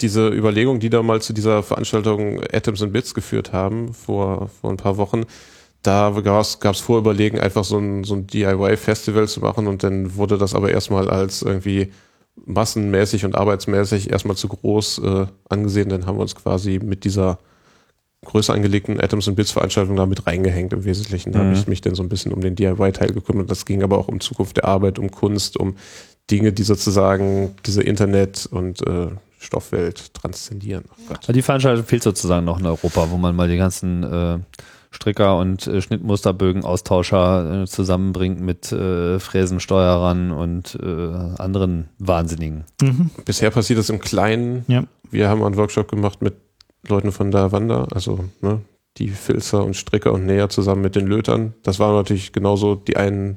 diese 0.00 0.28
Überlegung, 0.28 0.78
die 0.78 0.90
da 0.90 1.02
mal 1.02 1.20
zu 1.20 1.32
dieser 1.32 1.64
Veranstaltung 1.64 2.40
Atoms 2.52 2.82
and 2.82 2.92
Bits 2.92 3.14
geführt 3.14 3.52
haben, 3.52 3.92
vor, 3.94 4.48
vor 4.60 4.70
ein 4.70 4.76
paar 4.76 4.96
Wochen, 4.96 5.24
da 5.82 6.10
gab 6.20 6.42
es 6.42 6.80
Vorüberlegen, 6.80 7.38
einfach 7.38 7.64
so 7.64 7.78
ein, 7.78 8.04
so 8.04 8.14
ein 8.14 8.26
DIY-Festival 8.26 9.28
zu 9.28 9.40
machen 9.40 9.66
und 9.66 9.82
dann 9.82 10.16
wurde 10.16 10.38
das 10.38 10.54
aber 10.54 10.70
erstmal 10.70 11.08
als 11.08 11.42
irgendwie 11.42 11.92
massenmäßig 12.46 13.24
und 13.24 13.34
arbeitsmäßig 13.34 14.10
erstmal 14.10 14.36
zu 14.36 14.48
groß 14.48 14.98
äh, 14.98 15.26
angesehen. 15.48 15.88
Dann 15.88 16.06
haben 16.06 16.18
wir 16.18 16.22
uns 16.22 16.34
quasi 16.34 16.80
mit 16.82 17.04
dieser 17.04 17.38
größer 18.24 18.52
angelegten 18.52 19.00
Atoms 19.00 19.28
and 19.28 19.36
Bits 19.36 19.52
Veranstaltung 19.52 19.96
da 19.96 20.06
mit 20.06 20.26
reingehängt 20.26 20.72
im 20.72 20.84
Wesentlichen. 20.84 21.32
Da 21.32 21.38
mhm. 21.38 21.46
habe 21.46 21.58
ich 21.58 21.68
mich 21.68 21.80
dann 21.80 21.94
so 21.94 22.02
ein 22.02 22.08
bisschen 22.08 22.32
um 22.32 22.40
den 22.40 22.56
DIY-Teil 22.56 23.12
gekümmert. 23.12 23.50
Das 23.50 23.64
ging 23.64 23.82
aber 23.82 23.98
auch 23.98 24.08
um 24.08 24.20
Zukunft 24.20 24.56
der 24.56 24.64
Arbeit, 24.64 24.98
um 24.98 25.10
Kunst, 25.10 25.56
um 25.56 25.76
Dinge, 26.30 26.52
die 26.52 26.64
sozusagen 26.64 27.54
diese 27.64 27.82
Internet- 27.82 28.46
und 28.50 28.86
äh, 28.86 29.08
Stoffwelt 29.38 30.12
transzendieren. 30.14 30.84
Oh 31.10 31.32
die 31.32 31.42
Veranstaltung 31.42 31.84
fehlt 31.84 32.02
sozusagen 32.02 32.44
noch 32.44 32.58
in 32.58 32.66
Europa, 32.66 33.08
wo 33.10 33.16
man 33.16 33.36
mal 33.36 33.48
die 33.48 33.56
ganzen 33.56 34.02
äh, 34.02 34.38
Stricker 34.98 35.38
und 35.38 35.66
äh, 35.68 35.80
Schnittmusterbögen-Austauscher 35.80 37.62
äh, 37.62 37.66
zusammenbringt 37.66 38.40
mit 38.40 38.72
äh, 38.72 39.20
Fräsensteuerern 39.20 40.32
und 40.32 40.76
äh, 40.82 41.40
anderen 41.40 41.88
Wahnsinnigen. 41.98 42.64
Mhm. 42.82 43.10
Bisher 43.24 43.50
passiert 43.50 43.78
das 43.78 43.90
im 43.90 44.00
Kleinen. 44.00 44.64
Ja. 44.66 44.84
Wir 45.08 45.28
haben 45.28 45.44
einen 45.44 45.56
Workshop 45.56 45.88
gemacht 45.88 46.20
mit 46.20 46.34
Leuten 46.88 47.12
von 47.12 47.30
der 47.30 47.52
Wanda, 47.52 47.86
also 47.92 48.24
ne, 48.40 48.60
die 48.96 49.10
Filzer 49.10 49.64
und 49.64 49.76
Stricker 49.76 50.12
und 50.12 50.26
Näher 50.26 50.48
zusammen 50.48 50.82
mit 50.82 50.96
den 50.96 51.06
Lötern. 51.06 51.54
Das 51.62 51.78
war 51.78 51.92
natürlich 51.94 52.32
genauso 52.32 52.74
die 52.74 52.96
einen, 52.96 53.36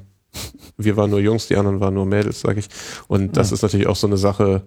wir 0.76 0.96
waren 0.96 1.10
nur 1.10 1.20
Jungs, 1.20 1.46
die 1.46 1.56
anderen 1.56 1.78
waren 1.78 1.94
nur 1.94 2.06
Mädels, 2.06 2.40
sag 2.40 2.56
ich. 2.56 2.68
Und 3.06 3.36
das 3.36 3.50
ja. 3.50 3.54
ist 3.54 3.62
natürlich 3.62 3.86
auch 3.86 3.96
so 3.96 4.08
eine 4.08 4.16
Sache, 4.16 4.62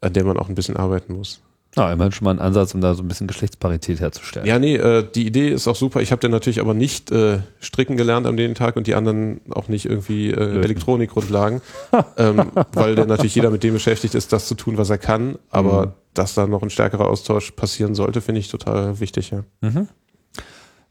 an 0.00 0.12
der 0.12 0.24
man 0.24 0.36
auch 0.36 0.48
ein 0.48 0.56
bisschen 0.56 0.76
arbeiten 0.76 1.14
muss. 1.14 1.40
Ja, 1.76 1.92
immerhin 1.92 2.12
schon 2.12 2.24
mal 2.24 2.30
ein 2.30 2.38
Ansatz, 2.38 2.74
um 2.74 2.80
da 2.80 2.94
so 2.94 3.02
ein 3.02 3.08
bisschen 3.08 3.26
Geschlechtsparität 3.26 3.98
herzustellen. 4.00 4.46
Ja, 4.46 4.58
nee, 4.58 4.76
äh, 4.76 5.04
die 5.12 5.26
Idee 5.26 5.48
ist 5.48 5.66
auch 5.66 5.74
super. 5.74 6.00
Ich 6.02 6.12
habe 6.12 6.20
dann 6.20 6.30
natürlich 6.30 6.60
aber 6.60 6.72
nicht 6.72 7.10
äh, 7.10 7.40
stricken 7.60 7.96
gelernt 7.96 8.26
am 8.26 8.36
den 8.36 8.54
Tag 8.54 8.76
und 8.76 8.86
die 8.86 8.94
anderen 8.94 9.40
auch 9.50 9.66
nicht 9.68 9.86
irgendwie 9.86 10.30
äh, 10.30 10.60
Elektronikgrundlagen, 10.62 11.62
ähm, 12.16 12.52
weil 12.72 12.94
dann 12.94 13.08
natürlich 13.08 13.34
jeder 13.34 13.50
mit 13.50 13.64
dem 13.64 13.74
beschäftigt 13.74 14.14
ist, 14.14 14.32
das 14.32 14.46
zu 14.46 14.54
tun, 14.54 14.78
was 14.78 14.90
er 14.90 14.98
kann. 14.98 15.36
Aber 15.50 15.86
mhm. 15.86 15.92
dass 16.14 16.34
da 16.34 16.46
noch 16.46 16.62
ein 16.62 16.70
stärkerer 16.70 17.08
Austausch 17.08 17.50
passieren 17.52 17.96
sollte, 17.96 18.20
finde 18.20 18.40
ich 18.40 18.48
total 18.48 19.00
wichtig, 19.00 19.30
ja. 19.30 19.42
Mhm. 19.60 19.88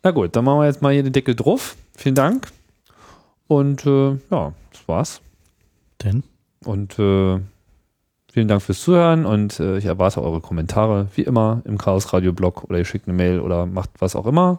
Na 0.03 0.11
gut, 0.11 0.35
dann 0.35 0.43
machen 0.43 0.59
wir 0.59 0.65
jetzt 0.65 0.81
mal 0.81 0.91
hier 0.91 1.03
den 1.03 1.13
Deckel 1.13 1.33
drauf. 1.33 1.77
Vielen 1.95 2.15
Dank. 2.15 2.47
Und 3.47 3.85
äh, 3.85 4.17
ja, 4.31 4.53
das 4.71 4.87
war's. 4.87 5.21
Denn? 6.03 6.23
Und 6.65 6.99
äh, 6.99 7.39
Vielen 8.33 8.47
Dank 8.47 8.63
fürs 8.63 8.81
Zuhören 8.81 9.27
und 9.27 9.59
äh, 9.59 9.77
ich 9.77 9.85
erwarte 9.85 10.19
eure 10.19 10.41
Kommentare, 10.41 11.05
wie 11.13 11.21
immer, 11.21 11.61
im 11.65 11.77
Chaos 11.77 12.13
Radio 12.13 12.33
Blog 12.33 12.63
oder 12.63 12.79
ihr 12.79 12.85
schickt 12.85 13.07
eine 13.07 13.15
Mail 13.15 13.39
oder 13.39 13.67
macht 13.67 13.91
was 13.99 14.15
auch 14.15 14.25
immer. 14.25 14.57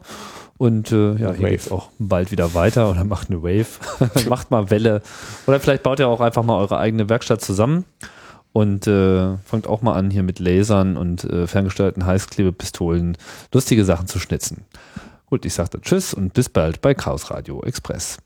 Und 0.58 0.92
äh, 0.92 1.14
ja, 1.16 1.32
hier 1.32 1.48
geht's 1.48 1.72
auch 1.72 1.88
bald 1.98 2.30
wieder 2.30 2.54
weiter 2.54 2.88
oder 2.88 3.02
macht 3.02 3.30
eine 3.30 3.42
Wave, 3.42 3.66
macht 4.28 4.52
mal 4.52 4.70
Welle. 4.70 5.02
Oder 5.48 5.58
vielleicht 5.58 5.82
baut 5.82 5.98
ihr 5.98 6.06
auch 6.06 6.20
einfach 6.20 6.44
mal 6.44 6.56
eure 6.56 6.78
eigene 6.78 7.08
Werkstatt 7.08 7.40
zusammen 7.40 7.84
und 8.52 8.86
äh, 8.86 9.38
fangt 9.38 9.66
auch 9.66 9.82
mal 9.82 9.94
an, 9.94 10.08
hier 10.08 10.22
mit 10.22 10.38
Lasern 10.38 10.96
und 10.96 11.24
äh, 11.24 11.48
ferngesteuerten 11.48 12.06
Heißklebepistolen 12.06 13.18
lustige 13.52 13.84
Sachen 13.84 14.06
zu 14.06 14.20
schnitzen. 14.20 14.66
Gut, 15.26 15.44
ich 15.44 15.52
sagte 15.52 15.80
Tschüss 15.80 16.14
und 16.14 16.32
bis 16.32 16.48
bald 16.48 16.80
bei 16.80 16.94
Chaos 16.94 17.28
Radio 17.32 17.60
Express. 17.64 18.18